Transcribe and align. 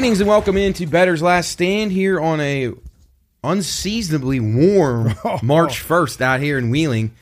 Greetings 0.00 0.20
and 0.20 0.30
welcome 0.30 0.56
into 0.56 0.86
Bettor's 0.86 1.20
Last 1.20 1.50
Stand 1.50 1.92
here 1.92 2.18
on 2.18 2.40
a 2.40 2.72
unseasonably 3.44 4.40
warm 4.40 5.14
March 5.42 5.80
first 5.80 6.22
out 6.22 6.40
here 6.40 6.56
in 6.56 6.70
Wheeling. 6.70 7.14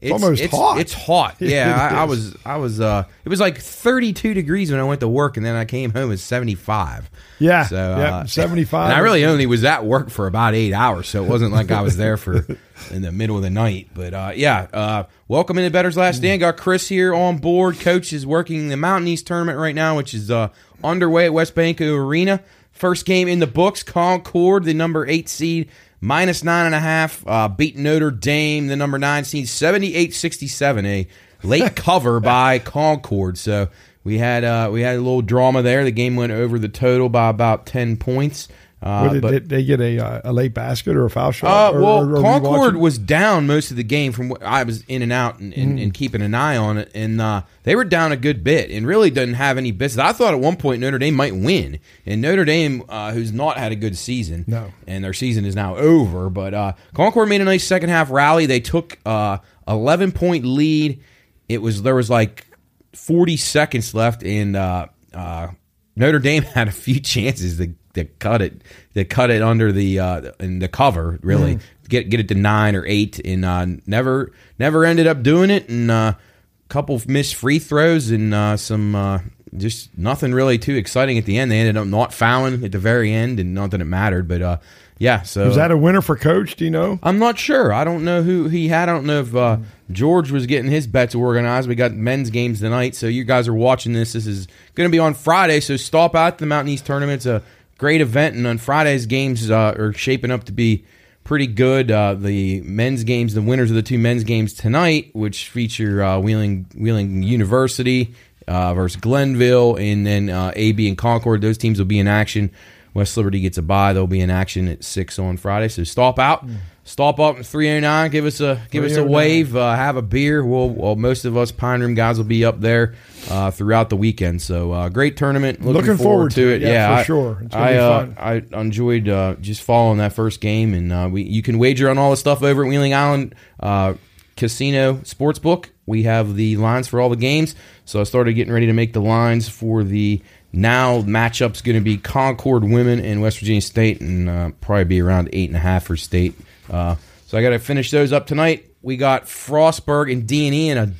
It's 0.00 0.12
almost 0.12 0.40
it's, 0.42 0.54
hot. 0.54 0.78
It's 0.78 0.92
hot. 0.92 1.36
Yeah, 1.40 1.90
I, 1.92 2.02
I 2.02 2.04
was. 2.04 2.36
I 2.44 2.56
was. 2.56 2.80
Uh, 2.80 3.04
it 3.24 3.28
was 3.28 3.40
like 3.40 3.58
32 3.58 4.34
degrees 4.34 4.70
when 4.70 4.78
I 4.78 4.84
went 4.84 5.00
to 5.00 5.08
work, 5.08 5.36
and 5.36 5.44
then 5.44 5.56
I 5.56 5.64
came 5.64 5.92
home 5.92 6.12
at 6.12 6.18
75. 6.18 7.10
Yeah, 7.38 7.64
So 7.64 7.76
yeah, 7.76 8.16
uh, 8.18 8.26
75. 8.26 8.90
And 8.90 8.94
I 8.94 8.98
really 8.98 9.24
only 9.24 9.46
was 9.46 9.64
at 9.64 9.84
work 9.84 10.10
for 10.10 10.26
about 10.26 10.54
eight 10.54 10.72
hours, 10.72 11.08
so 11.08 11.24
it 11.24 11.28
wasn't 11.28 11.52
like 11.52 11.70
I 11.70 11.80
was 11.80 11.96
there 11.96 12.16
for 12.16 12.46
in 12.90 13.02
the 13.02 13.12
middle 13.12 13.36
of 13.36 13.42
the 13.42 13.50
night. 13.50 13.88
But 13.94 14.14
uh, 14.14 14.32
yeah, 14.34 14.68
uh, 14.72 15.04
welcome 15.26 15.58
into 15.58 15.70
Bettor's 15.70 15.96
Last 15.96 16.18
Stand. 16.18 16.40
Got 16.40 16.56
Chris 16.58 16.88
here 16.88 17.14
on 17.14 17.38
board. 17.38 17.80
Coach 17.80 18.12
is 18.12 18.26
working 18.26 18.68
the 18.68 18.76
Mountain 18.76 19.08
East 19.08 19.26
tournament 19.26 19.58
right 19.58 19.74
now, 19.74 19.96
which 19.96 20.12
is 20.14 20.30
uh, 20.30 20.48
underway 20.84 21.26
at 21.26 21.32
WesBanco 21.32 21.98
Arena. 21.98 22.42
First 22.72 23.06
game 23.06 23.26
in 23.26 23.40
the 23.40 23.46
books. 23.46 23.82
Concord, 23.82 24.64
the 24.64 24.74
number 24.74 25.06
eight 25.06 25.28
seed, 25.28 25.68
minus 26.00 26.44
nine 26.44 26.66
and 26.66 26.74
a 26.74 26.80
half, 26.80 27.26
uh, 27.26 27.48
beat 27.48 27.76
Notre 27.76 28.10
Dame, 28.10 28.66
the 28.66 28.76
number 28.76 28.98
nine 28.98 29.24
seed, 29.24 29.46
78-67, 29.46 30.86
a 30.86 31.08
late 31.42 31.76
cover 31.76 32.20
by 32.20 32.58
Concord. 32.58 33.38
So 33.38 33.68
we 34.04 34.18
had 34.18 34.44
uh, 34.44 34.70
we 34.72 34.80
had 34.82 34.96
a 34.96 35.00
little 35.00 35.22
drama 35.22 35.62
there. 35.62 35.84
The 35.84 35.90
game 35.90 36.16
went 36.16 36.32
over 36.32 36.58
the 36.58 36.68
total 36.68 37.08
by 37.08 37.28
about 37.28 37.66
ten 37.66 37.96
points. 37.96 38.48
Uh, 38.80 39.08
did, 39.12 39.22
but 39.22 39.30
did 39.32 39.48
they 39.48 39.64
get 39.64 39.80
a, 39.80 39.98
uh, 39.98 40.20
a 40.24 40.32
late 40.32 40.54
basket 40.54 40.94
or 40.96 41.04
a 41.04 41.10
foul 41.10 41.28
uh, 41.28 41.32
shot? 41.32 41.74
Or- 41.74 41.80
well, 41.80 42.08
or- 42.08 42.16
or 42.18 42.22
Concord 42.22 42.76
was 42.76 42.96
down 42.96 43.46
most 43.48 43.72
of 43.72 43.76
the 43.76 43.82
game 43.82 44.12
from 44.12 44.28
what 44.28 44.40
I 44.42 44.62
was 44.62 44.82
in 44.86 45.02
and 45.02 45.12
out 45.12 45.40
and, 45.40 45.52
and, 45.54 45.78
Mm. 45.78 45.82
and 45.82 45.94
keeping 45.94 46.22
an 46.22 46.32
eye 46.32 46.56
on 46.56 46.78
it, 46.78 46.90
and 46.94 47.20
uh, 47.20 47.42
they 47.64 47.74
were 47.74 47.82
down 47.84 48.12
a 48.12 48.16
good 48.16 48.44
bit 48.44 48.70
and 48.70 48.86
really 48.86 49.10
didn't 49.10 49.34
have 49.34 49.58
any 49.58 49.72
business. 49.72 50.04
I 50.04 50.12
thought 50.12 50.32
at 50.32 50.38
one 50.38 50.54
point 50.56 50.80
Notre 50.80 50.98
Dame 50.98 51.14
might 51.14 51.34
win, 51.34 51.80
and 52.06 52.22
Notre 52.22 52.44
Dame, 52.44 52.84
uh, 52.88 53.10
who's 53.12 53.32
not 53.32 53.56
had 53.58 53.72
a 53.72 53.76
good 53.76 53.96
season, 53.96 54.44
No. 54.46 54.72
and 54.86 55.02
their 55.02 55.12
season 55.12 55.44
is 55.44 55.56
now 55.56 55.74
over. 55.76 56.30
But 56.30 56.54
uh, 56.54 56.72
Concord 56.94 57.28
made 57.28 57.40
a 57.40 57.44
nice 57.44 57.64
second 57.64 57.88
half 57.88 58.10
rally. 58.12 58.46
They 58.46 58.60
took 58.60 58.96
uh, 59.04 59.38
eleven 59.66 60.12
point 60.12 60.44
lead. 60.44 61.00
It 61.48 61.60
was 61.62 61.82
there 61.82 61.96
was 61.96 62.10
like 62.10 62.46
forty 62.94 63.36
seconds 63.36 63.92
left, 63.92 64.22
and 64.22 64.54
uh, 64.54 64.86
uh, 65.12 65.48
Notre 65.96 66.20
Dame 66.20 66.42
had 66.54 66.68
a 66.68 66.72
few 66.72 67.00
chances 67.00 67.56
to, 67.58 67.74
to 67.94 68.04
cut 68.04 68.42
it, 68.42 68.62
to 68.94 69.04
cut 69.04 69.30
it 69.30 69.42
under 69.42 69.72
the 69.72 69.98
uh, 69.98 70.32
in 70.40 70.58
the 70.58 70.68
cover, 70.68 71.18
really 71.22 71.58
get 71.88 72.08
get 72.10 72.20
it 72.20 72.28
to 72.28 72.34
nine 72.34 72.76
or 72.76 72.84
eight, 72.86 73.18
and 73.24 73.44
uh, 73.44 73.66
never 73.86 74.32
never 74.58 74.84
ended 74.84 75.06
up 75.06 75.22
doing 75.22 75.50
it. 75.50 75.68
And 75.68 75.90
uh, 75.90 76.14
a 76.14 76.68
couple 76.68 76.94
of 76.94 77.08
missed 77.08 77.34
free 77.34 77.58
throws 77.58 78.10
and 78.10 78.34
uh, 78.34 78.56
some 78.56 78.94
uh, 78.94 79.20
just 79.56 79.96
nothing 79.96 80.32
really 80.32 80.58
too 80.58 80.76
exciting 80.76 81.18
at 81.18 81.24
the 81.24 81.38
end. 81.38 81.50
They 81.50 81.58
ended 81.58 81.76
up 81.76 81.86
not 81.86 82.12
fouling 82.12 82.64
at 82.64 82.72
the 82.72 82.78
very 82.78 83.12
end, 83.12 83.40
and 83.40 83.54
not 83.54 83.70
that 83.70 83.80
it 83.80 83.86
mattered, 83.86 84.28
but 84.28 84.42
uh, 84.42 84.58
yeah. 84.98 85.22
So 85.22 85.46
Was 85.46 85.56
that 85.56 85.70
a 85.70 85.76
winner 85.76 86.02
for 86.02 86.16
coach? 86.16 86.56
Do 86.56 86.64
you 86.64 86.70
know? 86.70 86.98
I'm 87.02 87.18
not 87.18 87.38
sure. 87.38 87.72
I 87.72 87.84
don't 87.84 88.04
know 88.04 88.22
who 88.22 88.48
he 88.48 88.68
had. 88.68 88.88
I 88.88 88.92
don't 88.92 89.06
know 89.06 89.20
if 89.20 89.34
uh, 89.34 89.58
George 89.90 90.30
was 90.30 90.46
getting 90.46 90.70
his 90.70 90.86
bets 90.86 91.14
organized. 91.14 91.68
We 91.68 91.74
got 91.74 91.92
men's 91.92 92.30
games 92.30 92.60
tonight, 92.60 92.94
so 92.94 93.06
you 93.06 93.24
guys 93.24 93.48
are 93.48 93.54
watching 93.54 93.92
this. 93.92 94.12
This 94.12 94.26
is 94.26 94.48
going 94.74 94.88
to 94.88 94.92
be 94.92 94.98
on 94.98 95.14
Friday, 95.14 95.60
so 95.60 95.76
stop 95.76 96.14
out 96.14 96.38
to 96.38 96.44
the 96.44 96.48
Mountain 96.48 96.72
East 96.72 96.84
tournament. 96.84 97.16
It's 97.16 97.26
a 97.26 97.42
great 97.78 98.00
event, 98.00 98.36
and 98.36 98.46
on 98.46 98.58
Friday's 98.58 99.06
games 99.06 99.50
uh, 99.50 99.74
are 99.78 99.92
shaping 99.92 100.30
up 100.30 100.44
to 100.44 100.52
be 100.52 100.84
pretty 101.24 101.46
good. 101.46 101.90
Uh, 101.90 102.14
the 102.14 102.60
men's 102.62 103.04
games, 103.04 103.34
the 103.34 103.42
winners 103.42 103.70
of 103.70 103.76
the 103.76 103.82
two 103.82 103.98
men's 103.98 104.24
games 104.24 104.52
tonight, 104.52 105.10
which 105.14 105.48
feature 105.48 106.02
uh, 106.02 106.18
Wheeling 106.18 106.66
Wheeling 106.74 107.22
University 107.22 108.14
uh, 108.46 108.74
versus 108.74 109.00
Glenville, 109.00 109.76
and 109.76 110.06
then 110.06 110.28
uh, 110.28 110.52
AB 110.56 110.88
and 110.88 110.98
Concord. 110.98 111.40
Those 111.40 111.58
teams 111.58 111.78
will 111.78 111.86
be 111.86 111.98
in 111.98 112.08
action. 112.08 112.50
West 112.94 113.16
Liberty 113.16 113.40
gets 113.40 113.58
a 113.58 113.62
bye. 113.62 113.92
They'll 113.92 114.06
be 114.06 114.20
in 114.20 114.30
action 114.30 114.68
at 114.68 114.82
six 114.82 115.18
on 115.18 115.36
Friday. 115.36 115.68
So 115.68 115.84
stop 115.84 116.18
out, 116.18 116.44
stop 116.88 117.20
up 117.20 117.36
in 117.36 117.42
three 117.42 117.70
oh 117.70 117.80
nine. 117.80 118.10
Give 118.10 118.24
us 118.24 118.40
a 118.40 118.60
give 118.70 118.82
us 118.82 118.96
a 118.96 119.04
wave. 119.04 119.54
Uh, 119.54 119.74
have 119.76 119.96
a 119.96 120.02
beer. 120.02 120.44
We'll, 120.44 120.70
well, 120.70 120.96
most 120.96 121.24
of 121.24 121.36
us 121.36 121.52
Pine 121.52 121.80
Room 121.80 121.94
guys 121.94 122.16
will 122.16 122.24
be 122.24 122.44
up 122.44 122.60
there 122.60 122.94
uh, 123.30 123.50
throughout 123.50 123.90
the 123.90 123.96
weekend. 123.96 124.40
So 124.42 124.72
uh, 124.72 124.88
great 124.88 125.16
tournament. 125.16 125.60
Looking, 125.60 125.82
Looking 125.88 126.02
forward 126.02 126.32
to 126.32 126.48
it. 126.48 126.62
Yeah, 126.62 126.88
for 126.88 127.00
I- 127.00 127.04
sure. 127.04 127.38
It's 127.42 127.54
gonna 127.54 127.64
I 127.64 127.72
be 127.72 127.78
uh. 127.78 128.06
I 128.54 128.60
enjoyed 128.60 129.08
uh, 129.08 129.34
just 129.40 129.62
following 129.62 129.98
that 129.98 130.12
first 130.14 130.40
game, 130.40 130.74
and 130.74 130.92
uh, 130.92 131.08
we 131.12 131.22
you 131.22 131.42
can 131.42 131.58
wager 131.58 131.88
on 131.90 131.98
all 131.98 132.10
the 132.10 132.16
stuff 132.16 132.42
over 132.42 132.64
at 132.64 132.68
Wheeling 132.68 132.94
Island 132.94 133.34
uh, 133.60 133.94
Casino 134.36 134.94
Sportsbook. 134.98 135.66
We 135.86 136.02
have 136.04 136.34
the 136.36 136.56
lines 136.56 136.88
for 136.88 137.00
all 137.00 137.08
the 137.08 137.16
games, 137.16 137.54
so 137.84 138.00
I 138.00 138.04
started 138.04 138.32
getting 138.34 138.52
ready 138.52 138.66
to 138.66 138.72
make 138.74 138.92
the 138.92 139.00
lines 139.00 139.48
for 139.48 139.82
the 139.84 140.20
now 140.52 141.02
matchup's 141.02 141.60
going 141.62 141.76
to 141.76 141.82
be 141.84 141.96
Concord 141.98 142.64
women 142.64 143.00
and 143.00 143.20
West 143.20 143.38
Virginia 143.38 143.60
State, 143.60 144.00
and 144.00 144.28
uh, 144.28 144.50
probably 144.60 144.84
be 144.84 145.00
around 145.02 145.28
eight 145.32 145.48
and 145.50 145.56
a 145.56 145.60
half 145.60 145.84
for 145.84 145.96
State. 145.96 146.34
Uh, 146.70 146.96
so 147.26 147.38
I 147.38 147.42
got 147.42 147.50
to 147.50 147.58
finish 147.58 147.90
those 147.90 148.12
up 148.12 148.26
tonight. 148.26 148.66
We 148.82 148.96
got 148.96 149.24
Frostburg 149.24 150.12
and 150.12 150.26
D 150.26 150.46
and 150.46 150.54
E 150.54 150.68
in 150.70 150.78
a 150.78 150.92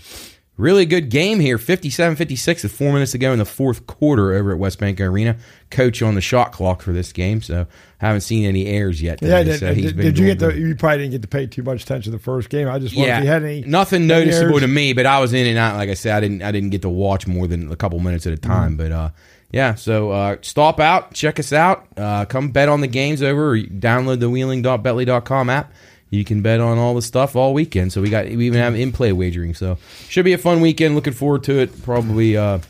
Really 0.58 0.86
good 0.86 1.08
game 1.08 1.38
here, 1.38 1.56
57-56 1.56 2.64
with 2.64 2.72
four 2.72 2.92
minutes 2.92 3.12
to 3.12 3.18
go 3.18 3.32
in 3.32 3.38
the 3.38 3.44
fourth 3.44 3.86
quarter 3.86 4.32
over 4.32 4.52
at 4.52 4.58
WesBanco 4.58 5.02
Arena. 5.02 5.36
Coach 5.70 6.02
on 6.02 6.16
the 6.16 6.20
shot 6.20 6.50
clock 6.50 6.82
for 6.82 6.92
this 6.92 7.12
game, 7.12 7.40
so 7.40 7.68
haven't 7.98 8.22
seen 8.22 8.44
any 8.44 8.66
errors 8.66 9.00
yet. 9.00 9.22
Yeah, 9.22 9.44
did, 9.44 9.60
so 9.60 9.72
did, 9.72 9.96
did 9.96 10.18
you 10.18 10.26
get 10.26 10.40
the? 10.40 10.58
You 10.58 10.74
probably 10.74 10.98
didn't 10.98 11.12
get 11.12 11.22
to 11.22 11.28
pay 11.28 11.46
too 11.46 11.62
much 11.62 11.84
attention 11.84 12.10
to 12.10 12.18
the 12.18 12.22
first 12.22 12.50
game. 12.50 12.66
I 12.68 12.80
just 12.80 12.96
wondered 12.96 13.08
Yeah, 13.08 13.18
if 13.18 13.24
you 13.24 13.30
had 13.30 13.44
any 13.44 13.60
nothing 13.60 14.10
any 14.10 14.24
noticeable 14.24 14.54
errors. 14.54 14.62
to 14.62 14.66
me, 14.66 14.94
but 14.94 15.06
I 15.06 15.20
was 15.20 15.32
in 15.32 15.46
and 15.46 15.58
out. 15.58 15.76
Like 15.76 15.90
I 15.90 15.94
said, 15.94 16.16
I 16.16 16.20
didn't 16.20 16.42
I 16.42 16.50
didn't 16.50 16.70
get 16.70 16.82
to 16.82 16.88
watch 16.88 17.28
more 17.28 17.46
than 17.46 17.70
a 17.70 17.76
couple 17.76 18.00
minutes 18.00 18.26
at 18.26 18.32
a 18.32 18.36
time. 18.36 18.70
Mm-hmm. 18.70 18.76
But 18.78 18.92
uh, 18.92 19.10
yeah, 19.50 19.74
so 19.74 20.10
uh, 20.10 20.36
stop 20.42 20.78
out, 20.78 21.14
check 21.14 21.38
us 21.38 21.52
out, 21.52 21.86
uh, 21.96 22.24
come 22.26 22.50
bet 22.50 22.68
on 22.68 22.80
the 22.80 22.86
games 22.86 23.22
over, 23.22 23.52
or 23.52 23.58
download 23.58 24.20
the 24.20 24.28
wheeling.betly.com 24.28 25.50
app. 25.50 25.72
You 26.10 26.24
can 26.24 26.40
bet 26.42 26.60
on 26.60 26.78
all 26.78 26.94
the 26.94 27.02
stuff 27.02 27.36
all 27.36 27.52
weekend. 27.52 27.92
So 27.92 28.00
we 28.00 28.08
got 28.08 28.26
we 28.26 28.46
even 28.46 28.60
have 28.60 28.74
in 28.74 28.92
play 28.92 29.12
wagering. 29.12 29.54
So 29.54 29.76
should 30.08 30.24
be 30.24 30.32
a 30.32 30.38
fun 30.38 30.60
weekend. 30.60 30.94
Looking 30.94 31.12
forward 31.12 31.44
to 31.44 31.58
it. 31.58 31.82
Probably 31.82 32.36
uh, 32.36 32.60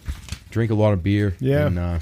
drink 0.50 0.72
a 0.72 0.74
lot 0.74 0.92
of 0.92 1.02
beer. 1.04 1.36
Yeah. 1.38 1.66
and 1.66 1.78
uh, 1.78 1.98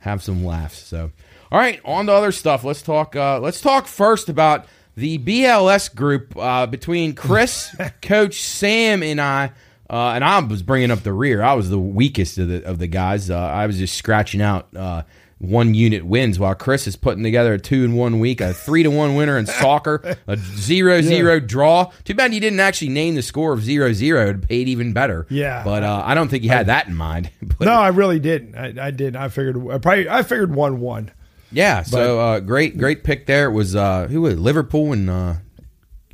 have 0.00 0.22
some 0.22 0.44
laughs. 0.44 0.78
So, 0.78 1.12
all 1.52 1.58
right, 1.58 1.80
on 1.84 2.06
to 2.06 2.12
other 2.12 2.32
stuff. 2.32 2.64
Let's 2.64 2.82
talk. 2.82 3.14
Uh, 3.14 3.38
let's 3.38 3.60
talk 3.60 3.86
first 3.86 4.28
about 4.28 4.66
the 4.96 5.18
BLS 5.18 5.94
group 5.94 6.36
uh, 6.36 6.66
between 6.66 7.14
Chris, 7.14 7.74
Coach 8.02 8.42
Sam, 8.42 9.02
and 9.02 9.20
I. 9.20 9.52
Uh, 9.92 10.12
and 10.14 10.24
I 10.24 10.40
was 10.40 10.62
bringing 10.62 10.90
up 10.90 11.02
the 11.02 11.12
rear. 11.12 11.42
I 11.42 11.52
was 11.52 11.68
the 11.68 11.78
weakest 11.78 12.38
of 12.38 12.48
the 12.48 12.64
of 12.64 12.78
the 12.78 12.86
guys. 12.86 13.28
Uh, 13.30 13.38
I 13.38 13.66
was 13.66 13.76
just 13.76 13.94
scratching 13.96 14.40
out 14.40 14.74
uh, 14.74 15.02
one 15.38 15.74
unit 15.74 16.06
wins, 16.06 16.38
while 16.38 16.54
Chris 16.54 16.86
is 16.86 16.96
putting 16.96 17.22
together 17.22 17.52
a 17.54 17.58
two 17.58 17.84
in 17.84 17.94
one 17.94 18.18
week, 18.18 18.40
a 18.40 18.54
three 18.54 18.82
to 18.84 18.90
one 18.90 19.16
winner 19.16 19.36
in 19.36 19.44
soccer, 19.44 20.16
a 20.26 20.36
zero 20.56 21.02
zero 21.02 21.40
draw. 21.40 21.90
Too 22.04 22.14
bad 22.14 22.32
you 22.32 22.40
didn't 22.40 22.60
actually 22.60 22.88
name 22.88 23.16
the 23.16 23.22
score 23.22 23.52
of 23.52 23.62
zero 23.62 23.92
zero. 23.92 24.30
It 24.30 24.48
paid 24.48 24.68
even 24.68 24.94
better. 24.94 25.26
Yeah. 25.28 25.62
but 25.62 25.82
uh, 25.82 26.02
I 26.06 26.14
don't 26.14 26.28
think 26.28 26.42
you 26.42 26.48
had 26.50 26.66
that 26.66 26.86
in 26.88 26.94
mind. 26.94 27.30
But 27.58 27.66
No, 27.66 27.72
I 27.74 27.88
really 27.88 28.18
didn't. 28.18 28.54
I, 28.56 28.86
I 28.86 28.90
did. 28.92 29.14
I 29.14 29.28
figured. 29.28 29.56
I 29.68 29.76
probably. 29.76 30.08
I 30.08 30.22
figured 30.22 30.54
one 30.54 30.80
one. 30.80 31.10
Yeah, 31.50 31.82
so 31.82 32.18
uh, 32.18 32.40
great, 32.40 32.78
great 32.78 33.04
pick 33.04 33.26
there. 33.26 33.50
It 33.50 33.52
was 33.52 33.76
uh, 33.76 34.06
who 34.08 34.22
was 34.22 34.34
it? 34.34 34.38
Liverpool 34.38 34.92
and 34.94 35.10
uh, 35.10 35.34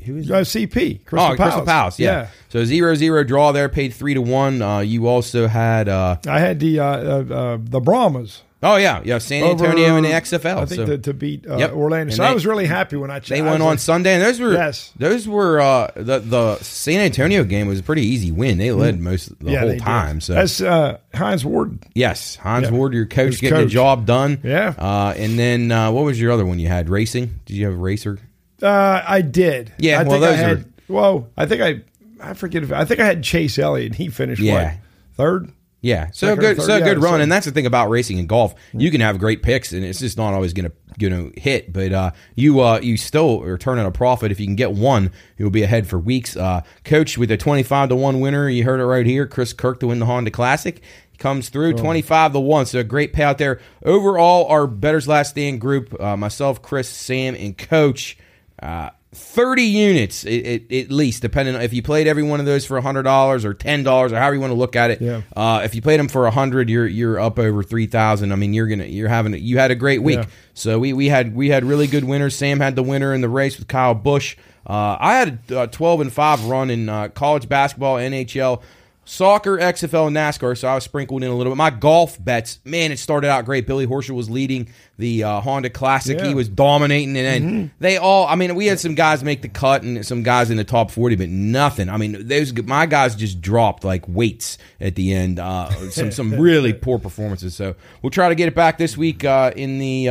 who 0.08 0.14
was 0.14 0.30
Uh, 0.30 0.36
CP. 0.40 1.04
Crystal 1.04 1.32
oh 1.32 1.36
Crystal 1.36 1.62
Palace. 1.64 1.98
Yeah. 2.00 2.10
yeah. 2.22 2.26
So 2.48 2.64
zero 2.64 2.94
zero 2.96 3.22
draw 3.24 3.52
there, 3.52 3.68
paid 3.68 3.94
three 3.94 4.14
to 4.14 4.22
one. 4.22 4.60
Uh, 4.62 4.80
you 4.80 5.06
also 5.06 5.46
had 5.46 5.88
uh, 5.88 6.16
I 6.26 6.40
had 6.40 6.58
the 6.60 6.80
uh, 6.80 6.84
uh, 6.84 7.58
the 7.60 7.80
Brahmas. 7.80 8.42
oh 8.60 8.74
yeah 8.74 9.00
yeah 9.04 9.18
San 9.18 9.44
Antonio 9.44 9.86
over- 9.90 9.98
in 9.98 10.02
the 10.04 10.10
XFL. 10.10 10.56
I 10.62 10.64
think 10.66 10.78
so 10.80 10.86
to, 10.86 10.98
to 10.98 11.14
beat 11.14 11.46
uh, 11.46 11.58
Yep. 11.58 11.72
Orlando. 11.74 12.12
So 12.14 12.22
they- 12.22 12.28
I 12.28 12.32
was 12.32 12.44
really 12.46 12.66
happy 12.66 12.96
when 12.96 13.10
I. 13.10 13.20
they 13.20 13.40
went 13.42 13.62
on 13.62 13.68
like, 13.68 13.78
Sunday, 13.78 14.14
and 14.14 14.22
those 14.24 14.40
were 14.40 14.52
Yes. 14.54 14.92
those 14.98 15.28
were 15.28 15.60
uh, 15.60 15.90
the 15.94 16.18
the 16.20 16.56
San 16.62 17.00
Antonio 17.00 17.44
game 17.44 17.68
was 17.68 17.78
a 17.78 17.82
pretty 17.84 18.02
easy 18.06 18.32
win. 18.32 18.58
They 18.58 18.72
led 18.72 18.98
most 18.98 19.28
the 19.38 19.44
Mm. 19.44 19.50
yeah, 19.52 19.58
whole 19.60 19.68
they 19.68 19.74
did. 19.76 19.82
time. 19.84 20.20
So 20.20 20.32
that's 20.34 20.60
uh, 20.60 20.96
Hines 21.14 21.44
Ward. 21.44 21.78
yes, 21.94 22.34
Hines 22.36 22.64
Yeah. 22.70 22.70
Ward, 22.76 22.94
your 22.94 23.06
coach, 23.06 23.32
His 23.34 23.40
getting 23.42 23.58
the 23.60 23.66
job 23.66 24.06
done. 24.06 24.40
Yeah. 24.42 24.74
uh, 24.78 25.14
and 25.16 25.38
then 25.38 25.70
uh, 25.70 25.92
what 25.92 26.04
was 26.04 26.20
your 26.20 26.32
other 26.32 26.46
one 26.46 26.58
you 26.58 26.68
had? 26.68 26.88
Racing? 26.88 27.38
Did 27.46 27.54
you 27.56 27.66
have 27.66 27.74
a 27.74 27.78
racer? 27.78 28.18
Uh, 28.62 29.02
I 29.06 29.20
did. 29.20 29.72
Yeah, 29.78 30.00
I 30.00 30.02
well, 30.02 30.12
think 30.12 30.24
I 30.24 30.26
those 30.30 30.36
had. 30.38 30.58
are- 30.58 30.64
Well, 30.88 31.28
I 31.36 31.46
think 31.46 31.62
I. 31.62 31.82
I 32.20 32.34
forget 32.34 32.64
if 32.64 32.72
I 32.72 32.84
think 32.84 32.98
I 33.00 33.04
had 33.06 33.22
Chase 33.22 33.58
Elliott. 33.58 33.94
He 33.94 34.08
finished 34.08 34.42
Yeah. 34.42 34.54
what 34.72 34.72
third. 35.16 35.52
Yeah, 35.80 36.08
so 36.10 36.26
Second 36.26 36.40
good, 36.40 36.60
so 36.62 36.76
yeah, 36.78 36.84
good 36.84 36.98
run, 37.00 37.18
so- 37.18 37.22
and 37.22 37.30
that's 37.30 37.46
the 37.46 37.52
thing 37.52 37.64
about 37.66 37.88
racing 37.88 38.18
and 38.18 38.28
golf. 38.28 38.52
You 38.72 38.90
can 38.90 39.00
have 39.00 39.20
great 39.20 39.44
picks, 39.44 39.72
and 39.72 39.84
it's 39.84 40.00
just 40.00 40.16
not 40.16 40.34
always 40.34 40.52
gonna 40.52 40.72
gonna 40.98 41.30
hit. 41.36 41.72
But 41.72 41.92
uh, 41.92 42.10
you 42.34 42.58
uh, 42.58 42.80
you 42.82 42.96
still 42.96 43.40
are 43.44 43.56
turning 43.56 43.86
a 43.86 43.92
profit 43.92 44.32
if 44.32 44.40
you 44.40 44.46
can 44.46 44.56
get 44.56 44.72
one. 44.72 45.12
You'll 45.36 45.50
be 45.50 45.62
ahead 45.62 45.86
for 45.86 45.96
weeks. 46.00 46.36
Uh, 46.36 46.62
Coach 46.82 47.16
with 47.16 47.30
a 47.30 47.36
twenty 47.36 47.62
five 47.62 47.90
to 47.90 47.94
one 47.96 48.18
winner. 48.18 48.48
You 48.48 48.64
heard 48.64 48.80
it 48.80 48.86
right 48.86 49.06
here. 49.06 49.24
Chris 49.28 49.52
Kirk 49.52 49.78
to 49.78 49.86
win 49.86 50.00
the 50.00 50.06
Honda 50.06 50.32
Classic 50.32 50.80
comes 51.18 51.48
through 51.48 51.74
twenty 51.74 52.02
five 52.02 52.32
to 52.32 52.40
one. 52.40 52.66
So 52.66 52.80
a 52.80 52.84
great 52.84 53.12
payout 53.12 53.38
there. 53.38 53.60
Overall, 53.84 54.46
our 54.48 54.66
betters 54.66 55.06
last 55.06 55.30
stand 55.30 55.60
group, 55.60 55.94
uh, 56.00 56.16
myself, 56.16 56.60
Chris, 56.60 56.88
Sam, 56.88 57.36
and 57.36 57.56
Coach. 57.56 58.17
Uh, 58.62 58.90
30 59.12 59.62
units 59.62 60.24
it, 60.24 60.66
it, 60.68 60.84
at 60.84 60.90
least, 60.92 61.22
depending 61.22 61.54
on 61.54 61.62
if 61.62 61.72
you 61.72 61.82
played 61.82 62.06
every 62.06 62.22
one 62.22 62.40
of 62.40 62.46
those 62.46 62.66
for 62.66 62.80
$100 62.80 63.44
or 63.44 63.54
$10 63.54 63.86
or 63.86 64.14
however 64.14 64.34
you 64.34 64.40
want 64.40 64.50
to 64.50 64.58
look 64.58 64.76
at 64.76 64.90
it. 64.90 65.00
Yeah. 65.00 65.22
Uh, 65.34 65.62
if 65.64 65.74
you 65.74 65.80
played 65.80 65.98
them 65.98 66.08
for 66.08 66.22
100, 66.22 66.68
you're 66.68 66.86
you're 66.86 67.18
up 67.18 67.38
over 67.38 67.62
3,000. 67.62 68.32
I 68.32 68.36
mean, 68.36 68.52
you're 68.52 68.66
going 68.66 68.80
to 68.80 68.88
you're 68.88 69.08
having 69.08 69.32
you 69.34 69.58
had 69.58 69.70
a 69.70 69.74
great 69.74 70.02
week. 70.02 70.18
Yeah. 70.18 70.26
So 70.52 70.78
we, 70.78 70.92
we 70.92 71.08
had 71.08 71.34
we 71.34 71.48
had 71.48 71.64
really 71.64 71.86
good 71.86 72.04
winners. 72.04 72.36
Sam 72.36 72.60
had 72.60 72.76
the 72.76 72.82
winner 72.82 73.14
in 73.14 73.22
the 73.22 73.28
race 73.28 73.58
with 73.58 73.68
Kyle 73.68 73.94
Busch. 73.94 74.36
Uh, 74.66 74.96
I 75.00 75.14
had 75.14 75.38
a 75.48 75.60
uh, 75.60 75.66
12 75.66 76.02
and 76.02 76.12
5 76.12 76.44
run 76.44 76.68
in 76.68 76.90
uh, 76.90 77.08
college 77.08 77.48
basketball, 77.48 77.96
NHL, 77.96 78.60
soccer, 79.08 79.56
XFL, 79.56 80.08
and 80.08 80.16
NASCAR. 80.16 80.56
So 80.56 80.68
I 80.68 80.74
was 80.74 80.84
sprinkled 80.84 81.22
in 81.22 81.30
a 81.30 81.34
little 81.34 81.52
bit. 81.52 81.56
My 81.56 81.70
golf 81.70 82.22
bets, 82.22 82.60
man, 82.64 82.92
it 82.92 82.98
started 82.98 83.28
out 83.28 83.44
great. 83.44 83.66
Billy 83.66 83.86
Horschel 83.86 84.14
was 84.14 84.28
leading 84.28 84.68
the 84.98 85.24
uh, 85.24 85.40
Honda 85.40 85.70
Classic. 85.70 86.18
Yeah. 86.18 86.28
He 86.28 86.34
was 86.34 86.48
dominating, 86.48 87.16
and 87.16 87.26
then 87.26 87.70
they 87.80 87.96
all. 87.96 88.26
I 88.26 88.34
mean, 88.34 88.54
we 88.54 88.66
had 88.66 88.78
some 88.78 88.94
guys 88.94 89.24
make 89.24 89.42
the 89.42 89.48
cut 89.48 89.82
and 89.82 90.04
some 90.04 90.22
guys 90.22 90.50
in 90.50 90.56
the 90.56 90.64
top 90.64 90.90
40, 90.90 91.16
but 91.16 91.28
nothing. 91.28 91.88
I 91.88 91.96
mean, 91.96 92.28
those 92.28 92.52
my 92.64 92.86
guys 92.86 93.16
just 93.16 93.40
dropped 93.40 93.84
like 93.84 94.04
weights 94.06 94.58
at 94.80 94.94
the 94.94 95.14
end. 95.14 95.40
Uh, 95.40 95.70
some 95.90 96.12
some 96.12 96.34
really 96.40 96.72
poor 96.72 96.98
performances. 96.98 97.54
So 97.54 97.74
we'll 98.02 98.10
try 98.10 98.28
to 98.28 98.34
get 98.34 98.48
it 98.48 98.54
back 98.54 98.78
this 98.78 98.96
week 98.96 99.24
uh, 99.24 99.52
in 99.56 99.78
the. 99.78 100.08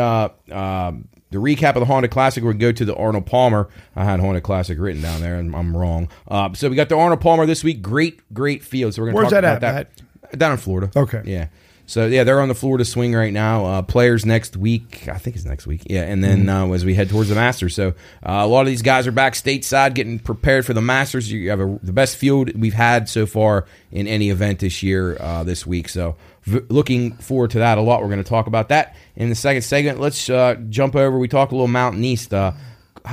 The 1.29 1.38
recap 1.38 1.75
of 1.75 1.81
the 1.81 1.85
Honda 1.85 2.07
Classic, 2.07 2.44
we 2.44 2.53
go 2.53 2.71
to 2.71 2.85
the 2.85 2.95
Arnold 2.95 3.25
Palmer. 3.25 3.68
I 3.95 4.06
had 4.06 4.19
Honda 4.19 4.41
Classic 4.41 4.77
written 4.79 5.01
down 5.01 5.21
there, 5.21 5.35
and 5.35 5.56
I'm 5.56 5.75
wrong. 5.75 6.09
Uh, 6.27 6.53
so 6.53 6.69
we 6.69 6.75
got 6.75 6.89
the 6.89 6.97
Arnold 6.97 7.21
Palmer 7.21 7.45
this 7.45 7.63
week. 7.63 7.81
Great, 7.81 8.21
great 8.33 8.63
field. 8.63 8.94
So 8.94 9.01
we're 9.01 9.12
going 9.12 9.25
to 9.25 9.31
talk 9.31 9.41
that 9.41 9.57
about 9.57 9.75
at, 9.75 9.97
that. 10.31 10.39
Down 10.39 10.53
in 10.53 10.57
Florida. 10.57 10.91
Okay. 10.95 11.21
Yeah. 11.25 11.47
So 11.89 12.06
yeah, 12.06 12.25
they're 12.25 12.41
on 12.41 12.50
the 12.50 12.56
Florida 12.56 12.83
swing 12.83 13.15
right 13.15 13.31
now. 13.31 13.65
Uh, 13.65 13.81
players 13.81 14.25
next 14.25 14.57
week, 14.57 15.07
I 15.07 15.18
think 15.18 15.38
it's 15.38 15.45
next 15.45 15.65
week. 15.65 15.83
Yeah, 15.85 16.01
and 16.01 16.21
then 16.21 16.50
uh, 16.50 16.68
as 16.68 16.83
we 16.83 16.94
head 16.94 17.09
towards 17.09 17.30
the 17.30 17.35
Masters, 17.35 17.75
so 17.75 17.89
uh, 18.23 18.44
a 18.44 18.45
lot 18.47 18.62
of 18.62 18.68
these 18.68 18.81
guys 18.81 19.07
are 19.07 19.13
back 19.13 19.35
stateside 19.35 19.94
getting 19.94 20.19
prepared 20.19 20.65
for 20.65 20.73
the 20.73 20.81
Masters. 20.81 21.31
You 21.31 21.50
have 21.50 21.62
a, 21.62 21.80
the 21.81 21.94
best 21.94 22.18
field 22.18 22.53
we've 22.59 22.73
had 22.73 23.07
so 23.07 23.25
far 23.25 23.65
in 23.89 24.06
any 24.06 24.30
event 24.30 24.59
this 24.59 24.83
year 24.83 25.15
uh, 25.21 25.45
this 25.45 25.65
week. 25.65 25.88
So 25.88 26.18
v- 26.47 26.65
looking 26.69 27.13
forward 27.13 27.51
to 27.51 27.59
that 27.59 27.77
a 27.77 27.81
lot. 27.81 28.01
We're 28.01 28.07
going 28.09 28.23
to 28.23 28.29
talk 28.29 28.47
about 28.47 28.69
that 28.69 28.95
in 29.15 29.29
the 29.29 29.35
second 29.35 29.61
segment. 29.61 29.99
Let's 29.99 30.29
uh, 30.29 30.55
jump 30.69 30.95
over. 30.95 31.17
We 31.19 31.27
talk 31.27 31.51
a 31.51 31.55
little 31.55 31.67
Mountain 31.67 32.03
East. 32.03 32.31
How 32.31 32.53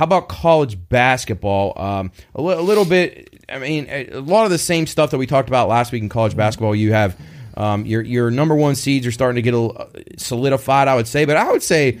about 0.03 0.27
college 0.27 0.77
basketball? 0.89 1.73
Um, 1.81 2.11
a, 2.33 2.41
li- 2.41 2.55
a 2.55 2.61
little 2.61 2.85
bit. 2.85 3.29
I 3.47 3.59
mean, 3.59 3.87
a, 3.89 4.09
a 4.09 4.21
lot 4.21 4.45
of 4.45 4.51
the 4.51 4.57
same 4.57 4.87
stuff 4.87 5.11
that 5.11 5.17
we 5.17 5.27
talked 5.27 5.47
about 5.49 5.69
last 5.69 5.91
week 5.91 6.01
in 6.01 6.09
college 6.09 6.35
basketball. 6.35 6.75
You 6.75 6.93
have 6.93 7.17
um, 7.55 7.85
your 7.85 8.01
your 8.01 8.31
number 8.31 8.55
one 8.55 8.75
seeds 8.75 9.05
are 9.07 9.11
starting 9.11 9.35
to 9.35 9.41
get 9.41 9.53
a, 9.53 9.87
solidified. 10.17 10.87
I 10.87 10.95
would 10.95 11.07
say, 11.07 11.25
but 11.25 11.37
I 11.37 11.51
would 11.51 11.63
say 11.63 11.99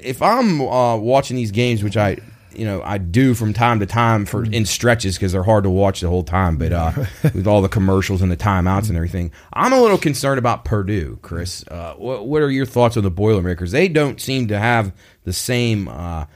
if 0.00 0.22
I'm 0.22 0.60
uh, 0.60 0.96
watching 0.96 1.36
these 1.36 1.50
games, 1.50 1.82
which 1.82 1.96
I 1.96 2.18
you 2.56 2.64
know 2.64 2.82
I 2.82 2.98
do 2.98 3.34
from 3.34 3.52
time 3.52 3.80
to 3.80 3.86
time 3.86 4.26
for 4.26 4.44
in 4.44 4.64
stretches 4.66 5.16
because 5.16 5.32
they're 5.32 5.42
hard 5.42 5.64
to 5.64 5.70
watch 5.70 6.00
the 6.00 6.08
whole 6.08 6.22
time. 6.24 6.56
But 6.56 6.72
uh, 6.72 6.92
with 7.22 7.46
all 7.46 7.62
the 7.62 7.68
commercials 7.68 8.22
and 8.22 8.30
the 8.30 8.36
timeouts 8.36 8.88
and 8.88 8.96
everything, 8.96 9.32
I'm 9.52 9.72
a 9.72 9.80
little 9.80 9.98
concerned 9.98 10.38
about 10.38 10.64
Purdue. 10.64 11.18
Chris, 11.22 11.64
uh, 11.68 11.94
what, 11.94 12.26
what 12.26 12.42
are 12.42 12.50
your 12.50 12.66
thoughts 12.66 12.96
on 12.96 13.02
the 13.02 13.10
Boilermakers? 13.10 13.72
They 13.72 13.88
don't 13.88 14.20
seem 14.20 14.48
to 14.48 14.58
have 14.58 14.92
the 15.24 15.32
same. 15.32 15.88
Uh, 15.88 16.26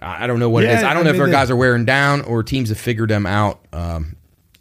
I 0.00 0.26
don't 0.28 0.38
know 0.38 0.48
what 0.50 0.62
it 0.64 0.68
Yeah, 0.68 0.78
is. 0.78 0.84
I 0.84 0.94
don't 0.94 1.00
I 1.00 1.04
know 1.04 1.10
if 1.10 1.14
mean, 1.14 1.18
their 1.18 1.26
they- 1.26 1.32
guys 1.32 1.50
are 1.50 1.56
wearing 1.56 1.84
down 1.84 2.20
or 2.22 2.42
teams 2.42 2.68
have 2.68 2.78
figured 2.78 3.10
them 3.10 3.26
out. 3.26 3.64
Um, 3.72 4.14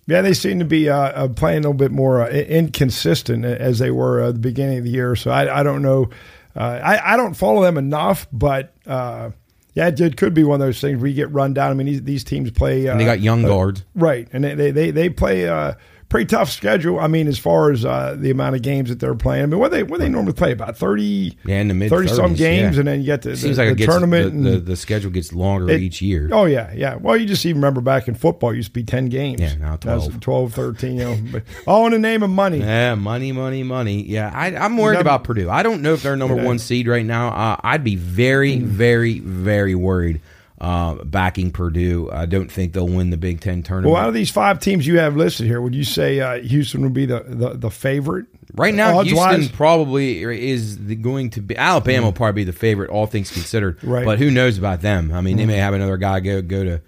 Yeah, 0.07 0.21
they 0.21 0.33
seem 0.33 0.57
to 0.59 0.65
be 0.65 0.89
uh, 0.89 0.95
uh, 0.97 1.27
playing 1.27 1.59
a 1.59 1.61
little 1.61 1.73
bit 1.73 1.91
more 1.91 2.21
uh, 2.23 2.29
inconsistent 2.29 3.45
as 3.45 3.77
they 3.79 3.91
were 3.91 4.21
at 4.21 4.33
the 4.33 4.39
beginning 4.39 4.79
of 4.79 4.83
the 4.83 4.89
year. 4.89 5.15
So 5.15 5.29
I, 5.31 5.59
I 5.59 5.63
don't 5.63 5.81
know. 5.83 6.09
Uh, 6.55 6.79
I, 6.83 7.13
I 7.13 7.17
don't 7.17 7.35
follow 7.35 7.61
them 7.61 7.77
enough, 7.77 8.25
but 8.31 8.73
uh, 8.87 9.29
yeah, 9.77 9.91
it, 9.95 10.17
could 10.17 10.33
be 10.33 10.43
one 10.43 10.59
of 10.59 10.65
those 10.65 10.81
things 10.81 10.99
where 10.99 11.07
you 11.07 11.13
get 11.13 11.31
run 11.31 11.53
down. 11.53 11.69
I 11.69 11.75
mean, 11.75 11.85
these, 11.85 12.01
these 12.01 12.23
teams 12.23 12.49
play. 12.49 12.87
Uh, 12.87 12.93
and 12.93 12.99
they 12.99 13.05
got 13.05 13.19
young 13.19 13.45
uh, 13.45 13.49
guards. 13.49 13.83
right, 13.93 14.27
and 14.33 14.43
they 14.43 14.55
they 14.55 14.71
they, 14.71 14.89
they 14.89 15.07
play 15.07 15.47
uh, 15.47 15.75
pretty 16.09 16.25
tough 16.25 16.49
schedule. 16.49 16.99
I 16.99 17.07
mean, 17.07 17.27
as 17.27 17.37
far 17.37 17.71
as 17.71 17.85
uh, 17.85 18.15
the 18.17 18.31
amount 18.31 18.55
of 18.55 18.61
games 18.61 18.89
that 18.89 18.99
they're 18.99 19.15
playing. 19.15 19.43
I 19.43 19.45
mean, 19.47 19.59
what 19.59 19.71
they 19.71 19.83
what 19.83 19.99
they 19.99 20.09
normally 20.09 20.33
play 20.33 20.51
about 20.51 20.77
thirty. 20.77 21.37
Yeah, 21.45 21.59
in 21.59 21.67
the 21.67 21.73
mid 21.73 21.89
30 21.89 22.07
some 22.09 22.33
games, 22.33 22.75
yeah. 22.75 22.79
and 22.79 22.87
then 22.87 22.99
you 22.99 23.05
get 23.05 23.21
the, 23.21 23.31
the, 23.31 23.47
like 23.53 23.69
the 23.69 23.75
gets 23.75 23.91
tournament. 23.91 24.43
the, 24.43 24.49
the, 24.49 24.57
and- 24.57 24.65
the 24.65 24.75
schedule 24.75 25.11
gets 25.11 25.33
longer 25.33 25.69
It- 25.71 25.81
each 25.81 26.01
year. 26.01 26.29
Oh 26.31 26.45
yeah, 26.45 26.71
yeah. 26.73 26.95
Well, 26.95 27.17
you 27.17 27.25
just 27.25 27.45
even 27.45 27.61
remember 27.61 27.81
back 27.81 28.07
in 28.07 28.15
football, 28.15 28.51
it 28.51 28.57
used 28.57 28.69
to 28.69 28.73
be 28.73 28.83
ten 28.83 29.07
games. 29.07 29.41
Yeah, 29.41 29.55
now 29.55 29.71
That 29.77 29.81
12. 29.81 30.19
12, 30.19 30.53
13, 30.53 30.95
You 30.95 31.03
know, 31.03 31.17
but 31.31 31.43
all 31.65 31.85
in 31.85 31.91
the 31.91 31.99
name 31.99 32.23
of 32.23 32.29
money. 32.29 32.59
Yeah, 32.59 32.95
money, 32.95 33.31
money, 33.31 33.63
money. 33.63 34.03
Yeah, 34.03 34.31
I, 34.33 34.55
I'm 34.55 34.77
worried 34.77 34.99
about 34.99 35.23
Purdue. 35.23 35.49
I 35.49 35.63
don't 35.63 35.81
know 35.81 35.93
if 35.93 36.03
they're 36.03 36.15
number 36.15 36.35
one 36.35 36.59
seed 36.59 36.87
right 36.87 37.05
now. 37.05 37.29
Uh, 37.29 37.57
I'd 37.63 37.83
be 37.83 37.95
very, 37.95 38.59
very, 38.59 39.19
very 39.19 39.75
worried 39.75 40.21
uh, 40.59 41.03
backing 41.03 41.51
Purdue. 41.51 42.09
I 42.11 42.25
don't 42.25 42.51
think 42.51 42.73
they'll 42.73 42.87
win 42.87 43.09
the 43.09 43.17
Big 43.17 43.41
Ten 43.41 43.63
tournament. 43.63 43.93
Well, 43.93 44.01
out 44.01 44.07
of 44.07 44.13
these 44.13 44.31
five 44.31 44.59
teams 44.59 44.87
you 44.87 44.99
have 44.99 45.15
listed 45.15 45.45
here, 45.45 45.61
would 45.61 45.75
you 45.75 45.83
say 45.83 46.19
uh, 46.19 46.39
Houston 46.41 46.81
would 46.81 46.93
be 46.93 47.05
the, 47.05 47.23
the, 47.27 47.49
the 47.53 47.71
favorite? 47.71 48.25
right 48.53 48.73
now, 48.73 49.01
Houston 49.01 49.17
wise? 49.17 49.49
probably 49.49 50.23
is 50.23 50.85
the, 50.85 50.95
going 50.95 51.29
to 51.31 51.41
be. 51.41 51.55
Alabama 51.55 52.07
will 52.07 52.13
probably 52.13 52.41
be 52.41 52.43
the 52.43 52.57
favorite, 52.57 52.89
all 52.89 53.05
things 53.05 53.31
considered. 53.31 53.83
Right. 53.83 54.05
But 54.05 54.19
who 54.19 54.31
knows 54.31 54.57
about 54.57 54.81
them? 54.81 55.13
I 55.13 55.21
mean, 55.21 55.37
they 55.37 55.45
may 55.45 55.57
have 55.57 55.73
another 55.73 55.97
guy 55.97 56.19
go 56.19 56.41
go 56.41 56.63
to 56.63 56.81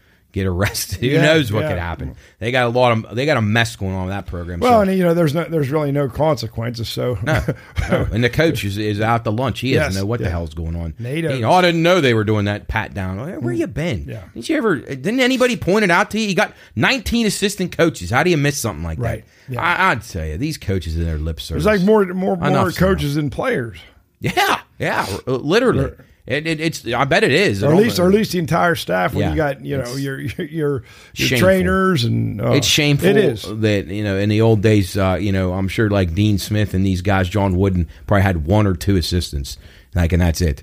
get 0.43 0.47
arrested. 0.47 0.99
Who 1.01 1.07
Yeah, 1.07 1.21
knows 1.21 1.51
what 1.51 1.61
yeah. 1.61 1.69
could 1.69 1.77
happen? 1.79 2.15
They 2.39 2.51
got 2.51 2.65
a 2.67 2.69
lot 2.69 2.91
of 2.91 3.15
they 3.15 3.25
got 3.25 3.37
a 3.37 3.41
mess 3.41 3.75
going 3.75 3.93
on 3.93 4.05
with 4.07 4.13
that 4.15 4.25
program. 4.25 4.59
Well, 4.59 4.73
so. 4.79 4.81
and 4.89 4.97
you 4.97 5.03
know, 5.03 5.13
there's 5.13 5.33
no, 5.35 5.43
there's 5.45 5.69
really 5.69 5.91
no 5.91 6.09
consequences. 6.09 6.89
So 6.89 7.17
No. 7.23 7.41
and 8.11 8.23
the 8.23 8.29
coach 8.29 8.63
is, 8.63 8.77
is 8.77 9.01
out 9.01 9.23
to 9.25 9.29
lunch. 9.31 9.59
He 9.59 9.73
Yes, 9.73 9.87
doesn't 9.87 10.01
know 10.01 10.05
what 10.05 10.19
the 10.19 10.25
yeah. 10.25 10.31
hell's 10.31 10.53
going 10.53 10.75
on. 10.75 10.93
Nate 10.99 11.25
Oats. 11.25 11.33
You 11.39 11.45
oh, 11.45 11.49
know, 11.49 11.53
I 11.55 11.61
didn't 11.61 11.83
know 11.83 12.01
they 12.01 12.13
were 12.13 12.23
doing 12.23 12.45
that 12.45 12.67
pat 12.67 12.93
down. 12.93 13.17
Where, 13.19 13.39
where 13.39 13.53
you 13.53 13.67
been? 13.67 14.05
Yeah. 14.07 14.23
Didn't 14.33 14.49
you 14.49 14.57
ever? 14.57 14.77
Didn't 14.77 15.19
anybody 15.19 15.57
point 15.57 15.83
it 15.83 15.91
out 15.91 16.11
to 16.11 16.19
you? 16.19 16.27
You 16.27 16.35
got 16.35 16.53
19 16.75 17.25
assistant 17.25 17.75
coaches. 17.75 18.09
How 18.09 18.23
do 18.23 18.29
you 18.29 18.37
miss 18.37 18.57
something 18.57 18.83
like 18.83 18.99
Right. 18.99 19.25
that? 19.47 19.53
Yeah. 19.53 19.61
I, 19.61 19.91
I'd 19.91 20.03
tell 20.03 20.25
you 20.25 20.37
these 20.37 20.57
coaches 20.57 20.95
in 20.95 21.03
their 21.05 21.17
lip 21.17 21.39
service. 21.41 21.63
there's 21.63 21.79
like 21.79 21.85
more 21.85 22.05
more 22.05 22.35
more 22.37 22.47
Enough's 22.47 22.77
coaches 22.77 23.15
than 23.15 23.29
players, 23.29 23.79
Yeah, 24.19 24.61
yeah, 24.77 25.05
literally. 25.25 25.91
It, 26.29 26.45
it, 26.45 26.59
it's. 26.61 26.85
I 26.85 27.05
bet 27.05 27.23
it 27.23 27.31
is. 27.31 27.63
or 27.63 27.71
at 27.71 27.77
least 27.77 27.99
or 27.99 28.07
at 28.07 28.13
least 28.13 28.31
the 28.33 28.39
entire 28.39 28.75
staff. 28.75 29.13
When 29.15 29.23
Yeah. 29.23 29.29
you 29.31 29.35
got 29.35 29.65
you 29.65 29.77
know 29.77 29.95
your 29.95 30.19
your 30.21 30.83
your, 31.15 31.39
trainers 31.39 32.03
and 32.03 32.39
uh, 32.39 32.51
it's 32.51 32.67
shameful 32.67 33.09
It 33.09 33.17
is. 33.17 33.41
that 33.61 33.87
you 33.87 34.03
know 34.03 34.15
in 34.15 34.29
the 34.29 34.39
old 34.41 34.61
days. 34.61 34.95
Uh, 34.95 35.17
you 35.19 35.31
know, 35.31 35.53
I'm 35.53 35.67
sure 35.67 35.89
like 35.89 36.13
Dean 36.13 36.37
Smith 36.37 36.73
and 36.75 36.85
these 36.85 37.01
guys, 37.01 37.27
John 37.29 37.57
Wooden, 37.57 37.87
probably 38.05 38.21
had 38.21 38.45
one 38.45 38.67
or 38.67 38.75
two 38.75 38.95
assistants, 38.95 39.57
like, 39.95 40.13
and 40.13 40.21
that's 40.21 40.39
it. 40.39 40.61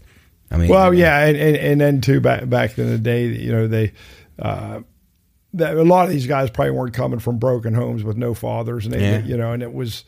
I 0.52 0.56
mean, 0.58 0.68
Well, 0.68 0.94
yeah, 0.94 1.26
and, 1.26 1.37
and, 1.37 1.56
and 1.56 1.80
then 1.80 2.00
too 2.00 2.20
back 2.20 2.49
back 2.49 2.78
in 2.78 2.88
the 2.88 2.99
day, 2.99 3.26
you 3.26 3.50
know, 3.50 3.66
they 3.66 3.92
uh, 4.38 4.80
that 5.54 5.76
a 5.76 5.82
lot 5.82 6.04
of 6.04 6.11
these 6.11 6.28
guys 6.28 6.49
probably 6.50 6.70
weren't 6.70 6.94
coming 6.94 7.18
from 7.18 7.38
broken 7.38 7.75
homes 7.75 8.04
with 8.04 8.16
no 8.16 8.35
fathers, 8.35 8.85
and 8.87 8.94
they, 8.94 9.00
Yeah. 9.00 9.18
you 9.25 9.37
know, 9.37 9.52
and 9.52 9.64
it 9.64 9.73
was, 9.73 10.04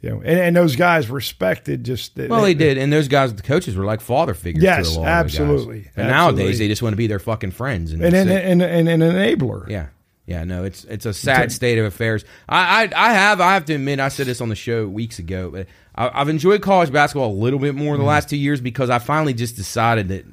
you 0.00 0.10
know, 0.10 0.16
and, 0.24 0.38
and 0.38 0.56
those 0.56 0.76
guys 0.76 1.10
respected 1.10 1.84
just. 1.84 2.16
Well, 2.16 2.42
they 2.42 2.54
did, 2.54 2.78
and 2.78 2.92
those 2.92 3.08
guys, 3.08 3.34
the 3.34 3.42
coaches, 3.42 3.76
were 3.76 3.84
like 3.84 4.00
father 4.00 4.34
figures. 4.34 4.62
Yes, 4.64 4.92
to 4.94 4.98
a 4.98 5.00
lot 5.00 5.02
of 5.02 5.04
guys. 5.06 5.40
absolutely, 5.40 5.90
And 5.96 6.08
absolutely. 6.10 6.42
nowadays, 6.42 6.58
they 6.58 6.68
just 6.68 6.82
want 6.82 6.92
to 6.94 6.96
be 6.96 7.06
their 7.06 7.18
fucking 7.18 7.50
friends. 7.50 7.92
And, 7.92 8.02
and 8.02 8.14
and, 8.14 8.30
and, 8.30 8.62
and, 8.62 8.88
and 8.88 9.02
an 9.02 9.14
enabler. 9.14 9.68
yeah, 9.68 9.88
yeah, 10.26 10.44
no, 10.44 10.64
it's 10.64 10.84
it's 10.84 11.06
a 11.06 11.12
sad 11.12 11.52
state 11.52 11.78
of 11.78 11.84
affairs. 11.84 12.24
I, 12.48 12.84
I 12.94 13.08
I 13.10 13.12
have 13.12 13.40
I 13.40 13.54
have 13.54 13.64
to 13.66 13.74
admit, 13.74 14.00
I 14.00 14.08
said 14.08 14.26
this 14.26 14.40
on 14.40 14.48
the 14.48 14.54
show 14.56 14.86
weeks 14.88 15.18
ago, 15.18 15.50
but 15.50 15.66
I, 15.94 16.10
I've 16.20 16.28
enjoyed 16.28 16.62
college 16.62 16.92
basketball 16.92 17.30
a 17.32 17.34
little 17.34 17.58
bit 17.58 17.74
more 17.74 17.94
Mm-hmm. 17.94 18.02
the 18.02 18.08
last 18.08 18.28
two 18.30 18.36
years 18.36 18.60
because 18.60 18.90
I 18.90 18.98
finally 19.00 19.34
just 19.34 19.56
decided 19.56 20.08
that 20.08 20.24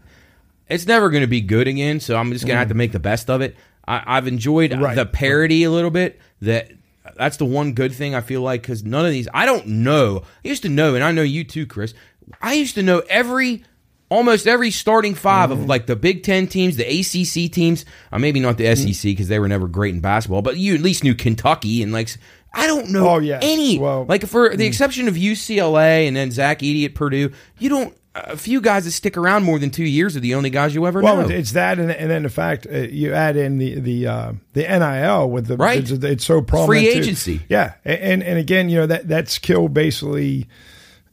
it's 0.70 0.86
never 0.86 1.10
going 1.10 1.22
to 1.22 1.28
be 1.28 1.42
good 1.42 1.68
again. 1.68 2.00
So 2.00 2.16
I'm 2.16 2.32
just 2.32 2.46
going 2.46 2.56
to 2.56 2.60
have 2.60 2.68
to 2.70 2.74
make 2.74 2.92
the 2.92 3.00
best 3.00 3.30
of 3.30 3.42
it. 3.42 3.56
I, 3.88 4.04
I've 4.06 4.28
enjoyed 4.28 4.72
Mm-hmm. 4.72 4.84
Right. 4.84 4.96
the 4.96 5.06
parody 5.06 5.64
a 5.64 5.72
little 5.72 5.92
bit. 5.92 6.20
That 6.42 6.72
that's 7.16 7.38
the 7.38 7.46
one 7.46 7.74
good 7.74 7.94
thing 7.94 8.16
I 8.16 8.22
feel 8.22 8.42
like 8.42 8.62
because 8.62 8.84
none 8.84 9.06
of 9.06 9.12
these 9.12 9.28
I 9.34 9.46
don't 9.46 9.68
know. 9.68 10.24
I 10.44 10.48
used 10.48 10.64
to 10.64 10.70
know, 10.70 10.96
and 10.96 11.04
I 11.04 11.12
know 11.12 11.22
you 11.24 11.44
too, 11.44 11.66
Chris. 11.66 11.94
I 12.42 12.54
used 12.54 12.76
to 12.76 12.84
know 12.84 13.02
every. 13.10 13.64
Almost 14.10 14.48
every 14.48 14.72
starting 14.72 15.16
5 15.16 15.50
Mm-hmm. 15.50 15.64
of 15.64 15.68
like 15.68 15.86
the 15.86 15.98
Big 15.98 16.24
Ten 16.24 16.48
teams, 16.48 16.78
the 16.78 16.86
ACC 16.86 17.52
teams, 17.52 17.84
uh, 18.10 18.18
maybe 18.18 18.40
not 18.40 18.58
the 18.58 18.64
Mm-hmm. 18.64 18.92
SEC 18.94 19.04
because 19.12 19.28
they 19.28 19.38
were 19.38 19.50
never 19.50 19.68
great 19.68 19.94
in 19.94 20.00
basketball, 20.00 20.42
but 20.42 20.56
you 20.56 20.76
at 20.76 20.80
least 20.80 21.04
knew 21.04 21.14
Kentucky 21.14 21.84
and 21.84 21.92
like 21.92 22.08
I 22.54 22.68
don't 22.68 22.90
know 22.90 23.06
Oh, 23.10 23.20
yes. 23.20 23.42
any 23.44 23.78
Well, 23.78 24.06
mm. 24.06 24.08
like 24.10 24.26
for 24.26 24.56
the 24.56 24.66
exception 24.66 25.10
of 25.10 25.16
UCLA 25.16 26.08
and 26.08 26.16
then 26.16 26.32
Zach 26.32 26.60
Edey 26.60 26.86
at 26.86 26.96
Purdue, 26.96 27.32
you 27.60 27.68
don't 27.68 27.97
a 28.26 28.38
few 28.38 28.62
guys 28.62 28.86
that 28.86 28.92
stick 28.92 29.18
around 29.18 29.44
more 29.44 29.60
than 29.60 29.70
two 29.70 29.84
years 29.84 30.16
are 30.16 30.20
the 30.20 30.36
only 30.36 30.50
guys 30.50 30.74
you 30.74 30.86
ever 30.88 31.02
Well, 31.02 31.18
know. 31.28 31.30
it's 31.30 31.52
that, 31.54 31.80
and, 31.80 31.92
and 31.92 32.10
then 32.10 32.24
the 32.24 32.30
fact 32.30 32.66
uh, 32.72 32.78
you 32.78 33.14
add 33.14 33.38
in 33.38 33.58
the 33.58 33.80
the 33.80 34.08
uh, 34.08 34.32
the 34.54 34.62
NIL 34.64 35.30
with 35.30 35.48
the 35.48 35.58
Right. 35.58 35.80
It's, 35.80 35.92
it's 35.92 36.26
so 36.26 36.42
prominent. 36.42 36.68
Free 36.70 36.92
too. 36.94 37.00
agency. 37.00 37.42
yeah, 37.50 37.74
and 37.86 38.24
and 38.24 38.38
again, 38.40 38.70
you 38.70 38.78
know 38.80 38.86
that 38.88 39.08
that's 39.08 39.38
killed 39.40 39.74
basically, 39.74 40.48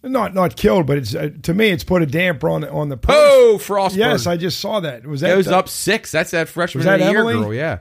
not 0.03 0.35
not 0.35 0.57
killed, 0.57 0.87
but 0.87 0.99
it's 0.99 1.15
uh, 1.15 1.31
to 1.43 1.55
me 1.55 1.71
it's 1.71 1.85
put 1.85 2.03
a 2.03 2.07
damper 2.07 2.49
on 2.49 2.63
the 2.63 2.71
on 2.71 2.89
the. 2.89 2.99
oh, 3.09 3.59
Frostburg 3.61 3.97
yes, 3.97 4.27
I 4.27 4.37
just 4.37 4.61
saw 4.61 4.81
that. 4.81 5.07
Was 5.07 5.21
that 5.21 5.29
goes 5.35 5.47
the- 5.47 5.57
up 5.57 5.69
six. 5.69 6.11
That's 6.13 6.31
that 6.33 6.49
freshman 6.49 6.81
Was 6.81 6.87
that 6.87 7.01
of 7.01 7.07
the 7.07 7.11
year 7.13 7.21
Emily? 7.21 7.35
girl. 7.35 7.55
Yeah. 7.55 7.79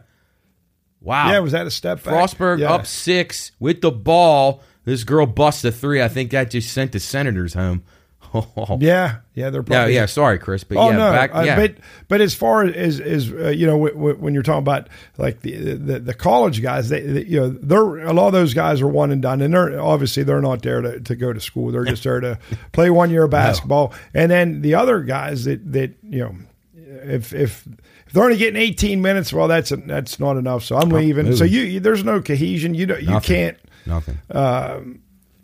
Wow. 1.01 1.31
Yeah, 1.31 1.39
was 1.39 1.51
that 1.51 1.67
a 1.67 1.71
step 1.71 2.01
back? 2.03 2.13
Frostburg 2.13 2.59
yeah. 2.59 2.71
up 2.71 2.85
six 2.87 3.51
with 3.59 3.81
the 3.81 3.91
ball. 3.91 4.61
This 4.85 5.03
girl 5.03 5.25
busts 5.25 5.63
a 5.65 5.71
three. 5.71 6.01
I 6.01 6.07
think 6.07 6.31
that 6.31 6.49
just 6.49 6.71
sent 6.73 6.91
the 6.93 6.99
Senators 6.99 7.53
home. 7.53 7.83
Yeah, 8.79 9.17
yeah, 9.35 9.49
they're 9.49 9.61
Yeah, 9.61 9.65
probably. 9.77 9.93
yeah. 9.95 10.05
Sorry, 10.05 10.39
Chris, 10.39 10.63
but 10.63 10.77
Oh 10.77 10.89
yeah, 10.89 10.97
no, 10.97 11.11
back, 11.11 11.31
uh, 11.33 11.43
but 11.55 11.75
but 12.07 12.21
as 12.21 12.33
far 12.33 12.63
as 12.63 12.99
as 12.99 13.31
uh, 13.31 13.49
you 13.49 13.65
know, 13.67 13.73
w- 13.73 13.93
w- 13.93 14.15
when 14.17 14.33
you're 14.33 14.43
talking 14.43 14.59
about 14.59 14.87
like 15.17 15.41
the, 15.41 15.55
the 15.75 15.99
the 15.99 16.13
college 16.13 16.61
guys, 16.61 16.89
they, 16.89 17.01
they 17.01 17.23
you 17.25 17.39
know 17.39 17.49
they're 17.49 17.99
a 18.05 18.13
lot 18.13 18.27
of 18.27 18.33
those 18.33 18.53
guys 18.53 18.81
are 18.81 18.87
one 18.87 19.11
and 19.11 19.21
done, 19.21 19.41
and 19.41 19.53
they're 19.53 19.79
obviously 19.79 20.23
they're 20.23 20.41
not 20.41 20.61
there 20.61 20.81
to, 20.81 20.99
to 20.99 21.15
go 21.15 21.31
to 21.33 21.39
school. 21.39 21.71
They're 21.71 21.85
just 21.85 22.03
there 22.03 22.19
to 22.19 22.39
play 22.71 22.89
one 22.89 23.09
year 23.09 23.23
of 23.25 23.29
basketball, 23.31 23.93
and 24.13 24.31
then 24.31 24.61
the 24.61 24.75
other 24.75 25.01
guys 25.01 25.45
that 25.45 25.71
that 25.73 25.91
you 26.03 26.19
know 26.19 26.35
if 26.75 27.33
if 27.33 27.65
if 28.07 28.13
they're 28.13 28.23
only 28.25 28.37
getting 28.37 28.61
18 28.61 29.01
minutes, 29.01 29.33
well, 29.33 29.47
that's 29.47 29.71
that's 29.87 30.19
not 30.19 30.37
enough. 30.37 30.63
So 30.63 30.75
I'm 30.77 30.89
leaving. 30.89 31.35
So 31.35 31.43
you, 31.45 31.61
you 31.61 31.79
there's 31.79 32.03
no 32.03 32.21
cohesion. 32.21 32.75
You 32.75 32.85
don't 32.85 33.01
you 33.01 33.09
Nothing. 33.09 33.35
can't 33.35 33.57
Nothing. 33.85 34.19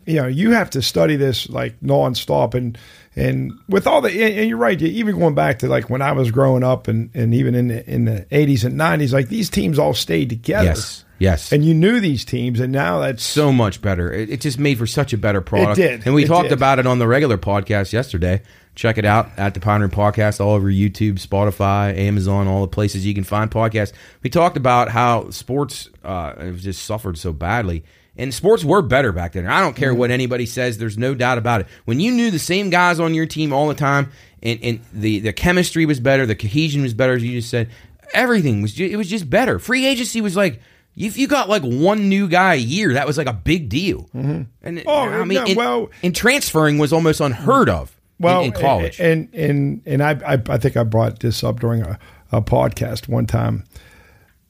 You 0.09 0.15
know, 0.21 0.27
you 0.27 0.51
have 0.51 0.71
to 0.71 0.81
study 0.81 1.15
this 1.15 1.47
like 1.49 1.79
nonstop, 1.81 2.53
and 2.55 2.77
and 3.15 3.53
with 3.69 3.85
all 3.87 4.01
the 4.01 4.09
and 4.09 4.49
you're 4.49 4.57
right. 4.57 4.81
Even 4.81 5.19
going 5.19 5.35
back 5.35 5.59
to 5.59 5.67
like 5.67 5.89
when 5.89 6.01
I 6.01 6.13
was 6.13 6.31
growing 6.31 6.63
up, 6.63 6.87
and 6.87 7.09
and 7.13 7.33
even 7.33 7.53
in 7.55 7.67
the 7.67 7.87
in 7.89 8.05
the 8.05 8.25
80s 8.31 8.63
and 8.65 8.79
90s, 8.79 9.13
like 9.13 9.29
these 9.29 9.49
teams 9.49 9.77
all 9.77 9.93
stayed 9.93 10.29
together. 10.29 10.69
yes, 10.69 11.05
yes. 11.19 11.51
and 11.51 11.63
you 11.63 11.73
knew 11.73 11.99
these 11.99 12.25
teams, 12.25 12.59
and 12.59 12.71
now 12.73 12.99
that's 12.99 13.23
so 13.23 13.51
much 13.51 13.81
better. 13.81 14.11
It, 14.11 14.29
it 14.31 14.41
just 14.41 14.57
made 14.57 14.77
for 14.79 14.87
such 14.87 15.13
a 15.13 15.17
better 15.17 15.41
product. 15.41 15.77
it 15.79 15.87
did. 15.87 16.05
And 16.05 16.15
we 16.15 16.23
It 16.23 16.27
talked 16.27 16.49
did. 16.49 16.53
about 16.57 16.79
it 16.79 16.87
on 16.87 16.97
the 16.99 17.07
regular 17.07 17.37
podcast 17.37 17.93
yesterday. 17.93 18.41
Check 18.75 18.97
it 18.97 19.05
out 19.05 19.29
at 19.37 19.53
the 19.55 19.59
Pine 19.59 19.81
Room 19.81 19.91
Podcast 19.91 20.39
all 20.39 20.53
over 20.53 20.67
YouTube, 20.71 21.15
Spotify, 21.23 21.97
Amazon, 21.97 22.47
all 22.47 22.61
the 22.61 22.67
places 22.69 23.05
you 23.05 23.13
can 23.13 23.25
find 23.25 23.51
podcasts. 23.51 23.91
We 24.23 24.29
talked 24.29 24.55
about 24.57 24.89
how 24.89 25.29
sports 25.31 25.89
uh, 26.03 26.33
have 26.35 26.59
just 26.59 26.83
suffered 26.83 27.17
so 27.17 27.33
badly. 27.33 27.83
And 28.19 28.33
sports 28.33 28.63
were 28.63 28.81
better 28.83 29.11
back 29.11 29.31
then. 29.31 29.47
I 29.47 29.61
don't 29.61 29.75
care 29.75 29.89
Mm-hmm. 29.91 29.99
what 29.99 30.11
anybody 30.11 30.45
says. 30.45 30.77
There's 30.77 30.97
no 30.97 31.15
doubt 31.15 31.37
about 31.39 31.61
it. 31.61 31.67
When 31.85 31.99
you 31.99 32.11
knew 32.11 32.29
the 32.31 32.37
same 32.39 32.69
guys 32.69 32.99
on 32.99 33.13
your 33.15 33.25
team 33.25 33.51
all 33.53 33.67
the 33.67 33.73
time, 33.73 34.11
and, 34.43 34.59
and 34.61 34.79
the, 34.93 35.19
the 35.19 35.33
chemistry 35.33 35.85
was 35.85 35.99
better, 35.99 36.25
the 36.25 36.35
cohesion 36.35 36.81
was 36.81 36.93
better, 36.93 37.13
as 37.13 37.23
you 37.23 37.31
just 37.39 37.49
said, 37.49 37.69
everything 38.13 38.61
was 38.61 38.73
ju- 38.73 38.85
it 38.91 38.95
was 38.97 39.09
just 39.09 39.29
better. 39.29 39.57
Free 39.59 39.85
agency 39.85 40.21
was 40.21 40.35
like 40.35 40.59
if 40.95 41.17
you 41.17 41.27
got 41.27 41.47
like 41.47 41.61
one 41.63 42.09
new 42.09 42.27
guy 42.27 42.55
a 42.55 42.57
year, 42.57 42.93
that 42.93 43.07
was 43.07 43.17
like 43.17 43.27
a 43.27 43.33
big 43.33 43.69
deal. 43.69 44.09
And 44.13 44.47
Oh, 44.85 44.99
I 45.07 45.23
mean, 45.23 45.45
yeah, 45.47 45.55
well- 45.55 45.89
and 46.03 46.13
transferring 46.15 46.77
was 46.77 46.91
almost 46.93 47.21
unheard 47.21 47.69
of 47.69 47.95
in- 48.19 48.23
well 48.25 48.41
in, 48.43 48.51
college. 48.51 48.99
and 48.99 49.29
and 49.33 49.81
and 49.85 50.03
I, 50.03 50.11
I 50.33 50.41
I 50.49 50.57
think 50.57 50.75
I 50.75 50.83
brought 50.83 51.19
this 51.21 51.41
up 51.43 51.59
during 51.61 51.83
a, 51.83 51.97
a 52.33 52.41
podcast 52.41 53.07
one 53.07 53.27
time. 53.27 53.63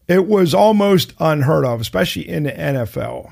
It 0.07 0.25
was 0.25 0.55
almost 0.55 1.13
unheard 1.19 1.65
of, 1.65 1.81
especially 1.81 2.27
in 2.27 2.43
the 2.43 2.51
NFL. 2.51 3.31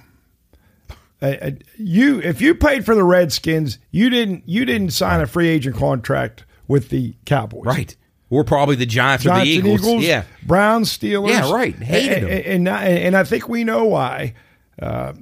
Uh, 1.21 1.51
you 1.77 2.21
if 2.21 2.41
you 2.41 2.53
played 2.53 2.85
for 2.85 2.93
the 2.93 3.03
Redskins, 3.03 3.79
you 3.91 4.09
didn't 4.09 4.43
you 4.47 4.65
didn't 4.65 4.91
sign 4.91 5.19
a 5.21 5.27
free 5.27 5.47
agent 5.47 5.75
contract 5.75 6.45
with 6.67 6.89
the 6.89 7.15
Cowboys, 7.25 7.65
right. 7.65 7.95
Or 8.29 8.43
probably 8.43 8.75
the 8.75 8.85
Giants, 8.85 9.25
or 9.25 9.29
the 9.29 9.43
Eagles. 9.45 9.81
Eagles, 9.81 10.03
Yeah. 10.03 10.23
Browns, 10.43 10.95
Steelers. 10.95 11.29
Yeah, 11.29 11.51
right. 11.51 11.73
Hated 11.75 12.23
and, 12.23 12.67
them. 12.67 12.77
and, 12.77 12.87
and, 12.87 12.97
and 13.05 13.17
I 13.17 13.23
think 13.23 13.47
we 13.47 13.63
know 13.63 13.85
why. 13.85 14.33
Uh, 14.81 15.13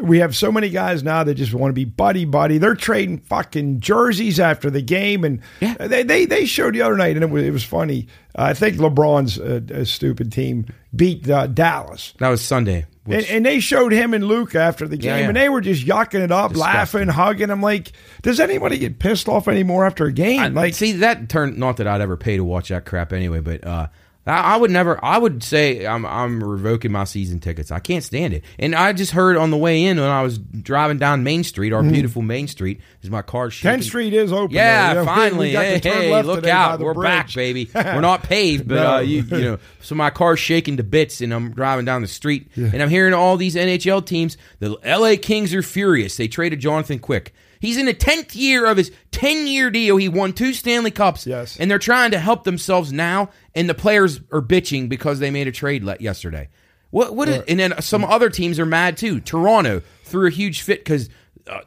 we 0.00 0.18
have 0.20 0.34
so 0.34 0.50
many 0.50 0.70
guys 0.70 1.02
now 1.02 1.22
that 1.22 1.34
just 1.34 1.52
want 1.52 1.70
to 1.70 1.74
be 1.74 1.84
buddy 1.84 2.24
buddy. 2.24 2.58
They're 2.58 2.74
trading 2.74 3.18
fucking 3.18 3.80
jerseys 3.80 4.40
after 4.40 4.70
the 4.70 4.80
game, 4.80 5.22
and 5.24 5.40
Yeah. 5.60 5.74
they, 5.74 6.02
they 6.02 6.24
they 6.24 6.46
showed 6.46 6.74
the 6.74 6.82
other 6.82 6.96
night, 6.96 7.14
and 7.16 7.22
it 7.24 7.30
was, 7.30 7.42
it 7.44 7.50
was 7.50 7.64
funny. 7.64 8.06
I 8.34 8.54
think 8.54 8.76
LeBron's 8.76 9.38
uh, 9.38 9.60
a 9.74 9.84
stupid 9.84 10.32
team 10.32 10.66
beat 10.96 11.28
uh, 11.28 11.48
Dallas. 11.48 12.14
That 12.20 12.30
was 12.30 12.40
Sunday. 12.42 12.86
And, 13.06 13.24
and 13.26 13.44
they 13.44 13.58
showed 13.58 13.90
him 13.92 14.14
and 14.14 14.22
Luke 14.24 14.54
after 14.54 14.86
the 14.86 14.96
game, 14.96 15.08
Yeah, 15.10 15.18
yeah. 15.22 15.26
and 15.28 15.36
they 15.36 15.48
were 15.48 15.60
just 15.60 15.84
yucking 15.84 16.20
it 16.22 16.30
up, 16.30 16.52
Disgusting. 16.52 16.60
laughing, 17.00 17.08
hugging. 17.08 17.50
I'm 17.50 17.60
like, 17.60 17.92
does 18.22 18.38
anybody 18.38 18.78
get 18.78 19.00
pissed 19.00 19.28
off 19.28 19.48
anymore 19.48 19.84
after 19.84 20.06
a 20.06 20.12
game? 20.12 20.40
I- 20.40 20.48
like, 20.48 20.74
see 20.74 20.92
that 20.92 21.28
turned 21.28 21.58
not 21.58 21.78
that 21.78 21.88
I'd 21.88 22.00
ever 22.00 22.16
pay 22.16 22.36
to 22.36 22.44
watch 22.44 22.68
that 22.68 22.84
crap 22.84 23.12
anyway, 23.12 23.40
but 23.40 23.66
uh, 23.66 23.88
I, 24.26 24.54
I 24.54 24.56
would 24.56 24.70
never. 24.70 25.04
I 25.04 25.18
would 25.18 25.42
say 25.42 25.84
I'm 25.86 26.06
I'm 26.06 26.42
revoking 26.44 26.92
my 26.92 27.04
season 27.04 27.40
tickets. 27.40 27.70
I 27.70 27.80
can't 27.80 28.04
stand 28.04 28.34
it. 28.34 28.44
And 28.58 28.74
I 28.74 28.92
just 28.92 29.10
heard 29.12 29.36
on 29.36 29.50
the 29.50 29.56
way 29.56 29.84
in 29.84 29.98
when 29.98 30.08
I 30.08 30.22
was 30.22 30.38
driving 30.38 30.98
down 30.98 31.24
Main 31.24 31.42
Street, 31.44 31.72
our 31.72 31.82
beautiful 31.82 32.22
Main 32.22 32.46
Street, 32.46 32.80
is 33.02 33.10
my 33.10 33.22
car 33.22 33.50
shaking. 33.50 33.80
10th 33.80 33.84
Street 33.84 34.12
is 34.14 34.32
open. 34.32 34.54
Yeah, 34.54 34.94
though. 34.94 35.04
Finally. 35.04 35.50
Hey, 35.52 35.80
hey, 35.82 36.22
look 36.22 36.46
out. 36.46 36.78
We're 36.80 36.94
back, 36.94 37.32
baby. 37.34 37.68
We're 37.74 38.00
not 38.00 38.22
paved, 38.22 38.68
but 38.68 38.74
No. 38.76 38.94
uh, 38.96 39.00
you, 39.00 39.22
you 39.22 39.40
know, 39.40 39.58
so 39.80 39.94
my 39.96 40.10
car's 40.10 40.38
shaking 40.38 40.76
to 40.76 40.84
bits 40.84 41.20
and 41.20 41.32
I'm 41.34 41.50
driving 41.52 41.84
down 41.84 42.02
the 42.02 42.08
street 42.08 42.48
and 42.54 42.80
I'm 42.80 42.90
hearing 42.90 43.14
all 43.14 43.36
these 43.36 43.56
NHL 43.56 44.06
teams. 44.06 44.36
The 44.60 44.76
LA 44.84 45.16
Kings 45.20 45.52
are 45.54 45.62
furious. 45.62 46.16
They 46.16 46.28
traded 46.28 46.60
Jonathan 46.60 46.98
Quick. 47.00 47.34
He's 47.62 47.76
in 47.76 47.86
the 47.86 47.94
10th 47.94 48.34
year 48.34 48.66
of 48.66 48.76
his 48.76 48.90
10 49.12 49.46
year 49.46 49.70
deal. 49.70 49.96
He 49.96 50.08
won 50.08 50.32
two 50.32 50.52
Stanley 50.52 50.90
Cups. 50.90 51.28
Yes. 51.28 51.56
And 51.60 51.70
they're 51.70 51.78
trying 51.78 52.10
to 52.10 52.18
help 52.18 52.42
themselves 52.42 52.92
now, 52.92 53.30
and 53.54 53.70
the 53.70 53.74
players 53.74 54.18
are 54.32 54.42
bitching 54.42 54.88
because 54.88 55.20
they 55.20 55.30
made 55.30 55.46
a 55.46 55.52
trade 55.52 55.84
yesterday. 56.00 56.48
What, 56.90 57.14
what 57.14 57.28
is, 57.28 57.42
and 57.46 57.60
then 57.60 57.80
some 57.80 58.04
other 58.04 58.30
teams 58.30 58.58
are 58.58 58.66
mad 58.66 58.96
too. 58.96 59.20
Toronto 59.20 59.80
threw 60.02 60.26
a 60.26 60.30
huge 60.30 60.62
fit 60.62 60.80
because 60.80 61.08
uh, 61.46 61.60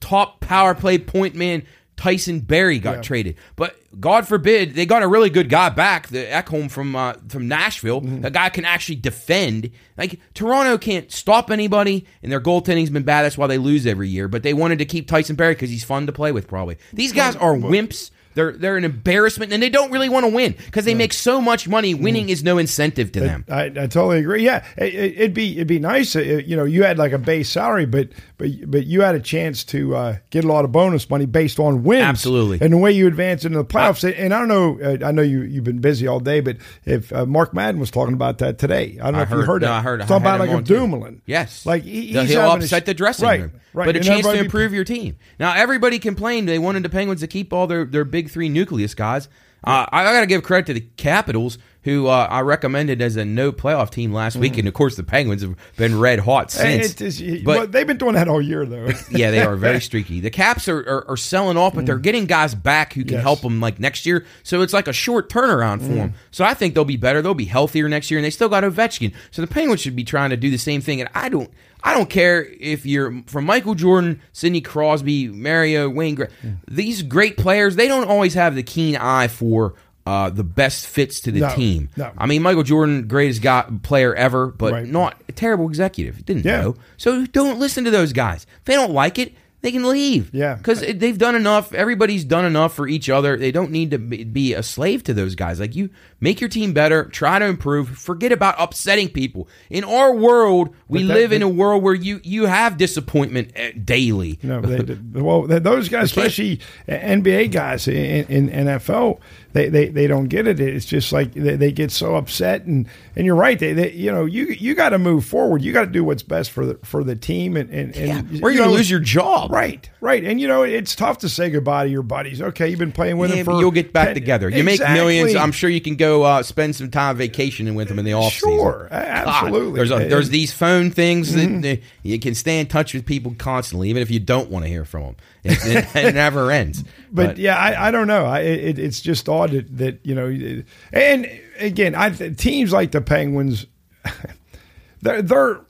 top 0.00 0.40
power 0.40 0.74
play 0.74 0.96
point 0.96 1.34
man 1.34 1.64
Tyson 1.96 2.40
Barrie 2.40 2.78
got 2.78 3.02
traded. 3.02 3.36
But 3.56 3.76
God 4.00 4.26
forbid 4.26 4.74
they 4.74 4.86
got 4.86 5.02
a 5.02 5.08
really 5.08 5.30
good 5.30 5.48
guy 5.48 5.68
back, 5.68 6.08
the 6.08 6.24
Ekholm 6.24 6.70
from 6.70 6.96
uh, 6.96 7.14
from 7.28 7.48
Nashville. 7.48 8.00
Mm-hmm. 8.00 8.24
A 8.24 8.30
guy 8.30 8.48
can 8.48 8.64
actually 8.64 8.96
defend. 8.96 9.70
Like 9.96 10.18
Toronto 10.34 10.78
can't 10.78 11.10
stop 11.12 11.50
anybody, 11.50 12.06
and 12.22 12.32
their 12.32 12.40
goaltending's 12.40 12.90
been 12.90 13.04
bad. 13.04 13.22
That's 13.22 13.38
why 13.38 13.46
they 13.46 13.58
lose 13.58 13.86
every 13.86 14.08
year. 14.08 14.28
But 14.28 14.42
they 14.42 14.54
wanted 14.54 14.78
to 14.78 14.84
keep 14.84 15.08
Tyson 15.08 15.36
Barrie 15.36 15.54
because 15.54 15.70
he's 15.70 15.84
fun 15.84 16.06
to 16.06 16.12
play 16.12 16.32
with. 16.32 16.48
Probably 16.48 16.78
these 16.92 17.12
guys 17.12 17.36
are 17.36 17.54
wimps. 17.54 18.10
They're 18.34 18.52
they're 18.52 18.76
an 18.76 18.84
embarrassment, 18.84 19.52
and 19.52 19.62
they 19.62 19.68
don't 19.70 19.90
really 19.90 20.08
want 20.08 20.24
to 20.24 20.30
win 20.32 20.52
because 20.66 20.84
they 20.84 20.94
make 20.94 21.12
so 21.12 21.40
much 21.40 21.68
money. 21.68 21.94
Winning 21.94 22.28
is 22.28 22.42
no 22.42 22.58
incentive 22.58 23.12
to 23.12 23.20
them. 23.20 23.44
I, 23.48 23.64
I 23.64 23.70
totally 23.86 24.18
agree. 24.18 24.44
Yeah, 24.44 24.64
it, 24.76 24.94
it- 24.94 25.14
it'd 25.18 25.34
be 25.34 25.54
it'd 25.56 25.68
be 25.68 25.78
nice. 25.78 26.16
uh, 26.16 26.20
You 26.20 26.56
know, 26.56 26.64
you 26.64 26.82
had 26.82 26.98
like 26.98 27.12
a 27.12 27.18
base 27.18 27.48
salary, 27.50 27.86
but 27.86 28.08
but 28.38 28.48
but 28.66 28.86
you 28.86 29.02
had 29.02 29.14
a 29.14 29.20
chance 29.20 29.64
to 29.64 29.94
uh, 29.96 30.16
get 30.30 30.44
a 30.44 30.48
lot 30.48 30.64
of 30.64 30.72
bonus 30.72 31.08
money 31.08 31.26
based 31.26 31.58
on 31.58 31.82
wins. 31.84 32.02
Absolutely. 32.02 32.58
and 32.60 32.72
the 32.72 32.78
way 32.78 32.92
you 32.92 33.06
advance 33.06 33.44
into 33.44 33.58
the 33.58 33.64
playoffs. 33.64 34.02
and 34.04 34.34
I 34.34 34.38
don't 34.38 34.48
know. 34.48 34.78
Uh, 34.80 35.06
I 35.06 35.12
know 35.12 35.22
you 35.22 35.42
you've 35.42 35.64
been 35.64 35.80
busy 35.80 36.06
all 36.06 36.20
day, 36.20 36.40
but 36.40 36.56
if 36.84 37.12
uh, 37.12 37.26
Mark 37.26 37.54
Madden 37.54 37.80
was 37.80 37.90
talking 37.90 38.14
about 38.14 38.38
that 38.38 38.58
today, 38.58 38.98
I 39.00 39.04
don't 39.04 39.12
know 39.14 39.18
I 39.20 39.22
if 39.22 39.30
you 39.30 39.36
heard- 39.36 39.46
heard 39.46 39.62
no, 39.62 39.68
that. 39.68 39.74
I 39.78 39.80
heard- 39.82 40.02
I 40.02 40.06
talking 40.06 40.26
had 40.26 40.34
about 40.40 40.48
like 40.48 40.58
a. 40.58 40.62
Dumoulin. 40.62 41.22
Yes, 41.26 41.64
like 41.66 41.82
he, 41.84 42.06
He'll- 42.08 42.22
he's 42.22 42.30
he'll 42.30 42.40
upset 42.50 42.86
the 42.86 42.94
dressing 42.94 43.24
right, 43.26 43.40
room, 43.42 43.52
right. 43.74 43.86
but 43.86 43.96
a 43.96 44.00
chance 44.00 44.26
to 44.26 44.38
improve 44.38 44.72
your 44.72 44.84
team. 44.84 45.16
Now 45.38 45.54
everybody 45.54 45.98
complained 45.98 46.48
they 46.48 46.58
wanted 46.58 46.82
the 46.82 46.88
Penguins 46.88 47.20
to 47.20 47.26
keep 47.26 47.52
all 47.52 47.66
their, 47.66 47.84
their 47.84 48.04
big 48.04 48.30
three 48.30 48.48
nucleus 48.48 48.94
guys. 48.94 49.28
Uh, 49.62 49.86
I, 49.90 50.02
I 50.02 50.12
got 50.12 50.20
to 50.20 50.26
give 50.26 50.42
credit 50.42 50.66
to 50.66 50.74
the 50.74 50.86
Capitals, 50.96 51.58
who 51.84 52.06
uh, 52.06 52.26
I 52.30 52.40
recommended 52.40 53.02
as 53.02 53.16
a 53.16 53.24
no 53.24 53.52
playoff 53.52 53.90
team 53.90 54.12
last 54.12 54.36
week, 54.36 54.54
mm. 54.54 54.60
and 54.60 54.68
of 54.68 54.74
course 54.74 54.96
the 54.96 55.02
Penguins 55.04 55.42
have 55.42 55.54
been 55.76 55.98
red 56.00 56.18
hot 56.18 56.50
since. 56.50 56.94
But- 56.94 57.44
well, 57.44 57.66
they've 57.66 57.86
been 57.86 57.98
doing 57.98 58.14
that 58.14 58.26
all 58.26 58.40
year, 58.40 58.64
though. 58.64 58.88
yeah, 59.10 59.30
they 59.30 59.42
are 59.42 59.54
very 59.54 59.80
streaky. 59.82 60.20
The 60.20 60.30
Caps 60.30 60.66
are, 60.66 60.78
are, 60.80 61.10
are 61.10 61.16
selling 61.16 61.56
off, 61.58 61.74
but 61.74 61.84
they're 61.84 61.98
mm. 61.98 62.02
getting 62.02 62.26
guys 62.26 62.54
back 62.54 62.94
who 62.94 63.04
can 63.04 63.14
Yes. 63.14 63.22
help 63.22 63.42
them 63.42 63.60
like 63.60 63.78
next 63.78 64.06
year. 64.06 64.24
So 64.42 64.62
it's 64.62 64.72
like 64.72 64.88
a 64.88 64.92
short 64.92 65.28
turnaround 65.28 65.80
for 65.80 65.88
mm. 65.92 65.96
them. 65.96 66.14
So 66.30 66.44
I 66.44 66.54
think 66.54 66.74
they'll 66.74 66.84
be 66.84 66.96
better. 66.96 67.20
They'll 67.22 67.34
be 67.34 67.44
healthier 67.44 67.88
next 67.88 68.10
year, 68.10 68.18
and 68.18 68.24
they 68.24 68.30
still 68.30 68.48
got 68.48 68.64
Ovechkin. 68.64 69.12
So 69.30 69.42
the 69.42 69.48
Penguins 69.48 69.80
should 69.82 69.94
be 69.94 70.04
trying 70.04 70.30
to 70.30 70.36
do 70.36 70.50
the 70.50 70.58
same 70.58 70.80
thing. 70.80 71.00
And 71.00 71.10
I 71.14 71.28
don't, 71.28 71.50
I 71.82 71.92
don't 71.92 72.08
care 72.08 72.44
if 72.58 72.86
you're 72.86 73.22
from 73.26 73.44
Michael 73.44 73.74
Jordan, 73.74 74.22
Sidney 74.32 74.62
Crosby, 74.62 75.28
Mario, 75.28 75.90
Wayne. 75.90 76.14
Gra- 76.14 76.30
These 76.66 77.02
great 77.02 77.36
players, 77.36 77.76
they 77.76 77.88
don't 77.88 78.08
always 78.08 78.32
have 78.34 78.54
the 78.54 78.62
keen 78.62 78.96
eye 78.96 79.28
for. 79.28 79.74
Uh, 80.06 80.28
the 80.28 80.44
best 80.44 80.86
fits 80.86 81.20
to 81.20 81.32
the 81.32 81.40
No, 81.40 81.54
team. 81.54 81.88
no. 81.96 82.10
I 82.18 82.26
mean, 82.26 82.42
Michael 82.42 82.62
Jordan, 82.62 83.06
greatest 83.08 83.40
guy, 83.40 83.64
player 83.82 84.14
ever, 84.14 84.48
but 84.48 84.72
Right. 84.72 84.86
not 84.86 85.18
a 85.30 85.32
terrible 85.32 85.66
executive. 85.66 86.24
Didn't 86.26 86.44
Yeah. 86.44 86.60
know. 86.60 86.76
So 86.98 87.24
don't 87.26 87.58
listen 87.58 87.84
to 87.84 87.90
those 87.90 88.12
guys. 88.12 88.46
If 88.58 88.64
they 88.66 88.74
don't 88.74 88.92
like 88.92 89.18
it, 89.18 89.32
they 89.62 89.72
can 89.72 89.88
leave. 89.88 90.28
Yeah. 90.30 90.56
because 90.56 90.80
they've 90.80 91.16
done 91.16 91.34
enough. 91.34 91.72
Everybody's 91.72 92.22
done 92.22 92.44
enough 92.44 92.74
for 92.76 92.86
each 92.86 93.08
other. 93.08 93.38
They 93.38 93.50
don't 93.50 93.70
need 93.70 93.92
to 93.92 93.98
be 93.98 94.52
a 94.52 94.62
slave 94.62 95.02
to 95.04 95.14
those 95.14 95.34
guys. 95.34 95.58
Like 95.58 95.74
you, 95.74 95.88
make 96.20 96.38
your 96.38 96.50
team 96.50 96.74
better. 96.74 97.04
Try 97.06 97.38
to 97.38 97.46
improve. 97.46 97.88
Forget 97.88 98.30
about 98.30 98.56
upsetting 98.58 99.08
people. 99.08 99.48
In 99.70 99.82
our 99.82 100.14
world, 100.14 100.68
we 100.86 101.04
that- 101.04 101.14
live 101.14 101.32
in 101.32 101.40
a 101.40 101.48
world 101.48 101.82
where 101.82 101.94
you 101.94 102.20
you 102.24 102.44
have 102.44 102.76
disappointment 102.76 103.52
eh, 103.56 103.70
daily. 103.82 104.38
No, 104.42 104.60
they- 104.60 104.98
well, 105.18 105.46
those 105.46 105.88
guys, 105.88 106.04
especially 106.10 106.60
NBA 106.86 107.50
guys 107.50 107.88
in, 107.88 108.26
in 108.26 108.48
NFL, 108.50 109.18
they, 109.54 109.68
they, 109.70 109.88
they 109.88 110.06
don't 110.06 110.26
get 110.26 110.46
it. 110.46 110.60
It's 110.60 110.84
just 110.84 111.12
like 111.12 111.32
they, 111.32 111.56
they 111.56 111.72
get 111.72 111.90
so 111.90 112.16
upset, 112.16 112.64
and, 112.64 112.86
and 113.16 113.24
you're 113.24 113.34
right. 113.36 113.58
They, 113.58 113.72
they 113.72 113.92
you 113.92 114.12
know 114.12 114.26
you 114.26 114.46
you 114.48 114.74
got 114.74 114.90
to 114.90 114.98
move 114.98 115.24
forward. 115.24 115.62
You 115.62 115.72
got 115.72 115.86
to 115.86 115.90
do 115.90 116.04
what's 116.04 116.22
best 116.22 116.50
for 116.50 116.66
the 116.66 116.74
for 116.84 117.02
the 117.02 117.16
team, 117.16 117.56
and 117.56 117.70
and, 117.70 117.96
and 117.96 118.28
Or 118.42 118.50
you're 118.50 118.52
you 118.52 118.58
gonna 118.58 118.72
lose 118.72 118.90
your 118.90 119.00
job. 119.00 119.50
Right, 119.50 119.88
right, 120.02 120.22
and 120.22 120.40
you 120.40 120.48
know 120.48 120.62
it's 120.64 120.94
tough 120.94 121.18
to 121.18 121.28
say 121.30 121.48
goodbye 121.50 121.84
to 121.84 121.90
your 121.90 122.02
buddies. 122.02 122.42
Okay, 122.42 122.68
you've 122.68 122.78
been 122.78 122.92
playing 122.92 123.16
with 123.16 123.30
Yeah, 123.30 123.36
them 123.36 123.44
for 123.46 123.60
you'll 123.60 123.70
get 123.70 123.92
back 123.92 124.08
10 124.08 124.14
together. 124.14 124.48
You 124.50 124.64
make 124.64 124.80
millions. 124.80 125.34
I'm 125.34 125.52
sure 125.52 125.70
you 125.70 125.80
can 125.80 125.96
go 125.96 126.24
uh, 126.24 126.42
spend 126.42 126.76
some 126.76 126.90
time 126.90 127.16
vacationing 127.16 127.74
with 127.74 127.88
them 127.88 127.98
in 127.98 128.04
the 128.04 128.12
off 128.14 128.32
season. 128.34 128.50
Sure, 128.58 128.88
a- 128.90 128.94
absolutely. 128.94 129.72
there's 129.76 129.90
a, 129.90 130.08
there's 130.08 130.28
these 130.30 130.52
phone 130.52 130.90
things 130.90 131.32
Mm-hmm. 131.34 131.60
that 131.60 131.68
that 131.76 131.82
you 132.02 132.18
can 132.18 132.34
stay 132.34 132.58
in 132.60 132.66
touch 132.66 132.92
with 132.92 133.06
people 133.06 133.34
constantly, 133.38 133.88
even 133.88 134.02
if 134.02 134.10
you 134.10 134.18
don't 134.20 134.50
want 134.50 134.64
to 134.64 134.68
hear 134.68 134.84
from 134.84 135.02
them. 135.02 135.16
It, 135.44 135.58
it, 135.64 135.96
it 136.04 136.14
never 136.14 136.50
ends. 136.50 136.84
But, 137.12 137.36
yeah, 137.38 137.56
I, 137.56 137.88
I 137.88 137.90
don't 137.90 138.06
know. 138.06 138.24
I, 138.24 138.40
it, 138.40 138.78
it's 138.78 139.00
just 139.00 139.28
odd 139.28 139.50
that, 139.52 139.76
that 139.78 140.00
you 140.02 140.14
know, 140.14 140.64
and 140.92 141.40
again, 141.58 141.94
I 141.94 142.10
teams 142.10 142.72
like 142.72 142.90
the 142.90 143.00
Penguins, 143.00 143.66
they're, 145.02 145.22
they're. 145.22 145.60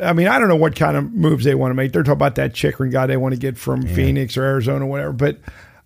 I 0.00 0.12
mean, 0.12 0.28
I 0.28 0.38
don't 0.38 0.48
know 0.48 0.56
what 0.56 0.74
kind 0.74 0.96
of 0.96 1.12
moves 1.12 1.44
they 1.44 1.54
want 1.54 1.70
to 1.70 1.74
make. 1.74 1.92
They're 1.92 2.02
talking 2.02 2.14
about 2.14 2.34
that 2.36 2.54
Chychrun 2.54 2.90
guy 2.90 3.06
they 3.06 3.16
want 3.16 3.34
to 3.34 3.40
get 3.40 3.56
from 3.58 3.86
Phoenix 3.86 4.36
or 4.36 4.44
Arizona, 4.44 4.84
or 4.84 4.88
whatever. 4.88 5.12
But 5.12 5.38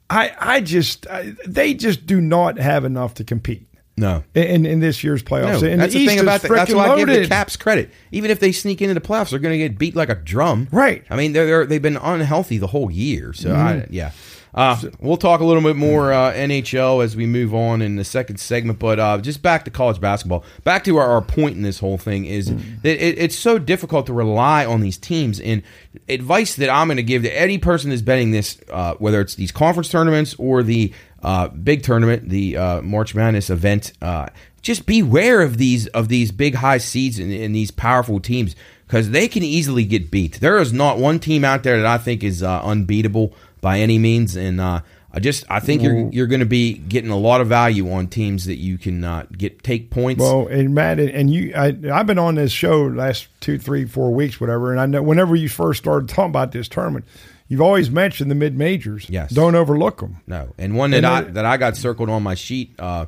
I, 0.09 0.33
I 0.39 0.61
just, 0.61 1.07
I, 1.09 1.35
they 1.47 1.75
just 1.75 2.07
do 2.07 2.21
not 2.21 2.59
have 2.59 2.85
enough 2.85 3.15
to 3.15 3.25
compete 3.25 3.68
no. 3.99 4.25
in 4.35 4.65
in 4.67 4.81
this 4.81 5.03
year's 5.05 5.23
playoffs. 5.23 5.63
No, 5.63 5.69
and 5.69 5.81
that's 5.81 5.93
the, 5.93 6.01
East 6.01 6.09
thing 6.11 6.21
about 6.21 6.43
that. 6.43 6.51
That's 6.51 6.73
why 6.73 6.89
I 6.89 6.97
give 6.97 7.09
the. 7.09 7.27
Caps 7.27 7.57
credit. 7.57 7.91
Even 8.13 8.31
if 8.31 8.41
they 8.41 8.53
sneak 8.53 8.81
into 8.81 8.95
the 8.95 9.01
playoffs, 9.01 9.31
they're 9.31 9.39
going 9.39 9.53
to 9.53 9.59
get 9.59 9.79
beat 9.79 9.95
like 9.97 10.09
a 10.09 10.15
drum. 10.15 10.69
Right. 10.73 11.05
I 11.11 11.17
mean, 11.17 11.33
they're, 11.33 11.47
they're 11.47 11.67
they've 11.67 11.83
been 11.83 11.97
unhealthy 11.99 12.59
the 12.59 12.69
whole 12.69 12.91
year. 12.91 13.33
So 13.33 13.51
Mm-hmm. 13.51 13.93
yeah. 13.93 14.13
Uh, 14.55 14.81
we'll 14.99 15.19
talk 15.19 15.41
a 15.41 15.45
little 15.45 15.63
bit 15.63 15.77
more 15.77 16.11
uh, 16.13 16.33
NHL 16.33 17.05
as 17.05 17.15
we 17.15 17.27
move 17.27 17.55
on 17.55 17.83
in 17.83 17.97
the 17.97 18.03
second 18.03 18.39
segment, 18.41 18.79
but 18.79 18.99
uh, 18.99 19.19
just 19.19 19.43
back 19.43 19.65
to 19.67 19.71
college 19.71 20.01
basketball. 20.01 20.43
Back 20.65 20.85
to 20.85 20.97
our, 20.97 21.07
our 21.07 21.21
point 21.21 21.55
in 21.57 21.63
this 21.63 21.79
whole 21.79 21.99
thing 21.99 22.25
is 22.25 22.49
Mm-hmm. 22.51 22.81
that 22.83 22.97
it, 23.07 23.19
it's 23.19 23.37
so 23.37 23.59
difficult 23.59 24.07
to 24.07 24.13
rely 24.15 24.65
on 24.65 24.81
these 24.81 24.97
teams. 24.97 25.39
And 25.39 25.63
advice 26.09 26.57
that 26.57 26.71
I'm 26.71 26.89
going 26.89 26.97
to 26.97 27.03
give 27.03 27.23
to 27.23 27.39
any 27.41 27.59
person 27.59 27.91
that's 27.91 28.03
betting 28.03 28.31
this, 28.31 28.59
uh, 28.73 28.95
whether 28.95 29.21
it's 29.21 29.35
these 29.35 29.53
conference 29.53 29.91
tournaments 29.91 30.35
or 30.39 30.63
the 30.63 30.93
uh, 31.23 31.49
big 31.49 31.83
tournament, 31.83 32.29
the 32.29 32.57
uh, 32.57 32.83
March 32.83 33.15
Madness 33.15 33.51
event, 33.51 33.93
uh, 34.01 34.27
just 34.63 34.87
beware 34.87 35.41
of 35.43 35.57
these 35.59 35.87
of 35.89 36.09
these 36.09 36.33
big 36.33 36.57
high 36.57 36.79
seeds 36.79 37.19
and, 37.19 37.33
and 37.33 37.55
these 37.55 37.71
powerful 37.71 38.21
teams 38.21 38.55
because 38.87 39.11
they 39.11 39.29
can 39.29 39.43
easily 39.43 39.85
get 39.85 40.11
beat. 40.11 40.41
There 40.41 40.59
is 40.59 40.73
not 40.73 40.99
one 40.99 41.19
team 41.21 41.45
out 41.45 41.63
there 41.63 41.77
that 41.77 41.87
I 41.87 41.99
think 41.99 42.23
is 42.23 42.43
uh, 42.43 42.63
unbeatable 42.63 43.35
by 43.61 43.81
any 43.81 43.99
means, 43.99 44.37
and 44.37 44.61
uh, 44.61 44.81
I 45.13 45.21
just 45.21 45.45
I 45.51 45.61
think 45.61 45.83
you're 45.83 46.11
you're 46.11 46.27
going 46.27 46.41
to 46.41 46.47
be 46.47 46.75
getting 46.75 47.11
a 47.11 47.17
lot 47.17 47.41
of 47.41 47.49
value 47.49 47.91
on 47.93 48.09
teams 48.09 48.45
that 48.47 48.57
you 48.57 48.79
can 48.79 49.05
uh, 49.05 49.27
get 49.37 49.63
take 49.63 49.91
points. 49.91 50.21
Well, 50.21 50.47
and 50.47 50.75
Matt, 50.75 51.01
and 51.01 51.31
you, 51.33 51.53
I, 51.57 51.75
I've 51.93 52.07
been 52.07 52.19
on 52.19 52.35
this 52.35 52.53
show 52.53 52.83
last 52.83 53.29
two, 53.41 53.59
three, 53.59 53.85
four 53.87 54.13
weeks, 54.13 54.41
whatever. 54.41 54.71
And 54.71 54.81
I 54.81 54.87
know 54.87 55.03
whenever 55.03 55.35
you 55.35 55.49
first 55.49 55.83
started 55.83 56.09
talking 56.09 56.31
about 56.31 56.53
this 56.53 56.69
tournament, 56.69 57.05
you've 57.49 57.61
always 57.61 57.91
mentioned 57.91 58.31
the 58.31 58.35
mid 58.35 58.57
majors. 58.57 59.07
Yes. 59.11 59.31
don't 59.33 59.55
overlook 59.55 60.01
them. 60.01 60.19
No, 60.27 60.55
and 60.59 60.77
one 60.77 60.91
that 60.93 60.99
And 60.99 61.07
I 61.07 61.21
they- 61.23 61.31
that 61.33 61.45
I 61.45 61.57
got 61.57 61.77
circled 61.77 62.09
on 62.11 62.23
my 62.23 62.35
sheet, 62.35 62.75
uh, 62.79 63.07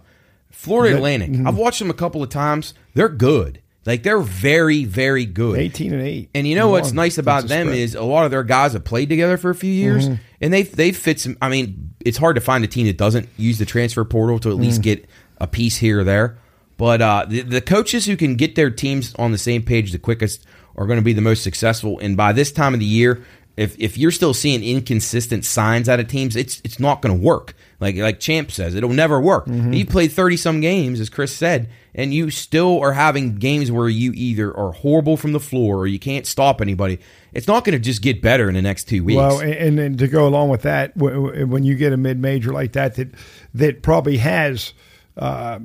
Florida 0.50 0.96
Atlantic. 0.96 1.30
mm-hmm. 1.30 1.46
I've 1.46 1.56
watched 1.56 1.78
them 1.78 1.90
a 1.90 1.94
couple 1.94 2.22
of 2.22 2.28
times. 2.28 2.74
They're 2.94 3.08
good. 3.08 3.60
Like 3.86 4.02
they're 4.02 4.20
very 4.20 4.84
very 4.84 5.24
good. 5.24 5.58
Eighteen 5.58 5.92
and 5.94 6.02
eight. 6.02 6.28
And 6.34 6.46
you 6.46 6.54
know 6.54 6.68
what's 6.68 6.88
One. 6.90 6.96
nice 6.96 7.16
about 7.18 7.48
them 7.48 7.68
spread. 7.68 7.78
is 7.78 7.94
a 7.94 8.02
lot 8.02 8.24
of 8.26 8.30
their 8.30 8.42
guys 8.44 8.74
have 8.74 8.84
played 8.84 9.08
together 9.08 9.36
for 9.38 9.48
a 9.50 9.54
few 9.54 9.72
years, 9.72 10.06
Mm-hmm. 10.06 10.22
and 10.42 10.52
they 10.52 10.62
they 10.64 10.92
fit 10.92 11.18
some. 11.18 11.36
I 11.40 11.48
mean, 11.48 11.94
it's 12.04 12.18
hard 12.18 12.34
to 12.34 12.40
find 12.42 12.62
a 12.62 12.66
team 12.66 12.86
that 12.88 12.98
doesn't 12.98 13.28
use 13.38 13.58
the 13.58 13.64
transfer 13.64 14.04
portal 14.04 14.38
to 14.40 14.50
at 14.50 14.56
Mm. 14.56 14.60
least 14.60 14.82
get 14.82 15.06
a 15.40 15.46
piece 15.46 15.76
here 15.78 16.00
or 16.00 16.04
there. 16.04 16.36
But 16.76 17.00
uh, 17.02 17.26
the, 17.28 17.40
the 17.42 17.60
coaches 17.62 18.04
who 18.06 18.16
can 18.16 18.36
get 18.36 18.54
their 18.54 18.70
teams 18.70 19.14
on 19.18 19.32
the 19.32 19.38
same 19.38 19.62
page 19.62 19.92
the 19.92 19.98
quickest 19.98 20.44
are 20.76 20.86
going 20.86 20.98
to 20.98 21.04
be 21.04 21.12
the 21.14 21.20
most 21.22 21.42
successful. 21.42 21.98
And 22.00 22.16
by 22.16 22.32
this 22.32 22.52
time 22.52 22.74
of 22.74 22.80
the 22.80 22.86
year, 22.86 23.22
if 23.56 23.78
if 23.78 23.98
you're 23.98 24.10
still 24.10 24.34
seeing 24.34 24.62
inconsistent 24.62 25.44
signs 25.44 25.88
out 25.88 26.00
of 26.00 26.08
teams, 26.08 26.36
it's 26.36 26.60
it's 26.64 26.80
not 26.80 27.02
going 27.02 27.16
to 27.16 27.24
work. 27.24 27.54
Like 27.78 27.96
like 27.96 28.20
Champ 28.20 28.50
says, 28.50 28.74
it'll 28.74 28.90
never 28.90 29.20
work. 29.20 29.46
Mm-hmm. 29.46 29.72
You 29.72 29.86
played 29.86 30.12
thirty 30.12 30.36
some 30.36 30.60
games, 30.60 31.00
as 31.00 31.08
Chris 31.08 31.34
said, 31.34 31.68
and 31.94 32.14
you 32.14 32.30
still 32.30 32.80
are 32.80 32.92
having 32.92 33.36
games 33.36 33.70
where 33.70 33.88
you 33.88 34.12
either 34.14 34.56
are 34.56 34.72
horrible 34.72 35.16
from 35.16 35.32
the 35.32 35.40
floor 35.40 35.78
or 35.78 35.86
you 35.86 35.98
can't 35.98 36.26
stop 36.26 36.60
anybody. 36.60 36.98
It's 37.32 37.46
not 37.46 37.64
going 37.64 37.74
to 37.74 37.78
just 37.78 38.02
get 38.02 38.22
better 38.22 38.48
in 38.48 38.54
the 38.54 38.62
next 38.62 38.84
two 38.84 39.04
weeks. 39.04 39.16
Well, 39.16 39.40
and, 39.40 39.52
and 39.52 39.78
then 39.78 39.96
to 39.98 40.08
go 40.08 40.26
along 40.26 40.48
with 40.48 40.62
that, 40.62 40.96
when 40.96 41.64
you 41.64 41.74
get 41.74 41.92
a 41.92 41.96
mid 41.96 42.18
major 42.18 42.52
like 42.52 42.72
that, 42.72 42.94
that 42.96 43.08
that 43.54 43.82
probably 43.82 44.18
has 44.18 44.72
uh, 45.16 45.60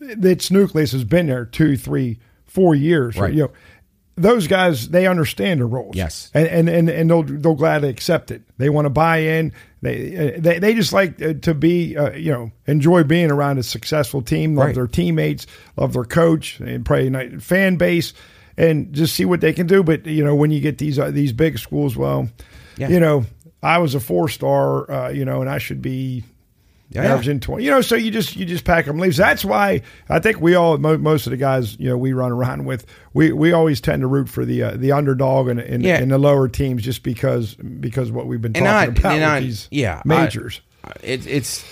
its 0.00 0.50
nucleus 0.50 0.92
has 0.92 1.04
been 1.04 1.26
there 1.26 1.44
two, 1.44 1.76
three, 1.76 2.18
four 2.46 2.74
years. 2.74 3.16
Right. 3.16 3.32
You 3.32 3.44
know, 3.44 3.50
those 4.20 4.46
guys 4.46 4.88
they 4.88 5.06
understand 5.06 5.60
the 5.60 5.64
roles. 5.64 5.96
Yes. 5.96 6.30
and 6.34 6.46
and 6.46 6.68
and, 6.68 6.88
and 6.88 7.10
they'll 7.10 7.22
they'll 7.22 7.54
gladly 7.54 7.88
accept 7.88 8.30
it. 8.30 8.42
They 8.58 8.68
want 8.70 8.86
to 8.86 8.90
buy 8.90 9.18
in. 9.18 9.52
They 9.82 10.36
they, 10.38 10.58
they 10.58 10.74
just 10.74 10.92
like 10.92 11.20
uh, 11.22 11.34
to 11.42 11.54
be 11.54 11.96
uh, 11.96 12.12
you 12.12 12.30
know 12.32 12.52
enjoy 12.66 13.02
being 13.04 13.30
around 13.30 13.58
a 13.58 13.62
successful 13.62 14.22
team. 14.22 14.54
Love 14.54 14.66
Right. 14.66 14.74
their 14.74 14.86
teammates. 14.86 15.46
Love 15.76 15.92
their 15.94 16.04
coach 16.04 16.60
and 16.60 16.84
probably 16.84 17.38
fan 17.40 17.76
base. 17.76 18.12
And 18.56 18.92
just 18.92 19.14
see 19.14 19.24
what 19.24 19.40
they 19.40 19.54
can 19.54 19.66
do, 19.66 19.82
but 19.82 20.04
you 20.06 20.22
know 20.24 20.34
when 20.34 20.50
you 20.50 20.60
get 20.60 20.76
these 20.78 20.98
uh, 20.98 21.10
these 21.10 21.32
big 21.32 21.58
schools, 21.58 21.96
well, 21.96 22.28
Yeah. 22.76 22.88
you 22.90 23.00
know 23.00 23.24
I 23.62 23.78
was 23.78 23.94
a 23.94 24.00
four 24.00 24.28
star, 24.28 24.90
uh, 24.90 25.08
you 25.10 25.24
know, 25.24 25.40
and 25.40 25.48
I 25.48 25.58
should 25.58 25.80
be 25.80 26.24
Yeah, 26.92 27.04
averaging 27.04 27.38
twenty. 27.38 27.64
You 27.64 27.70
know, 27.70 27.80
so 27.82 27.94
you 27.94 28.10
just 28.10 28.34
you 28.34 28.44
just 28.44 28.64
pack 28.64 28.86
them 28.86 28.98
leaves. 28.98 29.16
That's 29.16 29.44
why 29.44 29.82
I 30.08 30.18
think 30.18 30.40
we 30.40 30.56
all 30.56 30.76
mo- 30.76 30.98
most 30.98 31.26
of 31.26 31.30
the 31.30 31.36
guys 31.36 31.78
you 31.78 31.88
know 31.88 31.96
we 31.96 32.12
run 32.12 32.32
around 32.32 32.64
with 32.64 32.84
we, 33.14 33.30
we 33.32 33.52
always 33.52 33.80
tend 33.80 34.00
to 34.00 34.08
root 34.08 34.28
for 34.28 34.44
the 34.44 34.62
uh, 34.64 34.70
the 34.76 34.90
underdog 34.90 35.46
and, 35.46 35.60
and, 35.60 35.84
Yeah. 35.84 35.98
and 36.00 36.10
the 36.10 36.18
lower 36.18 36.48
teams 36.48 36.82
just 36.82 37.04
because 37.04 37.54
because 37.54 38.10
what 38.10 38.26
we've 38.26 38.42
been 38.42 38.54
talking 38.54 38.66
I, 38.66 38.84
about 38.86 39.22
I, 39.22 39.40
these 39.40 39.68
yeah, 39.70 40.02
majors. 40.04 40.60
I, 40.82 40.92
it, 41.04 41.26
it's 41.28 41.64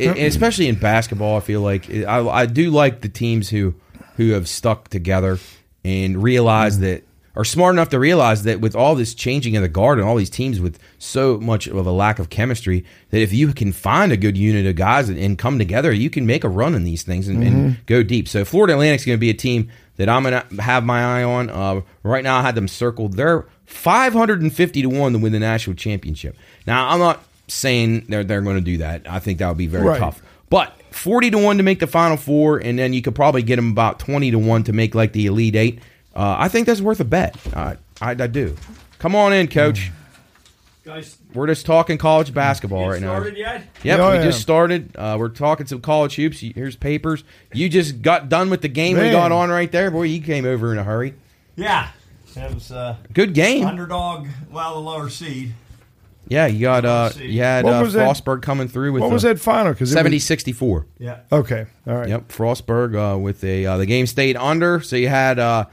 it, 0.00 0.08
and 0.08 0.18
especially 0.18 0.66
in 0.66 0.74
basketball. 0.74 1.36
I 1.36 1.40
feel 1.40 1.60
like 1.60 1.88
I, 1.88 2.28
I 2.28 2.46
do 2.46 2.70
like 2.70 3.00
the 3.00 3.08
teams 3.08 3.48
who 3.50 3.76
who 4.16 4.32
have 4.32 4.48
stuck 4.48 4.88
together 4.88 5.38
and 5.84 6.20
realize 6.20 6.80
that 6.80 7.03
are 7.36 7.44
smart 7.44 7.74
enough 7.74 7.88
to 7.88 7.98
realize 7.98 8.44
that 8.44 8.60
with 8.60 8.76
all 8.76 8.94
this 8.94 9.12
changing 9.14 9.54
in 9.54 9.62
the 9.62 9.68
guard 9.68 9.98
and 9.98 10.06
all 10.06 10.16
these 10.16 10.30
teams 10.30 10.60
with 10.60 10.78
so 10.98 11.38
much 11.38 11.66
of 11.66 11.86
a 11.86 11.90
lack 11.90 12.18
of 12.18 12.30
chemistry, 12.30 12.84
that 13.10 13.20
if 13.20 13.32
you 13.32 13.52
can 13.52 13.72
find 13.72 14.12
a 14.12 14.16
good 14.16 14.36
unit 14.38 14.66
of 14.66 14.76
guys 14.76 15.08
and, 15.08 15.18
and 15.18 15.36
come 15.38 15.58
together, 15.58 15.92
you 15.92 16.10
can 16.10 16.26
make 16.26 16.44
a 16.44 16.48
run 16.48 16.74
in 16.74 16.84
these 16.84 17.02
things 17.02 17.26
and, 17.28 17.42
and 17.42 17.86
go 17.86 18.02
deep. 18.02 18.28
So 18.28 18.44
Florida 18.44 18.74
Atlantic's 18.74 19.04
going 19.04 19.16
to 19.16 19.20
be 19.20 19.30
a 19.30 19.34
team 19.34 19.68
that 19.96 20.08
I'm 20.08 20.22
going 20.22 20.40
to 20.48 20.62
have 20.62 20.84
my 20.84 21.20
eye 21.20 21.24
on. 21.24 21.50
Uh, 21.50 21.80
right 22.02 22.22
now, 22.24 22.38
I 22.38 22.42
had 22.42 22.54
them 22.54 22.68
circled. 22.68 23.14
They're 23.14 23.46
550 23.66 24.82
to 24.82 24.88
one 24.88 25.12
to 25.12 25.18
win 25.18 25.32
the 25.32 25.38
national 25.38 25.76
championship. 25.76 26.36
Now, 26.66 26.88
I'm 26.90 26.98
not 26.98 27.22
saying 27.48 28.06
they're 28.08 28.24
they're 28.24 28.40
going 28.40 28.56
to 28.56 28.62
do 28.62 28.78
that. 28.78 29.02
I 29.08 29.18
think 29.18 29.38
that 29.38 29.48
would 29.48 29.58
be 29.58 29.66
very 29.66 29.84
Right. 29.84 29.98
tough. 29.98 30.22
But 30.50 30.72
40 30.92 31.30
to 31.32 31.38
1 31.38 31.56
to 31.56 31.62
make 31.62 31.80
the 31.80 31.86
final 31.86 32.16
four, 32.16 32.58
and 32.58 32.78
then 32.78 32.92
you 32.92 33.02
could 33.02 33.14
probably 33.14 33.42
get 33.42 33.56
them 33.56 33.70
about 33.72 33.98
20 33.98 34.30
to 34.30 34.38
1 34.38 34.64
to 34.64 34.72
make 34.72 34.94
like 34.94 35.12
the 35.12 35.26
Elite 35.26 35.56
Eight. 35.56 35.80
Uh, 36.14 36.36
I 36.38 36.48
think 36.48 36.66
that's 36.66 36.80
worth 36.80 37.00
a 37.00 37.04
bet. 37.04 37.36
Uh, 37.54 37.74
I, 38.00 38.10
I 38.10 38.14
do. 38.26 38.56
Come 38.98 39.14
on 39.16 39.32
in, 39.32 39.48
coach. 39.48 39.90
Guys, 40.84 41.16
We're 41.32 41.46
just 41.46 41.64
talking 41.64 41.96
college 41.96 42.34
basketball 42.34 42.80
get 42.84 42.88
right 42.90 43.00
now. 43.00 43.14
started 43.14 43.38
yet? 43.38 43.66
Yep, 43.82 44.00
Oh, 44.00 44.10
we 44.10 44.16
yeah. 44.18 44.22
just 44.24 44.42
started. 44.42 44.94
Uh, 44.94 45.16
we're 45.18 45.30
talking 45.30 45.66
some 45.66 45.80
college 45.80 46.16
hoops. 46.16 46.40
Here's 46.40 46.76
papers. 46.76 47.24
You 47.54 47.70
just 47.70 48.02
got 48.02 48.28
done 48.28 48.50
with 48.50 48.60
the 48.60 48.68
game 48.68 48.96
we 48.98 49.04
Man. 49.04 49.12
got 49.12 49.32
on 49.32 49.48
right 49.48 49.72
there. 49.72 49.90
Boy, 49.90 50.02
you 50.02 50.20
came 50.20 50.44
over 50.44 50.72
in 50.72 50.78
a 50.78 50.84
hurry. 50.84 51.14
Yeah. 51.56 51.88
it 52.36 52.52
was 52.54 52.70
uh, 52.70 52.96
Good 53.14 53.32
game. 53.32 53.66
underdog, 53.66 54.28
well, 54.50 54.74
the 54.74 54.80
lower 54.80 55.08
seed. 55.08 55.54
Yeah, 56.28 56.46
you 56.46 56.60
got 56.60 56.84
uh, 56.84 57.10
you 57.18 57.40
had 57.42 57.64
What 57.64 57.74
uh, 57.74 57.82
was 57.82 57.92
that? 57.94 58.06
Frostburg 58.16 58.42
coming 58.42 58.68
through 58.68 58.92
with 58.92 59.02
What 59.02 59.10
was 59.10 59.22
that 59.22 59.38
final? 59.40 59.72
Because 59.72 59.94
70-64. 59.94 60.84
Yeah. 60.98 61.20
Okay, 61.32 61.66
all 61.86 61.96
right. 61.96 62.08
Yep, 62.08 62.28
Frostburg 62.28 63.14
uh, 63.14 63.18
with 63.18 63.42
a 63.44 63.64
uh, 63.66 63.76
the 63.78 63.86
game 63.86 64.06
stayed 64.06 64.36
under, 64.36 64.80
so 64.80 64.96
you 64.96 65.08
had 65.08 65.38
uh, 65.38 65.66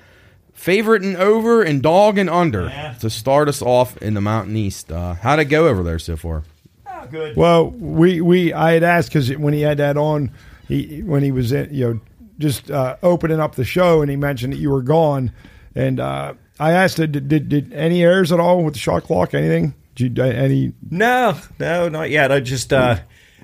favorite 0.62 1.02
and 1.04 1.18
over 1.18 1.64
and 1.64 1.82
dog 1.82 2.18
and 2.18 2.30
under 2.30 2.66
Yeah. 2.66 2.94
to 3.00 3.10
start 3.10 3.50
us 3.50 3.62
off 3.62 3.98
in 3.98 4.14
the 4.14 4.22
Mountain 4.22 4.56
East. 4.56 4.92
Uh, 4.92 5.16
how'd 5.16 5.40
it 5.40 5.46
go 5.46 5.68
over 5.68 5.82
there 5.84 6.00
so 6.00 6.16
far? 6.16 6.44
Oh, 6.88 7.08
good. 7.10 7.36
Well, 7.36 7.72
we 7.72 8.22
we 8.22 8.54
I 8.54 8.74
had 8.74 8.84
asked 8.84 9.10
because 9.10 9.36
when 9.38 9.54
he 9.54 9.62
had 9.62 9.78
that 9.78 9.98
on, 9.98 10.32
he 10.68 11.02
when 11.04 11.24
he 11.24 11.32
was 11.32 11.52
in, 11.52 11.70
you 11.74 11.88
know 11.94 12.00
just 12.38 12.72
uh, 12.72 12.96
opening 13.04 13.40
up 13.40 13.56
the 13.56 13.64
show, 13.66 14.02
and 14.02 14.10
he 14.10 14.16
mentioned 14.18 14.54
that 14.54 14.58
you 14.58 14.72
were 14.72 14.82
gone, 14.82 15.32
and 15.76 16.00
uh, 16.00 16.34
I 16.60 16.72
asked, 16.72 16.98
did, 16.98 17.28
did 17.28 17.50
did 17.50 17.72
any 17.74 18.04
errors 18.04 18.32
at 18.32 18.40
all 18.40 18.64
with 18.64 18.74
the 18.74 18.80
shot 18.80 19.04
clock? 19.04 19.34
Anything? 19.36 19.74
Did 19.96 20.18
you, 20.18 20.24
uh, 20.24 20.28
any? 20.28 20.74
No, 20.90 21.38
no, 21.60 21.88
not 21.90 22.10
yet. 22.10 22.32
I 22.32 22.40
just 22.40 22.72
uh, 22.74 22.98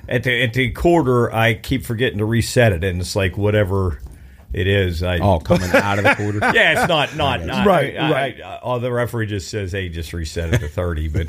at 0.09 0.23
the 0.23 0.41
at 0.43 0.53
the 0.53 0.71
quarter, 0.71 1.31
I 1.33 1.53
keep 1.55 1.83
forgetting 1.85 2.17
to 2.19 2.25
reset 2.25 2.71
it, 2.73 2.83
and 2.83 2.99
it's 3.01 3.15
like 3.15 3.37
whatever 3.37 3.99
it 4.53 4.67
is. 4.67 5.03
I 5.03 5.17
Oh, 5.19 5.39
coming 5.39 5.69
out 5.71 5.97
of 5.97 6.03
the 6.05 6.15
quarter. 6.15 6.39
yeah, 6.53 6.79
it's 6.81 6.87
not 6.89 7.15
not, 7.15 7.43
not 7.45 7.65
Right, 7.67 7.95
I, 7.97 8.11
right. 8.11 8.41
I, 8.41 8.47
I, 8.55 8.59
oh, 8.63 8.79
the 8.79 8.91
referee 8.91 9.27
just 9.27 9.49
says, 9.49 9.71
"Hey, 9.71 9.89
just 9.89 10.13
reset 10.13 10.53
it 10.53 10.59
to 10.59 10.67
30. 10.67 11.07
But 11.09 11.27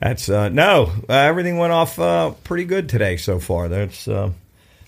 that's 0.00 0.28
uh, 0.28 0.48
no. 0.48 0.92
Uh, 1.08 1.12
everything 1.12 1.58
went 1.58 1.72
off 1.72 1.98
uh, 1.98 2.30
pretty 2.44 2.64
good 2.64 2.88
today 2.88 3.16
so 3.16 3.38
far. 3.38 3.68
That's 3.68 4.06
uh, 4.08 4.30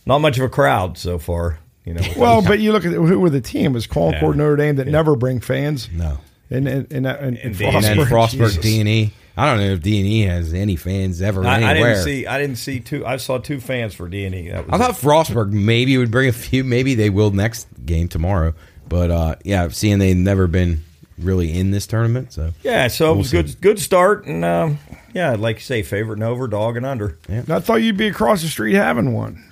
not 0.07 0.19
much 0.19 0.39
of 0.39 0.45
a 0.45 0.49
crowd 0.49 0.99
so 0.99 1.19
far. 1.19 1.59
You 1.85 1.95
know. 1.95 2.03
Well, 2.17 2.43
but 2.43 2.61
you 2.61 2.73
look 2.73 2.85
at 2.87 2.93
who 2.93 3.21
were 3.21 3.31
the 3.31 3.41
team? 3.43 3.73
It 3.73 3.75
was 3.75 3.87
Concord 3.87 4.37
Yeah. 4.37 4.43
Notre 4.43 4.57
Dame 4.57 4.77
that 4.77 4.87
never 4.87 5.17
bring 5.17 5.41
fans, 5.41 5.89
No. 5.93 6.19
and 6.51 6.67
and 6.67 6.91
and, 6.93 7.07
and, 7.07 7.07
and 7.07 7.39
And 7.39 7.61
And 7.61 7.85
then 7.85 7.97
Frostburg, 7.99 8.07
Frostberg 8.09 8.31
Jesus. 8.39 8.57
D 8.59 8.81
and 8.81 8.89
E. 8.89 9.13
I 9.37 9.47
don't 9.47 9.59
know 9.59 9.73
if 9.73 9.83
D 9.83 9.99
and 9.99 10.07
E 10.07 10.21
has 10.23 10.55
any 10.55 10.77
fans 10.77 11.21
ever 11.21 11.45
I, 11.45 11.57
I 11.71 11.75
didn't 11.75 12.05
see. 12.05 12.27
I 12.27 12.39
didn't 12.39 12.57
see 12.57 12.79
two. 12.81 13.05
I 13.05 13.17
saw 13.17 13.39
two 13.39 13.59
fans 13.61 13.93
for 13.95 14.09
D 14.09 14.25
and 14.25 14.35
E. 14.35 14.49
That 14.51 14.67
I 14.71 14.79
thought 14.79 14.93
Frostburg 14.93 15.51
maybe 15.51 15.99
would 15.99 16.11
bring 16.11 16.29
a 16.29 16.33
few. 16.33 16.63
Maybe 16.63 16.95
they 16.95 17.11
will 17.11 17.31
next 17.33 17.67
game 17.85 18.07
tomorrow. 18.09 18.55
But 18.89 19.11
uh, 19.11 19.35
yeah, 19.45 19.69
seeing 19.69 19.99
they've 19.99 20.17
never 20.17 20.47
been 20.47 20.85
really 21.19 21.57
in 21.57 21.71
this 21.71 21.87
tournament, 21.87 22.33
so 22.33 22.53
yeah. 22.63 22.87
So 22.89 23.07
it 23.07 23.09
We'll 23.09 23.19
was 23.19 23.31
see. 23.31 23.43
good. 23.43 23.61
Good 23.61 23.79
start, 23.81 24.27
and 24.27 24.45
um, 24.45 24.79
yeah, 25.13 25.33
I'd 25.33 25.41
like 25.41 25.57
you 25.57 25.63
say 25.63 25.83
favorite 25.83 26.15
and 26.19 26.25
over, 26.25 26.47
dog 26.47 26.77
and 26.77 26.87
under. 26.87 27.19
And 27.29 27.51
I 27.51 27.61
thought 27.61 27.77
you'd 27.83 27.97
be 27.97 28.09
across 28.09 28.43
the 28.43 28.49
street 28.49 28.75
having 28.75 29.13
one. 29.13 29.45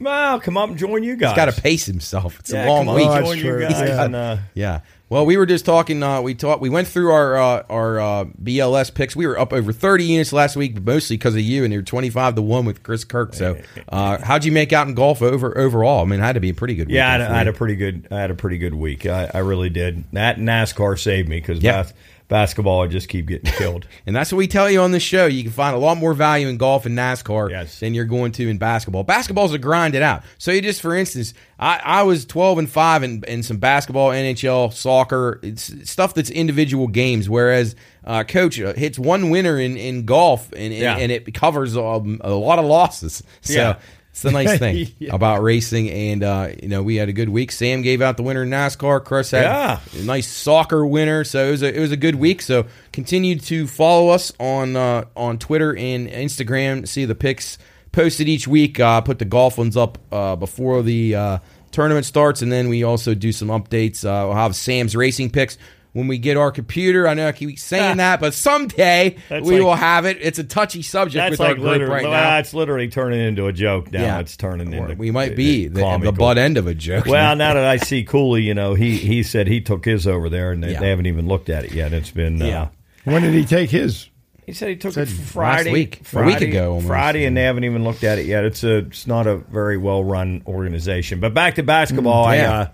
Well, 0.00 0.40
come 0.40 0.56
up 0.56 0.70
and 0.70 0.78
join 0.78 1.02
you 1.02 1.14
guys. 1.16 1.30
he's 1.32 1.36
got 1.36 1.54
to 1.54 1.60
pace 1.60 1.84
himself. 1.86 2.40
It's 2.40 2.52
yeah, 2.52 2.66
a 2.66 2.68
long 2.68 2.80
come 2.86 2.88
on, 2.88 2.94
week. 2.96 3.08
That's 3.08 3.26
join 3.26 3.36
you 3.36 3.42
true. 3.44 3.60
guys. 3.60 3.72
Yeah. 3.72 4.04
And, 4.04 4.16
uh, 4.16 4.36
Yeah. 4.54 4.80
Well, 5.10 5.26
we 5.26 5.36
were 5.36 5.44
just 5.44 5.64
talking. 5.64 6.04
Uh, 6.04 6.20
we 6.22 6.36
talked. 6.36 6.62
We 6.62 6.70
went 6.70 6.86
through 6.86 7.10
our 7.10 7.36
uh, 7.36 7.62
our 7.68 7.98
uh, 7.98 8.24
BLS 8.40 8.94
picks. 8.94 9.16
We 9.16 9.26
were 9.26 9.36
up 9.36 9.52
over 9.52 9.72
thirty 9.72 10.04
units 10.04 10.32
last 10.32 10.54
week, 10.54 10.74
but 10.74 10.84
mostly 10.84 11.16
because 11.16 11.34
of 11.34 11.40
you, 11.40 11.64
and 11.64 11.72
you're 11.72 11.82
twenty 11.82 12.10
five 12.10 12.36
to 12.36 12.42
one 12.42 12.64
with 12.64 12.84
Chris 12.84 13.02
Kirk. 13.02 13.34
So, 13.34 13.60
uh, 13.88 14.18
how'd 14.22 14.44
you 14.44 14.52
make 14.52 14.72
out 14.72 14.86
in 14.86 14.94
golf 14.94 15.20
over 15.20 15.58
overall? 15.58 16.02
I 16.02 16.04
mean, 16.04 16.20
it 16.20 16.22
had 16.22 16.34
to 16.34 16.40
be 16.40 16.50
a 16.50 16.54
pretty 16.54 16.76
good. 16.76 16.86
Week 16.86 16.94
yeah, 16.94 17.08
I 17.08 17.12
had, 17.14 17.20
I 17.22 17.38
had 17.38 17.48
a 17.48 17.52
pretty 17.52 17.74
good. 17.74 18.06
I 18.12 18.20
had 18.20 18.30
a 18.30 18.36
pretty 18.36 18.58
good 18.58 18.74
week. 18.74 19.04
I, 19.04 19.28
I 19.34 19.38
really 19.38 19.68
did. 19.68 20.04
That 20.12 20.36
NASCAR 20.36 20.96
saved 20.96 21.28
me 21.28 21.40
because 21.40 21.60
Yeah. 21.60 21.86
Basketball, 22.30 22.82
I 22.82 22.86
just 22.86 23.10
keep 23.10 23.26
getting 23.26 23.52
killed. 23.52 23.86
and 24.06 24.16
that's 24.16 24.32
what 24.32 24.38
we 24.38 24.46
tell 24.48 24.70
you 24.70 24.80
on 24.80 24.92
this 24.92 25.02
show. 25.02 25.26
You 25.26 25.42
can 25.42 25.52
find 25.52 25.76
a 25.76 25.78
lot 25.78 25.98
more 25.98 26.14
value 26.14 26.48
in 26.48 26.56
golf 26.56 26.86
and 26.86 26.96
NASCAR 26.96 27.50
Yes. 27.50 27.80
than 27.80 27.92
you're 27.92 28.06
going 28.06 28.32
to 28.32 28.48
in 28.48 28.56
basketball. 28.56 29.02
Basketball's 29.02 29.52
a 29.52 29.58
grind 29.58 29.94
it 29.94 30.00
out. 30.02 30.22
So, 30.38 30.50
you 30.52 30.62
just 30.62 30.80
for 30.80 30.94
instance, 30.96 31.34
I, 31.58 31.78
I 31.84 32.02
was 32.04 32.24
twelve 32.24 32.56
and 32.58 32.70
five 32.70 33.02
in, 33.02 33.22
in 33.28 33.42
some 33.42 33.58
basketball, 33.58 34.08
NHL, 34.10 34.72
soccer, 34.72 35.38
it's 35.42 35.90
stuff 35.90 36.14
that's 36.14 36.30
individual 36.30 36.86
games. 36.88 37.28
Whereas 37.28 37.76
uh, 38.04 38.24
coach 38.24 38.58
uh, 38.58 38.72
hits 38.72 38.98
one 38.98 39.28
winner 39.28 39.58
in, 39.60 39.76
in 39.76 40.06
golf, 40.06 40.50
and, 40.52 40.72
and, 40.72 40.74
Yeah. 40.74 40.96
and 40.96 41.12
it 41.12 41.34
covers 41.34 41.76
um, 41.76 42.18
a 42.22 42.30
lot 42.30 42.58
of 42.58 42.64
losses. 42.64 43.22
So. 43.42 43.52
Yeah. 43.54 43.78
It's 44.10 44.22
the 44.22 44.32
nice 44.32 44.58
thing 44.58 44.88
Yeah. 44.98 45.14
about 45.14 45.42
racing, 45.42 45.88
and 45.88 46.22
uh, 46.24 46.48
you 46.62 46.68
know 46.68 46.82
we 46.82 46.96
had 46.96 47.08
a 47.08 47.12
good 47.12 47.28
week. 47.28 47.52
Sam 47.52 47.80
gave 47.82 48.02
out 48.02 48.16
the 48.16 48.22
winner 48.22 48.42
in 48.42 48.50
NASCAR. 48.50 49.04
Chris 49.04 49.30
had 49.30 49.42
Yeah. 49.44 49.80
a 49.98 50.02
nice 50.02 50.26
soccer 50.28 50.84
winner, 50.84 51.22
so 51.24 51.46
it 51.46 51.50
was 51.52 51.62
a, 51.62 51.76
it 51.76 51.80
was 51.80 51.92
a 51.92 51.96
good 51.96 52.16
week. 52.16 52.42
So 52.42 52.66
continue 52.92 53.38
to 53.38 53.66
follow 53.66 54.08
us 54.08 54.32
on 54.40 54.74
uh, 54.76 55.04
on 55.16 55.38
Twitter 55.38 55.76
and 55.76 56.08
Instagram. 56.08 56.86
See 56.88 57.04
the 57.04 57.14
picks 57.14 57.56
posted 57.92 58.28
each 58.28 58.48
week. 58.48 58.80
Uh, 58.80 59.00
put 59.00 59.18
the 59.20 59.24
golf 59.24 59.56
ones 59.58 59.76
up 59.76 59.98
uh, 60.12 60.34
before 60.36 60.82
the 60.82 61.14
uh, 61.14 61.38
tournament 61.70 62.04
starts, 62.04 62.42
and 62.42 62.50
then 62.50 62.68
we 62.68 62.82
also 62.82 63.14
do 63.14 63.30
some 63.32 63.48
updates. 63.48 64.04
Uh, 64.04 64.26
we'll 64.26 64.36
have 64.36 64.56
Sam's 64.56 64.96
racing 64.96 65.30
picks. 65.30 65.56
When 65.92 66.06
we 66.06 66.18
get 66.18 66.36
our 66.36 66.52
computer, 66.52 67.08
I 67.08 67.14
know 67.14 67.26
I 67.26 67.32
keep 67.32 67.58
saying 67.58 67.96
that, 67.96 68.20
but 68.20 68.32
someday 68.32 69.16
That's 69.28 69.44
we 69.44 69.54
like- 69.56 69.64
will 69.64 69.74
have 69.74 70.04
it. 70.06 70.18
It's 70.20 70.38
a 70.38 70.44
touchy 70.44 70.82
subject 70.82 71.14
That's 71.16 71.30
with 71.32 71.40
like 71.40 71.48
our 71.58 71.76
group 71.78 71.90
right 71.90 72.02
well, 72.04 72.12
now. 72.12 72.38
It's 72.38 72.54
literally 72.54 72.88
turning 72.88 73.18
into 73.18 73.46
a 73.48 73.52
joke 73.52 73.90
now. 73.92 74.00
Yeah. 74.02 74.18
It's 74.20 74.36
turning 74.36 74.72
Or 74.72 74.84
into. 74.84 74.94
we 74.94 75.10
might 75.10 75.34
be 75.34 75.66
the, 75.66 75.98
the 75.98 76.12
butt 76.12 76.38
end 76.38 76.56
of 76.58 76.68
a 76.68 76.74
joke. 76.74 77.06
Well, 77.06 77.34
now 77.34 77.54
that 77.54 77.64
I 77.64 77.76
see 77.78 78.04
Cooley, 78.04 78.42
you 78.42 78.54
know, 78.54 78.74
he 78.74 78.98
he 78.98 79.24
said 79.24 79.48
he 79.48 79.60
took 79.60 79.84
his 79.84 80.06
over 80.06 80.28
there, 80.28 80.52
and 80.52 80.62
they, 80.62 80.72
Yeah. 80.72 80.80
they 80.80 80.90
haven't 80.90 81.06
even 81.06 81.26
looked 81.26 81.48
at 81.50 81.64
it 81.64 81.72
yet. 81.72 81.92
It's 81.92 82.12
been. 82.12 82.36
Yeah. 82.38 82.62
Uh, 82.62 82.68
When 83.04 83.22
did 83.22 83.34
he 83.34 83.44
take 83.44 83.70
his? 83.70 84.08
he 84.46 84.52
said 84.52 84.68
he 84.68 84.76
took 84.76 84.92
Said 84.92 85.08
it 85.08 85.10
last 85.16 85.32
Friday, 85.32 85.72
week. 85.72 86.02
A 86.12 86.22
week 86.24 86.40
ago 86.40 86.70
almost. 86.74 86.86
Friday, 86.86 87.24
and 87.24 87.36
they 87.36 87.42
haven't 87.42 87.64
even 87.64 87.82
looked 87.84 88.04
at 88.04 88.18
it 88.18 88.26
yet. 88.26 88.44
It's 88.44 88.62
a 88.62 88.78
it's 88.78 89.06
not 89.08 89.26
a 89.26 89.36
very 89.38 89.76
well 89.76 90.04
run 90.04 90.42
organization. 90.46 91.18
But 91.18 91.34
back 91.34 91.56
to 91.56 91.64
basketball, 91.64 92.26
Mm, 92.26 92.36
yeah. 92.36 92.50
I 92.52 92.60
uh, 92.60 92.66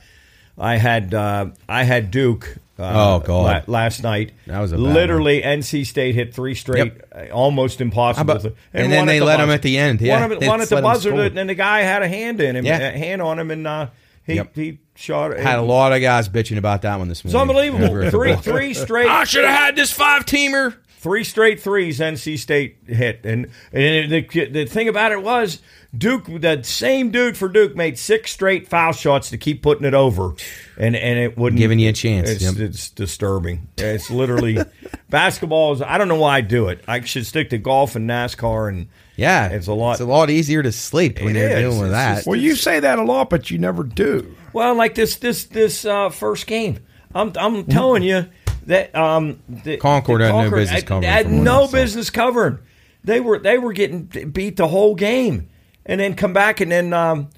I 0.58 0.76
had 0.76 1.14
uh, 1.14 1.46
I 1.66 1.84
had 1.84 2.10
Duke. 2.10 2.58
Uh, 2.78 2.92
Oh, 2.94 3.18
God. 3.20 3.64
la- 3.66 3.72
last 3.72 4.02
night, 4.02 4.32
That 4.46 4.60
was 4.60 4.72
literally 4.72 5.42
NC 5.42 5.84
State 5.86 6.14
hit 6.14 6.34
three 6.34 6.54
straight, 6.54 6.92
uh, 7.14 7.26
almost 7.32 7.80
impossible. 7.80 8.30
About- 8.30 8.42
to- 8.42 8.54
and 8.74 8.92
then 8.92 9.06
they 9.06 9.18
the 9.18 9.24
let 9.24 9.40
him 9.40 9.48
at 9.50 9.62
the 9.62 9.78
end, 9.78 10.00
yeah. 10.02 10.20
one, 10.26 10.38
one 10.46 10.60
at 10.60 10.68
the 10.68 10.82
buzzer, 10.82 11.14
and 11.14 11.48
the 11.48 11.54
guy 11.54 11.80
had 11.80 12.02
a 12.02 12.08
hand 12.08 12.40
in 12.40 12.54
him, 12.56 12.66
Yeah. 12.66 12.90
hand 12.90 13.22
on 13.22 13.38
him, 13.38 13.50
and 13.50 13.66
uh, 13.66 13.86
he 14.26 14.34
Yep. 14.34 14.54
he 14.54 14.78
shot. 14.94 15.38
had 15.38 15.58
a 15.58 15.62
lot 15.62 15.92
of 15.92 16.02
guys 16.02 16.28
bitching 16.28 16.58
about 16.58 16.82
that 16.82 16.98
one 16.98 17.08
this 17.08 17.24
morning. 17.24 17.40
Over 17.50 17.58
unbelievable. 17.60 18.10
Three 18.10 18.34
three 18.36 18.74
straight. 18.74 19.08
I 19.08 19.24
should 19.24 19.44
have 19.44 19.56
had 19.58 19.76
this 19.76 19.90
five 19.92 20.26
teamer. 20.26 20.74
three 20.98 21.22
straight 21.24 21.60
threes 21.60 22.00
NC 22.00 22.36
State 22.36 22.78
hit. 22.86 23.20
And, 23.24 23.46
and 23.72 24.10
the, 24.10 24.46
the 24.50 24.64
thing 24.66 24.88
about 24.88 25.12
it 25.12 25.22
was 25.22 25.60
Duke, 25.96 26.26
that 26.40 26.66
same 26.66 27.10
dude 27.10 27.36
for 27.36 27.48
Duke, 27.48 27.76
made 27.76 27.98
six 27.98 28.32
straight 28.32 28.68
foul 28.68 28.92
shots 28.92 29.30
to 29.30 29.38
keep 29.38 29.62
putting 29.62 29.84
it 29.84 29.94
over, 29.94 30.34
and 30.78 30.96
and 30.96 31.18
it 31.18 31.36
wouldn't 31.38 31.58
Giving 31.58 31.78
you 31.78 31.90
a 31.90 31.92
chance, 31.92 32.28
It's, 32.28 32.42
yep. 32.42 32.56
it's 32.56 32.90
disturbing. 32.90 33.68
It's 33.78 34.10
literally 34.10 34.58
basketball 35.10 35.72
is. 35.74 35.82
I 35.82 35.98
don't 35.98 36.08
know 36.08 36.16
why 36.20 36.36
I 36.36 36.40
do 36.40 36.68
it. 36.68 36.82
I 36.88 37.00
should 37.02 37.26
stick 37.26 37.50
to 37.50 37.58
golf 37.58 37.96
and 37.96 38.08
NASCAR 38.08 38.68
and 38.68 38.88
Yeah, 39.16 39.48
It's 39.48 39.66
a 39.68 39.72
lot- 39.72 39.92
It's 39.92 40.00
a 40.00 40.06
lot 40.06 40.28
easier 40.30 40.62
to 40.62 40.72
sleep 40.72 41.20
when 41.22 41.34
you're 41.34 41.48
is. 41.48 41.58
dealing 41.60 41.78
with 41.78 41.88
It's 41.88 41.94
that. 41.96 42.14
just- 42.16 42.26
Well, 42.26 42.38
you 42.38 42.54
say 42.56 42.80
that 42.80 42.98
a 42.98 43.02
lot, 43.04 43.30
but 43.30 43.50
you 43.50 43.58
never 43.58 43.82
do. 43.82 44.34
Well, 44.52 44.74
like 44.74 44.94
this 44.94 45.16
this 45.16 45.44
this 45.44 45.84
uh, 45.84 46.08
first 46.10 46.46
game, 46.46 46.78
I'm 47.14 47.32
I'm 47.38 47.64
telling 47.64 48.02
you 48.02 48.26
that 48.66 48.94
um, 48.96 49.38
the, 49.48 49.76
Concord 49.76 50.20
the 50.20 50.26
had 50.32 50.32
no 50.34 50.50
business 50.50 50.70
had- 50.80 50.86
covering 50.86 51.10
Had 51.12 51.30
no 51.30 51.68
business 51.68 52.10
covering. 52.10 52.58
They 53.04 53.20
were 53.20 53.38
they 53.38 53.56
were 53.58 53.72
getting 53.72 54.02
beat 54.32 54.56
the 54.56 54.66
whole 54.66 54.94
game, 54.96 55.48
and 55.86 56.00
then 56.00 56.14
come 56.14 56.32
back 56.32 56.60
and 56.60 56.70
then 56.70 56.92
um, 56.92 57.30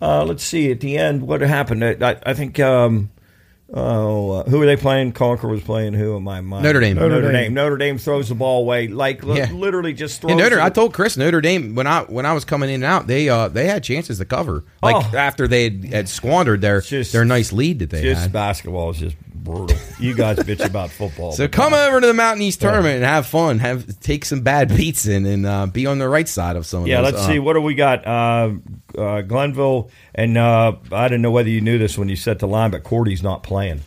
uh, 0.00 0.24
let's 0.24 0.44
see 0.44 0.70
at 0.70 0.80
the 0.80 0.96
end 0.98 1.22
what 1.26 1.40
happened. 1.40 1.84
I, 1.84 1.96
I, 2.00 2.16
I 2.26 2.34
think 2.34 2.60
um, 2.60 3.10
oh 3.72 4.30
uh, 4.30 4.44
who 4.44 4.58
were 4.58 4.66
they 4.66 4.76
playing? 4.76 5.12
Concord 5.12 5.50
was 5.50 5.62
playing 5.62 5.94
who? 5.94 6.16
Am 6.16 6.28
I 6.28 6.40
mind? 6.40 6.62
Notre 6.64 6.80
Dame. 6.80 6.96
Notre, 6.96 7.08
Notre 7.08 7.32
Dame. 7.32 7.42
Dame. 7.44 7.54
Notre 7.54 7.76
Dame 7.76 7.98
throws 7.98 8.28
the 8.28 8.34
ball 8.34 8.60
away 8.62 8.86
like 8.88 9.24
li- 9.24 9.38
Yeah. 9.38 9.50
literally 9.52 9.92
just 9.92 10.20
throws. 10.20 10.32
And 10.32 10.40
Notre, 10.40 10.58
it- 10.58 10.62
I 10.62 10.70
told 10.70 10.94
Chris 10.94 11.16
Notre 11.16 11.40
Dame 11.40 11.74
when 11.74 11.86
I 11.86 12.02
when 12.02 12.26
I 12.26 12.32
was 12.32 12.44
coming 12.44 12.68
in 12.68 12.76
and 12.76 12.84
out, 12.84 13.06
they 13.06 13.28
uh 13.28 13.48
they 13.48 13.66
had 13.66 13.82
chances 13.82 14.18
to 14.18 14.24
cover. 14.24 14.64
Like 14.82 15.12
Oh. 15.12 15.16
after 15.16 15.48
they 15.48 15.64
had, 15.64 15.84
had 15.84 16.08
squandered 16.08 16.60
their 16.60 16.80
Just- 16.80 17.12
their 17.12 17.24
nice 17.24 17.52
lead 17.52 17.80
that 17.80 17.90
they 17.90 18.02
just 18.02 18.22
had. 18.22 18.32
basketball 18.32 18.90
is 18.90 18.98
just 18.98 19.16
brutal. 19.46 19.76
You 19.98 20.14
guys 20.14 20.36
bitch 20.38 20.64
about 20.64 20.90
football. 20.90 21.32
So 21.32 21.44
but 21.44 21.52
come 21.52 21.72
over 21.72 22.00
to 22.00 22.06
the 22.06 22.12
Mountain 22.14 22.42
East 22.42 22.60
tournament 22.60 22.96
and 22.96 23.04
have 23.04 23.26
fun. 23.26 23.58
Have 23.60 23.98
take 24.00 24.24
some 24.26 24.42
bad 24.42 24.68
beats 24.76 25.06
in 25.06 25.24
and 25.24 25.46
uh, 25.46 25.66
be 25.66 25.86
on 25.86 25.98
the 25.98 26.08
right 26.08 26.28
side 26.28 26.56
of 26.56 26.66
some 26.66 26.82
of 26.82 26.88
Yeah, 26.88 27.00
those. 27.00 27.12
let's 27.14 27.24
uh, 27.24 27.28
see. 27.28 27.38
What 27.38 27.54
do 27.54 27.62
we 27.62 27.74
got? 27.74 28.06
Uh, 28.06 28.50
uh, 28.98 29.22
Glenville, 29.22 29.90
and 30.14 30.36
uh, 30.36 30.72
I 30.92 31.08
didn't 31.08 31.22
know 31.22 31.30
whether 31.30 31.48
you 31.48 31.60
knew 31.62 31.78
this 31.78 31.96
when 31.96 32.08
you 32.08 32.16
set 32.16 32.40
the 32.40 32.48
line, 32.48 32.70
but 32.70 32.82
Cordy's 32.84 33.22
not 33.22 33.42
playing 33.42 33.80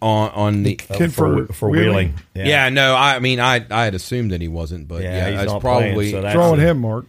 on 0.00 0.30
on 0.30 0.62
the. 0.62 0.80
uh, 0.88 0.94
Kid 0.96 1.12
for, 1.12 1.46
for 1.46 1.52
for 1.52 1.68
Wheeling? 1.70 2.14
Wheeling. 2.34 2.48
Yeah. 2.48 2.68
no, 2.70 2.94
I 2.96 3.18
mean 3.18 3.40
I 3.40 3.64
I 3.70 3.84
had 3.84 3.94
assumed 3.94 4.30
that 4.30 4.40
he 4.40 4.48
wasn't, 4.48 4.88
but 4.88 5.02
Yeah, 5.02 5.16
yeah, 5.16 5.28
he's 5.30 5.38
that's 5.40 5.52
not 5.52 5.60
probably. 5.60 5.92
playing, 5.92 6.10
so 6.12 6.16
that's- 6.22 6.34
Throwing 6.34 6.60
him, 6.60 6.78
Mark. 6.78 7.06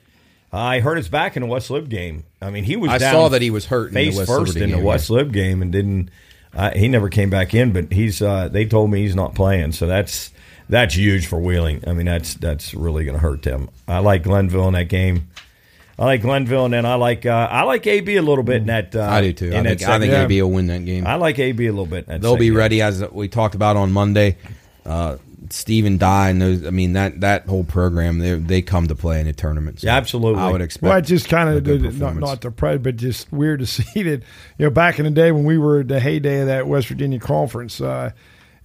I 0.53 0.81
heard 0.81 0.97
it's 0.97 1.07
back 1.07 1.37
in 1.37 1.43
the 1.43 1.47
West 1.47 1.69
Lib 1.69 1.87
game. 1.87 2.25
I 2.41 2.49
mean, 2.49 2.65
he 2.65 2.75
was. 2.75 2.91
I 2.91 2.97
down 2.97 3.13
saw 3.13 3.29
that 3.29 3.41
he 3.41 3.49
was 3.49 3.65
hurt 3.67 3.87
in 3.89 3.93
the 3.93 4.05
face 4.07 4.17
West 4.17 4.29
first 4.29 4.53
Liberty 4.55 4.73
in 4.73 4.77
the 4.77 4.85
West 4.85 5.09
Lib 5.09 5.31
game 5.31 5.61
and 5.61 5.71
didn't. 5.71 6.09
Uh, 6.53 6.71
he 6.71 6.87
never 6.87 7.09
came 7.09 7.29
back 7.29 7.53
in, 7.53 7.71
but 7.71 7.91
he's. 7.91 8.21
Uh, 8.21 8.47
they 8.49 8.65
told 8.65 8.91
me 8.91 9.01
he's 9.01 9.15
not 9.15 9.35
playing, 9.35 9.71
so 9.71 9.87
that's 9.87 10.31
that's 10.69 10.95
huge 10.95 11.27
for 11.27 11.39
Wheeling. 11.39 11.83
I 11.87 11.93
mean, 11.93 12.05
that's 12.05 12.33
that's 12.35 12.73
really 12.73 13.05
going 13.05 13.15
to 13.15 13.21
hurt 13.21 13.43
them. 13.43 13.69
I 13.87 13.99
like 13.99 14.23
Glenville 14.23 14.67
in 14.67 14.73
that 14.73 14.89
game. 14.89 15.29
I 15.99 16.05
like 16.05 16.21
Glenville, 16.21 16.65
and 16.65 16.73
then 16.73 16.85
I 16.85 16.95
like 16.95 17.25
uh, 17.25 17.47
I 17.51 17.63
like 17.63 17.85
AB 17.85 18.15
a 18.15 18.21
little 18.21 18.43
bit 18.43 18.57
in 18.57 18.67
that. 18.67 18.95
Uh, 18.95 19.03
I 19.03 19.21
do 19.21 19.33
too. 19.33 19.55
I 19.55 19.61
think, 19.61 19.83
I 19.83 19.99
think 19.99 20.13
AB 20.13 20.41
will 20.41 20.51
win 20.51 20.67
that 20.67 20.83
game. 20.83 21.05
I 21.05 21.15
like 21.15 21.37
AB 21.37 21.67
a 21.67 21.71
little 21.71 21.85
bit. 21.85 22.07
They'll 22.07 22.37
be 22.37 22.47
second. 22.47 22.57
ready 22.57 22.81
as 22.81 23.03
we 23.11 23.27
talked 23.27 23.53
about 23.53 23.77
on 23.77 23.91
Monday. 23.91 24.37
Uh, 24.85 25.17
Stephen 25.49 25.97
Dye 25.97 26.29
and 26.29 26.41
those. 26.41 26.65
I 26.65 26.69
mean 26.69 26.93
that 26.93 27.21
that 27.21 27.45
whole 27.47 27.63
program 27.63 28.19
they 28.19 28.35
they 28.35 28.61
come 28.61 28.87
to 28.87 28.95
play 28.95 29.19
in 29.19 29.27
a 29.27 29.33
tournament. 29.33 29.81
So 29.81 29.87
Yeah, 29.87 29.97
absolutely. 29.97 30.41
I 30.41 30.49
would 30.51 30.61
expect. 30.61 30.83
Well, 30.89 30.97
it's 30.97 31.09
just 31.09 31.27
kind 31.29 31.49
of 31.49 31.63
good 31.63 31.81
not, 31.81 31.91
performance. 31.93 32.25
not 32.25 32.41
to 32.43 32.51
pride, 32.51 32.81
but 32.83 32.95
just 32.95 33.31
weird 33.33 33.59
to 33.59 33.65
see 33.67 34.03
that. 34.03 34.23
You 34.57 34.65
know, 34.65 34.69
back 34.69 34.97
in 34.99 35.05
the 35.05 35.11
day 35.11 35.31
when 35.31 35.43
we 35.43 35.57
were 35.57 35.83
the 35.83 35.99
heyday 35.99 36.41
of 36.41 36.47
that 36.47 36.67
West 36.67 36.87
Virginia 36.87 37.19
conference, 37.19 37.81
uh, 37.81 38.11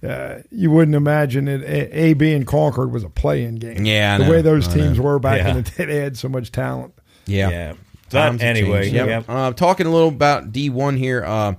uh, 0.07 0.35
you 0.51 0.71
wouldn't 0.71 0.95
imagine 0.95 1.45
that 1.45 1.61
A- 1.63 1.99
AB 2.05 2.33
and 2.33 2.45
Concord 2.47 2.91
was 2.91 3.03
a 3.03 3.09
play-in 3.09 3.55
game. 3.55 3.83
Yeah, 3.85 4.13
I 4.15 4.17
the 4.19 4.23
know. 4.25 4.31
way 4.31 4.41
those 4.41 4.67
I 4.69 4.73
teams 4.75 4.97
know. 4.97 5.03
were 5.03 5.19
back 5.19 5.39
Yeah. 5.39 5.49
in 5.49 5.55
the 5.57 5.61
day, 5.63 5.85
they 5.85 5.95
had 5.97 6.17
so 6.17 6.29
much 6.29 6.51
talent. 6.51 6.93
yeah. 7.25 7.49
Yeah. 7.49 7.73
But 8.09 8.21
have 8.31 8.41
anyway, 8.41 8.83
changed. 8.83 8.95
Yep. 8.95 9.07
yep. 9.07 9.25
Uh, 9.27 9.51
talking 9.51 9.85
a 9.85 9.91
little 9.91 10.07
about 10.07 10.53
D 10.53 10.69
one 10.69 10.95
here. 10.95 11.25
Um, 11.25 11.57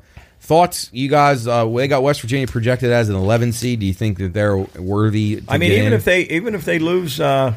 thoughts, 0.49 0.91
you 0.93 1.09
guys? 1.09 1.47
Uh, 1.47 1.67
they 1.69 1.87
got 1.87 2.03
West 2.03 2.21
Virginia 2.23 2.47
projected 2.49 2.91
as 2.91 3.09
an 3.09 3.15
11 3.15 3.53
seed. 3.53 3.81
Do 3.81 3.87
you 3.87 3.93
think 3.95 4.19
that 4.19 4.33
they're 4.33 4.57
worthy? 4.57 5.37
To 5.37 5.45
I 5.49 5.59
mean, 5.59 5.71
even 5.73 5.87
in? 5.89 5.93
if 5.93 6.05
they 6.05 6.23
even 6.23 6.55
if 6.57 6.65
they 6.65 6.79
lose, 6.81 7.21
uh, 7.21 7.55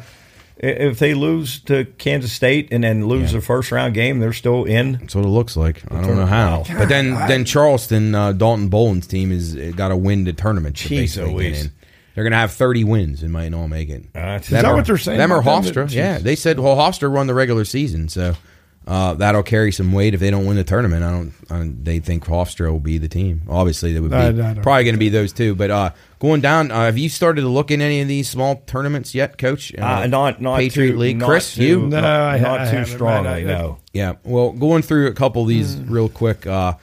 if 0.58 0.98
they 1.00 1.14
lose 1.14 1.58
to 1.60 1.86
Kansas 1.98 2.32
State 2.32 2.68
and 2.70 2.84
then 2.84 3.06
lose 3.08 3.32
Yeah. 3.32 3.38
the 3.40 3.44
first 3.44 3.72
round 3.72 3.94
game, 3.94 4.20
they're 4.20 4.32
still 4.32 4.64
in. 4.64 4.92
That's 4.92 5.14
what 5.14 5.24
it 5.24 5.28
looks 5.28 5.56
like. 5.56 5.82
I 5.90 6.02
don't 6.02 6.16
know 6.16 6.26
how. 6.26 6.64
But 6.78 6.88
then, 6.88 7.14
then 7.26 7.44
Charleston, 7.44 8.14
uh, 8.14 8.32
Dalton 8.32 8.68
Bolon's 8.68 9.06
team 9.08 9.32
is 9.32 9.54
got 9.74 9.88
to 9.88 9.96
win 9.96 10.24
the 10.24 10.32
tournament. 10.34 10.76
to 10.76 10.88
Jeez 10.88 10.96
basically 10.98 11.30
get 11.30 11.36
Louise. 11.36 11.64
in. 11.64 11.72
They're 12.14 12.24
going 12.24 12.32
to 12.32 12.36
have 12.38 12.52
30 12.52 12.84
wins 12.84 13.22
and 13.22 13.32
might 13.32 13.48
not 13.48 13.68
make 13.68 13.88
it. 13.88 14.04
Uh, 14.14 14.38
Is 14.42 14.48
that 14.48 14.66
or- 14.66 14.74
what 14.74 14.84
they're 14.84 14.98
saying 14.98 15.16
Them 15.16 15.32
or 15.32 15.38
about 15.40 15.64
them? 15.64 15.74
Hofstra. 15.88 15.92
Yeah, 15.94 16.18
they 16.18 16.36
said 16.36 16.60
well, 16.60 16.76
Hofstra 16.76 17.10
run 17.12 17.26
the 17.26 17.32
regular 17.34 17.64
season, 17.64 18.10
so 18.10 18.36
uh, 18.86 19.14
that'll 19.14 19.42
carry 19.44 19.70
some 19.72 19.92
weight 19.92 20.12
if 20.14 20.20
they 20.20 20.30
don't 20.30 20.44
win 20.46 20.56
the 20.56 20.64
tournament. 20.64 21.02
I 21.04 21.10
don't. 21.10 21.32
I 21.50 21.58
don't 21.58 21.84
they 21.84 21.98
think 22.00 22.24
Hofstra 22.24 22.70
will 22.72 22.80
be 22.80 22.98
the 22.98 23.08
team. 23.08 23.42
Obviously, 23.48 23.92
they 23.92 24.00
would 24.00 24.10
be 24.10 24.16
I- 24.16 24.50
I 24.50 24.54
probably 24.54 24.84
going 24.84 24.94
to 24.94 24.98
be 24.98 25.08
those 25.08 25.32
two. 25.32 25.54
But 25.54 25.70
uh, 25.70 25.90
going 26.18 26.40
down, 26.40 26.70
uh, 26.70 26.86
have 26.86 26.98
you 26.98 27.08
started 27.08 27.42
to 27.42 27.48
look 27.48 27.70
in 27.70 27.80
any 27.80 28.00
of 28.00 28.08
these 28.08 28.28
small 28.28 28.56
tournaments 28.66 29.14
yet, 29.14 29.38
Coach? 29.38 29.72
Uh, 29.78 30.06
not 30.06 30.40
not 30.40 30.58
Patriot 30.58 30.92
too, 30.92 30.98
League. 30.98 31.18
not 31.18 31.26
Chris, 31.28 31.54
too, 31.54 31.64
you? 31.64 31.78
No, 31.86 32.00
not, 32.00 32.04
I- 32.04 32.38
not 32.38 32.60
I 32.60 32.64
too 32.70 32.76
haven't, 32.78 32.92
strongly. 32.94 33.30
I- 33.30 33.42
no. 33.42 33.78
Yeah. 33.92 34.14
Well, 34.24 34.52
going 34.52 34.82
through 34.82 35.06
a 35.08 35.12
couple 35.14 35.42
of 35.42 35.48
these 35.48 35.74
Hmm. 35.76 35.92
real 35.92 36.08
quick. 36.08 36.46
Uh, 36.46 36.74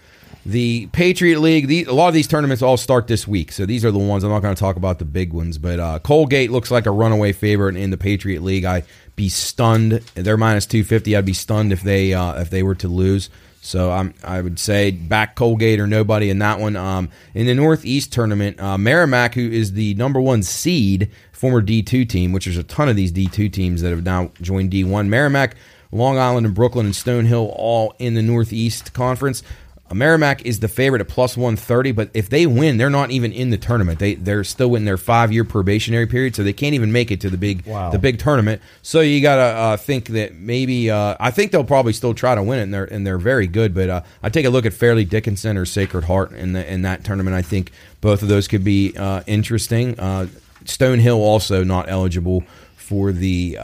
the 0.46 0.88
Patriot 0.94 1.42
League, 1.42 1.68
the, 1.68 1.84
a 1.84 1.94
lot 1.94 2.08
of 2.08 2.14
these 2.14 2.26
tournaments 2.28 2.64
all 2.64 2.78
start 2.78 3.08
this 3.08 3.28
week. 3.28 3.52
So 3.52 3.66
these 3.66 3.84
are 3.84 3.92
the 3.92 4.00
ones 4.00 4.24
I'm 4.24 4.32
not 4.32 4.40
going 4.42 4.56
to 4.56 4.60
talk 4.60 4.78
about 4.78 4.98
the 4.98 5.06
big 5.06 5.34
ones, 5.34 5.58
but 5.58 5.80
uh, 5.80 6.00
Colgate 6.00 6.50
looks 6.50 6.72
like 6.72 6.86
a 6.86 6.92
runaway 6.92 7.34
favorite 7.34 7.76
in 7.76 7.90
the 7.92 7.98
Patriot 7.98 8.42
League. 8.42 8.64
I'd 8.66 8.86
be 9.20 9.28
stunned. 9.28 10.02
They're 10.16 10.38
minus 10.38 10.66
250. 10.66 11.14
I'd 11.14 11.26
be 11.26 11.34
stunned 11.34 11.74
if 11.74 11.82
they 11.82 12.14
uh, 12.14 12.40
if 12.40 12.50
they 12.50 12.64
were 12.64 12.76
to 12.76 12.88
lose. 12.88 13.30
So 13.62 13.92
I'm, 13.92 14.14
I 14.24 14.40
would 14.40 14.58
say 14.58 14.92
back 14.92 15.36
Colgate 15.36 15.82
or 15.82 15.88
nobody 15.88 16.30
in 16.30 16.40
that 16.40 16.62
one. 16.62 16.78
Um, 16.78 17.10
in 17.34 17.46
the 17.46 17.54
Northeast 17.54 18.14
tournament, 18.14 18.58
uh, 18.62 18.78
Merrimack, 18.78 19.36
who 19.36 19.52
is 19.52 19.74
the 19.74 19.94
number 19.96 20.22
one 20.22 20.42
seed, 20.42 21.12
former 21.34 21.62
D2 21.62 22.08
team, 22.08 22.32
which 22.32 22.46
there's 22.46 22.56
a 22.56 22.64
ton 22.64 22.88
of 22.88 22.96
these 22.96 23.12
D2 23.12 23.52
teams 23.52 23.82
that 23.82 23.90
have 23.90 24.06
now 24.06 24.32
joined 24.42 24.72
D1. 24.72 25.10
Merrimack, 25.10 25.58
Long 25.92 26.18
Island, 26.18 26.46
and 26.46 26.56
Brooklyn 26.56 26.86
and 26.86 26.96
Stonehill 26.96 27.54
all 27.54 27.94
in 28.00 28.14
the 28.14 28.22
Northeast 28.22 28.94
Conference. 28.94 29.44
Uh, 29.90 29.94
Merrimack 29.96 30.46
is 30.46 30.60
the 30.60 30.68
favorite 30.68 31.02
at 31.02 31.08
plus 31.08 31.36
130, 31.36 31.92
but 31.94 32.10
if 32.14 32.30
they 32.30 32.46
win, 32.46 32.78
they're 32.78 32.90
not 32.90 33.12
even 33.12 33.32
in 33.32 33.50
the 33.50 33.58
tournament. 33.58 34.00
They 34.00 34.16
they're 34.16 34.44
still 34.44 34.76
in 34.76 34.86
their 34.86 34.98
five 34.98 35.32
year 35.32 35.44
probationary 35.44 36.08
period, 36.08 36.36
so 36.36 36.44
they 36.44 36.54
can't 36.54 36.76
even 36.76 36.92
make 36.92 37.12
it 37.12 37.22
to 37.22 37.30
the 37.30 37.38
big 37.38 37.66
Wow. 37.66 37.90
the 37.92 38.00
big 38.00 38.20
tournament. 38.20 38.62
So 38.82 39.02
you 39.02 39.22
gotta 39.22 39.42
uh, 39.42 39.78
think 39.78 40.10
that 40.10 40.36
maybe 40.36 40.90
uh, 40.92 41.16
I 41.20 41.32
think 41.32 41.52
they'll 41.52 41.64
probably 41.64 41.94
still 41.94 42.14
try 42.14 42.36
to 42.36 42.44
win 42.44 42.60
it, 42.60 42.64
and 42.64 42.74
they're 42.74 42.86
and 42.86 43.06
they're 43.06 43.18
very 43.18 43.48
good. 43.48 43.74
But 43.74 43.90
uh, 43.90 44.02
I 44.24 44.30
take 44.30 44.46
a 44.46 44.50
look 44.50 44.66
at 44.66 44.74
Fairleigh 44.74 45.06
Dickinson 45.06 45.58
or 45.58 45.66
Sacred 45.66 46.04
Heart 46.06 46.34
in 46.34 46.54
the 46.54 46.72
in 46.72 46.82
that 46.84 47.04
tournament. 47.04 47.36
I 47.36 47.42
think 47.42 47.72
both 48.02 48.22
of 48.22 48.28
those 48.30 48.48
could 48.48 48.64
be 48.64 48.96
uh, 48.98 49.22
interesting. 49.28 50.00
Uh, 50.00 50.28
Stonehill 50.66 51.18
also 51.18 51.64
not 51.64 51.90
eligible 51.90 52.44
for 52.76 53.12
the. 53.12 53.58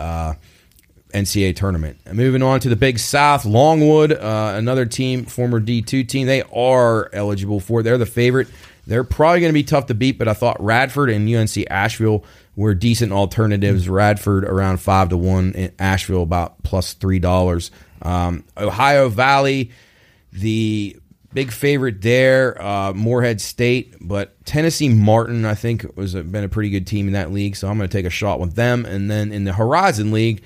NCAA 1.16 1.56
tournament. 1.56 2.00
And 2.06 2.18
moving 2.18 2.44
on 2.44 2.60
to 2.60 2.70
the 2.70 2.76
Big 2.76 3.00
South, 3.00 3.46
Longwood, 3.46 4.12
uh, 4.12 4.54
another 4.56 4.86
team, 4.86 5.26
former 5.26 5.62
D2 5.62 6.08
team, 6.08 6.28
they 6.28 6.44
are 6.54 7.10
eligible 7.14 7.60
for. 7.60 7.80
it. 7.80 7.84
They're 7.84 7.98
the 7.98 8.06
favorite. 8.06 8.50
They're 8.86 9.04
probably 9.04 9.40
going 9.40 9.50
to 9.50 9.54
be 9.54 9.64
tough 9.64 9.88
to 9.88 9.96
beat, 9.96 10.20
but 10.20 10.28
I 10.28 10.34
thought 10.34 10.62
Radford 10.62 11.10
and 11.10 11.28
UNC 11.28 11.66
Asheville 11.72 12.24
were 12.56 12.76
decent 12.76 13.12
alternatives. 13.12 13.90
Radford 13.90 14.44
around 14.44 14.78
five 14.78 15.10
to 15.10 15.18
one, 15.18 15.54
and 15.56 15.72
Asheville 15.80 16.24
about 16.24 16.62
plus 16.64 16.94
three 16.94 17.20
dollars. 17.20 17.72
Um, 18.02 18.44
Ohio 18.58 19.10
Valley, 19.10 19.72
the 20.32 20.98
big 21.34 21.52
favorite 21.52 22.02
there, 22.02 22.62
uh, 22.62 22.94
Morehead 22.94 23.42
State, 23.42 23.96
but 24.00 24.44
Tennessee 24.46 24.90
Martin, 24.90 25.46
I 25.46 25.56
think, 25.56 25.86
was 25.98 26.14
been 26.14 26.44
a 26.44 26.50
pretty 26.50 26.70
good 26.70 26.86
team 26.88 27.08
in 27.08 27.14
that 27.14 27.32
league, 27.32 27.56
so 27.56 27.68
I'm 27.68 27.78
going 27.78 27.90
to 27.90 27.98
take 27.98 28.06
a 28.06 28.12
shot 28.12 28.40
with 28.40 28.56
them. 28.56 28.86
And 28.86 29.10
then 29.10 29.32
in 29.32 29.44
the 29.44 29.54
Horizon 29.54 30.12
League, 30.12 30.44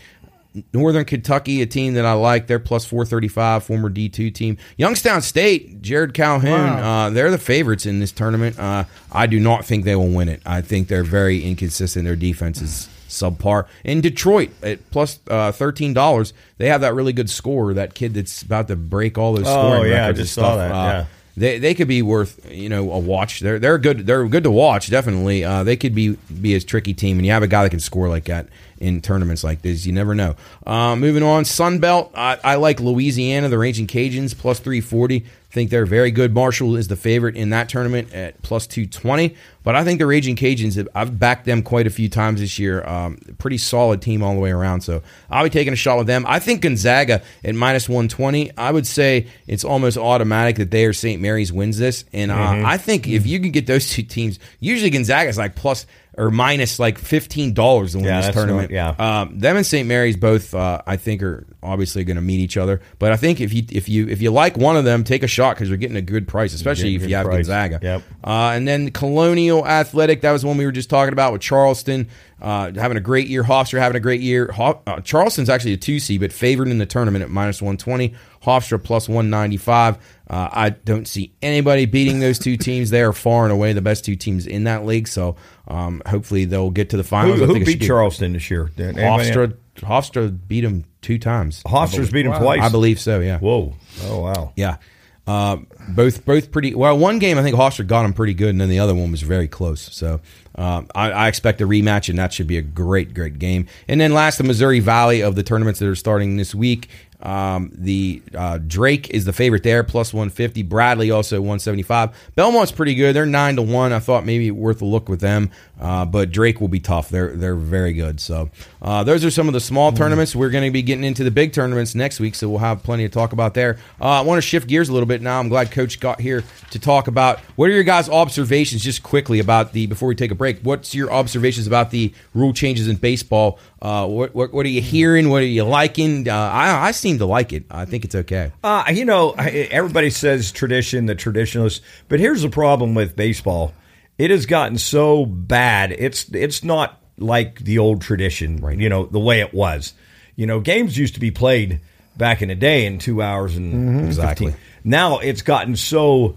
Northern 0.74 1.06
Kentucky, 1.06 1.62
a 1.62 1.66
team 1.68 1.94
that 1.94 2.06
I 2.06 2.14
like, 2.14 2.48
they're 2.48 2.58
plus 2.60 2.84
435, 2.86 3.64
former 3.64 3.90
D2 3.90 4.34
team. 4.34 4.58
Youngstown 4.78 5.22
State, 5.22 5.82
Jerrod 5.82 6.14
Calhoun, 6.14 6.52
Wow. 6.52 7.06
uh, 7.06 7.10
they're 7.12 7.30
the 7.30 7.38
favorites 7.38 7.86
in 7.86 8.00
this 8.00 8.12
tournament. 8.12 8.58
Uh, 8.60 8.86
I 9.12 9.28
do 9.28 9.40
not 9.40 9.64
think 9.64 9.86
they 9.86 9.96
will 9.96 10.10
win 10.10 10.28
it. 10.28 10.42
I 10.46 10.62
think 10.62 10.88
they're 10.88 11.04
very 11.04 11.44
inconsistent. 11.44 12.06
Their 12.06 12.16
defense 12.16 12.62
is 12.64 12.90
subpar. 13.08 13.66
In 13.84 14.02
Detroit, 14.02 14.50
at 14.64 14.90
plus 14.90 15.20
uh, 15.30 15.52
$13, 15.52 16.34
they 16.58 16.68
have 16.68 16.82
that 16.82 16.96
really 16.96 17.14
good 17.14 17.30
scorer, 17.30 17.74
that 17.76 17.94
kid 17.94 18.16
that's 18.16 18.42
about 18.42 18.68
to 18.70 18.76
break 18.76 19.18
all 19.20 19.34
those 19.34 19.46
Oh, 19.48 19.52
scoring 19.74 19.92
yeah, 19.92 19.98
I 19.98 20.08
records 20.08 20.20
and 20.20 20.26
just 20.26 20.34
saw 20.34 20.42
stuff. 20.42 20.58
that, 20.58 20.72
Uh, 20.72 20.84
yeah. 20.92 21.06
they, 21.38 21.60
they 21.60 21.74
could 21.76 21.88
be 21.88 22.02
worth 22.02 22.52
you 22.52 22.70
know 22.70 22.92
a 22.92 23.00
watch. 23.00 23.40
They're 23.40 23.60
they're 23.60 23.78
good. 23.78 24.06
They're 24.06 24.28
good 24.28 24.44
to 24.44 24.52
watch. 24.52 24.90
Definitely, 24.90 25.44
uh, 25.46 25.64
they 25.64 25.76
could 25.78 25.96
be 25.96 26.18
be 26.42 26.54
a 26.56 26.60
tricky 26.60 26.94
team. 26.94 27.18
And 27.18 27.26
you 27.26 27.32
have 27.32 27.44
a 27.44 27.48
guy 27.48 27.64
that 27.64 27.70
can 27.70 27.80
score 27.80 28.10
like 28.10 28.26
that 28.26 28.48
in 28.80 29.02
tournaments 29.02 29.44
like 29.44 29.62
this. 29.62 29.86
You 29.86 29.94
never 29.94 30.16
know. 30.16 30.36
Uh, 30.66 30.96
moving 30.96 31.24
on, 31.24 31.46
Sun 31.46 31.80
Belt. 31.80 32.12
I, 32.16 32.38
I 32.44 32.56
like 32.56 32.80
Louisiana, 32.80 33.50
the 33.50 33.58
Raging 33.58 33.88
Cajuns, 33.88 34.38
plus 34.38 34.60
three 34.60 34.82
forty. 34.82 35.26
Think 35.52 35.72
they're 35.72 35.88
very 35.88 36.12
good. 36.12 36.32
Marshall 36.32 36.76
is 36.76 36.90
the 36.90 36.96
favorite 36.96 37.36
in 37.36 37.50
that 37.50 37.70
tournament 37.70 38.14
at 38.14 38.40
plus 38.44 38.68
two 38.68 38.86
twenty. 38.86 39.36
But 39.64 39.76
I 39.76 39.84
think 39.84 39.98
the 40.00 40.06
Raging 40.06 40.36
Cajuns. 40.36 40.88
I've 40.94 41.18
backed 41.18 41.46
them 41.46 41.64
quite 41.64 41.88
a 41.88 41.90
few 41.90 42.08
times 42.08 42.40
this 42.40 42.60
year. 42.60 42.88
Um, 42.88 43.18
pretty 43.40 43.58
solid 43.58 44.00
team 44.00 44.22
all 44.22 44.36
the 44.36 44.40
way 44.40 44.52
around. 44.52 44.82
So 44.82 45.02
I'll 45.30 45.44
be 45.44 45.50
taking 45.50 45.74
a 45.74 45.76
shot 45.76 45.98
with 45.98 46.06
them. 46.06 46.24
I 46.28 46.38
think 46.38 46.62
Gonzaga 46.62 47.24
at 47.44 47.56
minus 47.56 47.90
one 47.90 48.08
twenty. 48.08 48.56
I 48.58 48.72
would 48.72 48.86
say 48.86 49.26
it's 49.48 49.64
almost 49.64 49.98
automatic 49.98 50.58
that 50.58 50.70
they 50.70 50.86
or 50.86 50.94
St. 50.94 51.20
Mary's 51.20 51.52
wins 51.52 51.80
this. 51.80 52.06
And 52.14 52.32
uh, 52.32 52.36
Mm-hmm. 52.36 52.66
I 52.66 52.78
think 52.78 53.08
if 53.08 53.26
you 53.26 53.40
can 53.40 53.52
get 53.52 53.66
those 53.66 53.90
two 53.90 54.04
teams, 54.04 54.38
usually 54.60 54.92
Gonzaga 54.92 55.30
is 55.30 55.38
like 55.38 55.56
plus 55.56 55.88
or 56.20 56.30
minus 56.30 56.78
like 56.80 56.98
fifteen 56.98 57.54
dollars 57.54 57.94
to 57.94 57.98
win 58.00 58.06
Yeah, 58.08 58.22
this 58.22 58.36
tournament. 58.36 58.72
not- 58.72 58.96
yeah. 59.00 59.22
Um, 59.22 59.40
them 59.40 59.56
and 59.58 59.66
St. 59.66 59.88
Mary's 59.88 60.18
both, 60.18 60.54
uh, 60.54 60.82
I 60.86 60.98
think, 60.98 61.24
are 61.24 61.48
obviously 61.64 62.04
going 62.04 62.16
to 62.18 62.22
meet 62.22 62.40
each 62.40 62.58
other. 62.58 62.82
But 63.00 63.12
I 63.12 63.16
think 63.16 63.42
if 63.42 63.54
you 63.54 63.64
if 63.72 63.88
you 63.90 64.08
if 64.08 64.22
you 64.22 64.30
like 64.32 64.58
one 64.58 64.76
of 64.78 64.84
them, 64.86 65.04
take 65.04 65.24
a 65.24 65.28
shot 65.28 65.56
because 65.56 65.70
you're 65.70 65.78
getting 65.78 65.98
a 65.98 66.02
good 66.02 66.28
price, 66.28 66.54
especially 66.54 66.96
if 66.96 67.08
you 67.08 67.16
have 67.16 67.26
price. 67.26 67.48
Gonzaga. 67.48 67.80
Yep. 67.82 68.04
Uh, 68.24 68.52
and 68.54 68.68
then 68.68 68.92
Colonial 68.92 69.66
Athletic, 69.66 70.22
that 70.22 70.32
was 70.32 70.46
one 70.46 70.58
we 70.58 70.66
were 70.66 70.72
just 70.72 70.90
talking 70.90 71.14
about 71.14 71.32
with 71.34 71.42
Charleston 71.42 72.08
uh, 72.42 72.72
having 72.76 72.98
a 72.98 73.02
great 73.02 73.28
year. 73.28 73.44
Hofstra 73.44 73.80
having 73.80 73.96
a 73.98 74.00
great 74.02 74.22
year. 74.22 74.52
Ho- 74.54 74.82
uh, 74.88 75.02
Charleston's 75.02 75.50
actually 75.50 75.74
a 75.74 75.78
two 75.78 76.00
seed, 76.00 76.20
but 76.22 76.32
favored 76.34 76.68
in 76.68 76.78
the 76.78 76.86
tournament 76.86 77.24
at 77.24 77.30
minus 77.30 77.62
one 77.62 77.78
twenty. 77.78 78.14
Hofstra 78.44 78.82
plus 78.82 79.10
one 79.10 79.30
ninety 79.30 79.58
five. 79.58 79.98
Uh, 80.30 80.48
I 80.52 80.70
don't 80.70 81.08
see 81.08 81.34
anybody 81.42 81.86
beating 81.86 82.20
those 82.20 82.38
two 82.38 82.56
teams. 82.68 82.90
They 82.92 83.02
are 83.02 83.14
far 83.14 83.44
and 83.46 83.52
away 83.52 83.74
the 83.74 83.82
best 83.82 84.06
two 84.06 84.16
teams 84.16 84.46
in 84.46 84.66
that 84.66 84.86
league. 84.86 85.08
So 85.08 85.36
um, 85.68 86.02
hopefully 86.06 86.46
they'll 86.46 86.70
get 86.70 86.92
to 86.92 86.98
the 86.98 87.04
Who, 87.04 87.08
finals. 87.10 87.42
I 87.42 87.46
who 87.46 87.54
think 87.54 87.66
beat 87.66 87.82
Charleston 87.82 88.34
this 88.34 88.50
year? 88.52 88.70
Hofstra, 88.78 89.56
Hofstra 89.78 90.38
beat 90.48 90.62
them 90.62 90.86
two 91.02 91.18
times. 91.18 91.64
Hofstra's 91.64 92.12
beat 92.12 92.26
him 92.26 92.32
Wow. 92.34 92.40
twice. 92.40 92.62
I 92.62 92.70
believe 92.70 93.00
so. 93.00 93.20
Yeah. 93.22 93.40
Whoa! 93.40 93.74
Oh 94.04 94.20
wow! 94.22 94.54
Yeah. 94.56 94.78
Uh, 95.26 95.58
both 95.90 96.26
both 96.26 96.52
pretty 96.52 96.74
well. 96.74 96.98
One 96.98 97.20
game 97.20 97.38
I 97.38 97.44
think 97.44 97.56
Hofstra 97.56 97.86
got 97.86 98.02
them 98.04 98.14
pretty 98.14 98.34
good, 98.34 98.50
and 98.50 98.60
then 98.62 98.70
the 98.70 98.80
other 98.80 98.96
one 98.96 99.12
was 99.12 99.22
very 99.22 99.48
close. 99.48 99.82
So 99.96 100.22
uh, 100.56 100.82
I, 100.96 101.12
I 101.12 101.28
expect 101.28 101.62
a 101.62 101.66
rematch, 101.68 102.10
and 102.10 102.18
that 102.18 102.34
should 102.34 102.48
be 102.48 102.58
a 102.58 102.64
great 102.64 103.14
great 103.14 103.38
game. 103.40 103.68
And 103.88 104.02
then 104.02 104.12
last, 104.14 104.38
the 104.40 104.44
Missouri 104.44 104.80
Valley 104.80 105.22
of 105.22 105.36
the 105.36 105.44
tournaments 105.44 105.80
that 105.80 105.88
are 105.88 105.96
starting 105.96 106.38
this 106.38 106.54
week. 106.56 106.90
Um, 107.22 107.72
the 107.76 108.22
uh, 108.34 108.60
Drake 108.60 109.10
is 109.10 109.26
the 109.26 109.34
favorite 109.34 109.64
there, 109.64 109.84
plus 109.84 110.14
150. 110.14 110.64
Bradley 110.64 111.12
also 111.12 111.42
175. 111.42 112.16
Belmont's 112.36 112.72
pretty 112.72 112.96
good. 112.96 113.16
They're 113.16 113.26
nine 113.26 113.58
to 113.58 113.62
one. 113.62 113.92
I 113.92 114.00
thought 114.00 114.26
maybe 114.26 114.52
worth 114.52 114.82
a 114.82 114.86
look 114.86 115.10
with 115.10 115.20
them, 115.20 115.52
uh, 115.82 116.06
but 116.06 116.32
Drake 116.32 116.62
will 116.62 116.70
be 116.70 116.80
tough. 116.80 117.10
They're 117.10 117.36
they're 117.36 117.56
very 117.56 117.94
good. 117.94 118.22
So 118.22 118.50
uh, 118.82 119.04
those 119.04 119.26
are 119.26 119.32
some 119.32 119.48
of 119.48 119.54
the 119.54 119.60
small 119.60 119.92
tournaments. 119.92 120.36
We're 120.36 120.50
going 120.50 120.64
to 120.64 120.72
be 120.72 120.82
getting 120.82 121.04
into 121.04 121.24
the 121.24 121.32
big 121.32 121.52
tournaments 121.52 121.94
next 121.94 122.20
week, 122.22 122.36
so 122.36 122.48
we'll 122.48 122.60
have 122.60 122.84
plenty 122.84 123.04
to 123.04 123.10
talk 123.10 123.34
about 123.34 123.54
there. 123.54 123.78
Uh, 124.00 124.06
I 124.06 124.22
want 124.22 124.38
to 124.38 124.42
shift 124.42 124.68
gears 124.68 124.88
a 124.88 124.94
little 124.94 125.08
bit 125.08 125.22
now. 125.22 125.40
I'm 125.40 125.50
glad 125.50 125.72
Coach 125.72 126.00
got 126.00 126.22
here 126.22 126.44
to 126.72 126.80
talk 126.80 127.08
about 127.08 127.40
what 127.58 127.70
are 127.70 127.74
your 127.74 127.84
guys' 127.84 128.08
observations, 128.08 128.82
just 128.82 129.04
quickly 129.04 129.40
about 129.40 129.74
the 129.74 129.88
before 129.88 130.08
we 130.08 130.16
take 130.16 130.32
a 130.32 130.36
break. 130.36 130.60
What's 130.62 130.96
your 130.96 131.12
observations 131.12 131.68
about 131.68 131.92
the 131.92 132.14
rule 132.34 132.54
changes 132.54 132.88
in 132.88 132.96
baseball? 132.96 133.60
Uh, 133.82 134.06
what, 134.06 134.36
what 134.36 134.54
what 134.54 134.66
are 134.66 134.70
you 134.70 134.82
hearing? 134.82 135.30
What 135.30 135.42
are 135.42 135.46
you 135.46 135.64
liking? 135.64 136.28
Uh, 136.28 136.34
I 136.36 136.88
I 136.88 136.92
seem 136.92 137.18
to 137.20 137.26
like 137.26 137.54
it. 137.54 137.64
I 137.72 137.86
think 137.86 138.04
it's 138.04 138.16
okay. 138.16 138.52
Uh, 138.64 138.84
you 138.94 139.06
know, 139.06 139.32
everybody 139.32 140.10
says 140.10 140.52
tradition, 140.52 141.06
the 141.06 141.16
traditionalists, 141.16 141.82
but 142.10 142.20
here's 142.20 142.42
the 142.42 142.50
problem 142.50 142.94
with 142.94 143.16
baseball: 143.16 143.74
it 144.18 144.32
has 144.32 144.46
gotten 144.46 144.78
so 144.78 145.26
bad. 145.26 145.94
It's 145.94 146.30
it's 146.34 146.64
not 146.64 147.02
like 147.18 147.60
the 147.60 147.80
old 147.80 148.02
tradition, 148.02 148.62
you 148.80 148.90
know, 148.90 149.06
the 149.06 149.20
way 149.20 149.40
it 149.40 149.54
was. 149.54 149.94
You 150.36 150.46
know, 150.46 150.60
games 150.60 150.98
used 150.98 151.14
to 151.14 151.20
be 151.20 151.32
played 151.32 151.80
back 152.18 152.42
in 152.42 152.50
the 152.50 152.56
day 152.56 152.86
in 152.86 152.98
two 153.00 153.22
hours 153.22 153.56
and 153.56 154.06
Exactly. 154.06 154.48
15. 154.48 154.62
Now 154.84 155.20
it's 155.20 155.42
gotten 155.42 155.76
so 155.76 156.36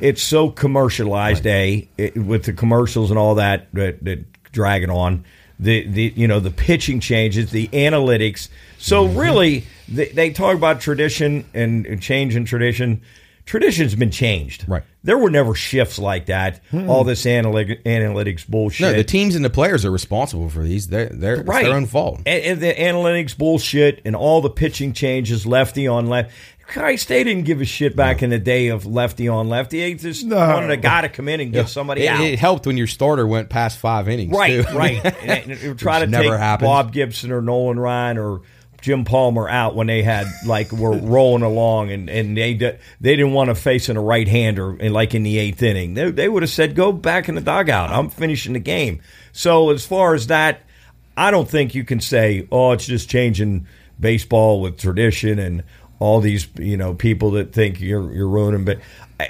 it's 0.00 0.22
so 0.22 0.50
commercialized, 0.50 1.46
a 1.46 1.88
it, 1.96 2.16
with 2.16 2.44
the 2.44 2.52
commercials 2.52 3.10
and 3.10 3.18
all 3.18 3.36
that 3.36 3.68
that, 3.72 4.04
that 4.04 4.52
drag 4.52 4.82
it 4.82 4.90
on. 4.90 5.24
The 5.60 5.86
the 5.86 6.12
you 6.16 6.26
know 6.26 6.40
the 6.40 6.50
pitching 6.50 7.00
changes, 7.00 7.50
the 7.50 7.68
analytics. 7.68 8.48
So 8.78 9.06
Mm-hmm. 9.06 9.18
really, 9.18 9.66
they, 9.88 10.08
they 10.08 10.30
talk 10.30 10.56
about 10.56 10.80
tradition 10.80 11.44
and, 11.54 11.86
and 11.86 12.02
change 12.02 12.34
in 12.34 12.44
tradition. 12.44 13.00
Tradition's 13.44 13.94
been 13.94 14.10
changed. 14.12 14.64
Right. 14.68 14.84
There 15.02 15.18
were 15.18 15.30
never 15.30 15.54
shifts 15.54 15.98
like 15.98 16.26
that. 16.26 16.60
Hmm. 16.70 16.88
All 16.88 17.02
this 17.02 17.26
analytic, 17.26 17.82
analytics 17.84 18.46
bullshit. 18.46 18.80
No, 18.86 18.92
the 18.92 19.02
teams 19.04 19.34
and 19.34 19.44
the 19.44 19.50
players 19.50 19.84
are 19.84 19.90
responsible 19.90 20.48
for 20.48 20.62
these. 20.62 20.86
They're 20.88 21.06
they're 21.08 21.42
right. 21.42 21.64
their 21.64 21.74
own 21.74 21.86
fault. 21.86 22.18
And, 22.24 22.42
and 22.44 22.60
the 22.60 22.72
analytics 22.72 23.36
bullshit 23.36 24.00
and 24.04 24.14
all 24.14 24.40
the 24.40 24.50
pitching 24.50 24.92
changes, 24.92 25.44
lefty 25.46 25.88
on 25.88 26.06
left. 26.06 26.30
Christ, 26.64 27.08
they 27.08 27.22
didn't 27.24 27.44
give 27.44 27.60
a 27.60 27.64
shit 27.66 27.96
back 27.96 28.22
in 28.22 28.30
the 28.30 28.38
day 28.38 28.68
of 28.68 28.86
lefty 28.86 29.26
on 29.28 29.48
lefty. 29.48 29.80
They 29.80 29.94
just 29.94 30.24
No. 30.24 30.36
wanted 30.36 30.70
a 30.70 30.76
guy 30.76 31.02
to 31.02 31.08
come 31.08 31.28
in 31.28 31.40
and 31.40 31.52
get 31.52 31.68
somebody 31.68 32.04
It, 32.04 32.08
out. 32.08 32.20
it 32.22 32.38
helped 32.38 32.66
when 32.66 32.76
your 32.78 32.86
starter 32.86 33.26
went 33.26 33.50
past 33.50 33.76
five 33.78 34.08
innings. 34.08 34.32
right, 34.32 34.64
too. 34.66 34.76
right. 34.78 35.04
And, 35.22 35.50
and 35.50 35.78
try 35.78 35.98
to 35.98 36.06
never 36.06 36.30
take 36.30 36.38
happened. 36.38 36.66
Bob 36.68 36.92
Gibson 36.92 37.30
or 37.32 37.42
Nolan 37.42 37.78
Ryan 37.78 38.16
or 38.18 38.40
Jim 38.82 39.04
Palmer 39.04 39.48
out 39.48 39.74
when 39.76 39.86
they 39.86 40.02
had 40.02 40.26
like 40.44 40.70
were 40.72 40.96
rolling 40.98 41.42
along 41.42 41.90
and, 41.90 42.10
and 42.10 42.36
they 42.36 42.54
di- 42.54 42.76
they 43.00 43.16
didn't 43.16 43.32
want 43.32 43.48
to 43.48 43.54
face 43.54 43.88
in 43.88 43.96
a 43.96 44.02
right 44.02 44.26
hander 44.28 44.76
like 44.90 45.14
in 45.14 45.22
the 45.22 45.38
eighth 45.38 45.62
inning. 45.62 45.94
They, 45.94 46.10
they 46.10 46.28
would 46.28 46.42
have 46.42 46.50
said, 46.50 46.74
"Go 46.74 46.92
back 46.92 47.28
in 47.28 47.36
the 47.36 47.40
dugout. 47.40 47.90
I'm 47.90 48.10
finishing 48.10 48.52
the 48.52 48.58
game." 48.58 49.00
So 49.32 49.70
as 49.70 49.86
far 49.86 50.14
as 50.14 50.26
that, 50.26 50.60
I 51.16 51.30
don't 51.30 51.48
think 51.48 51.74
you 51.74 51.84
can 51.84 52.00
say, 52.00 52.46
"Oh, 52.50 52.72
it's 52.72 52.84
just 52.84 53.08
changing 53.08 53.66
baseball 53.98 54.60
with 54.60 54.78
tradition 54.78 55.38
and 55.38 55.62
all 56.00 56.20
these 56.20 56.48
you 56.58 56.76
know 56.76 56.92
people 56.92 57.30
that 57.32 57.52
think 57.52 57.80
you're 57.80 58.12
you're 58.12 58.28
ruining." 58.28 58.64
But 58.64 58.80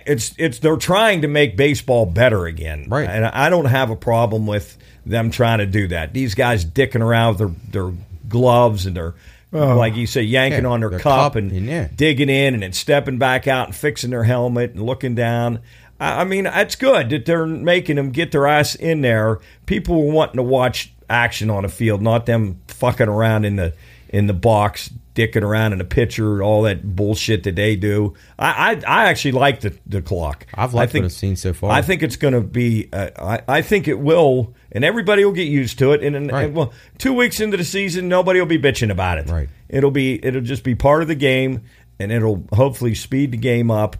it's 0.06 0.34
it's 0.38 0.60
they're 0.60 0.76
trying 0.76 1.22
to 1.22 1.28
make 1.28 1.56
baseball 1.58 2.06
better 2.06 2.46
again, 2.46 2.86
Right. 2.88 3.08
And 3.08 3.26
I 3.26 3.50
don't 3.50 3.66
have 3.66 3.90
a 3.90 3.96
problem 3.96 4.46
with 4.46 4.78
them 5.04 5.30
trying 5.30 5.58
to 5.58 5.66
do 5.66 5.88
that. 5.88 6.14
These 6.14 6.34
guys 6.34 6.64
dicking 6.64 7.02
around 7.02 7.38
with 7.38 7.38
their 7.70 7.82
their 7.82 7.94
gloves 8.28 8.86
and 8.86 8.96
their 8.96 9.14
Oh. 9.52 9.76
like 9.76 9.96
you 9.96 10.06
say, 10.06 10.22
yanking 10.22 10.62
Yeah, 10.64 10.70
on 10.70 10.80
their, 10.80 10.90
their 10.90 10.98
cup, 10.98 11.32
cup 11.32 11.36
and 11.36 11.52
yeah. 11.52 11.88
digging 11.94 12.28
in 12.30 12.54
and 12.54 12.62
then 12.62 12.72
stepping 12.72 13.18
back 13.18 13.46
out 13.46 13.66
and 13.68 13.76
fixing 13.76 14.10
their 14.10 14.24
helmet 14.24 14.72
and 14.72 14.82
looking 14.84 15.14
down. 15.14 15.60
I 16.00 16.22
I 16.22 16.24
mean, 16.24 16.46
it's 16.46 16.74
good 16.74 17.10
that 17.10 17.26
they're 17.26 17.46
making 17.46 17.96
them 17.96 18.10
get 18.10 18.32
their 18.32 18.46
ass 18.46 18.74
in 18.74 19.02
there. 19.02 19.40
People 19.66 20.06
were 20.06 20.12
wanting 20.12 20.36
to 20.36 20.42
watch 20.42 20.92
action 21.10 21.50
on 21.50 21.64
a 21.64 21.68
field, 21.68 22.00
not 22.00 22.26
them 22.26 22.60
fucking 22.68 23.08
around 23.08 23.44
in 23.44 23.56
the 23.56 23.74
in 24.12 24.26
the 24.26 24.34
box, 24.34 24.90
dicking 25.14 25.42
around 25.42 25.72
in 25.72 25.78
the 25.78 25.84
pitcher, 25.84 26.42
all 26.42 26.62
that 26.62 26.94
bullshit 26.94 27.44
that 27.44 27.56
they 27.56 27.76
do. 27.76 28.14
I 28.38 28.72
I, 28.86 29.02
I 29.04 29.04
actually 29.08 29.32
like 29.32 29.60
the 29.60 29.76
the 29.86 30.02
clock. 30.02 30.46
I've 30.54 30.74
I 30.74 30.78
liked 30.78 30.92
think, 30.92 31.02
what 31.02 31.06
I've 31.06 31.12
seen 31.12 31.34
so 31.36 31.52
far. 31.52 31.70
I 31.72 31.82
think 31.82 32.02
it's 32.02 32.16
going 32.16 32.34
to 32.34 32.40
be. 32.42 32.88
Uh, 32.92 33.10
I, 33.18 33.40
I 33.48 33.62
think 33.62 33.88
it 33.88 33.98
will, 33.98 34.54
and 34.70 34.84
everybody 34.84 35.24
will 35.24 35.32
get 35.32 35.48
used 35.48 35.78
to 35.80 35.92
it. 35.92 36.02
And, 36.04 36.14
and, 36.14 36.30
Right. 36.30 36.44
and, 36.44 36.54
well, 36.54 36.72
two 36.98 37.14
weeks 37.14 37.40
into 37.40 37.56
the 37.56 37.64
season, 37.64 38.08
nobody 38.08 38.38
will 38.38 38.46
be 38.46 38.58
bitching 38.58 38.90
about 38.90 39.18
it. 39.18 39.28
Right. 39.30 39.48
It'll 39.68 39.90
be. 39.90 40.24
It'll 40.24 40.42
just 40.42 40.62
be 40.62 40.74
part 40.74 41.00
of 41.02 41.08
the 41.08 41.14
game, 41.14 41.62
and 41.98 42.12
it'll 42.12 42.44
hopefully 42.52 42.94
speed 42.94 43.32
the 43.32 43.38
game 43.38 43.70
up. 43.70 43.96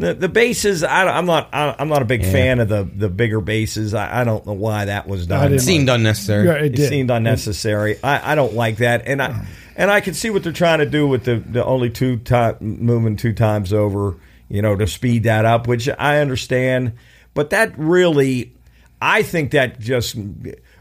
The, 0.00 0.14
the 0.14 0.28
bases, 0.28 0.82
I, 0.82 1.06
I'm 1.06 1.26
not. 1.26 1.50
I, 1.52 1.74
I'm 1.78 1.88
not 1.88 2.00
a 2.02 2.06
big 2.06 2.22
fan 2.22 2.58
of 2.58 2.68
the 2.68 2.84
the 2.84 3.08
bigger 3.10 3.40
bases. 3.40 3.92
I, 3.92 4.22
I 4.22 4.24
don't 4.24 4.46
know 4.46 4.54
why 4.54 4.86
that 4.86 5.06
was 5.06 5.26
done. 5.26 5.52
It 5.52 5.60
seemed 5.60 5.88
unnecessary. 5.90 6.46
Yeah, 6.46 6.54
it 6.54 6.78
It 6.78 6.88
seemed 6.88 7.10
unnecessary. 7.10 7.98
I, 8.02 8.32
I 8.32 8.34
don't 8.34 8.54
like 8.54 8.78
that, 8.78 9.02
and 9.06 9.20
I 9.20 9.46
and 9.76 9.90
I 9.90 10.00
can 10.00 10.14
see 10.14 10.30
what 10.30 10.42
they're 10.42 10.52
trying 10.52 10.78
to 10.80 10.86
do 10.86 11.06
with 11.06 11.24
the, 11.24 11.36
the 11.36 11.64
only 11.64 11.90
two 11.90 12.16
time 12.18 12.56
moving 12.60 13.16
two 13.16 13.32
times 13.32 13.72
over, 13.72 14.16
you 14.48 14.62
know, 14.62 14.74
to 14.76 14.86
speed 14.86 15.24
that 15.24 15.44
up, 15.44 15.66
which 15.66 15.88
I 15.88 16.18
understand. 16.20 16.92
But 17.34 17.50
that 17.50 17.78
really, 17.78 18.52
I 19.00 19.22
think 19.22 19.52
that 19.52 19.80
just 19.80 20.16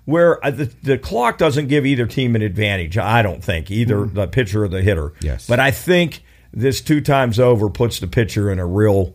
where 0.06 0.44
uh, 0.46 0.52
the, 0.52 0.66
the 0.82 0.98
clock 0.98 1.38
doesn't 1.38 1.68
give 1.68 1.86
either 1.86 2.08
team 2.08 2.36
an 2.36 2.42
advantage. 2.42 2.98
I 2.98 3.22
don't 3.22 3.44
think 3.44 3.70
either 3.70 4.06
the 4.06 4.28
pitcher 4.28 4.64
or 4.64 4.68
the 4.68 4.82
hitter. 4.82 5.14
Yes. 5.22 5.46
but 5.46 5.60
I 5.60 5.72
think 5.72 6.24
this 6.52 6.82
two 6.82 7.02
times 7.02 7.40
over 7.40 7.70
puts 7.70 8.00
the 8.00 8.08
pitcher 8.08 8.52
in 8.52 8.60
a 8.60 8.66
real 8.66 9.14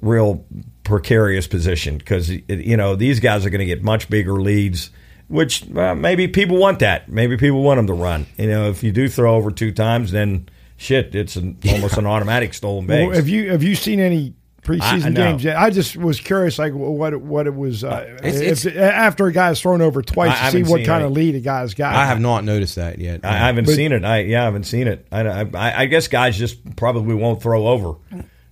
real 0.00 0.44
precarious 0.84 1.46
position. 1.46 1.98
Because 1.98 2.30
you 2.30 2.76
know 2.76 2.96
these 2.96 3.20
guys 3.20 3.44
are 3.44 3.50
going 3.50 3.60
to 3.60 3.66
get 3.66 3.82
much 3.82 4.08
bigger 4.08 4.40
leads 4.40 4.90
which 5.28 5.70
uh, 5.76 5.94
maybe 5.94 6.26
people 6.26 6.56
want 6.56 6.78
that. 6.80 7.08
Maybe 7.08 7.36
people 7.36 7.62
want 7.62 7.78
them 7.78 7.86
to 7.88 7.92
run. 7.92 8.26
You 8.36 8.48
know 8.48 8.70
if 8.70 8.82
you 8.82 8.92
do 8.92 9.08
throw 9.08 9.34
over 9.34 9.50
two 9.50 9.72
times 9.72 10.10
then 10.10 10.48
shit 10.76 11.14
it's 11.14 11.36
an, 11.36 11.58
almost 11.68 11.98
an 11.98 12.06
automatic 12.06 12.54
stolen 12.54 12.86
base. 12.86 13.06
Well, 13.06 13.16
have 13.16 13.28
you 13.28 13.50
have 13.50 13.62
you 13.62 13.74
seen 13.74 14.00
any 14.00 14.34
preseason 14.68 15.04
I- 15.06 15.08
no. 15.08 15.24
games 15.30 15.44
yet? 15.44 15.56
I 15.56 15.70
just 15.70 15.96
was 15.96 16.20
curious, 16.20 16.58
like 16.58 16.74
what 16.74 17.16
what 17.20 17.46
it 17.46 17.54
was 17.54 17.84
uh, 17.84 18.16
It's- 18.22 18.64
if, 18.66 18.76
after 18.76 19.26
a 19.26 19.32
guy's 19.32 19.60
thrown 19.60 19.80
over 19.80 20.02
twice 20.02 20.36
I 20.38 20.46
to 20.46 20.52
see 20.52 20.62
what 20.70 20.78
seen 20.78 20.86
kind 20.86 21.04
of 21.04 21.12
lead 21.12 21.34
a 21.34 21.40
guy's 21.40 21.74
got. 21.74 21.94
I 21.94 22.04
have 22.06 22.20
not 22.20 22.44
noticed 22.44 22.76
that 22.76 22.98
yet. 22.98 23.20
I, 23.24 23.28
I 23.30 23.32
haven't 23.38 23.64
But- 23.66 23.74
seen 23.74 23.92
it. 23.92 24.04
I 24.04 24.20
yeah, 24.20 24.42
I 24.42 24.44
haven't 24.44 24.64
seen 24.64 24.86
it. 24.88 25.06
I, 25.10 25.20
I, 25.22 25.82
I 25.82 25.86
guess 25.86 26.08
guys 26.08 26.36
just 26.38 26.76
probably 26.76 27.14
won't 27.14 27.42
throw 27.42 27.66
over. 27.68 27.94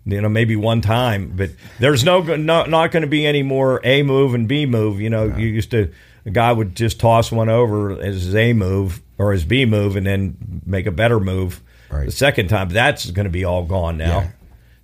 You 0.09 0.21
know, 0.21 0.29
maybe 0.29 0.55
one 0.55 0.83
time, 0.83 1.33
but 1.35 1.51
there's 1.81 2.05
no, 2.05 2.21
no 2.23 2.65
not 2.65 2.93
going 2.93 3.01
to 3.03 3.09
be 3.09 3.27
any 3.27 3.43
more 3.43 3.81
A 3.83 4.05
move 4.05 4.35
and 4.35 4.47
B 4.47 4.65
move. 4.65 5.01
You 5.01 5.11
know, 5.11 5.25
you 5.37 5.49
used 5.49 5.73
to 5.73 5.91
a 6.25 6.31
guy 6.31 6.53
would 6.53 6.77
just 6.77 7.01
toss 7.01 7.33
one 7.33 7.49
over 7.49 7.91
as 8.01 8.23
his 8.23 8.35
A 8.37 8.53
move 8.53 9.03
or 9.19 9.33
his 9.33 9.45
B 9.45 9.65
move, 9.65 9.97
and 9.97 10.07
then 10.07 10.63
make 10.65 10.87
a 10.87 10.93
better 10.93 11.19
move 11.19 11.61
Right. 11.91 12.05
the 12.07 12.13
second 12.13 12.49
time. 12.49 12.69
That's 12.69 13.11
going 13.11 13.25
to 13.25 13.31
be 13.31 13.45
all 13.45 13.65
gone 13.65 13.97
now. 13.97 14.21
Yeah. 14.21 14.29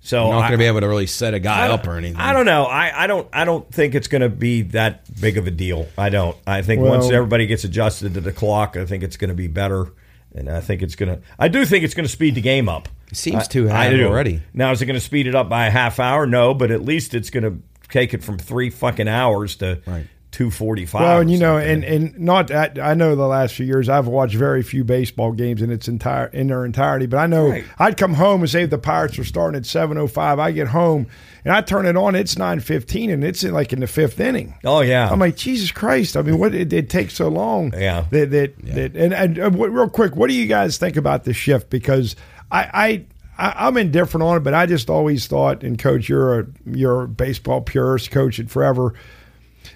So 0.05 0.25
You're 0.25 0.33
not 0.33 0.41
going 0.41 0.51
to 0.51 0.57
be 0.57 0.65
able 0.65 0.81
to 0.81 0.87
really 0.89 1.07
set 1.07 1.33
a 1.33 1.39
guy 1.39 1.67
I 1.67 1.69
up 1.69 1.87
or 1.87 1.95
anything. 1.95 2.17
I 2.19 2.33
don't 2.33 2.45
know. 2.45 2.65
I, 2.65 3.03
I 3.03 3.07
don't. 3.07 3.27
I 3.31 3.45
don't 3.45 3.69
think 3.73 3.95
it's 3.95 4.09
going 4.09 4.21
to 4.21 4.27
be 4.29 4.63
that 4.63 5.05
big 5.19 5.37
of 5.37 5.47
a 5.47 5.51
deal. 5.51 5.87
I 5.97 6.09
don't. 6.09 6.35
I 6.45 6.61
think 6.61 6.81
Well- 6.81 6.91
once 6.99 7.09
everybody 7.09 7.47
gets 7.47 7.63
adjusted 7.63 8.13
to 8.15 8.21
the 8.21 8.33
clock, 8.33 8.75
I 8.75 8.85
think 8.85 9.03
it's 9.03 9.15
going 9.15 9.29
to 9.29 9.35
be 9.35 9.47
better, 9.47 9.93
and 10.35 10.49
I 10.49 10.59
think 10.59 10.81
it's 10.81 10.95
going 10.95 11.15
to. 11.15 11.23
I 11.39 11.47
do 11.47 11.63
think 11.63 11.85
it's 11.85 11.93
going 11.93 12.05
to 12.05 12.11
speed 12.11 12.35
the 12.35 12.41
game 12.41 12.67
up. 12.67 12.89
It 13.11 13.15
seems 13.15 13.43
I- 13.43 13.47
to 13.53 13.67
have 13.67 13.93
already. 14.01 14.41
Now, 14.53 14.73
is 14.73 14.81
it 14.81 14.87
going 14.87 14.99
to 14.99 15.05
speed 15.05 15.25
it 15.27 15.35
up 15.35 15.47
by 15.47 15.67
a 15.67 15.71
half 15.71 16.01
hour? 16.01 16.27
No, 16.27 16.53
but 16.53 16.69
at 16.69 16.83
least 16.83 17.13
it's 17.13 17.29
going 17.29 17.43
to 17.45 17.61
take 17.89 18.13
it 18.13 18.23
from 18.25 18.37
three 18.37 18.69
fucking 18.71 19.07
hours 19.07 19.55
to 19.57 19.81
Right. 19.85 20.07
Two 20.33 20.51
forty 20.51 20.85
five. 20.85 21.01
Well, 21.01 21.21
and 21.21 21.31
you 21.31 21.37
know, 21.37 21.57
and 21.57 21.85
and 21.85 22.19
not 22.19 22.47
that 22.47 22.77
I 22.77 22.93
know 22.95 23.15
the 23.15 23.27
last 23.27 23.53
few 23.55 23.65
years 23.65 23.87
I've 23.87 24.07
watched 24.07 24.35
very 24.35 24.61
few 24.63 24.83
baseball 24.83 25.31
games 25.31 25.61
in 25.61 25.71
its 25.71 25.87
entire 25.87 26.25
in 26.25 26.47
their 26.47 26.65
entirety. 26.65 27.05
But 27.05 27.19
I 27.19 27.27
know 27.27 27.49
Right. 27.51 27.63
I'd 27.79 27.95
come 27.95 28.15
home 28.15 28.41
and 28.41 28.49
say 28.49 28.63
if 28.63 28.69
the 28.69 28.77
Pirates 28.77 29.17
are 29.17 29.23
starting 29.23 29.57
at 29.57 29.65
seven 29.65 29.97
oh 29.97 30.07
five. 30.07 30.39
I 30.39 30.51
get 30.51 30.67
home 30.67 31.07
and 31.45 31.53
I 31.53 31.61
turn 31.61 31.85
it 31.85 31.95
on. 31.95 32.15
It's 32.15 32.37
nine 32.37 32.59
fifteen, 32.59 33.09
and 33.11 33.23
it's 33.23 33.43
in, 33.45 33.53
like 33.53 33.71
in 33.71 33.79
the 33.79 33.87
fifth 33.87 34.19
inning. 34.19 34.55
oh 34.65 34.81
yeah, 34.81 35.07
I'm 35.09 35.19
like 35.19 35.37
Jesus 35.37 35.71
Christ! 35.71 36.17
I 36.17 36.23
mean, 36.23 36.37
what 36.39 36.53
it, 36.53 36.73
it 36.73 36.89
takes 36.89 37.13
so 37.13 37.29
long? 37.29 37.71
Yeah. 37.77 38.05
That 38.09 38.31
that, 38.31 38.57
that 38.65 38.95
and, 38.95 39.13
and 39.13 39.39
uh, 39.39 39.49
what, 39.51 39.71
real 39.71 39.87
quick, 39.87 40.15
what 40.15 40.27
do 40.29 40.33
you 40.33 40.47
guys 40.47 40.77
think 40.77 40.97
about 40.97 41.23
the 41.23 41.33
shift? 41.33 41.69
Because 41.69 42.15
I. 42.51 42.69
I 42.73 43.05
I, 43.35 43.65
I'm 43.65 43.77
indifferent 43.77 44.23
on 44.23 44.37
it, 44.37 44.41
but 44.41 44.53
I 44.53 44.67
just 44.67 44.91
always 44.91 45.25
thought, 45.25 45.63
and 45.63 45.79
coach, 45.79 46.07
you're 46.07 46.41
a 46.41 46.45
you're 46.67 47.01
a 47.01 47.07
baseball 47.07 47.61
purist, 47.61 48.11
coach 48.11 48.37
it 48.37 48.51
forever. 48.51 48.93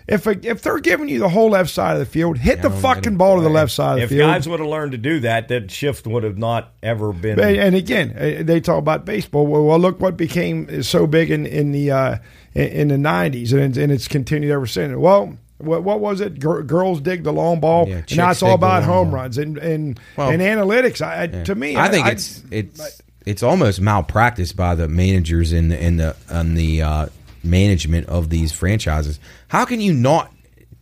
If 0.07 0.25
a, 0.27 0.31
if 0.47 0.61
they're 0.61 0.79
giving 0.79 1.09
you 1.09 1.19
the 1.19 1.29
whole 1.29 1.49
left 1.51 1.69
side 1.69 1.93
of 1.93 1.99
the 1.99 2.05
field, 2.05 2.37
hit 2.37 2.61
the 2.61 2.69
fucking 2.69 3.03
get 3.03 3.13
it. 3.13 3.17
ball 3.17 3.37
to 3.37 3.41
the 3.41 3.49
left 3.49 3.71
side 3.71 3.97
of 3.97 4.03
if 4.03 4.09
the 4.09 4.15
field. 4.17 4.29
If 4.29 4.35
guys 4.35 4.49
would 4.49 4.59
have 4.59 4.69
learned 4.69 4.93
to 4.93 4.97
do 4.97 5.19
that, 5.21 5.47
that 5.49 5.69
shift 5.71 6.07
would 6.07 6.23
have 6.23 6.37
not 6.37 6.71
ever 6.81 7.11
been. 7.13 7.39
And 7.39 7.57
and 7.57 7.75
again, 7.75 8.11
uh, 8.17 8.43
they 8.43 8.59
talk 8.61 8.79
about 8.79 9.05
baseball. 9.05 9.45
Well, 9.47 9.63
well 9.65 9.79
look 9.79 9.99
what 9.99 10.17
became 10.17 10.81
so 10.83 11.07
big 11.07 11.31
in 11.31 11.45
in 11.45 11.71
the 11.71 11.91
uh, 11.91 12.17
in 12.53 12.67
in 12.67 12.87
the 12.89 12.95
'90s, 13.09 13.51
and 13.53 13.61
it's, 13.61 13.77
and 13.77 13.91
it's 13.91 14.07
continued 14.07 14.51
ever 14.51 14.67
since. 14.67 14.95
Well, 14.95 15.37
what, 15.59 15.83
what 15.83 15.99
was 15.99 16.21
it? 16.21 16.39
Gir- 16.39 16.63
girls 16.63 17.01
dig 17.01 17.23
the 17.23 17.33
long 17.33 17.59
ball, 17.59 17.87
Yeah, 17.87 17.95
and 17.95 18.17
now 18.17 18.27
chicks 18.27 18.37
it's 18.37 18.43
all 18.43 18.53
about 18.53 18.83
home 18.83 19.07
ball. 19.09 19.21
runs 19.21 19.37
and 19.37 19.57
and 19.57 19.99
Well, 20.15 20.29
and 20.29 20.41
analytics. 20.41 21.01
I, 21.01 21.23
I- 21.23 21.43
to 21.43 21.55
me, 21.55 21.75
I 21.75 21.89
think 21.89 22.07
it's 22.07 22.43
it's 22.51 23.01
it's 23.25 23.43
almost 23.43 23.81
malpractice 23.81 24.53
by 24.53 24.75
the 24.75 24.87
managers 24.87 25.51
in 25.53 25.69
the 25.69 25.83
in 25.83 25.97
the 25.97 26.15
on 26.29 26.55
the 26.55 26.81
uh, 26.81 27.05
management 27.47 28.07
of 28.07 28.29
these 28.29 28.51
franchises. 28.51 29.19
How 29.47 29.65
can 29.65 29.81
you 29.81 29.93
not 29.93 30.31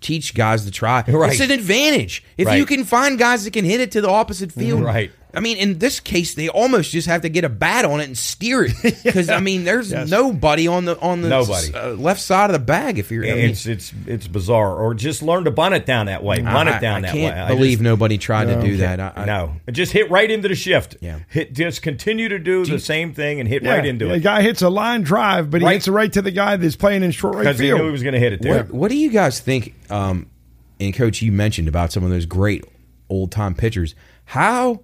teach 0.02 0.34
guys 0.36 0.66
to 0.66 0.72
try? 0.72 1.04
Right. 1.08 1.32
It's 1.32 1.42
an 1.42 1.52
advantage 1.52 2.24
if 2.38 2.52
you 2.54 2.66
can 2.66 2.84
find 2.84 3.18
guys 3.18 3.44
that 3.46 3.54
can 3.54 3.66
hit 3.66 3.80
it 3.80 3.92
to 3.94 4.02
the 4.02 4.10
opposite 4.10 4.52
field. 4.52 4.84
Right. 4.84 5.12
I 5.36 5.40
mean, 5.42 5.58
in 5.58 5.80
this 5.80 6.00
case, 6.00 6.34
they 6.34 6.50
almost 6.50 6.92
just 6.92 7.08
have 7.08 7.22
to 7.22 7.30
get 7.30 7.44
a 7.44 7.50
bat 7.50 7.86
on 7.86 8.00
it 8.00 8.06
and 8.06 8.18
steer 8.18 8.64
it 8.64 8.74
because 9.04 9.30
I 9.30 9.40
mean, 9.40 9.64
there's 9.64 9.92
Yes. 9.92 10.10
nobody 10.10 10.68
on 10.68 10.86
the 10.86 11.00
on 11.00 11.22
the 11.22 11.30
Nobody. 11.30 11.74
uh, 11.74 11.90
left 11.90 12.22
side 12.22 12.50
of 12.50 12.54
the 12.54 12.60
bag. 12.66 12.98
If 13.00 13.12
you're, 13.12 13.24
I 13.26 13.34
mean, 13.36 13.50
it's 13.52 13.66
it's 13.66 13.94
it's 14.08 14.28
bizarre. 14.28 14.76
Or 14.76 14.94
just 14.94 15.22
learn 15.22 15.44
to 15.46 15.52
bunt 15.52 15.76
it 15.76 15.86
down 15.86 16.06
that 16.08 16.24
way. 16.24 16.42
Bunt 16.42 16.70
I, 16.70 16.78
it 16.78 16.82
down 16.82 16.98
I 16.98 17.02
that 17.08 17.12
can't 17.14 17.36
way. 17.36 17.42
I 17.42 17.48
believe 17.50 17.78
just- 17.80 17.84
nobody 17.84 18.18
tried 18.18 18.46
to 18.46 18.62
do 18.62 18.78
that. 18.78 19.00
I, 19.00 19.12
I, 19.16 19.26
no, 19.26 19.56
just 19.72 19.92
hit 19.92 20.10
right 20.10 20.30
into 20.30 20.48
the 20.48 20.56
shift. 20.56 20.98
Yeah. 21.02 21.20
hit 21.30 21.54
just 21.54 21.82
continue 21.82 22.30
to 22.30 22.40
do 22.40 22.66
the 22.66 22.80
same 22.80 23.14
thing 23.14 23.40
and 23.40 23.48
hit 23.50 23.64
yeah, 23.64 23.76
right 23.76 23.86
into 23.86 24.06
The 24.06 24.12
it 24.12 24.14
The 24.16 24.24
guy 24.24 24.42
hits 24.42 24.62
a 24.62 24.70
line 24.70 25.02
drive, 25.04 25.52
but 25.52 25.62
he 25.62 25.66
Right. 25.68 25.74
hits 25.74 25.88
it 25.88 25.92
right 25.92 26.12
to 26.14 26.22
the 26.22 26.32
guy 26.32 26.56
that's 26.58 26.76
playing 26.76 27.04
in 27.04 27.12
short 27.12 27.36
right 27.36 27.44
field. 27.44 27.58
because 27.58 27.60
he 27.60 27.72
knew 27.74 27.86
he 27.86 27.92
was 27.92 28.04
going 28.04 28.14
to 28.14 28.20
hit 28.20 28.34
it 28.34 28.42
there. 28.42 28.64
What, 28.64 28.72
what 28.74 28.92
do 28.92 28.98
you 28.98 29.10
guys 29.12 29.40
think? 29.40 29.74
Um, 29.92 30.28
and 30.80 30.94
coach, 30.94 31.22
you 31.22 31.32
mentioned 31.32 31.68
about 31.68 31.92
some 31.92 32.04
of 32.04 32.10
those 32.10 32.26
great 32.26 32.66
old 33.10 33.32
time 33.32 33.54
pitchers. 33.56 33.96
How 34.26 34.82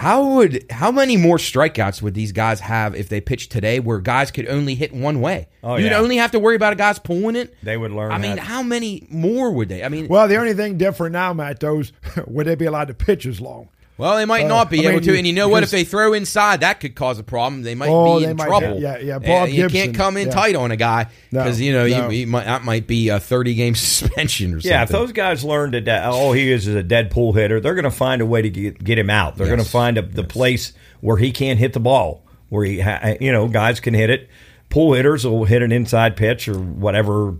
how 0.00 0.24
would 0.36 0.64
how 0.70 0.90
many 0.90 1.18
more 1.18 1.36
strikeouts 1.36 2.00
would 2.00 2.14
these 2.14 2.32
guys 2.32 2.60
have 2.60 2.94
if 2.94 3.10
they 3.10 3.20
pitched 3.20 3.52
today, 3.52 3.80
where 3.80 3.98
guys 3.98 4.30
could 4.30 4.48
only 4.48 4.74
hit 4.74 4.94
one 4.94 5.20
way? 5.20 5.48
Oh, 5.62 5.76
You'd 5.76 5.90
yeah. 5.90 5.98
only 5.98 6.16
have 6.16 6.30
to 6.30 6.38
worry 6.38 6.56
about 6.56 6.72
a 6.72 6.76
guy's 6.76 6.98
pulling 6.98 7.36
it. 7.36 7.54
They 7.62 7.76
would 7.76 7.92
learn 7.92 8.10
I 8.10 8.16
mean, 8.16 8.36
that. 8.36 8.38
how 8.44 8.62
many 8.62 9.06
more 9.10 9.50
would 9.50 9.68
they? 9.68 9.84
I 9.84 9.90
mean, 9.90 10.08
well, 10.08 10.26
the 10.26 10.36
only 10.36 10.54
thing 10.54 10.78
different 10.78 11.12
now, 11.12 11.34
Matt, 11.34 11.60
those 11.60 11.92
would 12.26 12.46
they 12.46 12.54
be 12.54 12.64
allowed 12.64 12.88
to 12.88 12.94
pitch 12.94 13.26
as 13.26 13.42
long? 13.42 13.68
Well, 14.00 14.16
they 14.16 14.24
might 14.24 14.46
Uh, 14.46 14.48
not 14.48 14.70
be 14.70 14.78
I 14.78 14.82
mean, 14.82 14.90
able 14.92 15.00
to, 15.02 15.16
and 15.18 15.26
you 15.26 15.32
know 15.32 15.48
what? 15.48 15.62
If 15.62 15.70
they 15.70 15.84
throw 15.84 16.12
inside, 16.14 16.60
that 16.60 16.80
could 16.80 16.94
cause 16.94 17.18
a 17.18 17.22
problem. 17.22 17.62
They 17.62 17.74
might 17.74 17.88
Oh, 17.90 18.18
be 18.18 18.24
they 18.24 18.30
in 18.30 18.36
might 18.36 18.46
trouble. 18.46 18.68
hit- 18.74 18.80
yeah, 18.80 18.98
yeah, 18.98 19.16
Uh, 19.16 19.18
Bob 19.20 19.48
you 19.50 19.56
Gibson, 19.56 19.78
can't 19.80 19.94
come 19.94 20.16
in 20.16 20.28
yeah. 20.28 20.32
tight 20.32 20.56
on 20.56 20.70
a 20.70 20.76
guy 20.76 21.06
No, 21.30 21.42
because 21.44 21.60
you 21.60 21.72
know 21.72 21.86
no. 21.86 22.08
you, 22.08 22.20
you 22.20 22.26
might, 22.26 22.44
that 22.46 22.64
might 22.64 22.86
be 22.86 23.08
a 23.10 23.20
thirty 23.20 23.54
game 23.54 23.74
suspension 23.76 24.54
or 24.54 24.60
something. 24.60 24.70
Yeah, 24.70 24.82
if 24.84 24.88
those 24.88 25.12
guys 25.12 25.44
learn 25.44 25.72
to, 25.72 25.80
that 25.82 26.04
all 26.06 26.32
he 26.32 26.50
is 26.50 26.66
is 26.66 26.74
a 26.74 26.82
dead 26.82 27.10
pull 27.10 27.32
hitter, 27.34 27.60
they're 27.60 27.74
going 27.74 27.84
to 27.84 27.90
find 27.90 28.22
a 28.22 28.26
way 28.26 28.42
to 28.42 28.48
get, 28.50 28.82
get 28.82 28.98
him 28.98 29.10
out. 29.10 29.36
They're 29.36 29.46
Yes. 29.46 29.56
going 29.56 29.64
to 29.64 29.70
find 29.70 29.98
a, 29.98 30.02
the 30.02 30.24
place 30.24 30.72
where 31.00 31.18
he 31.18 31.30
can't 31.30 31.58
hit 31.58 31.72
the 31.74 31.80
ball, 31.80 32.24
where 32.48 32.64
he, 32.64 32.80
ha, 32.80 33.14
you 33.20 33.30
know, 33.32 33.48
guys 33.48 33.80
can 33.80 33.92
hit 33.94 34.08
it. 34.10 34.28
Pull 34.70 34.92
hitters 34.94 35.26
will 35.26 35.44
hit 35.44 35.62
an 35.62 35.72
inside 35.72 36.16
pitch 36.16 36.46
or 36.48 36.54
whatever, 36.54 37.34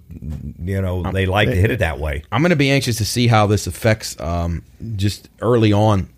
you 0.62 0.82
know, 0.82 1.04
they 1.12 1.26
like 1.26 1.48
to 1.48 1.54
hit 1.54 1.70
it 1.70 1.78
that 1.78 2.00
way. 2.00 2.24
I'm 2.32 2.42
going 2.42 2.50
to 2.50 2.56
be 2.56 2.70
anxious 2.72 2.96
to 2.96 3.04
see 3.04 3.28
how 3.28 3.46
this 3.46 3.66
affects 3.68 4.18
um, 4.18 4.64
just 4.96 5.28
early 5.40 5.72
on 5.72 6.08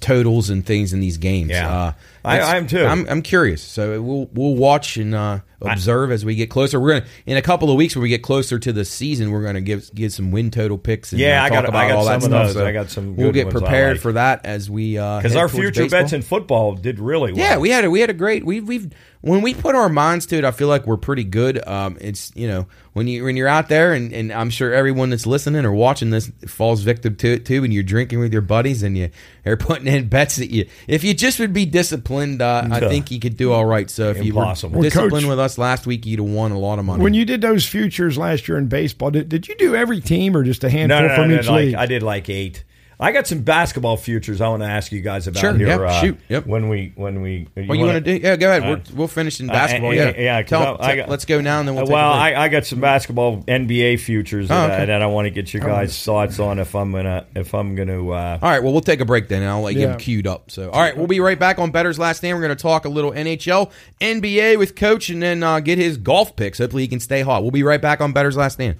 totals 0.00 0.50
and 0.50 0.64
things 0.64 0.92
in 0.92 1.00
these 1.00 1.16
games. 1.16 1.50
Yeah. 1.50 1.70
uh, 1.70 1.92
I, 2.24 2.56
am 2.56 2.66
too. 2.66 2.84
I'm, 2.84 3.08
I'm 3.08 3.22
curious, 3.22 3.62
so 3.62 4.02
we'll 4.02 4.28
we'll 4.32 4.56
watch 4.56 4.96
and 4.96 5.14
uh, 5.14 5.40
observe 5.62 6.10
as 6.10 6.24
we 6.24 6.34
get 6.34 6.50
closer. 6.50 6.80
We're 6.80 6.94
gonna 7.00 7.06
in 7.24 7.36
a 7.36 7.42
couple 7.42 7.70
of 7.70 7.76
weeks 7.76 7.94
when 7.94 8.02
we 8.02 8.08
get 8.08 8.22
closer 8.22 8.58
to 8.58 8.72
the 8.72 8.84
season, 8.84 9.30
we're 9.30 9.44
gonna 9.44 9.60
give 9.60 9.94
give 9.94 10.12
some 10.12 10.32
win 10.32 10.50
total 10.50 10.76
picks. 10.76 11.12
And, 11.12 11.20
Yeah, 11.20 11.40
uh, 11.42 11.46
I 11.46 11.50
got- 11.50 11.68
about 11.68 11.84
I 11.84 11.88
got 11.88 11.96
all 11.98 12.04
that 12.06 12.22
some 12.22 12.32
of 12.32 12.38
stuff. 12.38 12.46
those. 12.48 12.54
So 12.54 12.66
I 12.66 12.72
got 12.72 12.90
some 12.90 13.14
We'll 13.16 13.30
get 13.32 13.48
prepared 13.50 13.92
like. 13.94 14.00
for 14.02 14.12
that 14.14 14.44
as 14.44 14.68
we 14.68 14.98
uh, 14.98 15.18
Because 15.18 15.34
head 15.34 15.40
our 15.40 15.48
future 15.48 15.82
baseball. 15.82 16.00
bets 16.00 16.12
in 16.12 16.22
football 16.22 16.74
did 16.74 16.98
really 16.98 17.32
well. 17.32 17.40
Yeah, 17.40 17.58
we 17.58 17.70
had 17.70 17.84
a 17.84 17.90
we 17.90 18.00
had 18.00 18.10
a 18.10 18.14
great 18.14 18.44
we 18.44 18.60
we've 18.60 18.92
when 19.26 19.42
we 19.42 19.54
put 19.54 19.74
our 19.74 19.88
minds 19.88 20.26
to 20.26 20.36
it, 20.36 20.44
I 20.44 20.50
feel 20.52 20.68
like 20.68 20.86
we're 20.86 20.96
pretty 20.96 21.24
good. 21.24 21.66
Um, 21.66 21.98
it's 22.00 22.32
you 22.36 22.46
know 22.46 22.66
when 22.92 23.08
you 23.08 23.24
when 23.24 23.36
you're 23.36 23.48
out 23.48 23.68
there 23.68 23.92
and, 23.92 24.12
and 24.12 24.32
I'm 24.32 24.50
sure 24.50 24.72
everyone 24.72 25.10
that's 25.10 25.26
listening 25.26 25.64
or 25.64 25.72
watching 25.72 26.10
this 26.10 26.30
falls 26.46 26.82
victim 26.82 27.16
to 27.16 27.32
it 27.34 27.44
too. 27.44 27.64
And 27.64 27.72
you're 27.74 27.82
drinking 27.82 28.20
with 28.20 28.32
your 28.32 28.42
buddies 28.42 28.82
and 28.82 28.96
you 28.96 29.10
are 29.44 29.56
putting 29.68 29.86
in 29.88 30.08
bets 30.08 30.36
that 30.36 30.50
you 30.50 30.66
if 30.86 31.02
you 31.04 31.12
just 31.12 31.40
would 31.40 31.52
be 31.52 31.66
disciplined, 31.66 32.40
uh, 32.40 32.68
I 32.70 32.80
think 32.80 33.10
you 33.10 33.18
could 33.18 33.36
do 33.36 33.52
all 33.52 33.66
right. 33.66 33.90
So 33.90 34.10
if 34.10 34.18
Impossible. 34.18 34.70
you 34.70 34.76
were 34.76 34.80
Well, 34.80 34.82
disciplined 34.90 35.12
Coach- 35.24 35.28
with 35.30 35.40
us 35.40 35.58
last 35.58 35.86
week, 35.86 36.06
you'd 36.06 36.20
have 36.20 36.28
won 36.28 36.52
a 36.52 36.58
lot 36.58 36.78
of 36.78 36.84
money. 36.84 37.02
When 37.02 37.14
you 37.14 37.24
did 37.24 37.40
those 37.40 37.66
futures 37.66 38.16
last 38.16 38.46
year 38.48 38.58
in 38.58 38.68
baseball, 38.68 39.10
did, 39.10 39.28
did 39.28 39.48
you 39.48 39.56
do 39.56 39.74
every 39.74 40.00
team 40.00 40.36
or 40.36 40.44
just 40.44 40.62
a 40.64 40.70
handful 40.70 41.00
No, 41.00 41.02
no, 41.02 41.08
no, 41.08 41.16
from 41.22 41.30
no, 41.30 41.40
each 41.40 41.48
like, 41.48 41.64
league? 41.66 41.74
I 41.74 41.86
did 41.86 42.02
like 42.02 42.28
eight. 42.28 42.64
I 42.98 43.12
got 43.12 43.26
some 43.26 43.40
basketball 43.42 43.98
futures 43.98 44.40
I 44.40 44.48
want 44.48 44.62
to 44.62 44.68
ask 44.68 44.90
you 44.90 45.02
guys 45.02 45.26
about 45.26 45.40
Sure, 45.40 45.52
here. 45.54 45.66
yep, 45.66 45.80
uh, 45.80 46.00
shoot, 46.00 46.18
yep. 46.30 46.46
When 46.46 46.70
we 46.70 46.92
when 46.96 47.20
we 47.20 47.46
what 47.54 47.76
you 47.76 47.84
want 47.84 48.02
to 48.04 48.18
do? 48.18 48.24
Yeah, 48.26 48.36
go 48.36 48.48
ahead. 48.48 48.62
Uh, 48.62 48.66
We're, 48.90 48.96
we'll 48.96 49.08
finish 49.08 49.38
in 49.38 49.50
uh, 49.50 49.52
basketball. 49.52 49.92
yeah, 49.94 50.12
yeah, 50.16 50.20
yeah, 50.22 50.42
'cause 50.42 50.48
Tell- 50.48 50.76
I- 50.80 50.92
I 50.92 50.96
got- 50.96 51.08
let's 51.10 51.26
go 51.26 51.42
now 51.42 51.58
and 51.60 51.68
then 51.68 51.74
we'll. 51.74 51.84
Uh, 51.84 51.86
take 51.88 51.92
well, 51.94 52.12
a 52.14 52.20
break. 52.22 52.36
I, 52.38 52.44
I 52.44 52.48
got 52.48 52.64
some 52.64 52.80
basketball 52.80 53.42
NBA 53.42 54.00
futures 54.00 54.48
that, 54.48 54.70
Oh, 54.70 54.72
okay. 54.72 54.82
I, 54.82 54.86
that 54.86 55.02
I 55.02 55.06
want 55.06 55.26
to 55.26 55.30
get 55.30 55.52
your 55.52 55.62
guys' 55.62 56.02
thoughts 56.02 56.38
on 56.38 56.58
if 56.58 56.74
I'm 56.74 56.90
gonna 56.92 57.26
if 57.34 57.54
I'm 57.54 57.74
gonna. 57.74 58.08
Uh, 58.08 58.38
All 58.40 58.48
right, 58.50 58.62
well, 58.62 58.72
we'll 58.72 58.80
take 58.80 59.00
a 59.00 59.04
break 59.04 59.28
then, 59.28 59.42
and 59.42 59.50
I'll 59.50 59.60
let 59.60 59.74
you 59.74 59.80
get 59.80 59.84
Yeah. 59.84 59.90
them 59.90 59.98
queued 60.00 60.26
up. 60.26 60.50
So, 60.50 60.70
all 60.70 60.80
right, 60.80 60.96
we'll 60.96 61.06
be 61.06 61.20
right 61.20 61.38
back 61.38 61.58
on 61.58 61.70
Bettor's 61.70 61.98
Last 61.98 62.18
Stand. 62.18 62.34
We're 62.38 62.44
going 62.44 62.56
to 62.56 62.62
talk 62.62 62.86
a 62.86 62.88
little 62.88 63.12
NHL, 63.12 63.70
NBA 64.00 64.58
with 64.58 64.74
Coach, 64.74 65.10
and 65.10 65.22
then 65.22 65.42
uh, 65.42 65.60
get 65.60 65.76
his 65.76 65.98
golf 65.98 66.34
picks. 66.34 66.58
Hopefully, 66.58 66.84
he 66.84 66.88
can 66.88 67.00
stay 67.00 67.20
hot. 67.20 67.42
We'll 67.42 67.50
be 67.50 67.62
right 67.62 67.82
back 67.82 68.00
on 68.00 68.12
Bettor's 68.12 68.36
Last 68.38 68.54
Stand. 68.54 68.76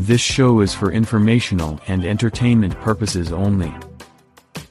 This 0.00 0.22
show 0.22 0.60
is 0.60 0.72
for 0.72 0.92
informational 0.92 1.78
and 1.86 2.06
entertainment 2.06 2.72
purposes 2.80 3.32
only. 3.32 3.70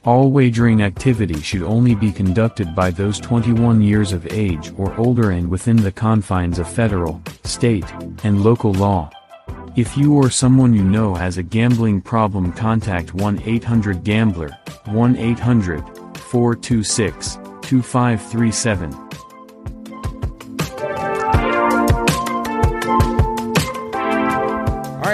All 0.04 0.32
wagering 0.32 0.82
activity 0.82 1.40
should 1.40 1.62
only 1.62 1.94
be 1.94 2.10
conducted 2.10 2.74
by 2.74 2.90
those 2.90 3.20
21 3.20 3.80
years 3.80 4.12
of 4.12 4.26
age 4.32 4.72
or 4.76 4.92
older 4.96 5.30
and 5.30 5.48
within 5.48 5.76
the 5.76 5.92
confines 5.92 6.58
of 6.58 6.68
federal, 6.68 7.22
state, 7.44 7.84
and 8.24 8.42
local 8.42 8.72
law. 8.72 9.08
If 9.76 9.96
you 9.96 10.14
or 10.14 10.30
someone 10.30 10.74
you 10.74 10.82
know 10.82 11.14
has 11.14 11.38
a 11.38 11.44
gambling 11.44 12.00
problem, 12.00 12.52
contact 12.52 13.14
1 13.14 13.40
800 13.44 14.02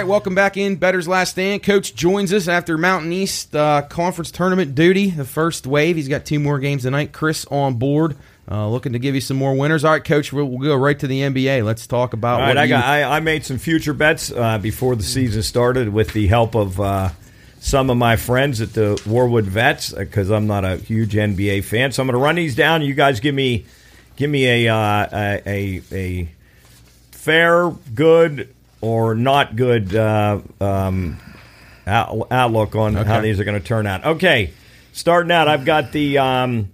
welcome 0.07 0.33
back 0.35 0.55
in 0.57 0.75
Bettor's 0.77 1.07
Last 1.07 1.31
Stand. 1.31 1.63
Coach 1.63 1.93
joins 1.95 2.31
us 2.33 2.47
after 2.47 2.77
Mountain 2.77 3.11
East 3.11 3.55
uh, 3.55 3.81
Conference 3.83 4.31
Tournament 4.31 4.73
duty, 4.73 5.09
the 5.09 5.25
first 5.25 5.67
wave. 5.67 5.95
He's 5.97 6.07
got 6.07 6.25
two 6.25 6.39
more 6.39 6.59
games 6.59 6.83
tonight. 6.83 7.11
Chris 7.11 7.45
on 7.51 7.75
board, 7.75 8.15
uh, 8.49 8.67
looking 8.69 8.93
to 8.93 8.99
give 8.99 9.15
you 9.15 9.21
some 9.21 9.37
more 9.37 9.53
winners. 9.55 9.83
All 9.83 9.91
right, 9.91 10.03
Coach, 10.03 10.31
we'll, 10.31 10.45
we'll 10.45 10.67
go 10.69 10.75
right 10.75 10.97
to 10.99 11.07
the 11.07 11.21
NBA. 11.21 11.65
Let's 11.65 11.85
talk 11.87 12.13
about 12.13 12.35
all 12.35 12.39
right, 12.41 12.47
what 12.49 12.57
I 12.57 12.63
you- 12.63 12.69
got 12.69 12.83
I, 12.85 13.03
I 13.03 13.19
made 13.19 13.45
some 13.45 13.57
future 13.57 13.93
bets 13.93 14.31
uh, 14.31 14.57
before 14.57 14.95
the 14.95 15.03
season 15.03 15.43
started 15.43 15.89
with 15.89 16.13
the 16.13 16.27
help 16.27 16.55
of 16.55 16.79
uh, 16.79 17.09
some 17.59 17.89
of 17.89 17.97
my 17.97 18.15
friends 18.15 18.61
at 18.61 18.73
the 18.73 18.95
Warwood 19.05 19.43
Vets 19.43 19.91
because 19.91 20.29
I'm 20.31 20.47
not 20.47 20.63
a 20.63 20.77
huge 20.77 21.13
NBA 21.13 21.63
fan. 21.65 21.91
So 21.91 22.01
I'm 22.01 22.07
going 22.07 22.17
to 22.17 22.23
run 22.23 22.35
these 22.35 22.55
down. 22.55 22.81
You 22.81 22.93
guys 22.93 23.19
give 23.19 23.35
me 23.35 23.65
give 24.15 24.29
me 24.29 24.65
a 24.65 24.73
uh, 24.73 25.07
a, 25.11 25.41
a 25.45 25.81
a 25.91 26.29
fair, 27.11 27.71
good, 27.93 28.53
or 28.81 29.15
not 29.15 29.55
good 29.55 29.95
uh, 29.95 30.39
um, 30.61 31.17
out, 31.85 32.27
outlook 32.31 32.75
on 32.75 32.93
how 32.95 33.21
these 33.21 33.39
are 33.39 33.43
going 33.43 33.59
to 33.59 33.65
turn 33.65 33.87
out. 33.87 34.05
Okay, 34.05 34.51
starting 34.93 35.31
out, 35.31 35.47
I've 35.47 35.65
got 35.65 35.91
the 35.91 36.17
um, 36.19 36.69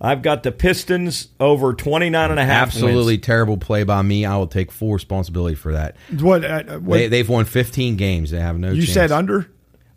I've 0.00 0.22
got 0.22 0.42
the 0.42 0.50
Pistons 0.50 1.28
over 1.38 1.74
29 1.74 2.30
and 2.32 2.40
a 2.40 2.44
half 2.44 2.68
Absolutely 2.68 3.14
wins. 3.14 3.24
terrible 3.24 3.56
play 3.56 3.84
by 3.84 4.02
me. 4.02 4.24
I 4.26 4.36
will 4.36 4.48
take 4.48 4.72
full 4.72 4.92
responsibility 4.92 5.54
for 5.54 5.72
that. 5.74 5.94
what, 6.18 6.44
uh, 6.44 6.78
what 6.80 6.96
They, 6.96 7.06
they've 7.06 7.28
won 7.28 7.44
15 7.44 7.96
games. 7.96 8.32
They 8.32 8.40
have 8.40 8.58
no 8.58 8.72
you 8.72 8.82
chance. 8.82 8.94
said 8.94 9.12
under? 9.12 9.48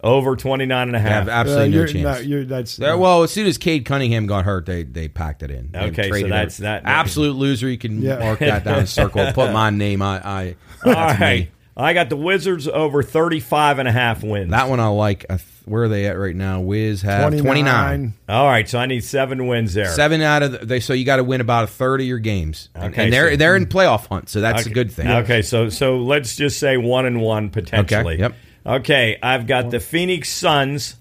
Over 0.06 0.36
29 0.36 0.88
and 0.88 0.95
a 0.95 0.99
They 0.99 1.03
have 1.03 1.28
half. 1.28 1.28
absolutely 1.28 1.66
uh, 1.66 1.68
no 1.70 1.76
you're, 1.78 1.88
chance. 1.88 2.26
you're, 2.26 2.43
that's 2.45 2.78
There- 2.78 2.97
well, 2.97 3.24
as 3.24 3.32
soon 3.32 3.47
as 3.47 3.58
Cade 3.58 3.86
Cunningham 3.86 4.28
got 4.28 4.45
hurt, 4.45 4.66
they 4.68 4.84
they 4.84 5.08
packed 5.08 5.43
it 5.43 5.49
in. 5.51 5.72
They 5.72 5.80
Okay, 5.88 6.03
so 6.03 6.10
traded 6.10 6.32
that's- 6.32 6.58
that- 6.58 6.84
absolute 6.86 7.36
loser. 7.36 7.68
You 7.68 7.78
can 7.78 8.01
Yeah. 8.01 8.20
mark 8.20 8.39
that 8.39 8.64
down, 8.64 8.86
circle, 8.86 9.32
put 9.34 9.51
my 9.51 9.72
name. 9.72 10.01
I, 10.01 10.20
I 10.24 10.56
All 10.86 10.93
that's 10.93 11.20
right. 11.20 11.39
me. 11.45 11.51
I 11.78 11.93
got 11.93 12.08
the 12.10 12.16
Wizards 12.16 12.70
over 12.70 13.03
35 13.03 13.80
and 13.80 13.88
a 13.89 13.91
half 13.91 14.24
wins. 14.24 14.51
That 14.51 14.70
one 14.70 14.80
I 14.80 14.88
like. 14.88 15.26
I 15.30 15.36
th- 15.36 15.41
Where 15.66 15.84
are 15.84 15.89
they 15.89 16.06
at 16.06 16.18
right 16.18 16.34
now? 16.36 16.62
Wiz 16.62 17.01
have 17.01 17.24
29. 17.32 17.43
29. 17.43 18.14
All 18.30 18.45
right, 18.45 18.70
so 18.70 18.80
I 18.80 18.86
need 18.86 19.03
seven 19.03 19.45
wins 19.47 19.74
there. 19.74 19.88
Seven 19.88 20.22
out 20.22 20.41
of 20.43 20.51
the, 20.53 20.58
they. 20.60 20.80
So 20.80 20.93
you 20.93 21.03
got 21.03 21.18
to 21.18 21.26
win 21.26 21.41
about 21.41 21.66
a 21.66 21.68
third 21.68 21.99
of 21.99 22.08
your 22.08 22.20
games, 22.20 22.70
And- 22.76 22.93
Okay, 22.93 23.03
and 23.06 23.12
they're 23.14 23.32
so- 23.32 23.36
they're 23.38 23.56
in 23.58 23.66
playoff 23.66 24.08
hunt, 24.08 24.30
so 24.30 24.39
that's 24.39 24.62
okay. 24.62 24.72
a 24.72 24.74
good 24.74 24.89
thing. 24.91 25.08
Okay, 25.10 25.41
so 25.41 25.68
so 25.70 25.97
let's 25.97 26.38
just 26.38 26.60
say 26.60 26.78
one 26.78 27.06
and 27.08 27.20
one 27.20 27.49
potentially. 27.49 28.14
Okay, 28.14 28.22
yep. 28.22 28.36
Okay, 28.66 29.18
I've 29.22 29.45
got 29.47 29.70
the 29.72 29.80
Phoenix 29.80 30.30
Suns 30.30 30.95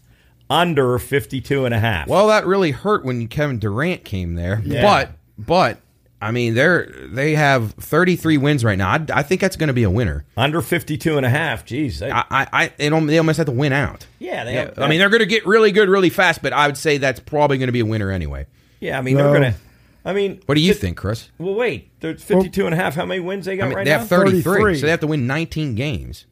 under 0.50 0.98
52 0.98 1.64
and 1.64 1.74
a 1.74 1.78
half. 1.80 2.06
Well, 2.08 2.26
that 2.28 2.46
really 2.46 2.70
hurt 2.72 3.04
when 3.04 3.26
Kevin 3.28 3.58
Durant 3.58 4.04
came 4.04 4.34
there, 4.34 4.60
Yeah. 4.64 4.82
but 4.82 5.10
but 5.38 5.78
I 6.20 6.30
mean 6.30 6.54
they're 6.54 6.92
they 7.10 7.34
have 7.34 7.72
33 7.72 8.36
wins 8.38 8.64
right 8.64 8.76
now. 8.76 8.90
I, 8.90 9.04
I 9.12 9.22
think 9.22 9.40
that's 9.40 9.56
going 9.56 9.68
to 9.68 9.72
be 9.74 9.82
a 9.84 9.90
winner. 9.90 10.24
under 10.36 10.60
52 10.60 11.16
and 11.16 11.24
a 11.24 11.30
half. 11.30 11.64
Jeez. 11.64 12.00
that- 12.00 12.12
I 12.12 12.24
I, 12.30 12.46
I 12.64 12.72
it, 12.78 12.92
al- 12.92 13.00
they 13.00 13.16
almost 13.18 13.38
have 13.38 13.46
to 13.46 13.52
win 13.52 13.72
out. 13.72 14.06
yeah, 14.18 14.44
they 14.44 14.54
Yeah, 14.54 14.64
have, 14.66 14.78
I 14.78 14.88
mean 14.88 14.98
they're 14.98 15.08
going 15.08 15.20
to 15.20 15.26
get 15.26 15.46
really 15.46 15.72
good 15.72 15.88
really 15.88 16.10
fast, 16.10 16.42
but 16.42 16.52
I 16.52 16.66
would 16.66 16.76
say 16.76 16.98
that's 16.98 17.20
probably 17.20 17.56
going 17.58 17.68
to 17.68 17.72
be 17.72 17.80
a 17.80 17.86
winner 17.86 18.10
anyway. 18.10 18.46
yeah, 18.80 18.98
I 18.98 19.02
mean 19.02 19.16
No. 19.16 19.24
they're 19.30 19.40
going 19.40 19.52
to 19.54 19.58
I 20.06 20.12
mean, 20.12 20.42
What 20.44 20.56
do 20.56 20.60
you 20.60 20.74
think, 20.74 20.98
Chris? 20.98 21.30
well 21.38 21.54
wait, 21.54 21.88
there's 22.00 22.22
52 22.22 22.66
and 22.66 22.74
a 22.74 22.76
half. 22.76 22.94
How 22.94 23.06
many 23.06 23.20
wins 23.20 23.46
they 23.46 23.56
got 23.56 23.64
I 23.64 23.68
mean, 23.68 23.76
right 23.78 23.84
they 23.86 23.90
now? 23.92 23.96
They 23.96 24.00
have 24.00 24.08
33, 24.10 24.42
33. 24.42 24.74
so 24.76 24.84
they 24.86 24.90
have 24.90 25.00
to 25.00 25.06
win 25.06 25.26
19 25.26 25.74
games 25.74 26.26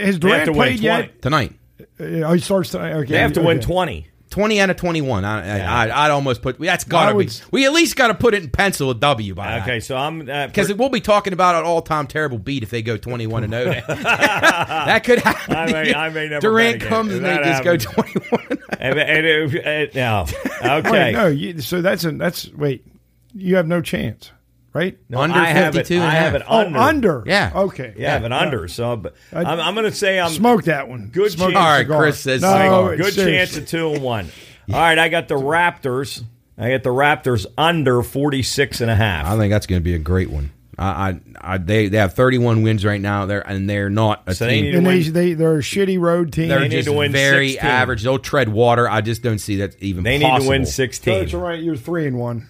Has 0.00 0.18
They 0.18 0.28
have 0.30 0.44
Durant 0.44 0.46
to 0.46 0.52
played 0.52 0.80
20. 0.80 0.82
yet? 0.82 1.22
tonight. 1.22 1.52
Uh, 2.00 2.04
Oh, 2.04 2.32
he 2.34 2.40
starts 2.40 2.70
tonight. 2.70 2.92
Okay, 2.94 3.12
They 3.12 3.18
have 3.18 3.32
to 3.34 3.42
win 3.42 3.58
okay. 3.58 3.66
20. 3.66 4.06
20 4.30 4.60
out 4.62 4.70
of 4.70 4.76
21. 4.78 5.24
I, 5.26 5.44
Yeah. 5.58 5.74
I, 5.74 5.86
I, 5.88 6.04
I'd 6.06 6.10
almost 6.10 6.40
put 6.40 6.58
that's 6.58 6.84
got 6.84 7.10
to 7.10 7.14
would 7.16 7.26
be. 7.26 7.32
We 7.50 7.66
at 7.66 7.72
least 7.74 7.96
got 7.96 8.06
to 8.08 8.14
put 8.14 8.32
it 8.32 8.42
in 8.42 8.48
pencil 8.48 8.88
a 8.90 8.94
W 8.94 9.34
by 9.34 9.60
Okay, 9.60 9.78
so 9.80 9.94
I'm 9.94 10.22
uh, 10.26 10.46
Because 10.46 10.72
we'll 10.72 10.88
be 10.88 11.02
talking 11.02 11.34
about 11.34 11.54
an 11.56 11.64
all-time 11.64 12.06
terrible 12.06 12.38
beat 12.38 12.62
if 12.62 12.70
they 12.70 12.80
go 12.80 12.96
21 12.96 13.44
and 13.44 13.52
0. 13.52 13.64
that 13.88 15.02
could 15.04 15.18
happen. 15.18 15.54
I 15.54 15.66
may- 15.72 15.94
I 15.94 16.08
may 16.08 16.28
never 16.28 16.40
Durant 16.40 16.78
bet 16.78 16.86
again. 16.86 16.88
comes 16.88 17.10
If 17.10 17.16
and 17.18 17.26
they 17.26 17.28
that 17.30 17.44
just 17.62 17.64
happens- 17.84 17.84
go 17.84 18.38
21. 18.40 18.58
and, 18.80 18.98
and 18.98 19.26
it- 19.26 19.54
it- 19.54 19.94
no. 19.94 20.26
Okay. 20.62 20.90
Wait, 20.90 21.12
no. 21.12 21.26
You, 21.26 21.60
so 21.60 21.82
that's 21.82 22.04
a 22.04 22.12
that's 22.12 22.50
wait. 22.54 22.86
You 23.34 23.56
have 23.56 23.66
no 23.66 23.82
chance, 23.82 24.30
right? 24.72 24.98
Under 25.14 25.36
I 25.38 25.46
have 25.46 25.76
it, 25.76 25.90
and 25.90 26.02
I 26.02 26.06
a 26.06 26.10
have 26.10 26.32
half. 26.32 26.40
it 26.42 26.46
Oh, 26.48 26.58
under. 26.58 26.78
under. 26.78 27.22
Yeah. 27.26 27.52
Okay. 27.54 27.94
Yeah, 27.96 28.08
I 28.08 28.12
have 28.14 28.24
it 28.24 28.32
under. 28.32 28.68
So 28.68 28.96
but 28.96 29.14
I- 29.32 29.42
I'm, 29.44 29.60
I'm 29.60 29.74
going 29.74 29.90
to 29.90 29.96
say 29.96 30.18
I'm 30.20 30.30
Smoke 30.30 30.64
that 30.64 30.88
one. 30.88 31.08
Good 31.12 31.32
Smoke 31.32 31.52
chance. 31.52 31.56
All 31.58 31.70
right, 31.70 31.82
cigar. 31.84 31.98
Chris 32.02 32.20
says 32.20 32.42
no, 32.42 32.48
cigar. 32.52 32.96
good 32.96 33.14
seriously. 33.14 33.32
chance 33.32 33.56
of 33.56 33.66
two 33.68 33.92
and 33.92 34.02
one. 34.02 34.28
All 34.72 34.78
right, 34.80 34.98
I 34.98 35.08
got 35.08 35.28
the 35.28 35.34
Raptors. 35.36 36.22
I 36.58 36.70
got 36.70 36.82
the 36.82 36.90
Raptors 36.90 37.46
under 37.58 38.02
46 38.02 38.80
and 38.80 38.90
a 38.90 38.94
half. 38.94 39.26
I 39.26 39.36
think 39.36 39.50
that's 39.50 39.66
going 39.66 39.80
to 39.80 39.84
be 39.84 39.94
a 39.94 39.98
great 39.98 40.30
one. 40.30 40.52
I, 40.78 40.84
I, 41.10 41.20
I, 41.54 41.58
they, 41.58 41.88
they 41.88 41.98
have 41.98 42.14
31 42.14 42.62
wins 42.62 42.84
right 42.84 43.00
now. 43.00 43.26
They're 43.26 43.46
and 43.46 43.68
they're 43.68 43.90
not 43.90 44.22
a 44.26 44.34
So 44.34 44.46
they 44.46 44.54
team. 44.60 44.64
need 44.64 44.74
And 44.76 44.84
to 44.86 44.90
they, 44.90 44.96
win. 45.04 45.12
they 45.12 45.34
they're 45.34 45.58
a 45.58 45.62
shitty 45.62 46.00
road 46.00 46.32
team. 46.32 46.48
They're 46.48 46.60
They 46.60 46.68
need 46.68 46.76
just 46.76 46.88
to 46.88 46.92
win 46.94 47.12
very 47.12 47.50
16. 47.52 47.70
average. 47.70 48.02
They'll 48.02 48.18
tread 48.18 48.48
water. 48.48 48.88
I 48.88 49.00
just 49.02 49.22
don't 49.22 49.38
see 49.38 49.56
that 49.56 49.76
even. 49.82 50.02
They 50.04 50.18
need 50.18 50.24
to 50.24 50.48
win 50.48 50.62
possible. 50.62 50.66
16. 50.66 51.14
Coach, 51.24 51.34
all 51.34 51.40
right, 51.42 51.62
you're 51.62 51.76
three 51.76 52.06
and 52.06 52.18
one. 52.18 52.48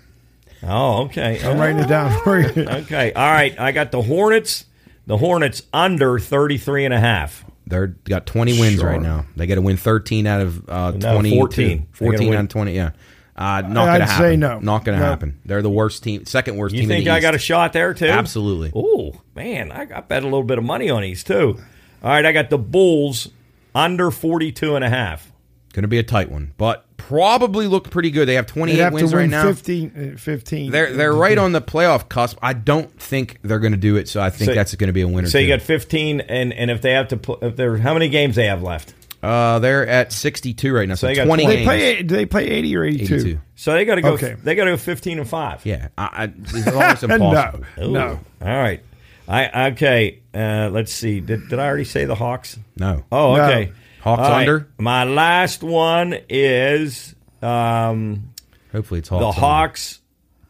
Oh, 0.65 1.05
okay. 1.05 1.41
I'm 1.45 1.59
writing 1.59 1.79
it 1.81 1.89
down 1.89 2.19
for 2.23 2.39
you. 2.39 2.49
Okay. 2.69 3.13
All 3.13 3.31
right. 3.31 3.59
I 3.59 3.73
got 3.73 3.91
the 3.93 4.03
Hornets. 4.03 4.65
The 5.07 5.17
Hornets 5.17 5.63
under 5.73 6.19
33 6.21 6.85
and 6.85 6.95
a 6.95 7.01
half. 7.01 7.45
They're 7.67 7.89
got 7.89 8.27
20 8.27 8.61
wins 8.61 8.79
Sure. 8.81 8.89
right 8.89 9.03
now. 9.03 9.27
They 9.37 9.47
got 9.47 9.57
to 9.57 9.63
win 9.63 9.77
13 9.77 10.27
out 10.27 10.41
of 10.41 10.69
uh, 10.69 10.91
No, 10.93 11.15
20. 11.15 11.31
14. 11.39 11.79
They 11.79 11.87
14 11.93 12.35
out 12.35 12.41
of 12.45 12.49
20. 12.51 12.75
Yeah. 12.75 12.91
Uh, 13.35 13.63
not 13.63 13.89
I'd 13.89 13.99
going 13.99 14.01
to 14.01 14.07
happen. 14.07 14.25
say 14.33 14.37
no. 14.37 14.59
Not 14.61 14.85
going 14.85 14.97
to 14.99 15.03
No. 15.05 15.11
happen. 15.11 15.41
They're 15.45 15.63
the 15.63 15.71
worst 15.71 16.05
team, 16.05 16.27
second 16.27 16.57
worst 16.57 16.75
You 16.75 16.83
team. 16.83 16.91
in 16.91 16.97
think 16.99 17.05
the 17.07 17.13
I 17.13 17.21
got 17.21 17.35
a 17.35 17.39
shot 17.39 17.73
there 17.73 17.95
too? 17.95 18.07
Absolutely. 18.07 18.71
Oh 18.77 19.15
man, 19.35 19.73
I 19.73 19.87
got 19.87 20.07
bet 20.09 20.23
a 20.23 20.27
little 20.27 20.43
bit 20.45 20.59
of 20.59 20.65
money 20.65 20.91
on 20.91 21.01
these 21.03 21.25
too. 21.25 21.59
All 22.03 22.11
right, 22.11 22.25
I 22.27 22.33
got 22.33 22.51
the 22.51 22.59
Bulls 22.59 23.29
under 23.75 24.11
42 24.11 24.77
and 24.77 24.85
a 24.85 24.91
half. 24.91 25.32
Going 25.73 25.83
to 25.83 25.89
be 25.89 25.99
a 25.99 26.03
tight 26.03 26.31
one, 26.31 26.53
but 26.59 26.85
probably 26.99 27.67
look 27.67 27.91
pretty 27.91 28.11
good. 28.11 28.29
They 28.29 28.35
have 28.35 28.47
28 28.47 28.79
have 28.79 28.93
wins 28.93 29.11
to 29.11 29.17
right 29.17 29.29
now. 29.29 29.45
15, 29.47 30.13
uh, 30.15 30.19
15. 30.19 30.71
They're 30.71 30.93
they're 30.93 31.15
right 31.15 31.39
on 31.39 31.53
the 31.53 31.63
playoff 31.63 32.09
cusp. 32.09 32.39
I 32.43 32.53
don't 32.53 32.91
think 33.01 33.39
they're 33.43 33.59
going 33.59 33.73
to 33.73 33.79
do 33.79 33.97
it, 33.97 34.09
so 34.09 34.21
I 34.21 34.31
think 34.31 34.51
So- 34.51 34.55
that's 34.55 34.75
going 34.75 34.89
to 34.89 34.93
be 34.93 35.01
a 35.01 35.09
winner. 35.09 35.29
So 35.29 35.39
you 35.39 35.47
too. 35.47 35.53
got 35.57 35.63
15, 35.63 36.21
and 36.21 36.53
and 36.53 36.71
if 36.71 36.83
they 36.83 36.93
have 36.93 37.09
to, 37.09 37.17
pl- 37.17 37.39
if 37.43 37.57
they're 37.57 37.79
how 37.79 37.95
many 37.95 38.09
games 38.09 38.37
they 38.37 38.47
have 38.47 38.63
left? 38.63 38.95
uh, 39.23 39.61
they're 39.61 39.87
at 39.87 40.13
62 40.13 40.75
right 40.75 40.89
now, 40.89 40.97
so, 40.97 41.07
they 41.07 41.15
got 41.15 41.25
20 41.27 41.45
20. 41.45 41.57
They 41.59 41.65
play. 41.65 42.03
Do 42.03 42.17
they 42.17 42.27
play 42.27 42.49
eighty 42.49 42.77
or 42.77 42.85
eighty-two? 42.85 43.15
82. 43.15 43.41
So 43.55 43.73
they 43.73 43.85
got 43.85 43.95
to 43.95 44.03
go. 44.03 44.13
Okay. 44.15 44.35
They 44.43 44.55
got 44.57 44.65
to 44.65 44.73
go 44.73 44.77
15 44.77 45.21
and 45.21 45.29
five. 45.29 45.65
Yeah, 45.65 45.89
I, 45.97 46.25
I, 46.25 46.33
it's 46.37 46.67
almost 46.67 47.03
impossible. 47.05 47.65
no, 47.79 47.85
Ooh. 47.87 47.93
no. 47.93 48.09
All 48.43 48.49
right. 48.49 48.83
I 49.29 49.69
okay. 49.71 50.19
Uh, 50.35 50.69
let's 50.73 50.93
see. 50.93 51.21
Did, 51.21 51.49
did 51.49 51.59
I 51.61 51.67
already 51.67 51.85
say 51.85 52.05
the 52.05 52.17
Hawks? 52.17 52.59
No. 52.77 53.05
Oh, 53.13 53.37
No. 53.37 53.67
Okay. 54.03 54.11
Hawks 54.11 54.23
All 54.23 54.31
right. 54.31 54.41
under? 54.49 54.69
My 54.79 55.05
last 55.05 55.63
one 55.63 56.17
is 56.29 57.15
um, 57.41 58.31
Hopefully 58.73 58.99
it's 59.01 59.09
Hawks. 59.09 59.21
the 59.21 59.33
Hawks. 59.41 59.41
Hawks 59.41 59.99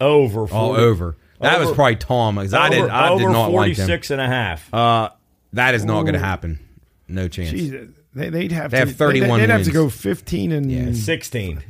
over. 0.00 0.48
all 0.53 0.72
over. 0.76 1.16
That 1.40 1.59
was 1.61 1.72
probably 1.72 1.96
Tom 1.96 2.36
because 2.36 2.55
I 2.55 2.68
did 2.68 2.88
I 2.88 3.16
did 3.16 3.24
not 3.28 3.50
like 3.50 3.76
them. 3.76 3.86
46 3.86 4.11
and 4.12 4.20
a 4.20 4.26
half. 4.26 4.72
Uh, 4.72 5.11
that 5.55 5.74
is 5.74 5.84
not 5.84 6.03
going 6.03 6.14
to 6.14 6.20
happen. 6.20 6.61
No 7.09 7.26
chance. 7.28 7.50
Jeez, 7.50 7.92
they, 8.14 8.28
they'd 8.30 8.53
have 8.53 8.70
They 8.70 8.78
to. 8.80 8.86
have 8.86 8.96
31 8.96 9.28
They'd, 9.40 9.46
they'd 9.46 9.53
have 9.53 9.64
to 9.64 9.72
go 9.72 9.88
fifteen 9.90 10.53
and 10.53 10.70
Yeah, 10.70 10.92
16. 10.92 11.62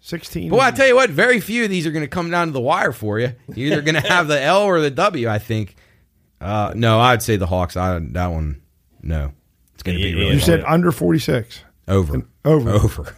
sixteen. 0.00 0.50
But 0.50 0.60
I 0.60 0.70
tell 0.72 0.86
you 0.86 0.94
what, 0.94 1.08
very 1.10 1.40
few 1.40 1.64
of 1.64 1.70
these 1.70 1.86
are 1.86 1.90
going 1.90 2.04
to 2.04 2.08
come 2.08 2.30
down 2.30 2.48
to 2.48 2.52
the 2.52 2.60
wire 2.60 2.92
for 2.92 3.18
you. 3.18 3.32
You're 3.54 3.72
either 3.72 3.82
going 3.82 3.94
to 4.00 4.06
have 4.08 4.28
the 4.28 4.40
L 4.40 4.62
or 4.62 4.80
the 4.80 4.90
W. 4.90 5.28
I 5.28 5.38
think. 5.38 5.76
Uh, 6.40 6.72
no, 6.76 7.00
I'd 7.00 7.22
say 7.22 7.36
the 7.36 7.46
Hawks. 7.46 7.76
I, 7.76 7.98
that 7.98 8.26
one, 8.26 8.60
no, 9.02 9.32
it's 9.74 9.82
going 9.82 9.96
to 9.98 10.02
be 10.02 10.08
Yeah, 10.10 10.14
really 10.14 10.26
you 10.26 10.38
hard. 10.38 10.42
said 10.42 10.64
under 10.66 10.90
forty-six. 10.92 11.60
over, 11.88 12.22
over. 12.44 12.70
over. 12.70 13.16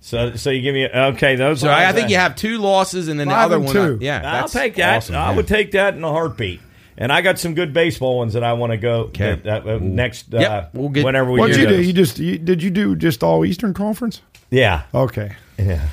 So 0.00 0.34
so 0.34 0.50
you 0.50 0.62
give 0.62 0.74
me 0.74 0.88
okay. 0.88 1.36
Those. 1.36 1.60
So 1.60 1.68
are- 1.68 1.72
I, 1.74 1.88
I 1.90 1.92
think 1.92 2.10
you 2.10 2.16
have 2.16 2.34
two 2.36 2.58
losses, 2.58 3.08
and 3.08 3.18
then 3.20 3.28
Five 3.28 3.50
the 3.50 3.56
other 3.56 3.56
and 3.56 3.64
one. 3.64 3.74
two. 3.74 3.98
I- 4.00 4.04
yeah, 4.04 4.16
I'll 4.16 4.40
that's 4.42 4.52
take 4.52 4.74
that. 4.76 4.96
awesome, 4.96 5.14
I 5.14 5.30
yeah. 5.30 5.36
would 5.36 5.46
take 5.46 5.70
that 5.72 5.94
in 5.94 6.02
a 6.04 6.08
heartbeat. 6.10 6.60
And 6.98 7.10
I 7.10 7.22
got 7.22 7.38
some 7.38 7.54
good 7.54 7.72
baseball 7.72 8.18
ones 8.18 8.34
that 8.34 8.44
I 8.44 8.52
want 8.52 8.72
to 8.72 8.76
go 8.76 8.94
Okay. 9.04 9.36
that- 9.42 9.64
that, 9.64 9.66
uh, 9.66 9.78
next. 9.80 10.34
Uh, 10.34 10.38
Yep, 10.40 10.70
we'll 10.74 10.88
get- 10.90 11.04
whenever 11.04 11.30
we 11.30 11.40
What'd 11.40 11.56
do 11.56 11.62
you 11.62 11.68
do? 11.68 11.80
You 11.82 11.92
just 11.92 12.18
you, 12.18 12.36
did 12.36 12.62
you 12.62 12.70
do 12.70 12.94
just 12.96 13.22
all 13.22 13.44
Eastern 13.46 13.72
Conference? 13.74 14.20
Yeah, 14.50 14.82
Okay. 14.92 15.32
yeah, 15.58 15.88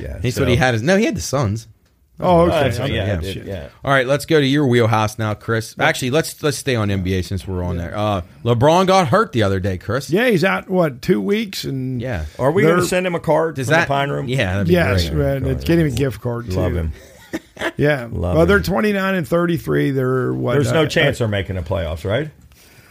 yeah. 0.00 0.20
He 0.20 0.30
so- 0.30 0.40
said 0.40 0.48
he 0.48 0.56
had 0.56 0.74
his. 0.74 0.82
No, 0.82 0.96
he 0.98 1.04
had 1.06 1.16
the 1.16 1.20
Suns. 1.22 1.66
Oh, 2.20 2.50
Uh, 2.50 2.54
okay. 2.54 2.70
so, 2.72 2.82
Okay. 2.84 2.94
yeah, 2.96 3.20
yeah. 3.20 3.42
Yeah. 3.44 3.68
All 3.84 3.92
right, 3.92 4.06
let's 4.06 4.26
go 4.26 4.40
to 4.40 4.46
your 4.46 4.66
wheelhouse 4.66 5.18
now, 5.18 5.34
Chris. 5.34 5.74
Actually, 5.78 6.10
let's 6.10 6.42
let's 6.42 6.56
stay 6.56 6.74
on 6.74 6.88
NBA 6.88 7.24
since 7.24 7.46
we're 7.46 7.62
on 7.62 7.76
there. 7.76 7.96
Uh, 7.96 8.22
LeBron 8.44 8.86
got 8.88 9.08
hurt 9.08 9.32
the 9.32 9.44
other 9.44 9.60
day, 9.60 9.78
Chris. 9.78 10.10
Yeah, 10.10 10.28
he's 10.28 10.42
out. 10.42 10.68
What 10.68 11.00
two 11.00 11.20
weeks 11.20 11.62
and 11.64 12.00
Yeah. 12.02 12.24
Are 12.38 12.50
we 12.50 12.62
going 12.62 12.78
to 12.80 12.84
send 12.86 13.06
him 13.06 13.14
a 13.14 13.20
card 13.20 13.54
Does 13.54 13.66
from 13.68 13.72
that 13.74 13.80
the 13.82 13.86
Pine 13.88 14.10
Room? 14.10 14.26
Yeah, 14.28 14.52
that'd 14.54 14.66
be 14.66 14.72
Yes, 14.74 15.08
great. 15.10 15.42
man, 15.42 15.58
get 15.58 15.78
him 15.78 15.86
a 15.86 15.90
gift 15.90 16.20
card. 16.20 16.46
Too. 16.46 16.52
Love 16.56 16.72
him. 16.74 16.92
Yeah, 17.76 18.08
Love 18.10 18.12
well, 18.34 18.42
him. 18.42 18.48
they're 18.48 18.60
twenty 18.60 18.92
nine 18.92 19.14
and 19.14 19.26
thirty 19.28 19.56
three. 19.56 19.90
They're 19.90 20.32
what? 20.32 20.54
There's 20.54 20.72
no 20.72 20.84
uh, 20.84 20.86
chance 20.86 21.18
they're 21.18 21.28
making 21.28 21.56
the 21.56 21.62
playoffs, 21.62 22.04
right? 22.08 22.30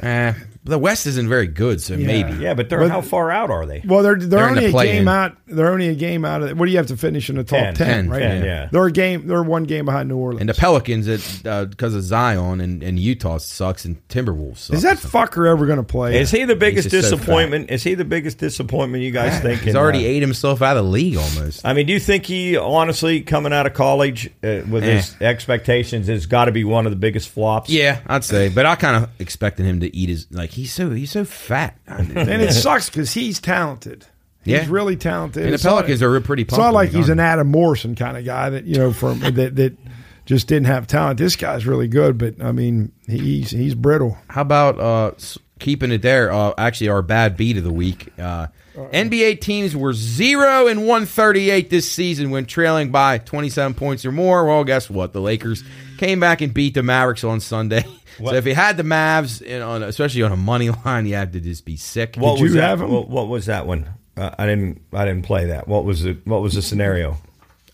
Eh, 0.02 0.34
the 0.68 0.78
West 0.78 1.08
isn't 1.08 1.28
very 1.30 1.48
good, 1.48 1.82
so 1.82 1.98
maybe. 1.98 2.34
Yeah, 2.34 2.54
but 2.54 2.70
they're 2.70 2.80
But- 2.80 2.92
how 2.92 3.02
far 3.02 3.32
out 3.32 3.50
are 3.50 3.66
they? 3.66 3.82
Well, 3.86 4.04
they're 4.04 4.16
they're, 4.16 4.28
They're 4.28 4.44
in 4.46 4.50
only 4.50 4.62
the 4.64 4.68
a 4.68 4.72
play-in. 4.72 4.96
game 4.98 5.08
out. 5.08 5.38
They're 5.48 5.72
only 5.72 5.88
a 5.90 5.96
game 5.96 6.26
out 6.26 6.44
of. 6.44 6.60
What 6.60 6.66
do 6.66 6.72
you 6.72 6.78
have 6.78 6.88
to 6.88 6.98
finish 6.98 7.30
in 7.30 7.38
the 7.38 7.44
top 7.44 7.58
Ten. 7.60 7.74
ten? 7.76 7.88
Ten, 7.88 8.10
right? 8.10 8.20
ten, 8.20 8.44
yeah. 8.44 8.70
They're 8.72 8.86
a 8.86 8.92
game. 8.92 9.28
They're 9.28 9.44
one 9.44 9.64
game 9.64 9.86
behind 9.86 10.10
New 10.10 10.18
Orleans. 10.18 10.42
And 10.42 10.50
the 10.50 10.54
Pelicans, 10.54 11.08
it 11.08 11.22
because 11.70 11.96
of 11.96 12.04
Zion 12.04 12.62
and, 12.62 12.84
and 12.84 13.00
Utah 13.00 13.38
sucks, 13.38 13.86
and 13.86 14.06
Timberwolves. 14.10 14.58
Suck 14.58 14.76
Is 14.76 14.82
that 14.84 14.98
fucker 14.98 15.50
ever 15.50 15.66
going 15.66 15.78
to 15.78 15.84
play? 15.84 16.20
Is 16.20 16.32
he 16.32 16.44
the 16.46 16.56
biggest 16.56 16.90
just 16.90 17.10
so 17.10 17.16
disappointment? 17.16 17.72
Is 17.72 17.84
he 17.84 17.96
the 17.96 18.06
biggest 18.06 18.38
disappointment 18.38 19.04
you 19.04 19.12
guys 19.12 19.40
think? 19.42 19.62
He's 19.62 19.70
in, 19.74 19.78
already 19.78 20.06
uh, 20.06 20.10
ate 20.10 20.22
himself 20.22 20.62
out 20.62 20.78
of 20.78 20.84
the 20.86 20.90
league 20.92 21.16
almost. 21.18 21.66
I 21.66 21.74
mean, 21.74 21.86
do 21.88 21.94
you 21.94 22.00
think 22.00 22.26
he 22.26 22.58
honestly 22.58 23.22
coming 23.22 23.54
out 23.54 23.66
of 23.66 23.74
college 23.74 24.28
uh, 24.44 24.62
with 24.70 24.84
Eh. 24.84 24.98
his 24.98 25.16
expectations 25.22 26.08
has 26.08 26.26
got 26.26 26.46
to 26.46 26.52
be 26.52 26.64
one 26.64 26.86
of 26.86 26.92
the 26.92 26.98
biggest 26.98 27.30
flops? 27.30 27.70
Yeah, 27.70 28.00
I'd 28.08 28.24
say, 28.24 28.50
but 28.50 28.66
I 28.66 28.76
kind 28.76 29.04
of 29.04 29.10
expected 29.20 29.66
him 29.66 29.80
to 29.82 29.96
eat 29.96 30.10
his 30.10 30.28
like 30.32 30.50
he's 30.58 30.74
so 30.74 30.90
he's 30.90 31.12
so 31.12 31.24
fat. 31.26 31.78
and 31.88 32.12
and 32.18 32.42
it 32.42 32.52
sucks 32.54 32.90
because 32.90 33.14
he's 33.14 33.40
talented. 33.40 34.06
He's 34.44 34.54
Yeah. 34.54 34.66
really 34.70 34.96
talented. 34.96 35.52
the 35.54 35.58
Pelicans 35.58 36.02
are 36.02 36.20
pretty. 36.22 36.44
It's 36.44 36.58
not 36.58 36.74
like 36.74 36.90
he's 36.92 37.10
an 37.10 37.20
Adam 37.20 37.48
Morrison 37.48 37.96
kind 37.96 38.18
of 38.18 38.26
guy 38.26 38.50
that 38.50 38.66
you 38.66 38.76
know 38.78 38.92
from 38.94 39.20
that 39.36 39.56
that 39.56 39.78
just 40.26 40.48
didn't 40.48 40.68
have 40.68 40.88
talent. 40.88 41.18
This 41.20 41.36
guy's 41.36 41.66
really 41.66 41.88
good, 41.88 42.18
but 42.18 42.42
I 42.44 42.52
mean 42.52 42.92
he's 43.08 43.52
he's 43.52 43.76
brittle. 43.76 44.18
How 44.30 44.42
about 44.42 44.80
uh, 44.80 45.12
keeping 45.60 45.92
it 45.92 46.02
there? 46.02 46.32
Uh, 46.32 46.54
actually, 46.58 46.90
our 46.90 47.02
bad 47.02 47.38
beat 47.38 47.58
of 47.58 47.64
the 47.64 47.74
week. 47.74 48.12
Uh, 48.20 48.48
NBA 48.76 49.42
teams 49.42 49.76
were 49.76 49.92
zero 49.94 50.68
and 50.68 50.86
one 50.86 51.06
thirty 51.08 51.50
eight 51.50 51.70
this 51.70 51.90
season 51.92 52.30
when 52.30 52.46
trailing 52.46 52.92
by 52.92 53.18
twenty 53.18 53.50
seven 53.50 53.74
points 53.74 54.06
or 54.06 54.12
more. 54.12 54.46
Well, 54.46 54.64
guess 54.64 54.90
what? 54.90 55.14
The 55.14 55.20
Lakers 55.22 55.64
came 55.98 56.20
back 56.20 56.42
and 56.42 56.54
beat 56.54 56.74
the 56.76 56.84
Mavericks 56.84 57.24
on 57.24 57.40
Sunday. 57.40 57.84
So 58.18 58.34
if 58.34 58.46
you 58.46 58.56
had 58.56 58.78
the 58.78 58.84
Mavs, 58.84 59.42
in, 59.42 59.62
on 59.62 59.84
especially 59.84 60.24
on 60.24 60.32
a 60.32 60.36
money 60.38 60.70
line, 60.86 61.06
you 61.06 61.16
had 61.16 61.34
to 61.34 61.40
just 61.40 61.66
be 61.66 61.78
sick. 61.78 62.16
What 62.18 62.36
Did 62.38 62.44
was 62.44 62.54
you 62.54 62.60
that? 62.60 62.68
have 62.70 62.82
him? 62.82 62.92
What, 62.92 63.10
what 63.10 63.28
was 63.28 63.46
that 63.48 63.68
one? 63.68 63.88
Uh, 64.16 64.32
I 64.38 64.46
didn't. 64.48 64.82
I 64.94 65.06
didn't 65.06 65.24
play 65.26 65.46
that. 65.48 65.68
What 65.68 65.86
was 65.86 66.04
it? 66.06 66.26
What 66.26 66.42
was 66.42 66.56
the 66.56 66.62
scenario? 66.62 67.18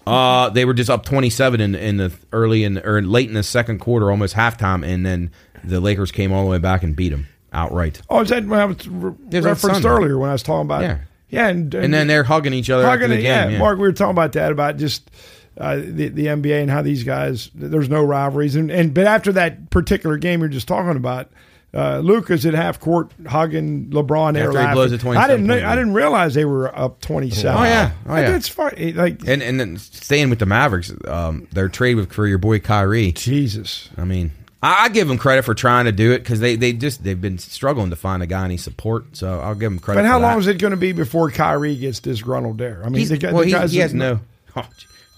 Uh, 0.06 0.50
they 0.50 0.66
were 0.66 0.74
just 0.74 0.90
up 0.90 1.06
twenty 1.06 1.30
seven 1.30 1.62
in 1.62 1.76
in 1.76 1.98
the 1.98 2.12
early 2.34 2.66
in 2.66 2.78
or 2.80 3.02
late 3.02 3.30
in 3.30 3.34
the 3.36 3.44
second 3.44 3.80
quarter, 3.80 4.12
almost 4.12 4.36
halftime, 4.36 4.86
and 4.86 5.06
then 5.06 5.32
the 5.64 5.80
Lakers 5.80 6.12
came 6.12 6.34
all 6.34 6.44
the 6.44 6.50
way 6.52 6.58
back 6.58 6.84
and 6.84 6.94
beat 6.96 7.10
them 7.10 7.28
outright. 7.54 8.02
Oh, 8.10 8.20
is 8.22 8.30
that 8.30 8.46
when 8.46 8.60
I 8.60 8.66
was 8.66 8.86
re- 8.88 9.12
was 9.32 9.46
referenced 9.46 9.82
Sunday. 9.82 9.88
earlier 9.88 10.18
when 10.18 10.30
I 10.30 10.34
was 10.34 10.44
talking 10.44 10.66
about 10.66 10.82
Yeah. 10.82 10.98
yeah, 11.30 11.48
and, 11.48 11.74
And 11.74 11.94
then 11.94 12.08
they're 12.08 12.24
hugging 12.26 12.52
each 12.52 12.70
other 12.70 12.84
Hugging 12.84 13.04
after 13.04 13.08
the 13.16 13.20
it, 13.20 13.22
game. 13.22 13.26
yeah. 13.32 13.50
yeah. 13.50 13.60
Mark, 13.60 13.78
we 13.78 13.84
were 13.84 13.94
talking 13.94 14.12
about 14.12 14.34
that 14.34 14.52
about 14.52 14.76
just 14.76 15.10
uh, 15.58 15.76
the 15.78 16.08
the 16.10 16.26
NBA 16.28 16.62
and 16.62 16.70
how 16.72 16.82
these 16.82 17.04
guys 17.04 17.50
there's 17.54 17.90
no 17.90 18.04
rivalries 18.04 18.56
and 18.56 18.72
and 18.72 18.94
but 18.94 19.06
after 19.08 19.32
that 19.34 19.70
particular 19.70 20.18
game 20.18 20.40
you're 20.42 20.50
just 20.50 20.68
talking 20.68 20.96
about. 20.98 21.30
Uh, 21.76 21.98
Lucas 21.98 22.46
at 22.46 22.54
half 22.54 22.80
court 22.80 23.12
hugging 23.26 23.88
LeBron. 23.90 24.38
After 24.40 24.62
he 24.68 24.74
blows 24.76 24.92
a 24.92 24.98
27 25.00 25.18
I 25.18 25.28
didn't. 25.28 25.48
know- 25.48 25.68
I 25.68 25.74
didn't 25.76 25.96
realize 25.96 26.36
they 26.36 26.46
were 26.46 26.70
up 26.78 27.02
twenty 27.02 27.32
seven. 27.32 27.60
Oh, 27.60 27.64
yeah. 27.64 27.92
Oh, 28.08 28.16
yeah. 28.16 28.30
That's 28.30 28.48
fine. 28.48 28.94
Like 28.96 29.28
And 29.28 29.42
and 29.42 29.60
then 29.60 29.78
staying 29.78 30.30
with 30.30 30.38
the 30.38 30.46
Mavericks, 30.46 30.94
um, 31.08 31.48
their 31.52 31.70
trade 31.70 31.96
with 31.96 32.14
for 32.14 32.28
your 32.28 32.38
boy 32.38 32.60
Kyrie. 32.60 33.14
Jesus. 33.14 33.90
I 33.98 34.04
mean, 34.06 34.30
I, 34.62 34.84
I 34.84 34.90
give 34.90 35.08
them 35.08 35.18
credit 35.18 35.46
for 35.46 35.56
trying 35.56 35.86
to 35.86 35.92
do 35.92 36.12
it 36.12 36.20
because 36.20 36.40
they, 36.42 36.56
they 36.58 36.74
just 36.74 37.04
they've 37.04 37.20
been 37.20 37.40
struggling 37.40 37.90
to 37.90 37.96
find 37.96 38.22
a 38.22 38.28
guy 38.28 38.46
any 38.46 38.58
support. 38.58 39.18
So 39.18 39.40
I'll 39.40 39.56
give 39.56 39.72
them 39.72 39.80
credit. 39.80 40.02
But 40.04 40.06
how 40.08 40.20
long 40.20 40.38
is 40.38 40.46
it 40.46 40.60
going 40.60 40.72
to 40.72 40.78
be 40.78 40.92
before 40.92 41.32
Kyrie 41.32 41.76
gets 41.76 42.00
disgruntled 42.00 42.60
there? 42.60 42.84
I 42.86 42.90
mean, 42.90 43.00
He's, 43.00 43.10
the, 43.10 43.18
guy- 43.18 43.34
well, 43.34 43.46
the 43.46 43.60
he, 43.62 43.68
he 43.68 43.78
has 43.80 43.96
no. 43.96 44.20
Oh, 44.56 44.68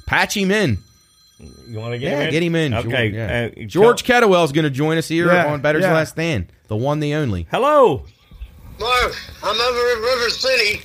patch 0.06 0.36
him 0.38 0.52
in. 0.52 0.78
You 1.68 1.80
want 1.80 1.94
to 1.94 1.98
get 2.00 2.12
Yeah, 2.12 2.20
him 2.20 2.26
in? 2.28 2.32
get 2.32 2.44
him 2.44 2.56
in. 2.56 2.74
Okay. 2.74 2.90
George, 3.12 3.14
yeah. 3.14 3.50
uh, 3.64 3.66
George 3.68 4.04
tell- 4.04 4.16
Kettlewell's 4.16 4.52
going 4.52 4.64
to 4.64 4.70
join 4.70 4.98
us 4.98 5.08
here 5.08 5.28
Yeah, 5.32 5.48
on 5.52 5.62
Bettor's 5.62 5.84
yeah. 5.84 5.94
Last 5.94 6.12
Stand, 6.12 6.48
the 6.68 6.76
one, 6.78 7.00
the 7.02 7.14
only. 7.16 7.48
Hello. 7.52 8.06
Mark, 8.80 9.16
I'm 9.44 9.60
over 9.60 9.92
in 9.98 10.02
River 10.02 10.30
City. 10.30 10.82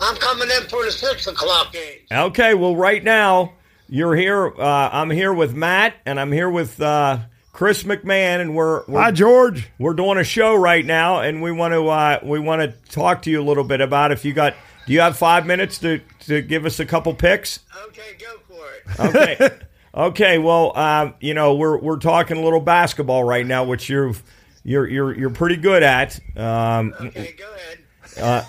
I'm 0.00 0.16
coming 0.16 0.48
in 0.50 0.68
for 0.68 0.84
the 0.84 0.90
six 0.92 1.26
o'clock 1.26 1.72
game. 1.72 2.00
Okay. 2.12 2.54
Well, 2.54 2.76
right 2.76 3.02
now 3.02 3.52
you're 3.88 4.14
here. 4.16 4.48
Uh, 4.58 4.90
I'm 4.92 5.10
here 5.10 5.32
with 5.32 5.54
Matt, 5.54 5.94
and 6.04 6.20
I'm 6.20 6.32
here 6.32 6.50
with 6.50 6.80
uh, 6.80 7.18
Chris 7.52 7.82
McMahon, 7.84 8.40
and 8.40 8.54
we're 8.54 8.84
we're, 8.86 9.00
Hi, 9.00 9.10
George. 9.12 9.68
we're 9.78 9.94
doing 9.94 10.18
a 10.18 10.24
show 10.24 10.54
right 10.54 10.84
now, 10.84 11.20
and 11.20 11.40
we 11.40 11.52
want 11.52 11.72
to 11.72 11.88
uh, 11.88 12.18
we 12.22 12.38
want 12.38 12.60
to 12.62 12.90
talk 12.92 13.22
to 13.22 13.30
you 13.30 13.40
a 13.40 13.44
little 13.44 13.64
bit 13.64 13.80
about 13.80 14.12
if 14.12 14.24
you 14.26 14.34
got. 14.34 14.54
Do 14.86 14.92
you 14.92 15.00
have 15.00 15.16
five 15.16 15.46
minutes 15.46 15.78
to 15.78 16.00
to 16.20 16.42
give 16.42 16.64
us 16.64 16.78
a 16.80 16.86
couple 16.86 17.12
picks? 17.14 17.60
Okay, 17.88 18.16
go 18.18 18.38
for 18.48 18.64
it. 18.72 19.00
Okay. 19.14 19.58
okay. 19.94 20.38
Well, 20.38 20.76
um, 20.78 21.14
you 21.20 21.34
know, 21.34 21.54
we're 21.54 21.76
we're 21.78 21.98
talking 21.98 22.36
a 22.36 22.42
little 22.42 22.60
basketball 22.60 23.24
right 23.24 23.44
now, 23.46 23.64
which 23.64 23.88
you're 23.88 24.12
you're 24.62 24.86
you're 24.88 25.18
you're 25.18 25.30
pretty 25.30 25.56
good 25.56 25.82
at. 25.82 26.18
Um, 26.36 26.94
Okay, 27.00 27.34
go 27.36 27.52
ahead. 28.18 28.46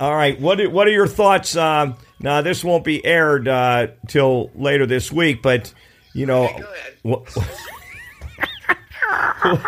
all 0.00 0.14
right. 0.14 0.38
What 0.40 0.60
are, 0.60 0.68
what 0.70 0.86
are 0.86 0.90
your 0.92 1.06
thoughts? 1.08 1.56
Um, 1.56 1.96
now, 2.20 2.42
this 2.42 2.62
won't 2.62 2.84
be 2.84 3.04
aired 3.04 3.48
uh, 3.48 3.88
till 4.06 4.50
later 4.54 4.86
this 4.86 5.10
week, 5.10 5.40
but 5.42 5.72
you 6.12 6.26
know, 6.26 6.44
Okay, 6.44 6.60
go 6.60 6.68
ahead. 6.72 6.94
what 7.02 7.36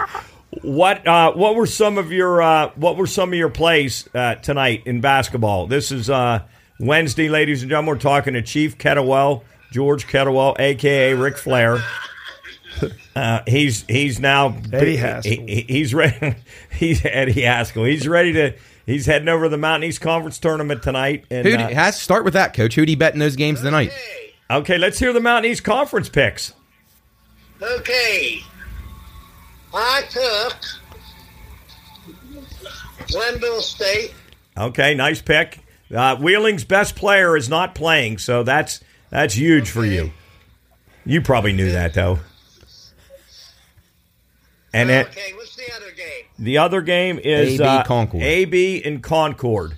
what, 0.62 1.06
uh, 1.06 1.32
what 1.32 1.54
were 1.54 1.66
some 1.66 1.98
of 1.98 2.12
your 2.12 2.42
uh, 2.42 2.70
what 2.74 2.96
were 2.96 3.06
some 3.06 3.30
of 3.32 3.34
your 3.38 3.50
plays 3.50 4.08
uh, 4.14 4.34
tonight 4.36 4.82
in 4.86 5.00
basketball? 5.00 5.66
This 5.66 5.92
is 5.92 6.10
uh, 6.10 6.42
Wednesday, 6.78 7.28
ladies 7.28 7.62
and 7.62 7.70
gentlemen. 7.70 7.94
We're 7.94 8.00
talking 8.00 8.34
to 8.34 8.42
Chief 8.42 8.76
Kettlewell, 8.78 9.42
George 9.72 10.06
Kettlewell, 10.06 10.58
aka 10.58 11.14
Ric 11.14 11.36
Flair. 11.38 11.78
Uh, 13.14 13.42
he's 13.46 13.84
he's 13.88 14.20
now 14.20 14.56
Eddie 14.72 14.96
Haskell. 14.96 15.32
he- 15.32 15.54
he- 15.54 15.66
he's 15.68 15.92
ready. 15.92 16.36
He's 16.70 17.04
Eddie 17.04 17.42
Haskell. 17.42 17.84
He's 17.84 18.06
ready 18.08 18.32
to. 18.34 18.54
He's 18.86 19.04
heading 19.04 19.28
over 19.28 19.46
to 19.46 19.48
the 19.50 19.58
Mountain 19.58 19.88
East 19.88 20.00
Conference 20.00 20.38
tournament 20.38 20.82
tonight. 20.82 21.24
And 21.30 21.46
Who 21.46 21.54
uh, 21.56 21.68
has 21.74 22.00
start 22.00 22.24
with 22.24 22.32
that, 22.34 22.54
Coach? 22.54 22.76
Who 22.76 22.86
do 22.86 22.92
you 22.92 22.96
bet 22.96 23.12
in 23.12 23.18
those 23.18 23.36
games 23.36 23.60
tonight? 23.60 23.88
Okay, 23.90 24.32
okay, 24.50 24.78
let's 24.78 24.98
hear 25.00 25.12
the 25.12 25.20
Mountain 25.20 25.50
East 25.50 25.64
Conference 25.64 26.08
picks. 26.08 26.54
okay. 27.60 28.40
I 29.74 30.02
took 30.10 30.56
Glenville 33.08 33.60
State. 33.60 34.12
Okay, 34.56 34.94
nice 34.94 35.22
pick. 35.22 35.60
Uh, 35.94 36.16
Wheeling's 36.16 36.64
best 36.64 36.96
player 36.96 37.36
is 37.36 37.48
not 37.48 37.74
playing, 37.74 38.18
so 38.18 38.42
that's 38.42 38.80
that's 39.10 39.34
huge 39.34 39.70
for 39.70 39.84
you. 39.84 40.12
You 41.04 41.20
probably 41.20 41.52
knew 41.52 41.72
that 41.72 41.94
though. 41.94 42.20
And 44.72 44.88
it, 44.88 45.08
what's 45.34 45.56
the 45.56 45.72
other 45.74 45.90
game? 45.96 46.24
the 46.38 46.58
other 46.58 46.80
game 46.80 47.18
is 47.18 47.60
AB 47.60 47.64
uh, 47.64 47.82
Concord. 47.82 48.22
AB 48.22 48.82
and 48.84 49.02
Concord. 49.02 49.76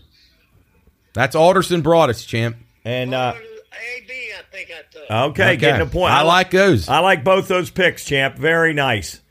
That's 1.14 1.34
Alderson 1.34 1.82
Broaddus, 1.82 2.26
champ. 2.26 2.56
And 2.84 3.14
uh, 3.14 3.32
AB, 3.34 4.12
I 4.12 4.42
think 4.50 4.70
I 4.70 4.82
took. 4.90 5.10
okay, 5.30 5.56
getting 5.56 5.80
a 5.80 5.86
point. 5.86 6.12
I 6.12 6.22
like 6.22 6.50
those. 6.50 6.88
I 6.90 6.98
like 6.98 7.24
both 7.24 7.48
those 7.48 7.70
picks, 7.70 8.04
champ. 8.04 8.36
Very 8.36 8.74
nice. 8.74 9.21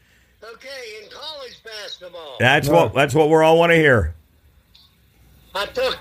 Okay, 0.44 1.04
in 1.04 1.10
college 1.10 1.62
basketball, 1.64 2.38
That's 2.40 2.68
what 2.70 2.94
that's 2.94 3.14
what 3.14 3.30
we're 3.30 3.44
all 3.44 3.58
want 3.60 3.72
to 3.72 3.76
hear. 3.76 4.16
I 5.54 5.66
took 5.68 5.98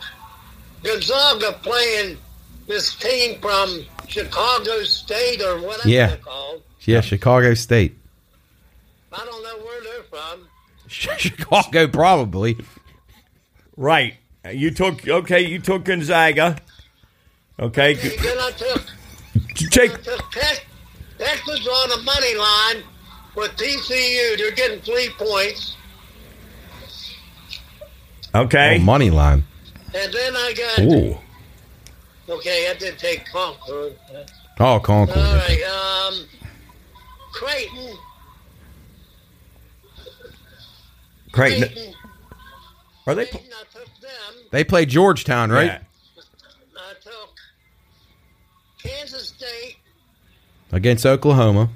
Gonzaga 0.83 1.53
playing 1.63 2.17
this 2.67 2.95
team 2.95 3.41
from 3.41 3.85
Chicago 4.07 4.83
State 4.85 5.43
or 5.43 5.61
whatever 5.61 5.89
Yeah. 5.89 6.07
they're 6.09 6.17
called. 6.19 6.63
Yeah, 6.83 7.01
Chicago 7.01 7.55
State. 7.55 7.97
I 9.13 9.25
don't 9.25 9.43
know 9.43 9.65
where 9.65 9.83
they're 9.83 10.03
from. 10.05 10.47
Chicago, 10.87 11.89
probably. 11.89 12.59
Right. 13.77 14.15
You 14.51 14.71
took 14.71 15.07
okay. 15.07 15.41
You 15.47 15.59
took 15.59 15.85
Gonzaga. 15.85 16.57
Okay. 17.59 17.93
And 17.93 18.01
then 18.01 18.39
I 18.39 18.51
took 18.53 18.83
Jake. 19.55 19.93
I 19.93 19.97
took 19.97 20.33
Texas 21.19 21.67
on 21.67 21.89
the 21.91 22.03
money 22.03 22.35
line 22.37 22.83
with 23.41 23.57
TCU. 23.57 24.39
They're 24.39 24.53
getting 24.53 24.81
three 24.81 25.09
points. 25.19 25.77
Okay. 28.35 28.79
Oh, 28.79 28.85
money 28.85 29.11
line. 29.11 29.45
And 29.95 30.13
then 30.13 30.37
I 30.37 30.55
got 30.57 30.79
Ooh. 30.85 31.19
okay. 32.29 32.71
I 32.71 32.75
did 32.79 32.99
take 32.99 33.25
Concord. 33.27 33.97
Oh, 34.61 34.79
Concord. 34.79 35.19
All 35.19 35.35
right. 35.35 35.63
Um, 35.63 36.15
Creighton. 37.33 37.97
Creighton. 41.33 41.69
Creighton. 41.69 41.95
Are 43.07 43.15
they? 43.15 43.27
Creighton, 43.27 43.51
I 43.53 43.65
took 43.73 43.87
them. 44.01 44.45
They 44.51 44.63
play 44.63 44.87
Georgetown, 44.87 45.51
right? 45.51 45.67
Yeah. 45.67 45.79
I 46.77 46.93
took 47.03 47.35
Kansas 48.83 49.29
State. 49.29 49.77
Against 50.73 51.05
Oklahoma. 51.05 51.71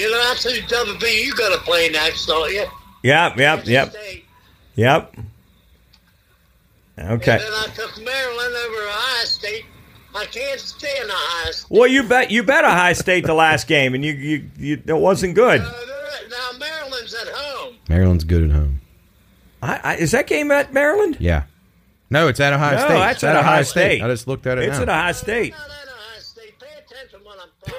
You 0.00 0.10
know, 0.10 0.18
that's 0.28 0.44
who 0.44 0.50
WB 0.50 1.24
you 1.24 1.34
got 1.34 1.54
to 1.54 1.60
play 1.62 1.88
next, 1.90 2.26
don't 2.26 2.50
you? 2.52 2.64
Yep. 3.02 3.36
Yep. 3.36 3.66
Yep. 3.66 3.90
State. 3.90 4.24
Yep. 4.76 5.14
And 6.96 7.12
Okay. 7.12 7.38
then 7.38 7.52
I 7.52 7.66
took 7.74 7.96
Maryland 8.02 8.54
over 8.54 8.82
Ohio 8.88 9.24
State. 9.24 9.64
I 10.14 10.24
can't 10.26 10.58
stand 10.58 11.10
Ohio 11.10 11.52
State. 11.52 11.70
Well, 11.78 11.86
you 11.86 12.02
bet. 12.02 12.30
You 12.30 12.42
bet 12.42 12.64
a 12.64 12.68
Ohio 12.68 12.92
State 12.94 13.24
the 13.26 13.34
last 13.34 13.66
game, 13.68 13.94
and 13.94 14.04
you 14.04 14.12
you, 14.12 14.50
you 14.58 14.82
it 14.86 14.96
wasn't 14.96 15.34
good. 15.34 15.60
Uh, 15.60 15.72
now 16.30 16.58
Maryland's 16.58 17.14
at 17.14 17.28
home. 17.28 17.76
Maryland's 17.88 18.24
good 18.24 18.44
at 18.44 18.50
home. 18.50 18.80
I, 19.62 19.80
I, 19.84 19.96
is 19.96 20.10
that 20.12 20.26
game 20.26 20.50
at 20.50 20.72
Maryland? 20.72 21.16
Yeah. 21.20 21.44
No, 22.10 22.26
it's 22.28 22.40
at 22.40 22.52
Ohio 22.52 22.72
No, 22.76 22.78
State. 22.86 22.88
that's 22.98 23.14
it's 23.16 23.24
at 23.24 23.36
Ohio 23.36 23.62
State. 23.62 24.02
I 24.02 24.08
just 24.08 24.26
looked 24.26 24.46
at 24.46 24.58
it 24.58 24.64
It's 24.64 24.76
now. 24.78 24.82
at 24.82 24.88
Ohio 24.88 25.12
State. 25.12 25.52
Not 25.52 25.70
at 25.70 25.88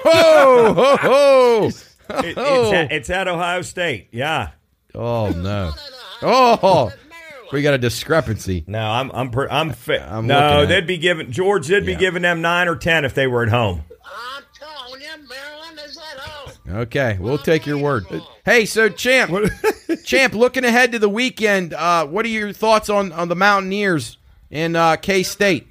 Ohio 0.06 1.70
State. 2.04 2.22
Pay 2.22 2.30
attention 2.30 2.36
when 2.36 2.42
I'm 2.42 2.42
talking. 2.42 2.42
Ho, 2.42 2.42
ho. 2.42 2.48
It- 2.48 2.58
it's, 2.58 2.68
Oh. 2.68 2.72
at, 2.74 2.92
it's 2.92 3.10
at 3.10 3.28
Ohio 3.28 3.62
State. 3.62 4.08
Yeah. 4.12 4.50
oh 4.94 5.28
no. 5.36 5.40
Not 5.42 5.78
at 5.78 6.22
Ohio 6.22 6.58
Oh, 6.64 6.88
State. 6.88 6.98
It's 6.98 7.04
at 7.04 7.08
Maryland. 7.10 7.48
we 7.52 7.62
got 7.62 7.74
a 7.74 7.78
discrepancy. 7.78 8.64
No, 8.66 8.78
I'm 8.90 9.10
I'm 9.12 9.30
per, 9.30 9.48
I'm 9.48 9.70
fit. 9.72 10.02
I'm 10.02 10.26
no, 10.26 10.66
they'd 10.66 10.86
be 10.86 10.98
giving 10.98 11.30
George. 11.30 11.66
They'd 11.68 11.84
be 11.86 11.92
Yeah. 11.92 11.98
giving 11.98 12.22
them 12.22 12.40
nine 12.42 12.68
or 12.68 12.76
ten 12.76 13.04
if 13.04 13.14
they 13.14 13.26
were 13.26 13.42
at 13.42 13.48
home. 13.50 13.82
I'm 14.04 14.42
telling 14.58 15.00
you, 15.00 15.08
Maryland 15.28 15.80
is 15.84 15.96
at 15.98 16.18
home. 16.20 16.76
Okay, 16.82 17.18
we'll 17.20 17.38
take 17.38 17.66
your 17.66 17.78
word. 17.78 18.04
Hey, 18.44 18.64
so 18.66 18.88
champ, 18.88 19.32
champ, 20.04 20.32
looking 20.34 20.64
ahead 20.64 20.92
to 20.92 20.98
the 20.98 21.08
weekend, 21.08 21.74
uh, 21.74 22.06
what 22.06 22.24
are 22.24 22.28
your 22.30 22.52
thoughts 22.52 22.88
on 22.88 23.12
on 23.12 23.28
the 23.28 23.36
Mountaineers 23.36 24.16
in 24.50 24.74
uh, 24.76 24.96
K 24.96 25.22
State? 25.22 25.66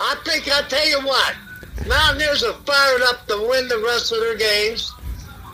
I 0.00 0.16
think 0.24 0.48
I'll 0.50 0.62
tell 0.68 0.88
you 0.88 1.00
what, 1.06 1.34
Mountaineers 1.86 2.42
are 2.44 2.52
fired 2.64 3.02
up 3.02 3.26
to 3.28 3.46
win 3.48 3.68
the 3.68 3.78
rest 3.86 4.12
of 4.12 4.20
their 4.20 4.36
games, 4.36 4.92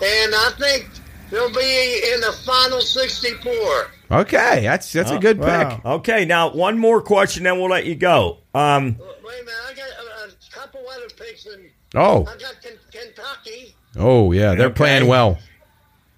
and 0.02 0.34
I 0.34 0.50
think 0.58 0.88
they'll 1.30 1.52
be 1.52 2.02
in 2.14 2.20
the 2.20 2.32
final 2.44 2.80
64. 2.80 3.90
Okay, 4.10 4.60
that's 4.62 4.92
that's 4.92 5.10
a 5.10 5.18
good 5.18 5.38
wow. 5.38 5.76
pick. 5.76 5.84
Okay, 5.84 6.24
now 6.24 6.50
one 6.52 6.78
more 6.78 7.00
question, 7.00 7.44
then 7.44 7.58
we'll 7.58 7.70
let 7.70 7.86
you 7.86 7.94
go. 7.94 8.38
Um, 8.54 8.96
Wait 8.98 9.40
a 9.40 9.44
minute, 9.44 9.54
I 9.68 9.74
got 9.74 9.88
a, 9.88 10.28
a 10.28 10.30
couple 10.52 10.80
other 10.88 11.08
picks, 11.16 11.46
and 11.46 11.70
Oh, 11.94 12.22
I 12.22 12.36
got 12.36 12.54
Ken- 12.62 12.72
Kentucky 12.90 13.74
oh 13.96 14.32
yeah, 14.32 14.54
they're 14.54 14.66
Okay. 14.66 14.74
playing 14.74 15.06
well. 15.06 15.38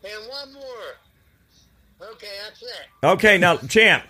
and 0.05 0.29
one 0.29 0.53
more. 0.55 2.09
Okay, 2.13 2.29
that's 2.45 2.63
it. 2.63 3.07
okay, 3.07 3.39
now 3.39 3.57
champ, 3.57 4.05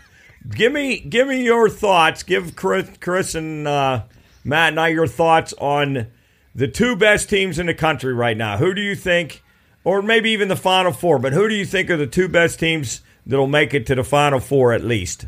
give 0.51 0.73
me 0.73 0.99
give 1.01 1.29
me 1.29 1.45
your 1.45 1.69
thoughts. 1.69 2.23
Give 2.23 2.55
Chris, 2.57 2.89
Chris 3.01 3.35
and 3.35 3.67
uh, 3.69 4.03
Matt 4.45 4.71
and 4.71 4.81
I 4.81 4.89
your 4.89 5.07
thoughts 5.07 5.53
on 5.59 6.07
the 6.55 6.69
two 6.69 6.97
best 6.97 7.29
teams 7.29 7.59
in 7.59 7.67
the 7.67 7.75
country 7.75 8.15
right 8.15 8.37
now. 8.37 8.57
Who 8.59 8.73
do 8.75 8.81
you 8.81 8.95
think, 8.95 9.43
or 9.87 10.03
maybe 10.03 10.31
even 10.31 10.49
the 10.49 10.57
Final 10.57 10.93
Four? 10.93 11.19
But 11.21 11.33
who 11.33 11.49
do 11.49 11.55
you 11.55 11.65
think 11.65 11.89
are 11.91 11.97
the 11.97 12.07
two 12.09 12.27
best 12.29 12.59
teams 12.59 13.01
that'll 13.25 13.47
make 13.47 13.73
it 13.73 13.87
to 13.87 13.95
the 13.95 14.03
Final 14.05 14.41
Four 14.41 14.73
at 14.73 14.83
least? 14.85 15.27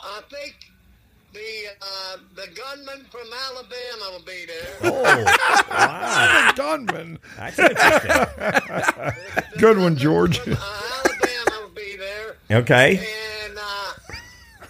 I 0.00 0.20
think 0.30 0.54
the 1.32 1.40
uh, 1.82 2.16
the 2.36 2.46
gunman 2.54 3.04
from 3.10 3.26
Alabama 3.50 4.12
will 4.12 4.24
be 4.24 4.46
there. 4.46 4.92
Oh, 4.92 5.24
wow, 5.70 6.52
Gunman. 6.56 7.18
that's 7.36 7.58
interesting. 7.58 9.52
Good 9.58 9.78
one, 9.78 9.96
George. 9.96 10.38
Uh, 10.38 10.54
Alabama 11.04 11.60
will 11.62 11.74
be 11.74 11.96
there, 11.96 12.36
Okay, 12.60 12.96
and 13.44 13.58
uh, 13.58 13.92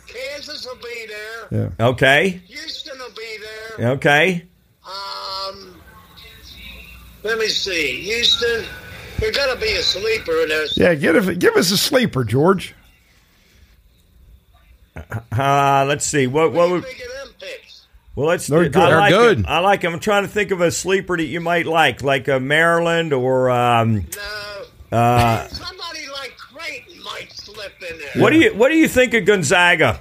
Kansas 0.07 0.67
will 0.67 0.77
be 0.77 1.07
there. 1.09 1.71
Yeah. 1.79 1.87
okay, 1.89 2.41
Houston 2.47 2.99
will 2.99 3.11
be 3.15 3.37
there. 3.79 3.91
okay. 3.93 4.45
Um, 4.87 4.93
let 7.23 7.39
me 7.39 7.49
see. 7.49 8.01
Houston, 8.03 8.65
there's 9.19 9.37
got 9.37 9.53
to 9.55 9.61
be 9.61 9.73
a 9.73 9.83
sleeper 9.83 10.33
in 10.43 10.49
there. 10.49 10.67
Yeah, 10.77 10.95
give, 10.95 11.39
give 11.39 11.55
us 11.57 11.71
a 11.71 11.77
sleeper, 11.79 12.25
George. 12.25 12.75
Uh, 14.97 15.85
let's 15.87 16.05
see. 16.05 16.27
What 16.27 16.53
what 16.53 16.69
What 16.69 16.71
would 16.71 16.83
do 16.83 16.89
you 16.89 16.95
think 16.95 17.09
of 17.09 17.27
them 17.29 17.35
picks? 17.39 17.87
Well, 18.17 18.27
let's. 18.29 18.47
They're 18.49 18.61
I 18.61 18.63
good. 18.65 18.73
They're 18.75 18.97
like 18.99 19.13
good. 19.13 19.39
Them. 19.39 19.45
I 19.49 19.59
like 19.61 19.81
them. 19.83 19.95
I'm 19.95 20.01
trying 20.01 20.25
to 20.25 20.29
think 20.29 20.51
of 20.51 20.61
a 20.61 20.71
sleeper 20.73 21.17
that 21.17 21.25
you 21.27 21.41
might 21.41 21.67
like, 21.67 22.03
like 22.03 22.27
a 22.29 22.41
Maryland 22.41 23.13
or. 23.13 23.49
Um, 23.51 24.07
No. 24.91 24.99
uh, 24.99 25.47
Somebody 25.49 26.09
like 26.13 26.37
Creighton 26.37 27.01
might 27.05 27.31
slip 27.33 27.75
in 27.89 27.99
there. 27.99 28.23
what 28.23 28.31
do 28.31 28.39
you 28.39 28.55
What 28.55 28.71
do 28.71 28.75
you 28.77 28.89
think 28.89 29.15
of 29.15 29.25
Gonzaga? 29.25 30.01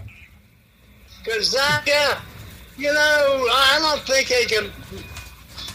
Gonzaga, 1.26 2.20
you 2.78 2.92
know, 2.92 2.98
I 3.52 3.78
don't 3.82 4.02
think 4.02 4.30
they 4.30 4.46
can. 4.46 4.72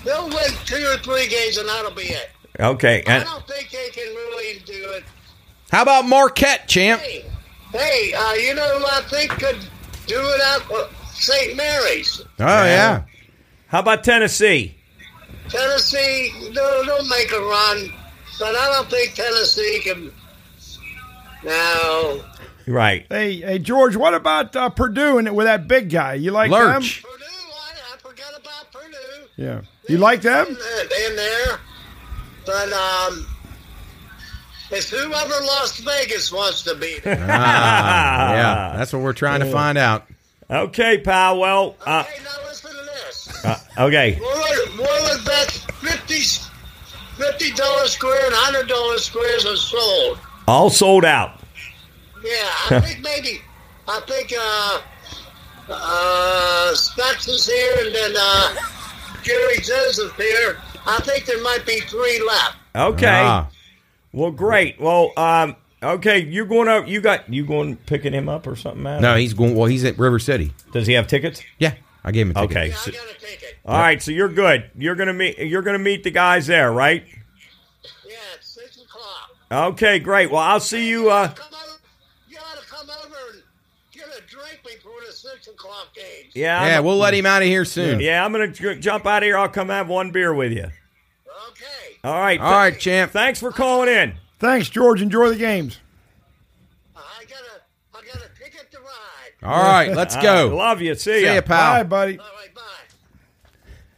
They'll 0.04 0.28
win 0.28 0.50
two 0.64 0.84
or 0.86 0.96
three 0.98 1.28
games, 1.28 1.58
and 1.58 1.68
that'll 1.68 1.92
be 1.92 2.02
it. 2.02 2.30
Okay, 2.58 3.02
I 3.06 3.22
don't 3.22 3.46
think 3.46 3.70
they 3.70 3.88
can 3.90 4.08
really 4.14 4.58
do 4.60 4.90
it. 4.90 5.04
How 5.70 5.82
about 5.82 6.06
Marquette, 6.06 6.68
champ? 6.68 7.00
Hey, 7.00 7.24
hey, 7.72 8.12
uh, 8.14 8.32
you 8.34 8.54
know 8.54 8.78
who 8.78 8.84
I 8.84 9.00
think 9.08 9.30
could 9.32 9.58
do 10.06 10.18
it 10.18 10.40
out 10.42 10.70
uh, 10.70 10.88
St. 11.12 11.56
Mary's? 11.56 12.20
Oh 12.38 12.44
yeah. 12.44 13.02
how 13.68 13.80
about 13.80 14.04
Tennessee? 14.04 14.76
Tennessee, 15.48 16.32
they'll, 16.54 16.84
they'll 16.84 17.08
make 17.08 17.32
a 17.32 17.40
run, 17.40 17.92
but 18.38 18.54
I 18.54 18.72
don't 18.74 18.90
think 18.90 19.14
Tennessee 19.14 19.80
can. 19.82 20.12
No. 21.44 22.24
Right. 22.66 23.06
Hey, 23.08 23.40
hey, 23.40 23.58
George. 23.58 23.96
What 23.96 24.14
about 24.14 24.54
uh, 24.54 24.68
Purdue 24.70 25.18
and 25.18 25.34
with 25.34 25.46
that 25.46 25.66
big 25.66 25.90
guy? 25.90 26.14
You 26.14 26.30
like 26.30 26.50
Lurch. 26.50 27.02
Purdue, 27.02 27.24
I, 27.24 27.94
I 27.94 27.96
forgot 27.96 28.38
about 28.38 28.72
Purdue. 28.72 29.28
Yeah. 29.36 29.62
You 29.88 29.98
like 29.98 30.22
them? 30.22 30.46
In, 30.48 30.54
in 30.54 31.16
there. 31.16 31.60
But, 32.46 32.72
um, 32.72 33.26
it's 34.70 34.88
whoever 34.88 35.34
Las 35.44 35.78
Vegas 35.80 36.32
wants 36.32 36.62
to 36.62 36.74
beat. 36.74 37.04
there. 37.04 37.26
Ah, 37.30 38.32
yeah, 38.32 38.76
that's 38.76 38.92
what 38.92 39.02
we're 39.02 39.12
trying 39.12 39.40
to 39.40 39.50
find 39.50 39.76
out. 39.76 40.06
Okay, 40.50 40.98
pal. 40.98 41.38
Well, 41.38 41.76
uh, 41.84 42.04
hey, 42.04 42.22
now 42.24 42.30
listen 42.48 42.70
to 42.70 42.76
this. 42.76 43.44
uh, 43.44 43.58
okay. 43.78 44.18
Warren, 44.20 44.78
Warren 44.78 45.24
bets 45.24 45.58
50 45.58 46.14
$50 47.18 47.86
square 47.86 48.26
and 48.26 48.34
$100 48.34 48.98
squares 48.98 49.46
are 49.46 49.56
sold. 49.56 50.18
All 50.48 50.70
sold 50.70 51.04
out. 51.04 51.40
Yeah, 52.24 52.30
I 52.70 52.80
think 52.80 53.00
maybe, 53.00 53.40
I 53.86 54.00
think, 54.06 54.32
uh, 54.38 54.80
uh, 55.68 56.74
Specs 56.74 57.28
is 57.28 57.46
here 57.46 57.86
and 57.86 57.94
then, 57.94 58.12
uh, 58.16 58.54
Jerry 59.22 59.56
Joseph 59.58 60.14
here. 60.16 60.58
I 60.86 60.98
think 61.00 61.26
there 61.26 61.42
might 61.42 61.64
be 61.66 61.80
three 61.80 62.22
left. 62.26 62.56
Okay. 62.74 63.22
Ah, 63.24 63.48
Well, 64.12 64.30
great. 64.30 64.80
Well, 64.80 65.12
um, 65.16 65.56
Okay, 65.84 66.20
you're 66.20 66.46
going 66.46 66.68
out. 66.68 66.86
You 66.86 67.00
got 67.00 67.28
you 67.32 67.44
going 67.44 67.74
picking 67.76 68.12
him 68.12 68.28
up 68.28 68.46
or 68.46 68.54
something, 68.54 68.84
man? 68.84 69.02
No, 69.02 69.16
he's 69.16 69.34
going. 69.34 69.56
Well, 69.56 69.66
he's 69.66 69.84
at 69.84 69.98
River 69.98 70.20
City. 70.20 70.52
Does 70.72 70.86
he 70.86 70.92
have 70.92 71.08
tickets? 71.08 71.42
Yeah, 71.58 71.74
I 72.04 72.12
gave 72.12 72.26
him 72.26 72.30
a 72.30 72.34
ticket. 72.34 72.56
Okay. 72.56 72.68
Yeah, 72.68 72.74
so- 72.76 72.90
I 72.92 72.94
got 72.94 73.08
to 73.08 73.20
take 73.26 73.42
it. 73.42 73.56
all 73.66 73.78
right, 73.80 74.00
so 74.00 74.12
you're 74.12 74.28
good. 74.28 74.70
You're 74.78 74.94
gonna 74.94 75.12
meet. 75.12 75.38
You're 75.38 75.62
gonna 75.62 75.80
meet 75.80 76.04
the 76.04 76.12
guys 76.12 76.46
there, 76.46 76.70
right? 76.72 77.04
Yeah, 78.08 78.14
it's 78.36 78.46
6 78.54 78.76
o'clock. 78.80 79.72
Okay, 79.72 79.98
great. 79.98 80.30
Well, 80.30 80.40
I'll 80.40 80.60
see 80.60 80.88
you. 80.88 81.10
Uh, 81.10 81.28
Come 81.34 81.46
over, 81.52 81.78
you 82.28 82.38
ought 82.38 82.60
to 82.62 82.66
come 82.68 82.86
over 83.04 83.16
and 83.32 83.42
get 83.92 84.04
a 84.06 84.20
drink 84.28 84.60
before 84.64 84.92
the 85.04 85.12
6 85.12 85.48
o'clock 85.48 85.48
game. 85.48 85.71
Yeah, 86.34 86.66
Yeah, 86.66 86.74
I'm- 86.76 86.84
we'll 86.84 86.96
let 86.98 87.14
him 87.14 87.26
out 87.26 87.42
of 87.42 87.48
here 87.48 87.64
soon. 87.64 88.00
yeah. 88.00 88.24
I'm 88.24 88.32
gonna 88.32 88.48
j- 88.48 88.78
jump 88.78 89.06
out 89.06 89.22
of 89.22 89.26
here. 89.26 89.36
I'll 89.36 89.48
come 89.48 89.68
have 89.68 89.88
one 89.88 90.10
beer 90.10 90.32
with 90.34 90.52
you. 90.52 90.64
Okay. 91.48 91.96
All 92.04 92.18
right. 92.20 92.40
All 92.40 92.50
right, 92.52 92.78
champ. 92.78 93.12
Thanks 93.12 93.38
for 93.40 93.52
calling 93.52 93.88
in. 93.88 94.14
Thanks, 94.38 94.68
George. 94.68 95.00
Enjoy 95.02 95.28
the 95.28 95.36
games. 95.36 95.78
I 96.96 97.00
got 97.24 97.38
a, 97.38 97.98
I 97.98 98.00
got 98.06 98.16
a 98.16 98.42
ticket 98.42 98.70
to 98.72 98.78
ride. 98.78 99.48
All 99.48 99.62
right, 99.62 99.94
let's 99.94 100.16
I 100.16 100.22
go. 100.22 100.54
love 100.56 100.80
you. 100.80 100.94
See, 100.94 101.20
See 101.20 101.24
ya. 101.24 101.34
ya, 101.34 101.40
pal. 101.42 101.74
Bye, 101.78 101.82
buddy. 101.84 102.18
All 102.18 102.24
right, 102.40 102.54
bye. 102.54 102.60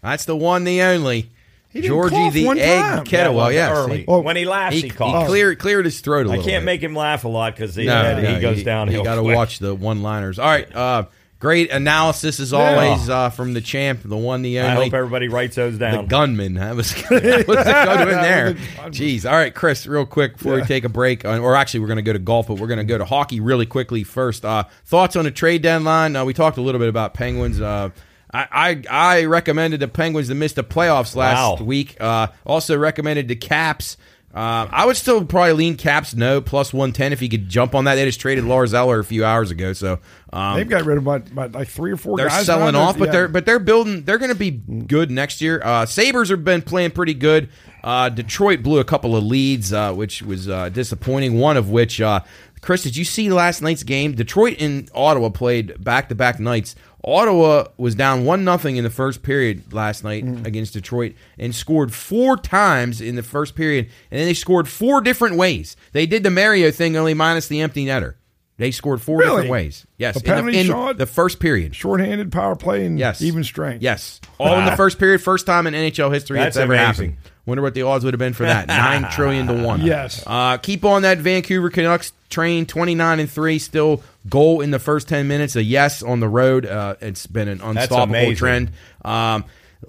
That's 0.03 0.24
the 0.26 0.37
one, 0.37 0.64
the 0.64 0.82
only. 0.82 1.30
didn't 1.72 1.87
Georgie 1.87 2.30
the 2.30 2.45
one 2.47 2.59
egg 2.59 2.78
time. 2.80 3.05
kettle. 3.05 3.35
Well, 3.37 3.51
Yeah, 3.51 3.68
yes. 3.68 3.78
early. 3.78 3.97
He, 3.99 4.05
Oh. 4.07 4.20
when 4.20 4.37
he 4.37 4.45
laughs, 4.45 4.76
he, 4.76 4.82
he, 4.82 4.89
he 4.89 4.91
cleared 4.93 5.59
cleared 5.59 5.85
his 5.87 6.01
throat 6.01 6.26
a 6.26 6.28
I 6.28 6.32
little. 6.37 6.45
I 6.45 6.47
can't 6.51 6.62
bit. 6.62 6.66
make 6.66 6.82
him 6.82 6.95
laugh 6.95 7.24
a 7.24 7.28
lot 7.28 7.55
because 7.57 7.74
he, 7.74 7.87
No, 7.87 8.20
no, 8.20 8.35
he 8.35 8.41
goes 8.41 8.59
you, 8.59 8.64
downhill. 8.64 8.99
You 8.99 9.05
got 9.05 9.14
to 9.16 9.22
watch 9.22 9.59
the 9.61 9.74
one-liners. 9.74 10.39
All 10.39 10.47
right, 10.47 10.72
uh, 10.76 11.05
great 11.45 11.70
analysis 11.70 12.40
as 12.40 12.55
always 12.55 13.07
uh, 13.11 13.28
from 13.28 13.53
the 13.53 13.61
champ, 13.61 14.01
the 14.03 14.16
one, 14.16 14.40
the 14.40 14.61
only. 14.61 14.70
I 14.70 14.84
hope 14.84 14.95
everybody 14.95 15.28
writes 15.28 15.57
those 15.57 15.76
down. 15.76 16.05
the 16.05 16.09
gunman. 16.09 16.55
That 16.55 16.74
was, 16.74 16.95
that 17.11 17.45
was 17.47 17.59
a 17.59 17.64
good 17.64 17.99
one 17.99 18.22
there. 18.22 18.55
Jeez. 18.90 19.30
All 19.30 19.36
right, 19.36 19.55
Chris, 19.55 19.86
real 19.86 20.07
quick 20.07 20.38
before 20.38 20.55
we 20.55 20.62
take 20.62 20.84
a 20.84 20.88
break, 20.88 21.22
uh, 21.26 21.36
or 21.40 21.55
actually, 21.55 21.80
we're 21.80 21.88
going 21.88 21.97
to 21.99 22.03
go 22.03 22.14
to 22.14 22.18
golf, 22.18 22.47
but 22.47 22.59
we're 22.59 22.66
going 22.66 22.78
to 22.78 22.84
go 22.84 22.97
to 22.97 23.05
hockey 23.05 23.40
really 23.40 23.66
quickly 23.66 24.05
first. 24.05 24.42
Uh, 24.42 24.64
thoughts 24.86 25.16
on 25.16 25.24
the 25.26 25.30
trade 25.30 25.61
deadline? 25.61 26.16
Uh, 26.16 26.24
we 26.24 26.32
talked 26.32 26.57
a 26.57 26.62
little 26.62 26.78
bit 26.78 26.88
about 26.88 27.12
Penguins. 27.12 27.61
Uh, 27.61 27.90
I, 28.32 28.82
I 28.90 29.18
I 29.18 29.24
recommended 29.26 29.80
the 29.80 29.88
Penguins 29.88 30.28
to 30.28 30.34
miss 30.34 30.55
the 30.55 30.64
playoffs 30.64 31.14
last 31.14 31.61
Wow. 31.61 31.66
week. 31.66 32.01
Uh, 32.01 32.28
also 32.47 32.78
recommended 32.78 33.28
the 33.28 33.36
Caps. 33.36 33.99
Uh, 34.35 34.66
I 34.68 34.85
would 34.85 34.97
still 34.97 35.24
probably 35.24 35.53
lean 35.53 35.76
Caps 35.76 36.12
no 36.12 36.41
plus 36.41 36.72
one 36.74 36.91
ten 36.93 37.12
if 37.12 37.20
he 37.20 37.28
could 37.28 37.49
jump 37.49 37.72
on 37.74 37.85
that. 37.85 37.95
They 37.95 38.05
just 38.05 38.18
traded 38.18 38.43
Lars 38.43 38.74
Eller 38.74 38.99
a 38.99 39.05
few 39.05 39.24
hours 39.24 39.53
ago, 39.53 39.72
so 39.72 40.01
um, 40.32 40.57
They've 40.57 40.68
got 40.68 40.85
rid 40.85 40.99
of 40.99 41.05
about, 41.05 41.30
about 41.30 41.53
like 41.53 41.68
three 41.68 41.93
or 41.93 41.97
four 41.97 42.16
they're 42.16 42.28
guys. 42.28 42.45
selling 42.45 42.74
off, 42.74 42.99
but 42.99 43.07
Yeah. 43.07 43.12
they're 43.12 43.28
but 43.28 43.47
they're 43.47 43.61
building. 43.61 44.03
They're 44.03 44.18
going 44.18 44.32
to 44.32 44.37
be 44.37 44.51
good 44.51 45.12
next 45.12 45.41
year. 45.41 45.61
Uh, 45.64 45.87
Sabres 45.87 46.30
have 46.30 46.43
been 46.45 46.62
playing 46.62 46.91
pretty 46.91 47.14
good. 47.14 47.49
Uh, 47.85 48.09
Detroit 48.09 48.64
blew 48.64 48.80
a 48.80 48.85
couple 48.85 49.14
of 49.14 49.22
leads, 49.22 49.72
uh, 49.72 49.93
which 49.93 50.20
was 50.22 50.49
uh, 50.49 50.68
disappointing. 50.68 51.39
One 51.39 51.57
of 51.57 51.70
which, 51.70 52.01
uh, 52.01 52.20
Chris, 52.61 52.82
did 52.82 52.97
you 52.97 53.05
see 53.05 53.30
last 53.30 53.62
night's 53.62 53.85
game? 53.85 54.14
Detroit 54.16 54.57
and 54.59 54.91
Ottawa 54.97 55.28
played 55.28 55.85
back 55.85 56.09
to 56.09 56.16
back 56.16 56.41
nights. 56.41 56.74
Ottawa 57.07 57.65
was 57.77 57.95
down 57.95 58.25
one 58.25 58.45
nothing 58.45 58.77
in 58.77 58.85
the 58.85 58.91
first 58.91 59.23
period 59.23 59.73
last 59.73 60.05
night 60.05 60.25
Mm. 60.25 60.47
against 60.47 60.73
Detroit 60.73 61.13
and 61.39 61.55
scored 61.55 61.93
four 61.93 62.37
times 62.37 63.01
in 63.01 63.15
the 63.17 63.23
first 63.23 63.55
period, 63.55 63.89
and 64.11 64.19
then 64.21 64.27
they 64.27 64.35
scored 64.35 64.69
four 64.69 65.01
different 65.01 65.37
ways. 65.37 65.77
They 65.93 66.07
did 66.07 66.23
the 66.23 66.31
Mario 66.31 66.71
thing, 66.71 66.97
only 66.97 67.15
minus 67.15 67.47
the 67.49 67.61
empty 67.61 67.85
netter. 67.87 68.15
They 68.57 68.71
scored 68.71 69.03
four 69.03 69.19
Really? 69.19 69.31
different 69.31 69.51
ways. 69.51 69.85
Yes, 69.99 70.17
A 70.17 70.39
in 70.39 70.47
the- 70.47 70.53
in 70.61 70.67
shot? 70.67 70.97
the 70.97 71.07
first 71.07 71.41
period. 71.41 71.75
shorthanded 71.75 72.31
power 72.31 72.55
play 72.55 72.87
and 72.87 72.99
Yes. 72.99 73.21
even 73.21 73.43
strength. 73.43 73.83
Yes. 73.83 74.21
All 74.39 74.57
in 74.59 74.65
the 74.65 74.77
first 74.77 74.99
period, 74.99 75.21
first 75.21 75.45
time 75.45 75.67
in 75.67 75.75
NHL 75.75 76.11
history 76.11 76.39
That's 76.39 76.57
it's 76.57 76.63
ever 76.63 76.73
amazing. 76.75 77.11
happened. 77.17 77.31
Wonder 77.47 77.63
what 77.63 77.75
the 77.75 77.83
odds 77.83 78.05
would 78.05 78.15
have 78.15 78.19
been 78.21 78.33
for 78.33 78.45
that. 78.45 78.69
Nine 78.69 79.11
trillion 79.11 79.47
to 79.49 79.55
one. 79.55 79.83
Yes. 79.83 80.23
Uh, 80.27 80.57
keep 80.57 80.85
on 80.85 81.03
that 81.03 81.19
Vancouver 81.19 81.69
Canucks 81.69 82.13
train. 82.31 82.65
Twenty 82.65 82.95
nine 82.95 83.19
and 83.21 83.29
three. 83.29 83.59
Still 83.59 84.03
goal 84.29 84.61
in 84.61 84.70
the 84.70 84.79
first 84.79 85.09
ten 85.09 85.29
minutes. 85.29 85.57
A 85.57 85.62
yes 85.62 86.03
on 86.03 86.20
the 86.20 86.29
road. 86.29 86.66
Uh, 86.66 86.97
it's 87.01 87.27
been 87.27 87.49
an 87.49 87.61
unstoppable 87.61 88.35
trend. 88.35 88.72
Um, 89.05 89.45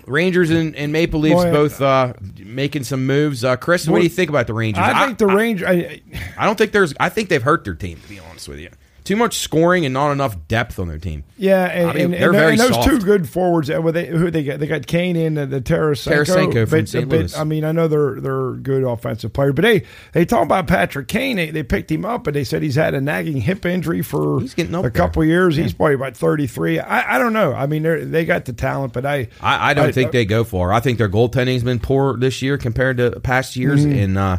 Rangers 0.08 0.50
and, 0.50 0.76
and 0.76 0.92
Maple 0.92 1.22
Leafs 1.22 1.36
Boy, 1.36 1.52
both 1.52 1.82
uh, 1.82 2.14
making 2.38 2.84
some 2.84 3.06
moves. 3.06 3.44
Uh, 3.44 3.56
Chris, 3.56 3.88
what 3.88 4.00
do 4.00 4.04
you 4.04 4.10
think 4.10 4.30
about 4.30 4.48
the 4.48 4.54
Rangers? 4.54 4.84
I 4.84 5.06
think 5.06 5.18
the 5.18 5.28
range. 5.28 5.64
I, 5.64 6.02
I 6.38 6.46
don't 6.46 6.58
think 6.58 6.72
there's. 6.74 6.94
I 7.00 7.10
think 7.10 7.30
they've 7.30 7.42
hurt 7.42 7.64
their 7.64 7.76
team. 7.76 8.00
To 8.02 8.10
be 8.10 8.20
honest 8.20 8.50
with 8.50 8.60
you, 8.60 8.70
too 9.06 9.16
much 9.16 9.38
scoring 9.38 9.86
and 9.86 9.94
not 9.94 10.12
enough 10.12 10.36
depth 10.50 10.78
on 10.80 10.90
their 10.90 10.98
team. 10.98 11.24
yeah, 11.38 11.66
and, 11.68 11.90
I 11.90 11.94
mean, 11.94 12.04
and, 12.06 12.14
they're 12.16 12.30
and, 12.32 12.38
very 12.38 12.52
and 12.54 12.60
those 12.60 12.72
soft. 12.72 12.90
two 12.90 13.00
good 13.00 13.30
forwards. 13.30 13.70
uh, 13.70 13.82
Well, 13.82 13.94
they 13.94 14.08
who 14.08 14.30
they 14.30 14.44
got? 14.44 14.60
They 14.60 14.68
got 14.68 14.86
Kane 14.88 15.16
in 15.16 15.38
uh, 15.38 15.46
the 15.46 15.62
Tarasenko. 15.62 16.26
Tarasenko 16.26 16.68
from 16.68 16.80
but, 16.80 16.90
St. 16.90 17.08
but, 17.10 17.20
Louis. 17.20 17.38
I 17.38 17.44
mean, 17.46 17.64
I 17.64 17.72
know 17.72 17.88
they're 17.88 18.20
they're 18.20 18.52
good 18.54 18.84
offensive 18.84 19.32
players, 19.32 19.54
but 19.54 19.62
they 19.62 19.84
they 20.14 20.26
talk 20.26 20.44
about 20.44 20.68
Patrick 20.68 21.08
Kane. 21.08 21.38
They, 21.38 21.52
they 21.52 21.64
picked 21.64 21.90
him 21.92 22.04
up, 22.04 22.24
but 22.26 22.34
they 22.34 22.44
said 22.44 22.62
he's 22.64 22.76
had 22.76 22.94
a 22.94 23.00
nagging 23.00 23.38
hip 23.38 23.66
injury 23.66 24.02
for 24.02 24.42
He's 24.42 24.54
getting 24.54 24.76
up 24.76 24.80
a 24.80 24.84
there. 24.84 24.92
couple 24.92 25.24
years. 25.24 25.56
He's 25.56 25.72
probably 25.74 25.96
about 25.96 26.18
thirty 26.18 26.48
three. 26.48 26.80
I, 26.80 27.16
I 27.16 27.18
don't 27.20 27.34
know. 27.34 27.54
I 27.54 27.68
mean, 27.68 27.84
they 27.84 28.04
they 28.04 28.26
got 28.26 28.46
the 28.46 28.54
talent, 28.54 28.92
but 28.92 29.06
I 29.06 29.28
I, 29.40 29.70
I 29.72 29.74
don't 29.74 29.94
think 29.94 30.12
they 30.12 30.26
go 30.26 30.44
far. 30.44 30.74
I 30.74 30.80
think 30.80 30.98
their 30.98 31.10
goaltending's 31.10 31.64
been 31.64 31.80
poor 31.80 32.18
this 32.18 32.42
year 32.42 32.58
compared 32.58 32.98
to 32.98 33.20
past 33.20 33.56
years, 33.56 33.86
Mm-hmm. 33.86 34.00
and 34.00 34.18
uh, 34.18 34.38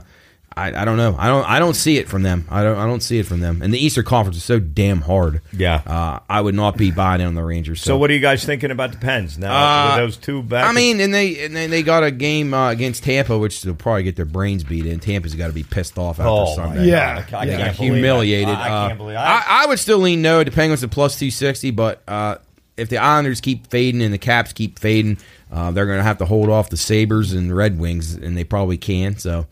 I, 0.59 0.69
I 0.83 0.85
don't 0.87 0.97
know. 0.97 1.15
I 1.19 1.29
don't 1.29 1.45
I 1.47 1.59
don't 1.59 1.75
see 1.75 1.99
it 1.99 2.09
from 2.09 2.23
them. 2.23 2.47
I 2.51 2.63
don't 2.63 2.79
I 2.79 2.87
don't 2.87 3.03
see 3.03 3.19
it 3.19 3.27
from 3.27 3.41
them. 3.41 3.61
And 3.61 3.75
the 3.75 3.79
Eastern 3.79 4.05
Conference 4.07 4.39
is 4.39 4.45
so 4.45 4.59
damn 4.59 5.03
hard. 5.03 5.43
Yeah. 5.53 5.83
uh, 5.87 6.21
I 6.31 6.41
would 6.41 6.55
not 6.55 6.79
be 6.79 6.91
buying 6.91 7.21
in 7.21 7.27
on 7.27 7.35
the 7.35 7.43
Rangers. 7.43 7.83
So, 7.83 7.89
So, 7.89 7.99
what 7.99 8.09
are 8.11 8.15
you 8.15 8.21
guys 8.21 8.43
thinking 8.45 8.71
about 8.71 8.93
the 8.93 8.97
Pens 8.99 9.37
now? 9.39 9.53
Uh, 9.55 9.87
with 9.89 9.97
those 10.05 10.17
two 10.17 10.43
back. 10.43 10.67
I 10.67 10.73
mean, 10.73 11.01
and 11.01 11.13
they 11.13 11.45
and 11.45 11.55
then 11.55 11.69
they 11.69 11.83
got 11.83 12.05
a 12.05 12.11
game 12.11 12.55
uh, 12.55 12.71
against 12.71 13.05
Tampa, 13.05 13.37
which 13.37 13.61
they'll 13.63 13.75
probably 13.75 14.05
get 14.05 14.17
their 14.17 14.25
brains 14.25 14.65
beat 14.65 14.87
in. 14.87 14.99
Tampa's 14.99 15.35
got 15.35 15.49
to 15.49 15.53
be 15.53 15.63
pissed 15.63 15.99
off 15.99 16.19
after 16.19 16.29
Oh, 16.31 16.55
Sunday. 16.57 16.87
Yeah. 16.87 17.23
God. 17.31 17.35
I 17.35 17.47
They 17.47 17.57
can't 17.57 17.65
got 17.67 17.77
believe 17.77 17.93
humiliated. 17.93 18.55
I, 18.55 18.67
I 18.69 18.71
Uh, 18.71 18.87
can't 18.89 18.99
believe. 18.99 19.17
I, 19.17 19.45
I 19.47 19.67
would 19.67 19.79
still 19.79 19.99
lean 19.99 20.23
no 20.23 20.43
to 20.43 20.51
Penguins 20.51 20.83
at 20.83 20.91
plus 20.91 21.19
two 21.19 21.31
sixty, 21.31 21.71
but 21.71 22.03
uh, 22.09 22.37
if 22.79 22.89
the 22.89 22.97
Islanders 22.97 23.43
keep 23.43 23.67
fading 23.67 24.01
and 24.01 24.13
the 24.15 24.19
Caps 24.19 24.55
keep 24.55 24.79
fading, 24.79 25.19
uh, 25.53 25.71
they're 25.73 25.85
going 25.87 25.99
to 25.99 26.03
have 26.05 26.17
to 26.19 26.25
hold 26.25 26.49
off 26.49 26.71
the 26.71 26.77
Sabres 26.79 27.35
and 27.35 27.51
the 27.51 27.55
Red 27.55 27.79
Wings, 27.79 28.15
and 28.15 28.37
they 28.39 28.45
probably 28.45 28.79
can. 28.79 29.19
So 29.19 29.47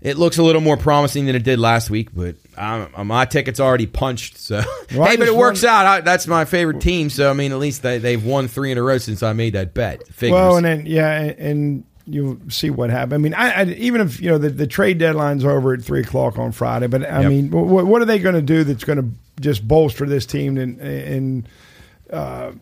it 0.00 0.16
looks 0.16 0.38
a 0.38 0.42
little 0.42 0.60
more 0.62 0.76
promising 0.76 1.26
than 1.26 1.34
it 1.36 1.42
did 1.44 1.58
last 1.58 1.90
week, 1.90 2.08
but 2.14 2.36
um, 2.56 3.06
my 3.06 3.24
ticket's 3.24 3.60
already 3.60 3.86
punched. 3.86 4.38
So 4.38 4.62
Well, 4.94 5.06
hey, 5.08 5.16
but 5.16 5.28
it 5.28 5.34
works 5.36 5.62
won- 5.62 5.70
out. 5.72 5.86
I, 5.86 6.00
that's 6.00 6.26
my 6.26 6.44
favorite 6.44 6.80
team. 6.80 7.10
So 7.10 7.30
I 7.30 7.32
mean, 7.34 7.52
at 7.52 7.58
least 7.58 7.82
they, 7.82 7.98
they've 7.98 8.24
won 8.24 8.48
three 8.48 8.70
in 8.72 8.78
a 8.78 8.82
row 8.82 8.98
since 8.98 9.22
I 9.22 9.32
made 9.32 9.52
that 9.54 9.74
bet. 9.74 10.06
Figures. 10.08 10.32
Well, 10.32 10.56
and 10.56 10.64
then 10.64 10.86
yeah, 10.86 11.10
and, 11.20 11.38
and 11.38 11.84
you'll 12.06 12.38
see 12.48 12.70
what 12.70 12.90
happens. 12.90 13.12
I 13.14 13.18
mean, 13.18 13.34
I, 13.34 13.50
I 13.50 13.64
even 13.64 14.00
if 14.00 14.20
you 14.20 14.30
know 14.30 14.38
the, 14.38 14.48
the 14.50 14.66
trade 14.66 14.98
deadline's 14.98 15.44
over 15.44 15.74
at 15.74 15.82
three 15.82 16.00
o'clock 16.00 16.38
on 16.38 16.52
Friday, 16.52 16.86
but 16.86 17.02
I 17.08 17.20
Yep. 17.22 17.28
mean, 17.30 17.50
what, 17.50 17.86
what 17.86 18.02
are 18.02 18.06
they 18.06 18.18
going 18.18 18.34
to 18.34 18.42
do 18.42 18.64
that's 18.64 18.84
going 18.84 18.98
to 19.02 19.08
just 19.40 19.66
bolster 19.66 20.06
this 20.06 20.26
team 20.26 20.56
and 20.58 20.80
and 20.80 21.48
uh, 22.10 22.52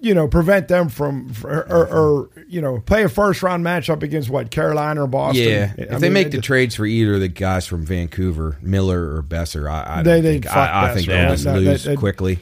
you 0.00 0.14
know 0.14 0.26
prevent 0.28 0.68
them 0.68 0.88
from 0.88 1.32
or, 1.44 1.66
or, 1.70 1.86
or 1.88 2.30
you 2.48 2.60
know 2.60 2.80
play 2.80 3.02
a 3.04 3.08
first 3.08 3.42
round 3.42 3.64
matchup 3.64 4.02
against 4.02 4.30
what 4.30 4.50
Carolina 4.50 5.04
or 5.04 5.06
Boston? 5.06 5.44
Yeah, 5.48 5.72
I 5.78 5.82
if 5.82 5.90
mean, 5.90 6.00
they 6.00 6.10
make 6.10 6.26
the 6.30 6.38
just- 6.38 6.44
trades 6.46 6.74
for 6.74 6.86
either 6.86 7.14
of 7.14 7.20
the 7.20 7.28
guys 7.28 7.66
from 7.66 7.84
Vancouver, 7.84 8.56
Miller 8.62 9.14
or 9.16 9.22
Boeser, 9.22 9.70
I, 9.70 9.98
I 9.98 10.02
They- 10.02 10.20
they 10.20 10.32
think, 10.40 10.54
I, 10.54 10.90
I 10.90 10.94
think 10.94 11.06
they'll 11.06 11.30
just 11.30 11.44
No, 11.44 11.54
lose 11.58 11.84
that- 11.84 11.98
quickly. 11.98 12.38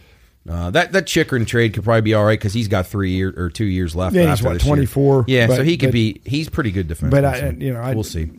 Uh, 0.48 0.70
that 0.70 0.92
that 0.92 1.06
Chychrun 1.06 1.44
trade 1.44 1.74
could 1.74 1.84
probably 1.84 2.00
be 2.00 2.14
all 2.14 2.24
right 2.24 2.38
because 2.38 2.54
he's 2.54 2.68
got 2.68 2.86
three 2.86 3.10
year 3.10 3.34
or 3.36 3.50
two 3.50 3.66
years 3.66 3.94
left. 3.94 4.14
Yeah, 4.16 4.30
he's 4.30 4.42
what, 4.42 4.58
24, 4.60 5.26
Yeah, 5.28 5.46
so 5.48 5.62
he 5.62 5.76
could 5.76 5.88
but- 5.88 5.92
be. 5.92 6.22
He's 6.24 6.48
pretty 6.48 6.70
good 6.70 6.88
defense. 6.88 7.10
But 7.10 7.24
I- 7.26 7.50
you 7.58 7.74
know, 7.74 7.80
I- 7.80 7.92
we'll 7.94 8.02
see. 8.04 8.30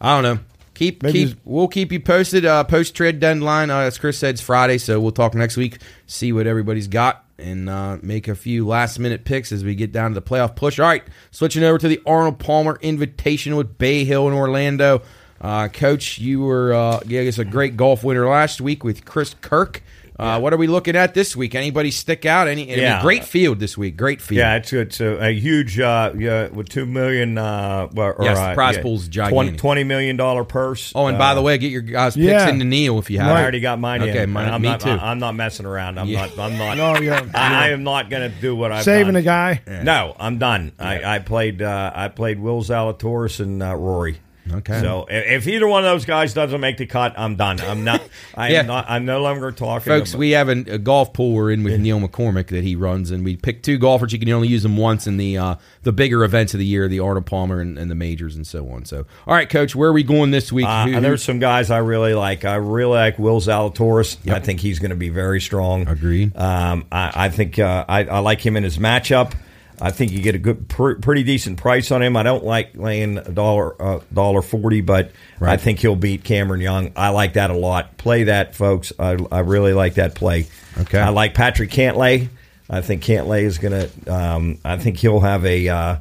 I 0.00 0.14
don't 0.14 0.22
know. 0.22 0.42
Keep 0.72 1.02
keep. 1.04 1.12
just- 1.28 1.36
We'll 1.44 1.68
keep 1.68 1.92
you 1.92 2.00
posted. 2.00 2.46
Uh, 2.46 2.64
Post 2.64 2.94
trade 2.94 3.20
deadline, 3.20 3.68
uh, 3.70 3.80
as 3.80 3.98
Chris 3.98 4.16
said, 4.16 4.30
it's 4.36 4.40
Friday, 4.40 4.78
so 4.78 4.98
we'll 4.98 5.12
talk 5.12 5.34
next 5.34 5.58
week. 5.58 5.76
See 6.06 6.32
what 6.32 6.46
everybody's 6.46 6.88
got 6.88 7.22
and 7.40 7.68
uh, 7.68 7.98
make 8.02 8.28
a 8.28 8.34
few 8.34 8.66
last 8.66 8.98
minute 8.98 9.24
picks 9.24 9.52
as 9.52 9.64
we 9.64 9.74
get 9.74 9.92
down 9.92 10.12
to 10.12 10.14
the 10.14 10.22
playoff 10.22 10.56
push. 10.56 10.78
All 10.78 10.86
right, 10.86 11.02
switching 11.30 11.62
over 11.64 11.78
to 11.78 11.88
the 11.88 12.00
Arnold 12.06 12.38
Palmer 12.38 12.78
Invitation 12.80 13.56
with 13.56 13.78
Bay 13.78 14.04
Hill 14.04 14.28
in 14.28 14.34
Orlando. 14.34 15.02
Uh, 15.40 15.68
Coach, 15.68 16.18
you 16.18 16.40
were 16.42 16.72
uh, 16.72 17.00
gave 17.00 17.26
us 17.26 17.38
a 17.38 17.44
great 17.44 17.76
golf 17.76 18.04
winner 18.04 18.28
last 18.28 18.60
week 18.60 18.84
with 18.84 19.04
Chris 19.04 19.34
Kirk. 19.40 19.82
Uh, 20.20 20.38
What 20.38 20.52
are 20.52 20.56
we 20.58 20.66
looking 20.66 20.96
at 20.96 21.14
this 21.14 21.34
week? 21.34 21.54
Anybody 21.54 21.90
stick 21.90 22.26
out? 22.26 22.46
Any 22.46 22.72
I 22.72 22.76
mean, 22.76 23.02
great 23.02 23.24
field 23.24 23.58
this 23.58 23.78
week. 23.78 23.96
Great 23.96 24.20
field. 24.20 24.38
Yeah, 24.38 24.56
it's 24.56 24.72
it's 24.72 25.00
a, 25.00 25.16
a 25.28 25.30
huge 25.32 25.80
uh, 25.80 26.12
yeah, 26.16 26.48
with 26.48 26.68
two 26.68 26.84
million. 26.86 27.38
Uh, 27.38 27.88
well, 27.92 28.14
or, 28.18 28.24
Yes, 28.24 28.36
the 28.38 28.44
uh, 28.44 28.54
prize 28.54 28.76
yeah, 28.76 28.82
pool's 28.82 29.08
20, 29.08 29.10
gigantic. 29.56 29.60
$20 29.60 29.86
million 29.86 30.44
purse. 30.46 30.92
Oh, 30.94 31.06
and 31.06 31.16
Uh, 31.16 31.18
by 31.20 31.34
the 31.34 31.42
way, 31.42 31.56
get 31.58 31.70
your 31.72 31.80
guys 31.82 32.14
picks 32.16 32.26
Yeah. 32.26 32.48
into 32.50 32.64
Neil 32.66 32.98
if 32.98 33.08
you 33.10 33.18
have. 33.18 33.34
I 33.34 33.40
already 33.42 33.60
got 33.60 33.78
mine. 33.80 34.02
Okay, 34.02 34.24
in. 34.24 34.30
mine, 34.30 34.52
I'm 34.52 34.60
me 34.60 34.68
not, 34.68 34.80
too. 34.80 34.90
I, 34.90 35.10
am 35.10 35.18
not 35.20 35.34
messing 35.34 35.64
around. 35.66 35.98
I'm 35.98 36.06
Yeah. 36.08 36.26
not. 36.26 36.38
I'm 36.38 36.58
not. 36.58 36.76
No, 36.80 36.98
yeah, 37.00 37.26
I, 37.34 37.66
I 37.66 37.68
am 37.70 37.82
not 37.82 38.10
going 38.10 38.30
to 38.30 38.40
do 38.40 38.54
what 38.54 38.72
I'm 38.72 38.82
saving 38.82 39.14
done. 39.14 39.16
a 39.16 39.22
guy. 39.22 39.60
No, 39.82 40.14
I'm 40.20 40.38
done. 40.38 40.72
I, 40.78 41.16
I 41.16 41.18
played. 41.20 41.62
Uh, 41.62 41.92
I 41.94 42.08
played 42.08 42.38
Will 42.40 42.62
Zalatoris 42.62 43.40
and 43.40 43.62
uh, 43.62 43.74
Rory. 43.74 44.18
Okay. 44.52 44.80
So 44.80 45.06
i- 45.08 45.12
if 45.12 45.46
either 45.46 45.66
one 45.68 45.84
of 45.84 45.90
those 45.90 46.04
guys 46.04 46.34
doesn't 46.34 46.60
make 46.60 46.76
the 46.76 46.86
cut, 46.86 47.14
I'm 47.16 47.36
done. 47.36 47.60
I'm 47.60 47.84
not. 47.84 48.02
I'm 48.34 48.50
Yeah. 48.52 48.62
not. 48.62 48.86
I'm 48.88 49.04
no 49.04 49.20
longer 49.22 49.52
talking. 49.52 49.84
Folks, 49.84 50.14
we 50.14 50.30
have 50.30 50.48
a, 50.48 50.52
a 50.52 50.78
golf 50.78 51.12
pool 51.12 51.32
we're 51.34 51.50
in 51.52 51.62
with 51.62 51.78
Neil 51.80 52.00
McCormick 52.00 52.48
that 52.48 52.64
he 52.64 52.74
runs, 52.76 53.10
and 53.10 53.24
we 53.24 53.36
pick 53.36 53.62
two 53.62 53.78
golfers. 53.78 54.12
You 54.12 54.18
can 54.18 54.28
only 54.30 54.48
use 54.48 54.62
them 54.62 54.76
once 54.76 55.06
in 55.06 55.16
the 55.18 55.38
uh, 55.38 55.54
the 55.82 55.92
bigger 55.92 56.24
events 56.24 56.52
of 56.54 56.58
the 56.60 56.66
year, 56.66 56.88
the 56.88 57.00
Arnold 57.00 57.26
Palmer 57.26 57.60
and, 57.60 57.78
and 57.78 57.90
the 57.90 57.94
majors 57.94 58.34
and 58.36 58.46
so 58.46 58.68
on. 58.70 58.84
So, 58.84 59.06
all 59.26 59.34
right, 59.34 59.48
Coach, 59.48 59.76
where 59.76 59.88
are 59.90 59.92
we 59.92 60.02
going 60.02 60.30
this 60.30 60.52
week? 60.52 60.66
Uh, 60.66 60.86
Who- 60.86 61.00
there's 61.00 61.22
some 61.22 61.38
guys 61.38 61.70
I 61.70 61.78
really 61.78 62.14
like. 62.14 62.44
I 62.44 62.56
really 62.56 62.96
like 62.96 63.18
Will 63.18 63.40
Zalatoris. 63.40 64.16
I 64.30 64.40
think 64.40 64.60
he's 64.60 64.78
going 64.78 64.90
to 64.90 64.96
be 64.96 65.08
very 65.10 65.40
strong. 65.40 65.86
Agreed. 65.88 66.36
Um, 66.36 66.86
I, 66.90 67.12
I 67.26 67.28
think 67.28 67.58
uh, 67.58 67.84
I, 67.88 68.04
I 68.04 68.18
like 68.20 68.44
him 68.44 68.56
in 68.56 68.64
his 68.64 68.78
matchup. 68.78 69.32
I 69.80 69.90
think 69.90 70.12
you 70.12 70.20
get 70.20 70.34
a 70.34 70.38
good, 70.38 70.68
pr- 70.68 70.94
pretty 70.94 71.22
decent 71.22 71.58
price 71.58 71.90
on 71.90 72.02
him. 72.02 72.16
I 72.16 72.22
don't 72.22 72.44
like 72.44 72.76
laying 72.76 73.18
a 73.18 73.30
dollar, 73.30 73.80
uh, 73.80 74.00
dollar 74.12 74.42
forty, 74.42 74.80
but 74.80 75.12
I 75.40 75.56
think 75.56 75.78
he'll 75.78 75.96
beat 75.96 76.22
Cameron 76.22 76.60
Young. 76.60 76.92
I 76.96 77.08
like 77.10 77.32
that 77.34 77.50
a 77.50 77.56
lot. 77.56 77.96
Play 77.96 78.24
that, 78.24 78.54
folks. 78.54 78.92
I, 78.98 79.16
I 79.32 79.40
really 79.40 79.72
like 79.72 79.94
that 79.94 80.14
play. 80.14 80.46
Okay. 80.78 81.00
I 81.00 81.08
like 81.08 81.34
Patrick 81.34 81.70
Cantlay. 81.70 82.28
I 82.68 82.82
think 82.82 83.02
Cantlay 83.02 83.42
is 83.42 83.58
going 83.58 83.88
to. 83.88 84.14
Um, 84.14 84.58
I 84.64 84.76
think 84.76 84.98
he'll 84.98 85.20
have 85.20 85.44
a. 85.44 85.68
Uh, 85.68 85.96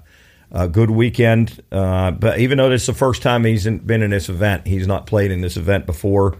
a 0.51 0.67
good 0.67 0.89
weekend. 0.89 1.61
Uh, 1.71 2.09
but 2.09 2.39
even 2.39 2.57
though 2.57 2.69
this 2.69 2.81
is 2.81 2.87
the 2.87 2.93
first 2.95 3.21
time 3.21 3.43
he's 3.43 3.67
in, 3.67 3.77
been 3.77 4.01
in 4.01 4.09
this 4.09 4.29
event, 4.29 4.65
he's 4.65 4.87
not 4.87 5.05
played 5.05 5.29
in 5.29 5.41
this 5.41 5.57
event 5.57 5.85
before. 5.85 6.37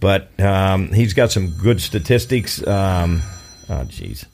But 0.00 0.38
um, 0.40 0.92
he's 0.92 1.14
got 1.14 1.30
some 1.30 1.50
good 1.50 1.80
statistics. 1.80 2.66
Um, 2.66 3.22
oh, 3.68 3.84
jeez. 3.84 4.24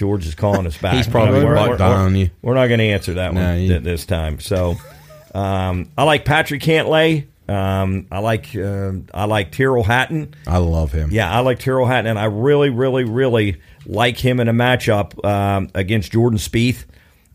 George 0.00 0.26
is 0.26 0.34
calling 0.34 0.66
us 0.66 0.76
back. 0.82 0.94
He's 0.94 1.06
probably 1.06 1.44
We're- 1.44 1.76
dialing 1.76 2.16
you. 2.16 2.30
We're 2.40 2.54
not 2.54 2.68
going 2.68 2.78
to 2.78 2.86
answer 2.86 3.12
that 3.14 3.34
No, 3.34 3.42
one 3.42 3.60
you- 3.60 3.78
this 3.80 4.06
time. 4.06 4.40
So 4.40 4.76
um, 5.34 5.90
I 5.98 6.04
like 6.04 6.24
Patrick 6.24 6.62
Cantlay. 6.62 7.26
Um, 7.48 8.06
I 8.10 8.20
like 8.20 8.54
um 8.56 9.06
I 9.12 9.24
like 9.24 9.50
Tyrrell 9.52 9.82
Hatton. 9.82 10.34
I 10.46 10.58
love 10.58 10.92
him. 10.92 11.10
Yeah, 11.10 11.30
I 11.30 11.40
like 11.40 11.58
Tyrrell 11.58 11.84
Hatton, 11.86 12.06
and 12.06 12.18
I 12.18 12.26
really, 12.26 12.70
really, 12.70 13.02
really 13.04 13.60
like 13.86 14.16
him 14.16 14.38
in 14.40 14.48
a 14.48 14.52
matchup 14.52 15.22
um, 15.24 15.68
against 15.74 16.12
Jordan 16.12 16.38
Spieth. 16.38 16.84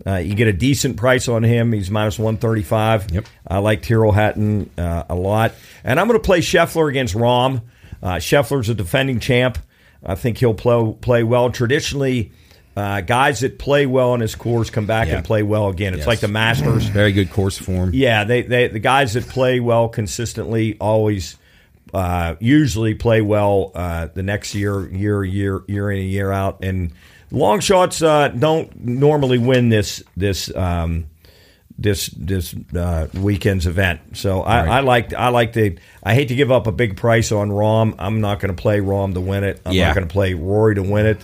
Uh, 0.07 0.15
you 0.15 0.33
get 0.33 0.47
a 0.47 0.53
decent 0.53 0.95
price 0.97 1.27
on 1.27 1.43
him. 1.43 1.71
He's 1.73 1.91
minus 1.91 2.17
one 2.17 2.37
thirty 2.37 2.63
five. 2.63 3.11
Yep. 3.11 3.25
I 3.47 3.57
like 3.59 3.81
Tyrrell 3.83 4.13
Hatton 4.13 4.69
uh, 4.77 5.03
a 5.09 5.15
lot, 5.15 5.53
and 5.83 5.99
I'm 5.99 6.07
going 6.07 6.19
to 6.19 6.25
play 6.25 6.39
Scheffler 6.39 6.89
against 6.89 7.13
Rahm. 7.13 7.61
Uh, 8.01 8.15
Scheffler's 8.15 8.69
a 8.69 8.73
defending 8.75 9.19
champ. 9.19 9.57
I 10.05 10.15
think 10.15 10.37
he'll 10.37 10.53
play 10.53 10.95
play 11.01 11.23
well. 11.23 11.49
Traditionally, 11.49 12.31
uh, 12.75 13.01
guys 13.01 13.39
that 13.39 13.57
play 13.57 13.85
well 13.85 14.11
on 14.11 14.19
his 14.19 14.35
course 14.35 14.69
come 14.69 14.85
back 14.85 15.07
Yeah. 15.07 15.15
and 15.17 15.25
play 15.25 15.43
well 15.43 15.69
again. 15.69 15.93
It's 15.93 15.99
Yes. 16.01 16.07
like 16.07 16.19
the 16.19 16.27
Masters. 16.27 16.85
Very 16.85 17.11
good 17.13 17.31
course 17.31 17.57
form. 17.57 17.91
Yeah, 17.93 18.23
they, 18.25 18.41
they 18.41 18.67
the 18.67 18.79
guys 18.79 19.13
that 19.13 19.27
play 19.27 19.59
well 19.59 19.87
consistently 19.89 20.75
always 20.79 21.37
uh, 21.93 22.35
usually 22.39 22.93
play 22.95 23.21
well 23.21 23.71
uh, 23.75 24.07
the 24.13 24.23
next 24.23 24.53
year, 24.55 24.89
year, 24.89 25.23
year, 25.23 25.61
year 25.67 25.89
in 25.91 25.99
and 25.99 26.09
year 26.09 26.31
out. 26.31 26.63
And 26.63 26.91
long 27.31 27.59
shots 27.61 28.01
uh, 28.01 28.27
don't 28.29 28.77
normally 28.83 29.37
win 29.37 29.69
this 29.69 30.03
this 30.17 30.53
um, 30.55 31.05
this 31.77 32.07
this 32.07 32.53
uh, 32.75 33.07
weekend's 33.13 33.67
event. 33.67 34.01
So 34.17 34.41
I, 34.41 34.57
Right. 34.65 34.69
I 34.69 34.79
like 34.81 35.13
I 35.13 35.29
like 35.29 35.53
the 35.53 35.77
I 36.03 36.13
hate 36.13 36.27
to 36.29 36.35
give 36.35 36.51
up 36.51 36.67
a 36.67 36.71
big 36.73 36.97
price 36.97 37.31
on 37.31 37.49
Rahm. 37.49 37.95
I'm 37.99 38.19
not 38.19 38.39
going 38.41 38.53
to 38.53 38.61
play 38.61 38.79
Rahm 38.79 39.13
to 39.13 39.21
win 39.21 39.43
it. 39.45 39.61
I'm 39.65 39.73
Yeah. 39.73 39.87
not 39.87 39.95
going 39.95 40.07
to 40.07 40.11
play 40.11 40.33
Rory 40.33 40.75
to 40.75 40.83
win 40.83 41.05
it. 41.05 41.23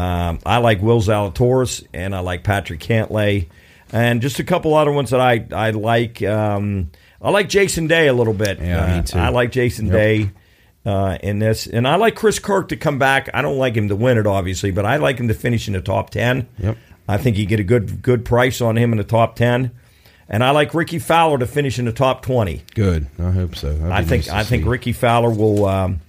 Um, 0.00 0.38
I 0.46 0.58
like 0.58 0.80
Will 0.80 1.00
Zalatoris 1.00 1.84
and 1.92 2.14
I 2.14 2.20
like 2.20 2.42
Patrick 2.44 2.80
Cantlay, 2.80 3.48
and 3.92 4.22
just 4.22 4.38
a 4.38 4.44
couple 4.44 4.74
other 4.74 4.92
ones 4.92 5.10
that 5.10 5.20
I 5.20 5.44
I 5.52 5.70
like. 5.70 6.22
Um, 6.22 6.90
I 7.20 7.30
like 7.30 7.48
Jason 7.48 7.86
Day 7.86 8.08
a 8.08 8.12
little 8.14 8.32
bit. 8.34 8.58
Yeah, 8.60 8.86
me 8.86 8.98
Uh, 9.00 9.02
too. 9.02 9.18
I 9.18 9.28
like 9.28 9.52
Jason 9.52 9.86
Yep. 9.86 9.94
Day 9.94 10.30
uh, 10.86 11.18
in 11.22 11.38
this, 11.38 11.66
and 11.66 11.86
I 11.86 11.96
like 11.96 12.14
Chris 12.14 12.38
Kirk 12.38 12.68
to 12.70 12.76
come 12.76 12.98
back. 12.98 13.28
I 13.34 13.42
don't 13.42 13.58
like 13.58 13.74
him 13.76 13.88
to 13.88 13.96
win 13.96 14.16
it, 14.16 14.26
obviously, 14.26 14.70
but 14.70 14.86
I 14.86 14.96
like 14.96 15.18
him 15.18 15.28
to 15.28 15.34
finish 15.34 15.66
in 15.68 15.74
the 15.74 15.82
top 15.82 16.10
ten. 16.10 16.48
Yep. 16.58 16.78
I 17.06 17.18
think 17.18 17.36
you 17.36 17.44
get 17.44 17.60
a 17.60 17.64
good 17.64 18.00
good 18.00 18.24
price 18.24 18.60
on 18.62 18.76
him 18.78 18.92
in 18.92 18.96
the 18.98 19.04
top 19.04 19.36
ten, 19.36 19.72
and 20.30 20.42
I 20.42 20.52
like 20.52 20.72
Rickie 20.72 20.98
Fowler 21.00 21.36
to 21.38 21.46
finish 21.46 21.78
in 21.78 21.84
the 21.84 21.92
top 21.92 22.22
twenty. 22.22 22.62
Good. 22.74 23.06
I 23.18 23.32
hope 23.32 23.54
so. 23.56 23.70
That'd 23.74 23.92
I 23.92 24.02
think 24.04 24.26
nice 24.28 24.34
I 24.34 24.44
think. 24.44 24.64
Rickie 24.66 24.92
Fowler 24.92 25.30
will 25.30 25.66
um, 25.66 26.00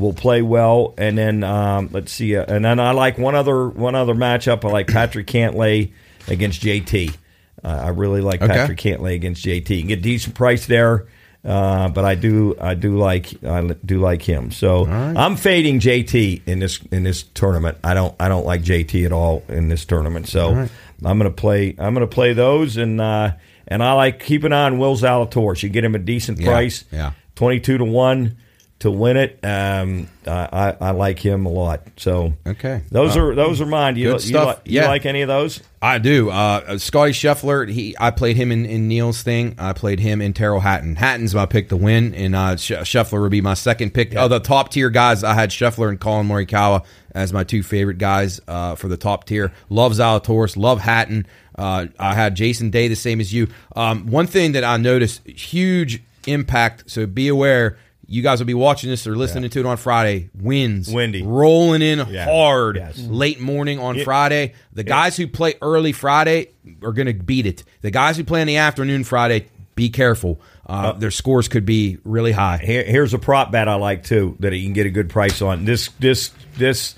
will 0.00 0.12
play 0.14 0.42
well, 0.42 0.94
and 0.98 1.16
then 1.16 1.44
um, 1.44 1.90
let's 1.92 2.10
see, 2.12 2.34
uh, 2.36 2.44
and 2.48 2.64
then 2.64 2.80
I 2.80 2.90
like 2.92 3.18
one 3.18 3.34
other 3.36 3.68
one 3.68 3.94
other 3.94 4.14
matchup. 4.14 4.64
I 4.64 4.72
like 4.72 4.88
Patrick 4.88 5.26
Cantlay 5.26 5.92
against 6.26 6.62
JT. 6.62 7.14
Uh, 7.62 7.68
I 7.68 7.88
really 7.90 8.20
like 8.20 8.42
Okay. 8.42 8.52
Patrick 8.52 8.78
Cantlay 8.78 9.14
against 9.14 9.44
JT. 9.44 9.70
You 9.70 9.78
can 9.82 9.88
get 9.88 9.98
a 9.98 10.02
decent 10.02 10.34
price 10.34 10.66
there, 10.66 11.06
uh, 11.44 11.88
but 11.90 12.04
I 12.04 12.14
do 12.14 12.56
I 12.60 12.74
do 12.74 12.96
like 12.96 13.44
I 13.44 13.60
do 13.84 14.00
like 14.00 14.22
him. 14.22 14.50
So 14.50 14.86
right. 14.86 15.16
I'm 15.16 15.36
fading 15.36 15.78
JT 15.78 16.42
in 16.48 16.58
this 16.58 16.80
in 16.90 17.02
this 17.04 17.22
tournament. 17.22 17.76
I 17.84 17.94
don't 17.94 18.14
I 18.18 18.28
don't 18.28 18.46
like 18.46 18.62
JT 18.62 19.04
at 19.04 19.12
all 19.12 19.42
in 19.48 19.68
this 19.68 19.84
tournament. 19.84 20.26
So 20.26 20.54
right. 20.54 20.70
I'm 21.04 21.18
gonna 21.18 21.30
play 21.30 21.74
I'm 21.78 21.94
gonna 21.94 22.06
play 22.06 22.32
those 22.32 22.76
and. 22.76 23.00
Uh, 23.00 23.32
and 23.72 23.84
I 23.84 23.92
like 23.92 24.18
keep 24.18 24.42
an 24.42 24.52
eye 24.52 24.64
on 24.64 24.78
Will 24.80 24.96
Zalatoris. 24.96 25.62
You 25.62 25.68
get 25.68 25.84
him 25.84 25.94
a 25.94 25.98
decent 26.00 26.40
Yeah, 26.40 26.50
price. 26.50 26.82
yeah. 26.90 27.12
22 27.36 27.78
to 27.78 27.84
1 27.84 28.36
to 28.80 28.90
win 28.90 29.16
it. 29.16 29.38
Um, 29.44 30.08
I, 30.26 30.74
I, 30.80 30.90
like 30.92 31.18
him 31.18 31.44
a 31.46 31.50
lot. 31.50 31.82
So 31.96 32.32
Okay. 32.46 32.80
those 32.90 33.16
Uh, 33.16 33.20
are 33.20 33.34
those 33.34 33.60
are 33.60 33.66
mine. 33.66 33.94
Do 33.94 34.00
you, 34.00 34.12
good 34.12 34.22
you, 34.22 34.28
stuff. 34.28 34.46
like, 34.46 34.60
you 34.64 34.80
Yeah. 34.80 34.88
like 34.88 35.04
any 35.06 35.20
of 35.22 35.28
those? 35.28 35.60
I 35.82 35.98
do. 35.98 36.30
Uh, 36.30 36.78
Scotty 36.78 37.12
Scheffler, 37.12 37.68
he 37.70 37.94
I 38.00 38.10
played 38.10 38.36
him 38.36 38.50
in, 38.50 38.64
in 38.66 38.88
Neil's 38.88 39.22
thing. 39.22 39.54
I 39.58 39.72
played 39.74 40.00
him 40.00 40.20
in 40.22 40.32
Tyrrell 40.32 40.60
Hatton. 40.60 40.96
Hatton's 40.96 41.34
my 41.34 41.46
pick 41.46 41.68
to 41.70 41.76
win, 41.76 42.14
and 42.14 42.34
uh, 42.34 42.56
Sch- 42.56 42.72
Scheffler 42.72 43.20
would 43.20 43.30
be 43.30 43.40
my 43.42 43.54
second 43.54 43.92
pick. 43.92 44.12
Yeah. 44.14 44.24
Of 44.24 44.30
the 44.30 44.40
top 44.40 44.70
tier 44.70 44.88
guys, 44.90 45.22
I 45.24 45.34
had 45.34 45.50
Scheffler 45.50 45.88
and 45.90 46.00
Collin 46.00 46.26
Morikawa 46.26 46.84
as 47.14 47.32
my 47.32 47.44
two 47.44 47.62
favorite 47.62 47.98
guys 47.98 48.40
uh, 48.48 48.74
for 48.76 48.88
the 48.88 48.96
top 48.96 49.24
tier. 49.24 49.52
Love 49.68 49.92
Zalatoris, 49.92 50.56
love 50.56 50.80
Hatton. 50.80 51.26
Uh, 51.56 51.86
I 51.98 52.14
had 52.14 52.34
Jason 52.34 52.70
Day 52.70 52.88
the 52.88 52.96
same 52.96 53.20
as 53.20 53.30
you. 53.32 53.48
Um, 53.76 54.06
one 54.06 54.26
thing 54.26 54.52
that 54.52 54.64
I 54.64 54.78
noticed, 54.78 55.26
huge 55.26 56.02
impact. 56.26 56.84
So 56.86 57.04
be 57.06 57.28
aware. 57.28 57.76
You 58.12 58.22
guys 58.22 58.40
will 58.40 58.46
be 58.46 58.54
watching 58.54 58.90
this 58.90 59.06
or 59.06 59.14
listening 59.14 59.48
to 59.50 59.60
it 59.60 59.66
on 59.66 59.76
Friday. 59.76 60.30
Winds, 60.34 60.92
Windy. 60.92 61.22
rolling 61.22 61.80
in 61.80 62.00
Yeah. 62.10 62.24
hard, 62.24 62.74
Yes. 62.76 62.98
late 63.08 63.38
morning 63.40 63.78
on 63.78 63.94
Yeah. 63.98 64.02
Friday. 64.04 64.54
The 64.72 64.82
guys 64.82 65.16
who 65.16 65.28
play 65.28 65.54
early 65.62 65.92
Friday 65.92 66.48
are 66.82 66.92
going 66.92 67.06
to 67.06 67.14
beat 67.14 67.46
it. 67.46 67.62
The 67.82 67.92
guys 67.92 68.16
who 68.16 68.24
play 68.24 68.40
in 68.40 68.48
the 68.48 68.56
afternoon 68.56 69.04
Friday, 69.04 69.46
be 69.76 69.90
careful. 69.90 70.40
Uh, 70.66 70.90
their 70.92 71.12
scores 71.12 71.46
could 71.46 71.64
be 71.64 71.98
really 72.04 72.32
high. 72.32 72.58
Here, 72.64 72.82
here's 72.82 73.14
a 73.14 73.18
prop 73.18 73.52
bet 73.52 73.68
I 73.68 73.74
like 73.76 74.02
too 74.02 74.34
that 74.40 74.52
you 74.56 74.64
can 74.64 74.72
get 74.72 74.86
a 74.86 74.90
good 74.90 75.08
price 75.08 75.40
on. 75.40 75.64
This 75.64 75.88
this 76.00 76.32
this 76.58 76.96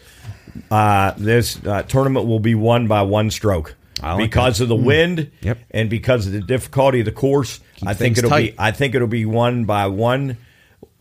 uh, 0.70 1.12
this 1.18 1.58
uh, 1.66 1.82
tournament 1.82 2.26
will 2.26 2.40
be 2.40 2.54
won 2.54 2.86
by 2.86 3.02
one 3.02 3.30
stroke. 3.30 3.74
Like 4.02 4.18
because 4.18 4.60
of 4.60 4.68
the 4.68 4.74
wind 4.76 5.30
Yep. 5.42 5.58
and 5.70 5.88
because 5.90 6.26
of 6.26 6.32
the 6.32 6.40
difficulty 6.40 7.00
of 7.00 7.04
the 7.04 7.12
course, 7.12 7.60
I 7.86 7.94
think 7.94 8.18
it'll 8.18 8.30
tight. 8.30 8.52
be 8.52 8.58
I 8.58 8.70
think 8.72 8.94
it'll 8.94 9.06
be 9.08 9.26
won 9.26 9.64
by 9.66 9.86
one. 9.86 10.38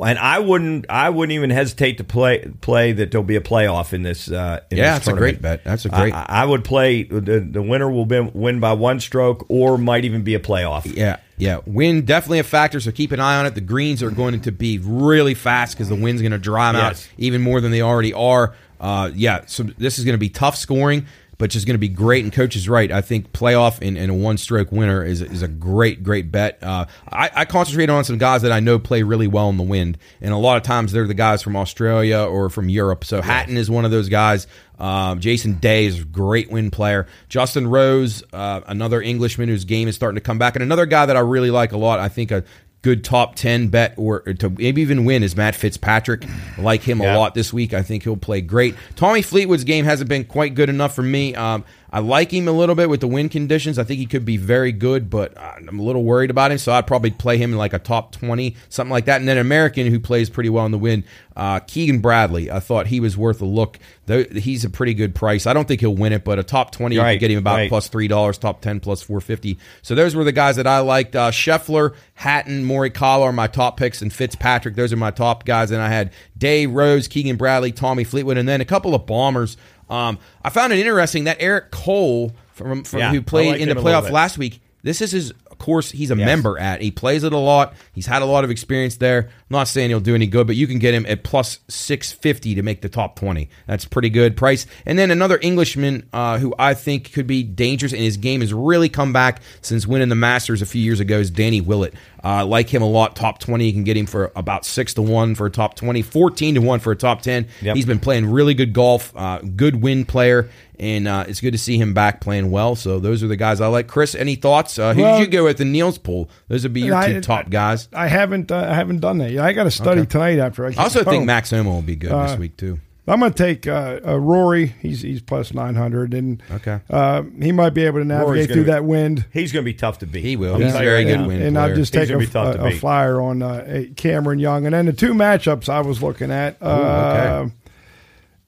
And 0.04 0.18
I 0.20 0.40
wouldn't 0.40 0.86
I 0.90 1.10
wouldn't 1.10 1.34
even 1.34 1.50
hesitate 1.52 1.98
to 2.00 2.04
play 2.04 2.50
play 2.62 2.92
that 2.94 3.12
there'll 3.12 3.24
be 3.24 3.36
a 3.36 3.42
playoff 3.42 3.94
in 3.94 4.04
this. 4.04 4.30
Uh, 4.32 4.62
in 4.72 4.78
Yeah, 4.78 4.96
this 4.98 5.06
that's 5.06 5.16
a 5.16 5.20
great 5.20 5.42
bet. 5.42 5.64
That's 5.64 5.86
a 5.86 5.90
great- 5.90 6.14
I, 6.14 6.26
I 6.28 6.46
would 6.46 6.64
play 6.64 7.04
the 7.04 7.40
the 7.40 7.62
winner 7.62 7.90
will 7.90 8.06
be, 8.06 8.20
win 8.20 8.60
by 8.60 8.74
one 8.74 9.00
stroke 9.00 9.46
or 9.50 9.78
might 9.78 10.04
even 10.06 10.24
be 10.24 10.34
a 10.36 10.40
playoff. 10.40 10.92
Yeah, 10.96 11.18
yeah. 11.38 11.60
Wind 11.66 12.08
definitely 12.08 12.40
a 12.40 12.44
factor, 12.44 12.80
so 12.80 12.92
keep 12.92 13.12
an 13.12 13.20
eye 13.20 13.38
on 13.40 13.46
it. 13.46 13.56
The 13.56 13.62
greens 13.62 14.02
are 14.02 14.12
going 14.12 14.40
to 14.42 14.52
be 14.52 14.80
really 14.80 15.34
fast 15.36 15.76
because 15.76 15.90
the 15.90 15.96
wind's 15.96 16.22
going 16.22 16.32
to 16.32 16.38
dry 16.40 16.72
them 16.72 16.82
Yes. 16.82 17.06
out 17.06 17.10
even 17.18 17.42
more 17.42 17.62
than 17.62 17.72
they 17.72 17.82
already 17.82 18.14
are. 18.14 18.56
Uh, 18.80 19.12
yeah, 19.14 19.42
so 19.46 19.62
this 19.62 20.00
is 20.00 20.06
going 20.06 20.16
to 20.16 20.20
be 20.20 20.30
tough 20.30 20.56
scoring, 20.56 21.06
but 21.42 21.50
just 21.50 21.66
going 21.66 21.74
to 21.74 21.80
be 21.80 21.90
great. 21.90 22.24
And 22.24 22.32
coach 22.32 22.56
is 22.56 22.70
right. 22.70 22.92
I 22.92 23.02
think 23.02 23.34
playoff 23.34 23.80
and, 23.82 23.98
and 23.98 24.12
a 24.12 24.14
one 24.14 24.38
stroke 24.38 24.72
winner 24.72 25.04
is, 25.04 25.24
is 25.24 25.42
a 25.42 25.48
great, 25.48 26.04
great 26.04 26.32
bet. 26.32 26.60
Uh, 26.62 26.86
I, 27.12 27.32
I 27.34 27.46
concentrate 27.46 27.90
on 27.90 28.04
some 28.04 28.20
guys 28.20 28.44
that 28.44 28.52
I 28.52 28.60
know 28.60 28.78
play 28.78 29.02
really 29.02 29.26
well 29.26 29.50
in 29.50 29.58
the 29.58 29.64
wind, 29.64 29.98
and 30.22 30.36
a 30.36 30.38
lot 30.38 30.58
of 30.58 30.64
times 30.64 30.92
they're 30.92 31.08
the 31.08 31.16
guys 31.16 31.42
from 31.42 31.56
Australia 31.56 32.20
or 32.20 32.52
from 32.52 32.70
Europe. 32.70 33.04
So 33.04 33.24
Hatton 33.24 33.58
is 33.58 33.72
one 33.72 33.86
of 33.86 33.92
those 33.92 34.08
guys. 34.08 34.46
Um, 34.78 35.20
Jason 35.20 35.56
Day 35.56 35.88
is 35.88 36.02
a 36.02 36.04
great 36.04 36.52
win 36.52 36.70
player. 36.70 37.08
Justin 37.28 37.66
Rose, 37.66 38.24
uh, 38.32 38.62
another 38.68 39.02
Englishman 39.02 39.50
whose 39.50 39.66
game 39.66 39.88
is 39.88 39.96
starting 39.96 40.18
to 40.18 40.22
come 40.22 40.38
back, 40.38 40.56
and 40.56 40.62
another 40.62 40.86
guy 40.86 41.08
that 41.08 41.18
I 41.18 41.22
really 41.22 41.50
like 41.50 41.72
a 41.72 41.78
lot. 41.78 42.00
I 42.00 42.10
think 42.10 42.30
a 42.30 42.44
good 42.82 43.04
top 43.04 43.36
ten 43.36 43.68
bet 43.68 43.94
or 43.98 44.22
to 44.22 44.50
maybe 44.50 44.82
even 44.82 45.06
win 45.06 45.22
is 45.24 45.36
Matt 45.36 45.54
Fitzpatrick. 45.56 46.26
I 46.58 46.62
like 46.62 46.82
him 46.82 47.00
Yeah. 47.02 47.16
a 47.16 47.20
lot 47.20 47.36
this 47.36 47.54
week. 47.54 47.74
I 47.74 47.82
think 47.84 48.04
he'll 48.04 48.18
play 48.18 48.42
great. 48.42 48.76
Tommy 48.96 49.22
Fleetwood's 49.22 49.64
game 49.64 49.86
hasn't 49.86 50.10
been 50.10 50.24
quite 50.26 50.56
good 50.56 50.70
enough 50.70 50.96
for 50.96 51.04
me. 51.04 51.36
Um, 51.36 51.64
I 51.94 52.00
like 52.00 52.32
him 52.32 52.48
a 52.48 52.52
little 52.54 52.76
bit 52.76 52.90
with 52.90 53.02
the 53.02 53.08
wind 53.08 53.32
conditions. 53.32 53.78
I 53.78 53.84
think 53.84 54.00
he 54.00 54.06
could 54.06 54.24
be 54.24 54.38
very 54.38 54.72
good, 54.72 55.10
but 55.10 55.38
I'm 55.38 55.78
a 55.78 55.84
little 55.84 56.04
worried 56.06 56.30
about 56.30 56.52
him. 56.52 56.58
So 56.58 56.72
I'd 56.72 56.88
probably 56.88 57.12
play 57.12 57.38
him 57.38 57.52
in 57.52 57.58
like 57.58 57.74
a 57.74 57.80
top 57.80 58.14
20, 58.14 58.56
something 58.70 58.92
like 58.92 59.06
that. 59.06 59.20
And 59.20 59.28
then 59.28 59.38
American 59.38 59.88
who 59.88 60.00
plays 60.00 60.30
pretty 60.30 60.50
well 60.50 60.66
in 60.66 60.72
the 60.72 60.78
wind, 60.78 61.04
uh, 61.36 61.60
Keegan 61.60 62.00
Bradley. 62.00 62.50
I 62.50 62.62
thought 62.62 62.88
he 62.88 63.02
was 63.02 63.18
worth 63.18 63.42
a 63.42 63.46
look. 63.46 63.78
He's 64.08 64.64
a 64.64 64.70
pretty 64.70 64.94
good 64.94 65.14
price. 65.16 65.46
I 65.46 65.54
don't 65.54 65.68
think 65.68 65.82
he'll 65.82 65.96
win 65.96 66.14
it, 66.14 66.24
but 66.24 66.40
a 66.40 66.44
top 66.44 66.72
20, 66.72 66.96
you 66.96 67.02
Right, 67.02 67.14
can 67.14 67.20
get 67.20 67.32
him 67.32 67.40
about 67.40 67.56
right. 67.56 67.70
plus 67.70 67.88
three 67.90 68.08
dollars. 68.08 68.38
Top 68.38 68.62
10 68.62 68.80
plus 68.80 69.02
450. 69.04 69.58
So 69.82 69.94
those 69.94 70.16
were 70.16 70.24
the 70.24 70.32
guys 70.32 70.56
that 70.56 70.68
I 70.68 70.80
liked. 70.80 71.16
Uh, 71.16 71.32
Scheffler, 71.32 71.94
Hatton, 72.14 72.64
Morikawa 72.66 73.24
are 73.24 73.34
my 73.34 73.48
top 73.48 73.76
picks, 73.78 74.02
and 74.02 74.14
Fitzpatrick. 74.14 74.76
Those 74.76 74.94
are 74.94 74.98
my 74.98 75.12
top 75.12 75.44
guys. 75.46 75.72
And 75.72 75.82
I 75.82 75.90
had 75.90 76.12
Day 76.38 76.68
Rose, 76.68 77.08
Keegan 77.10 77.36
Bradley, 77.36 77.72
Tommy 77.74 78.04
Fleetwood, 78.06 78.38
and 78.38 78.48
then 78.48 78.62
a 78.62 78.66
couple 78.66 78.96
of 78.96 79.06
bombers. 79.06 79.58
Um, 79.92 80.18
I 80.44 80.50
found 80.50 80.72
it 80.74 80.80
interesting 80.80 81.26
that 81.26 81.38
Eric 81.40 81.70
Cole 81.72 82.34
from, 82.54 82.84
from 82.84 83.00
Yeah, 83.00 83.12
who 83.12 83.22
played 83.22 83.50
liked 83.50 83.62
in 83.62 83.68
the 83.68 83.74
him 83.74 83.78
a 83.78 83.82
little 83.82 84.02
playoff 84.02 84.12
last 84.12 84.38
week. 84.38 84.62
This 84.84 85.02
is 85.02 85.12
his 85.12 85.34
course 85.62 85.92
he's 85.92 86.12
a 86.12 86.16
Yes. 86.16 86.26
member 86.26 86.58
at. 86.58 86.82
He 86.82 86.92
plays 86.92 87.24
it 87.24 87.34
a 87.34 87.38
lot. 87.38 87.74
He's 87.94 88.08
had 88.08 88.22
a 88.22 88.26
lot 88.26 88.44
of 88.44 88.50
experience 88.52 88.96
there. 88.98 89.28
I'm 89.30 89.30
not 89.58 89.68
saying 89.68 89.90
he'll 89.90 90.00
do 90.00 90.16
any 90.16 90.28
good, 90.28 90.48
but 90.48 90.56
you 90.56 90.66
can 90.68 90.80
get 90.80 90.94
him 90.94 91.06
at 91.08 91.24
plus 91.24 91.60
650 91.70 92.56
to 92.56 92.62
make 92.64 92.82
the 92.82 92.90
top 92.90 93.16
20. 93.16 93.50
That's 93.68 93.86
pretty 93.86 94.10
good 94.10 94.36
price. 94.36 94.66
And 94.86 94.98
then 94.98 95.12
another 95.12 95.38
Englishman 95.42 96.08
uh, 96.14 96.40
who 96.40 96.54
I 96.58 96.74
think 96.74 97.14
could 97.14 97.28
be 97.28 97.44
dangerous 97.44 97.92
and 97.94 98.02
his 98.02 98.18
game 98.18 98.42
has 98.42 98.54
really 98.54 98.90
come 98.90 99.14
back 99.14 99.42
since 99.62 99.86
winning 99.88 100.10
the 100.10 100.16
Masters 100.16 100.62
a 100.62 100.66
few 100.66 100.82
years 100.82 101.00
ago 101.00 101.20
is 101.20 101.30
Danny 101.30 101.62
Willett. 101.62 101.94
Uh, 102.24 102.46
like 102.46 102.70
him 102.70 102.82
a 102.82 102.88
lot. 102.88 103.16
Top 103.16 103.40
20, 103.40 103.66
you 103.66 103.74
can 103.74 103.84
get 103.84 103.98
him 103.98 104.06
for 104.06 104.32
about 104.36 104.66
6 104.66 104.94
to 104.96 105.02
1 105.02 105.36
for 105.36 105.48
a 105.48 105.52
top 105.52 105.76
20, 105.76 106.02
14 106.02 106.56
to 106.56 106.62
1 106.62 106.80
for 106.80 106.92
a 106.92 106.96
top 106.96 107.22
10. 107.22 107.48
Yep. 107.62 107.76
He's 107.76 107.86
been 107.86 108.00
playing 108.00 108.28
really 108.28 108.54
good 108.54 108.74
golf, 108.74 109.12
uh, 109.16 109.40
good 109.40 109.82
win 109.82 110.06
player. 110.06 110.50
And 110.82 111.08
uh, 111.08 111.26
it's 111.28 111.40
good 111.40 111.52
to 111.52 111.60
see 111.60 111.78
him 111.78 111.94
back 111.94 112.22
playing 112.22 112.50
well. 112.50 112.76
So 112.76 113.00
those 113.00 113.22
are 113.22 113.28
the 113.28 113.36
guys 113.38 113.62
I 113.62 113.68
like. 113.68 113.88
Chris, 113.88 114.16
any 114.16 114.34
thoughts? 114.36 114.80
Uh, 114.80 114.94
who 114.96 115.04
Well- 115.04 115.20
did 115.20 115.26
you 115.28 115.32
go 115.32 115.44
with 115.44 115.58
the 115.60 115.66
Neil's 115.66 116.00
pool? 116.00 116.28
Those 116.48 116.64
would 116.64 116.74
be 116.74 116.82
your 116.82 116.96
I- 116.96 117.14
two 117.14 117.22
top 117.22 117.52
guys. 117.52 117.88
I 117.94 118.08
haven't 118.08 118.52
uh, 118.52 118.68
I 118.70 118.74
haven't 118.74 119.00
done 119.00 119.20
that 119.20 119.30
yet. 119.32 119.46
I 119.46 119.54
got 119.54 119.66
to 119.66 119.72
study 119.72 120.08
tonight 120.08 120.40
after 120.40 120.66
I. 120.66 120.72
Get 120.72 120.80
I 120.80 120.84
also 120.84 121.04
think 121.04 121.18
home. 121.18 121.26
Max 121.28 121.52
Homa 121.52 121.70
will 121.70 121.84
be 121.84 121.96
good 121.96 122.10
this 122.12 122.32
Uh, 122.32 122.38
week 122.40 122.58
too. 122.58 122.80
I'm 123.08 123.20
going 123.20 123.34
to 123.34 123.38
take 123.38 123.68
uh, 123.68 124.00
uh, 124.08 124.18
Rory. 124.20 124.68
He's 124.68 125.02
he's 125.02 125.22
plus 125.22 125.54
nine 125.54 125.76
hundred, 125.76 126.14
and 126.16 126.42
Okay. 126.52 126.80
uh, 126.90 127.24
he 127.42 127.52
might 127.52 127.72
be 127.72 127.84
able 127.86 128.00
to 128.00 128.06
navigate 128.06 128.48
gonna 128.48 128.54
through 128.54 128.64
be- 128.64 128.72
that 128.72 128.86
wind. 128.86 129.26
He's 129.34 129.52
going 129.52 129.64
to 129.66 129.70
be 129.72 129.74
tough 129.78 130.00
to 130.00 130.06
beat. 130.08 130.24
He 130.24 130.36
will. 130.36 130.58
He's 130.58 130.72
tell 130.72 130.82
a 130.82 130.86
very 130.86 131.04
good 131.04 131.20
now. 131.22 131.28
win 131.28 131.42
and 131.42 131.56
player. 131.56 131.70
I'll 131.70 131.76
just 131.76 131.94
He's 131.94 132.08
take 132.08 132.16
a, 132.16 132.18
be 132.20 132.26
tough 132.28 132.56
to 132.56 132.64
a- 132.64 132.68
a 132.70 132.72
flyer 132.72 133.20
on 133.22 133.42
uh, 133.44 133.84
Cameron 133.96 134.40
Young, 134.40 134.66
and 134.66 134.74
then 134.74 134.86
the 134.88 134.94
two 134.94 135.14
matchups 135.14 135.68
I 135.70 135.82
was 135.82 136.02
looking 136.02 136.32
at. 136.32 136.58
Uh, 136.62 137.44
okay. 137.46 137.54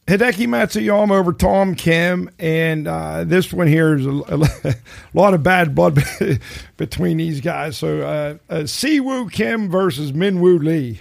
Hideki 0.08 0.47
Matsuyama 0.47 1.12
over 1.12 1.32
Tom 1.32 1.76
Kim, 1.76 2.30
and 2.38 2.88
uh, 2.88 3.24
this 3.24 3.54
one 3.54 3.68
here 3.68 3.95
is 3.95 4.06
a, 4.06 4.10
a 4.76 4.76
lot 5.14 5.34
of 5.34 5.43
bad 5.43 5.74
blood 5.74 6.04
between 6.78 7.18
these 7.18 7.39
guys. 7.39 7.78
So, 7.78 8.01
uh, 8.01 8.38
uh, 8.49 8.58
Siwoo 8.64 9.32
Kim 9.32 9.70
versus 9.70 10.12
Minwoo 10.12 10.62
Lee. 10.62 10.99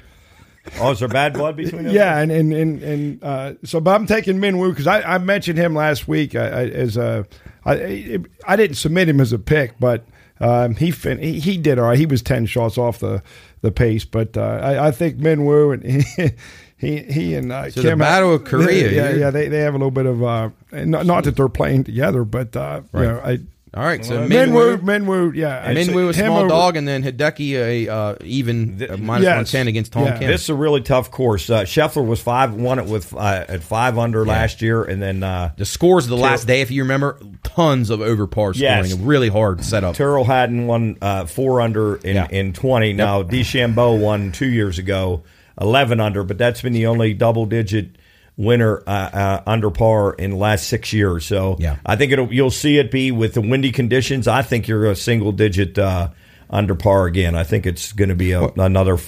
Oh, 0.79 0.93
is 0.93 1.01
there 1.01 1.09
bad 1.09 1.33
blood 1.33 1.57
between 1.57 1.85
them? 1.85 1.95
Yeah, 1.95 2.19
and 2.19 2.31
and 2.31 2.53
and, 2.53 2.83
and 2.85 3.25
uh, 3.25 3.55
so, 3.65 3.81
but 3.81 3.97
I'm 3.97 4.07
taking 4.07 4.37
Minwoo 4.37 4.71
because 4.71 4.87
I, 4.87 5.03
I 5.03 5.19
mentioned 5.19 5.59
him 5.59 5.75
last 5.75 6.07
week 6.07 6.37
uh, 6.37 6.39
as 6.39 6.97
a. 6.97 7.27
I, 7.65 8.19
I 8.47 8.57
didn't 8.57 8.77
submit 8.77 9.09
him 9.09 9.21
as 9.21 9.33
a 9.33 9.39
pick, 9.39 9.79
but 9.81 10.05
um, 10.41 10.75
he, 10.77 10.91
fin- 10.93 11.19
he 11.19 11.41
he 11.41 11.59
did 11.59 11.79
all 11.81 11.87
right. 11.87 11.99
He 11.99 12.07
was 12.07 12.23
ten 12.23 12.47
shots 12.47 12.79
off 12.79 13.01
the 13.01 13.23
the 13.63 13.73
pace, 13.73 14.05
but 14.05 14.37
uh, 14.37 14.61
I, 14.63 14.89
I 14.89 14.91
think 14.93 15.19
Minwoo 15.19 15.75
and 15.75 16.35
he 16.83 16.99
he, 16.99 17.13
he 17.13 17.35
and 17.37 17.51
uh, 17.53 17.71
So 17.71 17.81
the 17.81 17.89
Kim 17.91 17.99
Battle 18.01 18.35
of 18.35 18.45
Korea, 18.45 18.91
yeah, 18.91 19.11
yeah, 19.19 19.31
they, 19.31 19.49
they 19.49 19.61
have 19.61 19.75
a 19.75 19.79
little 19.79 19.91
bit 19.91 20.07
of 20.07 20.23
uh, 20.23 20.51
not, 20.73 21.07
not 21.07 21.25
that 21.25 21.37
they're 21.37 21.49
playing 21.49 21.85
together, 21.85 22.25
but 22.25 22.55
uh, 22.57 22.83
you 22.93 23.01
know, 23.01 23.21
I, 23.25 23.39
All 23.75 23.83
right, 23.85 24.05
so 24.05 24.29
Minwoo, 24.29 24.77
Minwoo, 24.79 24.83
Minwoo, 24.83 25.35
yeah, 25.35 25.73
Minwoo 25.73 26.11
a 26.11 26.13
small 26.13 26.41
over- 26.41 26.49
dog, 26.49 26.77
and 26.77 26.87
then 26.87 27.03
Hideki 27.03 27.53
a 27.55 27.89
uh, 27.89 28.15
even 28.23 28.79
Th- 28.79 28.91
uh, 28.91 28.97
minus 28.99 29.25
Yes. 29.25 29.37
one 29.37 29.45
ten 29.47 29.69
against 29.69 29.93
Tom 29.93 30.05
Yeah. 30.05 30.19
Kim. 30.19 30.29
This 30.29 30.43
is 30.43 30.49
a 30.51 30.55
really 30.55 30.83
tough 30.83 31.11
course. 31.11 31.49
Uh, 31.49 31.63
Scheffler 31.63 32.07
was 32.07 32.21
five, 32.21 32.53
won 32.53 32.79
it 32.79 32.85
with 32.85 33.15
uh, 33.15 33.45
at 33.49 33.63
five 33.63 33.97
under 33.97 34.27
last 34.27 34.61
year, 34.61 34.83
and 34.85 35.01
then 35.01 35.23
uh, 35.23 35.53
the 35.57 35.65
scores 35.65 36.05
of 36.05 36.11
the 36.11 36.17
last 36.19 36.47
day, 36.47 36.61
if 36.61 36.71
you 36.71 36.83
remember, 36.83 37.19
tons 37.45 37.89
of 37.89 38.01
over 38.03 38.27
par 38.27 38.53
scoring, 38.53 38.85
Yes. 38.85 38.93
a 38.93 38.97
really 38.97 39.29
hard 39.31 39.65
setup. 39.65 39.95
Tyrrell 39.95 40.25
Hatton 40.25 40.67
won 40.67 40.99
uh, 41.01 41.25
four 41.25 41.63
under 41.63 41.97
in, 41.97 42.17
Yeah. 42.17 42.29
in 42.31 42.53
20. 42.53 42.93
Now, 42.93 43.23
DeChambeau 43.23 43.99
won 43.99 44.33
two 44.33 44.51
years 44.51 44.79
ago, 44.79 45.23
11 45.61 46.01
under, 46.01 46.25
but 46.25 46.39
that's 46.39 46.63
been 46.63 46.73
the 46.73 46.87
only 46.87 47.15
double 47.15 47.47
digit 47.47 47.97
winner 48.37 48.83
uh, 48.87 48.91
uh, 48.91 49.43
under 49.47 49.71
par 49.71 50.15
in 50.15 50.31
the 50.31 50.37
last 50.37 50.67
six 50.67 50.93
years. 50.93 51.25
So 51.25 51.57
Yeah. 51.59 51.77
I 51.85 51.97
think 51.97 52.13
it'll 52.13 52.33
you'll 52.33 52.51
see 52.51 52.79
it 52.79 52.91
be 52.91 53.11
with 53.11 53.35
the 53.35 53.41
windy 53.41 53.73
conditions. 53.73 54.27
I 54.27 54.43
think 54.43 54.69
you're 54.69 54.91
a 54.91 54.97
single 54.97 55.33
digit 55.33 55.79
uh, 55.79 56.09
under 56.51 56.75
par 56.75 57.07
again. 57.07 57.35
I 57.35 57.45
think 57.45 57.67
it's 57.67 57.93
going 57.93 58.09
to 58.09 58.15
be 58.15 58.33
a, 58.33 58.45
another 58.45 58.99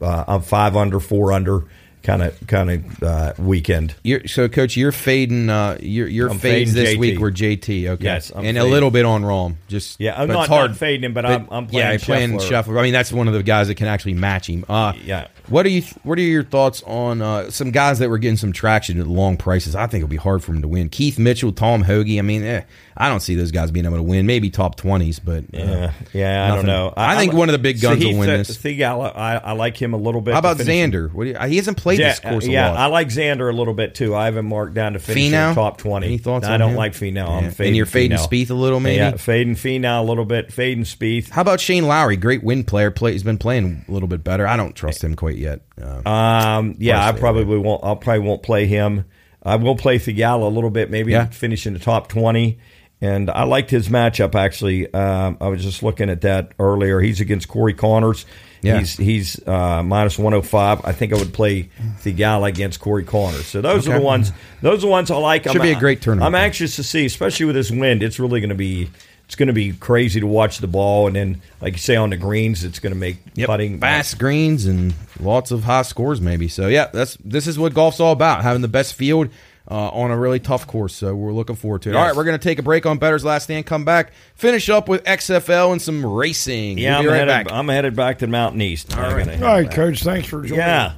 uh, 0.00 0.38
five 0.40 0.76
under, 0.76 1.00
four 1.00 1.32
under 1.32 1.64
kind 2.02 2.22
of 2.22 2.46
kind 2.46 2.70
of 2.70 3.02
uh, 3.02 3.32
weekend. 3.38 3.94
You're, 4.02 4.26
so, 4.26 4.48
coach, 4.48 4.76
you're 4.76 4.92
fading. 4.92 5.48
Uh, 5.48 5.78
your 5.80 6.08
your 6.08 6.30
I'm 6.30 6.38
fades 6.38 6.72
fading 6.72 6.84
this 6.84 6.94
JT. 6.94 6.98
week 6.98 7.18
were 7.20 7.30
JT. 7.32 7.88
Okay, 7.90 8.04
Yes, 8.04 8.32
I'm 8.34 8.44
and 8.44 8.58
a 8.58 8.64
little 8.64 8.90
bit 8.90 9.04
on 9.04 9.22
Rahm. 9.22 9.54
Just 9.68 10.00
Yeah, 10.00 10.20
I'm 10.20 10.28
but 10.28 10.34
not- 10.34 10.48
hard 10.48 10.70
not 10.72 10.78
fading 10.78 11.04
him, 11.04 11.12
but 11.14 11.24
I'm- 11.24 11.48
I'm 11.50 11.66
playing 11.66 11.92
yeah, 11.92 12.04
playing. 12.04 12.32
Scheffler. 12.38 12.78
I 12.78 12.82
mean, 12.82 12.92
that's 12.92 13.12
one 13.12 13.28
of 13.28 13.34
the 13.34 13.42
guys 13.42 13.68
that 13.68 13.76
can 13.76 13.86
actually 13.86 14.14
match 14.14 14.48
him. 14.48 14.64
Uh, 14.68 14.92
Yeah. 15.04 15.28
What 15.48 15.66
are 15.66 15.70
you? 15.70 15.82
What 16.04 16.18
are 16.18 16.22
your 16.22 16.44
thoughts 16.44 16.82
on 16.86 17.20
uh, 17.20 17.50
some 17.50 17.72
guys 17.72 17.98
that 17.98 18.08
were 18.08 18.18
getting 18.18 18.36
some 18.36 18.52
traction 18.52 19.00
at 19.00 19.08
long 19.08 19.36
prices? 19.36 19.74
I 19.74 19.86
think 19.88 20.02
it'll 20.02 20.08
be 20.10 20.16
hard 20.16 20.42
for 20.42 20.52
him 20.52 20.62
to 20.62 20.68
win. 20.68 20.88
Keith 20.88 21.18
Mitchell, 21.18 21.52
Tom 21.52 21.82
Hoge. 21.82 22.16
I 22.16 22.22
mean, 22.22 22.44
eh, 22.44 22.62
I 22.96 23.08
don't 23.08 23.20
see 23.20 23.34
those 23.34 23.50
guys 23.50 23.72
being 23.72 23.84
able 23.84 23.96
to 23.96 24.02
win. 24.04 24.24
Maybe 24.24 24.50
top 24.50 24.76
twenties, 24.76 25.18
but 25.18 25.42
uh, 25.52 25.58
Yeah, 25.58 25.92
yeah, 26.12 26.44
I 26.44 26.48
nothing. 26.48 26.66
don't 26.66 26.74
know. 26.76 26.94
I, 26.96 27.16
think 27.18 27.32
I'm- 27.32 27.38
one 27.38 27.48
of 27.48 27.54
the 27.54 27.58
big 27.58 27.80
guns 27.80 28.00
See, 28.00 28.12
will 28.12 28.20
win 28.20 28.28
this. 28.28 28.56
Theegala, 28.56 29.16
I, 29.16 29.36
I 29.38 29.52
like 29.52 29.76
him 29.76 29.94
a 29.94 29.96
little 29.96 30.20
bit. 30.20 30.32
How 30.32 30.38
about 30.38 30.58
Xander? 30.58 31.12
What 31.12 31.24
do 31.24 31.30
you, 31.30 31.38
he 31.48 31.56
hasn't 31.56 31.76
played 31.76 31.91
Yeah, 31.98 32.08
this 32.10 32.20
course 32.20 32.46
a 32.46 32.50
yeah, 32.50 32.68
lot. 32.70 32.76
I 32.78 32.86
like 32.86 33.08
Xander 33.08 33.52
a 33.52 33.56
little 33.56 33.74
bit 33.74 33.94
too. 33.94 34.14
I 34.14 34.26
have 34.26 34.36
him 34.36 34.46
marked 34.46 34.74
down 34.74 34.92
to 34.94 34.98
finish 34.98 35.24
in 35.26 35.32
Finau? 35.32 35.54
the 35.54 35.60
top 35.60 35.78
twenty. 35.78 36.06
Any 36.06 36.18
thoughts 36.18 36.46
I 36.46 36.54
on 36.54 36.60
don't 36.60 36.70
him? 36.70 36.76
like 36.76 36.92
Finau. 36.92 37.14
Yeah. 37.14 37.26
I'm 37.28 37.44
And 37.44 37.56
fading 37.56 37.74
you're 37.74 37.86
fading 37.86 38.16
Finau. 38.18 38.28
Spieth 38.28 38.50
a 38.50 38.54
little, 38.54 38.80
maybe? 38.80 38.96
Yeah, 38.96 39.16
fading 39.16 39.54
Finau 39.54 40.00
a 40.00 40.02
little 40.04 40.24
bit. 40.24 40.52
Fading 40.52 40.84
Spieth. 40.84 41.30
How 41.30 41.42
about 41.42 41.60
Shane 41.60 41.86
Lowry? 41.86 42.16
Great 42.16 42.42
win 42.42 42.64
player. 42.64 42.90
Play. 42.90 43.12
He's 43.12 43.22
been 43.22 43.38
playing 43.38 43.84
a 43.88 43.92
little 43.92 44.08
bit 44.08 44.22
better. 44.24 44.46
I 44.46 44.56
don't 44.56 44.74
trust 44.74 45.02
him 45.04 45.14
quite 45.16 45.36
yet. 45.36 45.60
Uh, 45.80 46.02
Um, 46.08 46.76
yeah, 46.78 46.98
I 46.98 47.12
Personally, 47.12 47.20
probably 47.44 47.58
won't. 47.58 47.84
I 47.84 47.94
probably 47.94 48.26
won't 48.26 48.42
play 48.42 48.66
him. 48.66 49.04
I 49.42 49.56
will 49.56 49.76
play 49.76 49.98
Theegala 49.98 50.42
a 50.42 50.48
little 50.54 50.70
bit, 50.70 50.90
maybe 50.90 51.12
Yeah. 51.12 51.26
finish 51.26 51.66
in 51.66 51.72
the 51.72 51.78
top 51.80 52.08
twenty. 52.08 52.58
And 53.00 53.28
I 53.30 53.42
liked 53.42 53.70
his 53.70 53.88
matchup 53.88 54.36
actually. 54.36 54.92
Um, 54.94 55.36
I 55.40 55.48
was 55.48 55.60
just 55.62 55.82
looking 55.82 56.08
at 56.08 56.20
that 56.20 56.52
earlier. 56.60 57.00
He's 57.00 57.20
against 57.20 57.48
Corey 57.48 57.74
Conners. 57.74 58.24
Yeah. 58.62 58.78
He's 58.78 58.96
he's 58.96 59.48
uh, 59.48 59.82
minus 59.82 60.18
one 60.18 60.32
hundred 60.32 60.46
five. 60.46 60.80
I 60.84 60.92
think 60.92 61.12
I 61.12 61.18
would 61.18 61.34
play 61.34 61.68
the 62.02 62.14
Theegala 62.14 62.48
against 62.48 62.80
Corey 62.80 63.04
Conners. 63.04 63.44
So 63.44 63.60
those 63.60 63.88
are 63.88 63.98
the 63.98 64.04
ones. 64.04 64.32
Those 64.60 64.78
are 64.78 64.86
the 64.86 64.86
ones 64.86 65.10
I 65.10 65.16
like. 65.16 65.42
Should 65.44 65.56
I'm, 65.56 65.62
be 65.62 65.72
a 65.72 65.78
great 65.78 66.00
tournament. 66.00 66.26
I'm 66.26 66.34
anxious 66.34 66.76
to 66.76 66.84
see, 66.84 67.04
especially 67.04 67.46
with 67.46 67.56
this 67.56 67.70
wind. 67.70 68.02
It's 68.02 68.18
really 68.18 68.40
going 68.40 68.50
to 68.50 68.54
be. 68.54 68.88
It's 69.26 69.36
going 69.36 69.46
to 69.46 69.54
be 69.54 69.72
crazy 69.72 70.20
to 70.20 70.26
watch 70.26 70.58
the 70.58 70.66
ball, 70.66 71.06
and 71.06 71.16
then, 71.16 71.40
like 71.62 71.72
you 71.72 71.78
say, 71.78 71.96
on 71.96 72.10
the 72.10 72.18
greens, 72.18 72.64
it's 72.64 72.78
going 72.80 72.92
to 72.92 72.98
make 72.98 73.16
Yep. 73.34 73.46
putting 73.46 73.80
fast 73.80 74.18
greens 74.18 74.66
and 74.66 74.92
lots 75.18 75.50
of 75.50 75.64
high 75.64 75.82
scores 75.82 76.20
maybe 76.20 76.48
so 76.48 76.66
yeah 76.68 76.88
that's 76.92 77.16
this 77.24 77.46
is 77.46 77.58
what 77.58 77.72
golf's 77.72 77.98
all 77.98 78.12
about 78.12 78.42
having 78.42 78.60
the 78.60 78.68
best 78.68 78.92
field 78.92 79.30
uh, 79.70 79.88
on 79.90 80.10
a 80.10 80.18
really 80.18 80.40
tough 80.40 80.66
course 80.66 80.94
so 80.94 81.14
we're 81.14 81.32
looking 81.32 81.56
forward 81.56 81.82
to 81.82 81.90
it 81.90 81.94
all 81.94 82.02
Yes. 82.02 82.10
right 82.10 82.16
we're 82.16 82.24
going 82.24 82.38
to 82.38 82.42
take 82.42 82.58
a 82.58 82.62
break 82.62 82.84
on 82.86 82.98
bettor's 82.98 83.24
last 83.24 83.44
stand 83.44 83.64
come 83.66 83.84
back 83.84 84.12
finish 84.34 84.68
up 84.68 84.88
with 84.88 85.02
xfl 85.04 85.72
and 85.72 85.80
some 85.80 86.04
racing 86.04 86.78
Yeah, 86.78 86.98
we'll 87.00 87.08
I'm, 87.10 87.12
right 87.12 87.28
headed, 87.28 87.46
back 87.46 87.52
I'm 87.52 87.68
headed 87.68 87.96
back 87.96 88.18
to 88.18 88.26
Mountain 88.26 88.60
East. 88.62 88.96
I'm 88.96 89.14
right, 89.14 89.28
All 89.42 89.48
right. 89.48 89.70
Coach. 89.70 90.02
Thanks 90.02 90.26
for 90.28 90.42
joining. 90.42 90.58
Yeah. 90.58 90.94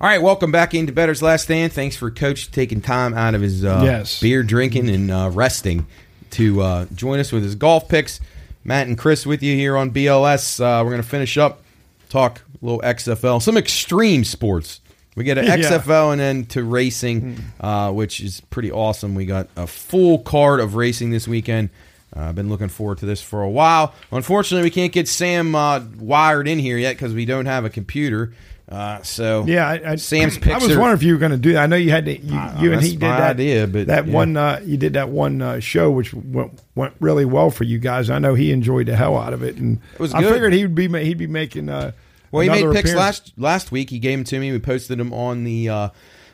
All 0.00 0.06
right 0.08 0.22
welcome 0.22 0.50
back 0.50 0.72
into 0.74 0.92
bettor's 0.92 1.20
last 1.22 1.42
stand 1.44 1.72
thanks 1.72 1.94
for 1.94 2.10
coach 2.10 2.50
taking 2.50 2.80
time 2.80 3.12
out 3.14 3.34
of 3.34 3.42
his 3.42 3.64
uh, 3.64 3.82
Yes. 3.84 4.20
beer 4.20 4.42
drinking 4.42 4.88
and 4.88 5.10
uh, 5.10 5.30
resting 5.32 5.86
to 6.30 6.62
uh, 6.62 6.86
join 6.94 7.18
us 7.18 7.32
with 7.32 7.42
his 7.42 7.54
golf 7.54 7.88
picks 7.88 8.18
Matt 8.64 8.86
and 8.86 8.96
Chris 8.96 9.24
with 9.26 9.42
you 9.42 9.56
here 9.56 9.74
on 9.76 9.90
BLS. 9.90 10.60
Uh, 10.60 10.84
we're 10.84 10.90
going 10.90 11.02
to 11.02 11.08
finish 11.08 11.38
up, 11.38 11.62
talk 12.10 12.42
a 12.60 12.64
little 12.64 12.80
XFL, 12.82 13.40
some 13.40 13.56
extreme 13.56 14.22
sports. 14.22 14.82
We 15.16 15.24
get 15.24 15.38
an 15.38 15.44
Yeah. 15.46 15.56
XFL 15.56 16.12
and 16.12 16.20
then 16.20 16.44
to 16.46 16.62
racing, 16.62 17.38
uh, 17.58 17.90
which 17.90 18.20
is 18.20 18.40
pretty 18.50 18.70
awesome. 18.70 19.14
We 19.14 19.24
got 19.24 19.48
a 19.56 19.66
full 19.66 20.18
card 20.18 20.60
of 20.60 20.74
racing 20.74 21.08
this 21.10 21.26
weekend. 21.26 21.70
Uh, 22.14 22.20
I've 22.24 22.34
been 22.34 22.50
looking 22.50 22.68
forward 22.68 22.98
to 22.98 23.06
this 23.06 23.22
for 23.22 23.42
a 23.42 23.48
while. 23.50 23.94
Unfortunately, 24.12 24.62
we 24.62 24.70
can't 24.70 24.92
get 24.92 25.08
Sam 25.08 25.54
uh, 25.54 25.80
wired 25.98 26.46
in 26.46 26.58
here 26.58 26.76
yet 26.76 26.96
because 26.96 27.14
we 27.14 27.24
don't 27.24 27.46
have 27.46 27.64
a 27.64 27.70
computer. 27.70 28.34
Uh, 28.70 29.02
so 29.02 29.44
Yeah, 29.48 29.68
I, 29.68 29.92
I, 29.92 29.96
Sam's 29.96 30.38
I 30.46 30.54
was 30.54 30.68
wondering 30.68 30.92
if 30.92 31.02
you 31.02 31.12
were 31.14 31.18
going 31.18 31.32
to 31.32 31.38
do 31.38 31.54
that. 31.54 31.64
I 31.64 31.66
know 31.66 31.76
you 31.76 31.90
had 31.90 32.04
to. 32.04 32.16
You, 32.16 32.38
Uh, 32.38 32.56
you 32.60 32.72
and 32.72 32.76
that's 32.78 32.86
he 32.86 32.92
did 32.92 33.00
that 33.00 33.30
idea, 33.32 33.66
but 33.66 33.88
that 33.88 34.06
yeah. 34.06 34.12
one. 34.12 34.36
Uh, 34.36 34.60
you 34.64 34.76
did 34.76 34.92
that 34.92 35.08
one 35.08 35.42
uh, 35.42 35.58
show, 35.58 35.90
which 35.90 36.14
went, 36.14 36.60
went 36.76 36.94
really 37.00 37.24
well 37.24 37.50
for 37.50 37.64
you 37.64 37.78
guys. 37.78 38.10
I 38.10 38.20
know 38.20 38.34
he 38.34 38.52
enjoyed 38.52 38.86
the 38.86 38.94
hell 38.94 39.18
out 39.18 39.32
of 39.32 39.42
it, 39.42 39.56
and 39.56 39.80
It 39.94 40.00
was 40.00 40.14
I 40.14 40.22
figured 40.22 40.52
he 40.52 40.62
would 40.64 40.74
be 40.76 40.86
he'd 41.04 41.18
be 41.18 41.26
making. 41.26 41.68
Uh, 41.68 41.92
Well, 42.30 42.42
he 42.42 42.48
made 42.48 42.62
picks 42.72 42.90
appearance. 42.90 42.94
last 42.94 43.32
last 43.36 43.72
week. 43.72 43.90
He 43.90 43.98
gave 43.98 44.18
them 44.18 44.24
to 44.24 44.38
me. 44.38 44.52
We 44.52 44.60
posted 44.60 44.98
them 44.98 45.12
on 45.12 45.42
the 45.42 45.68
uh, 45.68 45.88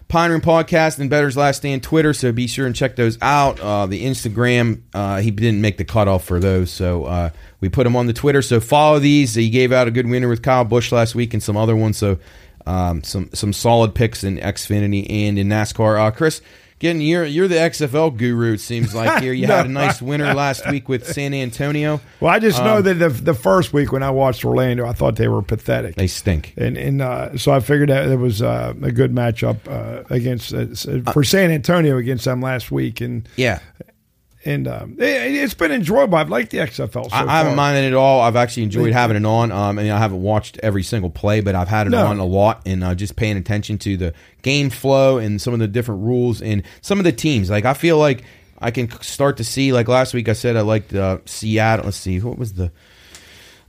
Pine 0.09 0.40
Podcast 0.40 0.98
and 0.98 1.11
Bettor's 1.11 1.36
Last 1.36 1.59
Stand 1.59 1.82
Twitter. 1.82 2.12
So 2.12 2.30
be 2.32 2.46
sure 2.46 2.66
and 2.66 2.74
check 2.74 2.96
those 2.96 3.18
out. 3.20 3.59
Uh, 3.61 3.86
the 3.86 4.04
Instagram, 4.04 4.82
uh, 4.94 5.20
he 5.20 5.30
didn't 5.30 5.61
make 5.61 5.78
the 5.78 5.84
cutoff 5.84 6.24
for 6.24 6.38
those, 6.38 6.70
so 6.70 7.04
uh, 7.04 7.30
we 7.61 7.68
put 7.68 7.84
them 7.84 7.96
on 7.96 8.07
the 8.07 8.12
Twitter. 8.12 8.42
So 8.42 8.61
follow 8.61 8.98
these. 8.98 9.34
He 9.34 9.50
gave 9.50 9.72
out 9.72 9.88
a 9.88 9.90
good 9.90 10.07
winner 10.09 10.28
with 10.28 10.42
Kyle 10.42 10.64
Busch 10.64 10.92
last 10.92 11.14
week 11.14 11.34
and 11.34 11.42
some 11.42 11.57
other 11.57 11.74
ones. 11.74 11.96
So 11.96 12.18
um, 12.66 13.02
some 13.02 13.30
some 13.32 13.52
solid 13.52 13.94
picks 13.94 14.22
in 14.24 14.38
Xfinity 14.38 15.07
and 15.11 15.38
in 15.38 15.48
NASCAR. 15.48 16.07
Uh, 16.07 16.11
Chris. 16.11 16.40
Again, 16.78 17.00
you're 17.00 17.24
you're 17.24 17.48
the 17.48 17.54
XFL 17.54 18.14
guru. 18.16 18.52
It 18.52 18.60
seems 18.60 18.94
like 18.94 19.22
here 19.22 19.32
you 19.32 19.46
had 19.46 19.64
a 19.64 19.68
nice 19.68 20.02
winner 20.02 20.34
last 20.34 20.68
week 20.70 20.88
with 20.90 21.06
San 21.10 21.32
Antonio. 21.32 22.02
Well, 22.20 22.30
I 22.34 22.38
just 22.38 22.58
Um, 22.58 22.66
know 22.66 22.82
that 22.82 22.94
the 22.94 23.08
the 23.08 23.32
first 23.34 23.72
week 23.72 23.92
when 23.92 24.02
I 24.02 24.10
watched 24.10 24.44
Orlando, 24.44 24.86
I 24.86 24.92
thought 24.92 25.16
they 25.16 25.28
were 25.28 25.40
pathetic. 25.40 25.94
They 25.94 26.06
stink. 26.06 26.52
and 26.58 26.76
and 26.76 27.00
uh, 27.00 27.38
so 27.38 27.52
I 27.52 27.60
figured 27.60 27.88
that 27.88 28.08
it 28.08 28.18
was 28.18 28.42
uh, 28.42 28.74
a 28.82 28.92
good 28.92 29.14
matchup 29.14 29.56
uh, 29.66 30.04
against 30.10 30.52
uh, 30.52 31.12
for 31.12 31.24
San 31.24 31.50
Antonio 31.50 31.96
against 31.96 32.26
them 32.26 32.42
last 32.42 32.70
week, 32.70 33.00
and 33.00 33.26
Yeah, 33.36 33.60
and 34.47 34.68
um, 34.68 34.92
it, 34.99 35.05
it's 35.05 35.55
been 35.55 35.72
enjoyable. 35.72 36.16
I've 36.16 36.30
liked 36.30 36.51
the 36.53 36.59
XFL. 36.59 37.11
So 37.11 37.16
I, 37.16 37.24
I 37.24 37.38
haven't 37.38 37.57
minded 37.57 37.84
it 37.84 37.88
at 37.88 37.94
all. 37.94 38.20
I've 38.20 38.36
actually 38.36 38.62
enjoyed 38.62 38.92
having 38.92 39.16
it 39.16 39.26
on. 39.26 39.53
Um, 39.53 39.78
I 39.78 39.82
I 39.92 39.99
haven't 39.99 40.22
watched 40.22 40.59
every 40.62 40.82
single 40.82 41.11
play, 41.11 41.40
but 41.40 41.55
I've 41.55 41.68
had 41.68 41.86
it 41.86 41.90
No. 41.90 42.07
on 42.07 42.18
a 42.18 42.24
lot 42.24 42.62
and 42.64 42.82
uh, 42.84 42.94
just 42.94 43.16
paying 43.16 43.36
attention 43.36 43.76
to 43.78 43.97
the 43.97 44.14
game 44.42 44.70
flow 44.70 45.18
and 45.18 45.42
some 45.42 45.53
of 45.53 45.59
the 45.61 45.68
different 45.68 46.03
rules 46.05 46.40
and 46.40 46.62
some 46.80 46.99
of 46.99 47.05
the 47.05 47.12
teams. 47.12 47.51
Like 47.51 47.64
I 47.64 47.74
feel 47.74 47.99
like 47.99 48.22
I 48.59 48.70
can 48.70 48.90
start 49.03 49.36
to 49.38 49.44
see. 49.44 49.72
Like 49.72 49.88
last 49.88 50.14
week, 50.14 50.28
I 50.28 50.32
said 50.32 50.57
I 50.57 50.62
liked 50.62 50.94
uh, 50.94 51.18
Seattle. 51.26 51.84
Let's 51.86 51.97
see, 51.99 52.20
what 52.20 52.38
was 52.38 52.55
the 52.55 52.70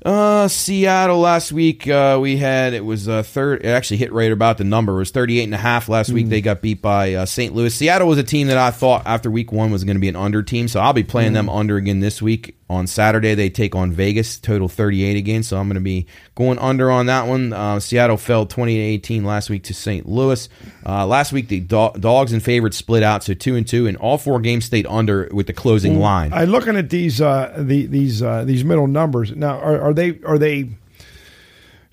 uh, 0.06 0.48
Seattle 0.48 1.20
last 1.20 1.52
week, 1.52 1.88
uh, 1.88 2.18
we 2.22 2.38
had 2.38 2.74
it 2.74 2.86
was 2.86 3.08
uh, 3.08 3.24
third. 3.24 3.66
It 3.66 3.70
actually 3.70 3.98
hit 3.98 4.14
right 4.14 4.32
about 4.32 4.58
the 4.58 4.64
number. 4.64 4.94
It 4.94 5.00
was 5.00 5.12
38 5.12 5.44
and 5.44 5.54
a 5.54 5.58
half 5.58 5.90
last 5.90 6.12
week. 6.12 6.28
They 6.30 6.42
got 6.42 6.62
beat 6.62 6.82
by 6.82 7.14
uh, 7.14 7.26
St. 7.26 7.54
Louis. 7.54 7.74
Seattle 7.74 8.08
was 8.08 8.18
a 8.18 8.24
team 8.24 8.48
that 8.48 8.58
I 8.58 8.72
thought 8.72 9.04
after 9.06 9.32
week 9.32 9.52
one 9.52 9.72
was 9.72 9.84
going 9.84 9.96
to 9.96 10.02
be 10.02 10.10
an 10.10 10.16
under 10.16 10.44
team, 10.44 10.68
so 10.68 10.80
I'll 10.80 10.94
be 10.94 11.04
playing 11.04 11.34
them 11.34 11.50
under 11.50 11.78
again 11.78 12.00
this 12.00 12.22
week. 12.22 12.57
On 12.70 12.86
Saturday, 12.86 13.34
they 13.34 13.50
take 13.50 13.76
on 13.76 13.94
Vegas, 13.94 14.40
total 14.40 14.68
38 14.68 15.16
again, 15.16 15.42
so 15.42 15.58
I'm 15.58 15.70
going 15.70 15.76
to 15.76 15.82
be 15.82 16.06
going 16.36 16.60
under 16.60 16.92
on 16.92 17.06
that 17.06 17.26
one. 17.26 17.54
Uh, 17.54 17.80
Seattle 17.80 18.18
fell 18.18 18.46
20 18.46 18.78
18 18.78 19.24
last 19.24 19.50
week 19.50 19.64
to 19.66 19.74
St. 19.74 20.06
Louis. 20.06 20.50
Uh, 20.86 21.08
last 21.08 21.32
week, 21.32 21.48
the 21.48 21.62
do- 21.62 21.94
dogs 21.98 22.34
and 22.34 22.44
favorites 22.44 22.76
split 22.76 23.04
out, 23.04 23.24
so 23.24 23.34
two 23.34 23.56
and 23.56 23.66
two, 23.66 23.88
and 23.88 23.96
all 23.96 24.18
four 24.18 24.42
games 24.42 24.66
stayed 24.66 24.86
under 24.88 25.30
with 25.32 25.48
the 25.48 25.54
closing 25.54 26.02
line. 26.02 26.34
I 26.34 26.44
looking 26.44 26.76
at 26.76 26.90
these 26.90 27.22
uh, 27.22 27.56
the, 27.58 27.86
these 27.86 28.22
uh, 28.22 28.44
these 28.44 28.66
middle 28.66 28.88
numbers 28.88 29.34
now. 29.34 29.60
Are, 29.60 29.80
are 29.82 29.94
they 29.94 30.20
are 30.26 30.38
they? 30.38 30.70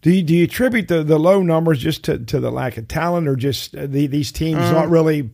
Do 0.03 0.11
you, 0.11 0.23
do 0.23 0.35
you 0.35 0.45
attribute 0.45 0.89
the, 0.89 1.03
the 1.03 1.19
low 1.19 1.41
numbers 1.43 1.79
just 1.79 2.05
to, 2.05 2.19
to 2.19 2.39
the 2.39 2.51
lack 2.51 2.77
of 2.77 2.89
talent, 2.89 3.27
or 3.27 3.37
just 3.37 3.75
uh, 3.77 3.87
the, 3.87 4.07
these 4.09 4.33
teams 4.33 4.59
not 4.59 4.91
really 4.91 5.31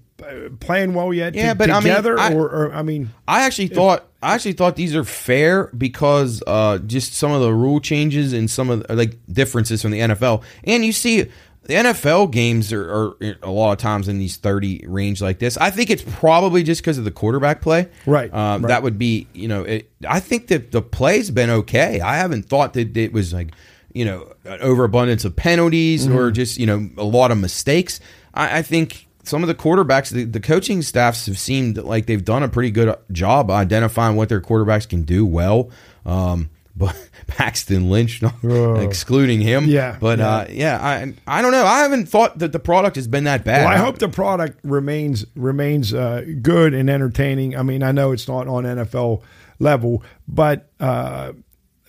playing 0.60 0.94
well 0.94 1.12
yet? 1.12 1.34
yeah, 1.34 1.50
to- 1.52 1.54
but 1.58 1.70
I 1.70 1.80
mean, 1.80 1.92
I- 1.92 2.32
or, 2.34 2.48
or 2.48 2.72
I 2.74 2.82
mean, 2.82 3.10
I 3.28 3.42
actually 3.44 3.68
thought 3.68 4.06
I 4.22 4.34
actually 4.34 4.52
thought 4.52 4.76
these 4.76 4.94
are 4.94 5.04
fair 5.04 5.68
because 5.76 6.42
uh, 6.46 6.78
just 6.78 7.14
some 7.14 7.32
of 7.32 7.40
the 7.40 7.52
rule 7.52 7.80
changes 7.80 8.32
and 8.32 8.50
some 8.50 8.70
of 8.70 8.82
the, 8.86 8.94
like 8.94 9.18
differences 9.30 9.82
from 9.82 9.90
the 9.92 10.00
NFL, 10.00 10.42
and 10.64 10.84
you 10.84 10.92
see 10.92 11.22
the 11.64 11.74
NFL 11.74 12.30
games 12.32 12.72
are, 12.72 12.90
are 12.90 13.16
a 13.42 13.50
lot 13.50 13.72
of 13.72 13.78
times 13.78 14.08
in 14.08 14.18
these 14.18 14.36
thirty 14.36 14.84
range 14.86 15.22
like 15.22 15.38
this. 15.38 15.56
I 15.56 15.70
think 15.70 15.90
it's 15.90 16.02
probably 16.02 16.62
just 16.62 16.80
because 16.82 16.98
of 16.98 17.04
the 17.04 17.10
quarterback 17.10 17.60
play, 17.62 17.88
Right, 18.06 18.32
Um, 18.32 18.62
right. 18.62 18.68
That 18.68 18.82
would 18.82 18.98
be 18.98 19.26
you 19.32 19.48
know 19.48 19.62
it, 19.62 19.90
I 20.08 20.20
think 20.20 20.48
that 20.48 20.72
the 20.72 20.82
play's 20.82 21.30
been 21.30 21.50
okay. 21.50 22.00
I 22.00 22.16
haven't 22.16 22.44
thought 22.44 22.72
that 22.74 22.96
it 22.96 23.12
was 23.12 23.32
like 23.32 23.52
you 23.92 24.04
know 24.04 24.32
an 24.44 24.60
overabundance 24.60 25.24
of 25.24 25.34
penalties 25.36 26.06
Mm-hmm. 26.06 26.16
or 26.16 26.30
just 26.30 26.58
you 26.58 26.66
know 26.66 26.88
a 26.98 27.04
lot 27.04 27.30
of 27.30 27.38
mistakes. 27.38 28.00
I, 28.34 28.58
I 28.58 28.62
think 28.62 29.06
some 29.22 29.42
of 29.42 29.48
the 29.48 29.54
quarterbacks, 29.54 30.10
the, 30.10 30.24
the 30.24 30.40
coaching 30.40 30.82
staffs 30.82 31.26
have 31.26 31.38
seemed 31.38 31.76
like 31.78 32.06
they've 32.06 32.24
done 32.24 32.42
a 32.42 32.48
pretty 32.48 32.70
good 32.70 32.94
job 33.12 33.50
identifying 33.50 34.16
what 34.16 34.28
their 34.28 34.40
quarterbacks 34.40 34.88
can 34.88 35.02
do 35.02 35.24
well. 35.26 35.70
Um, 36.06 36.50
but 36.80 36.96
Paxton 37.26 37.90
Lynch, 37.90 38.22
no, 38.42 38.76
excluding 38.76 39.40
him, 39.40 39.66
Yeah, 39.66 39.96
But 40.00 40.18
yeah. 40.20 40.28
Uh, 40.28 40.46
yeah, 40.50 40.78
I 40.82 41.14
I 41.26 41.42
don't 41.42 41.52
know. 41.52 41.64
I 41.64 41.80
haven't 41.80 42.06
thought 42.06 42.38
that 42.38 42.52
the 42.52 42.58
product 42.60 42.96
has 42.96 43.06
been 43.08 43.24
that 43.24 43.44
bad. 43.44 43.64
Well, 43.64 43.74
I 43.74 43.76
hope 43.76 43.98
the 43.98 44.08
product 44.08 44.60
remains 44.64 45.26
remains 45.34 45.92
uh, 45.92 46.24
good 46.40 46.72
and 46.72 46.88
entertaining. 46.88 47.56
I 47.56 47.62
mean, 47.62 47.82
I 47.82 47.92
know 47.92 48.12
it's 48.12 48.28
not 48.28 48.48
on 48.48 48.64
NFL 48.64 49.20
level, 49.58 50.02
but 50.26 50.70
uh, 50.80 51.32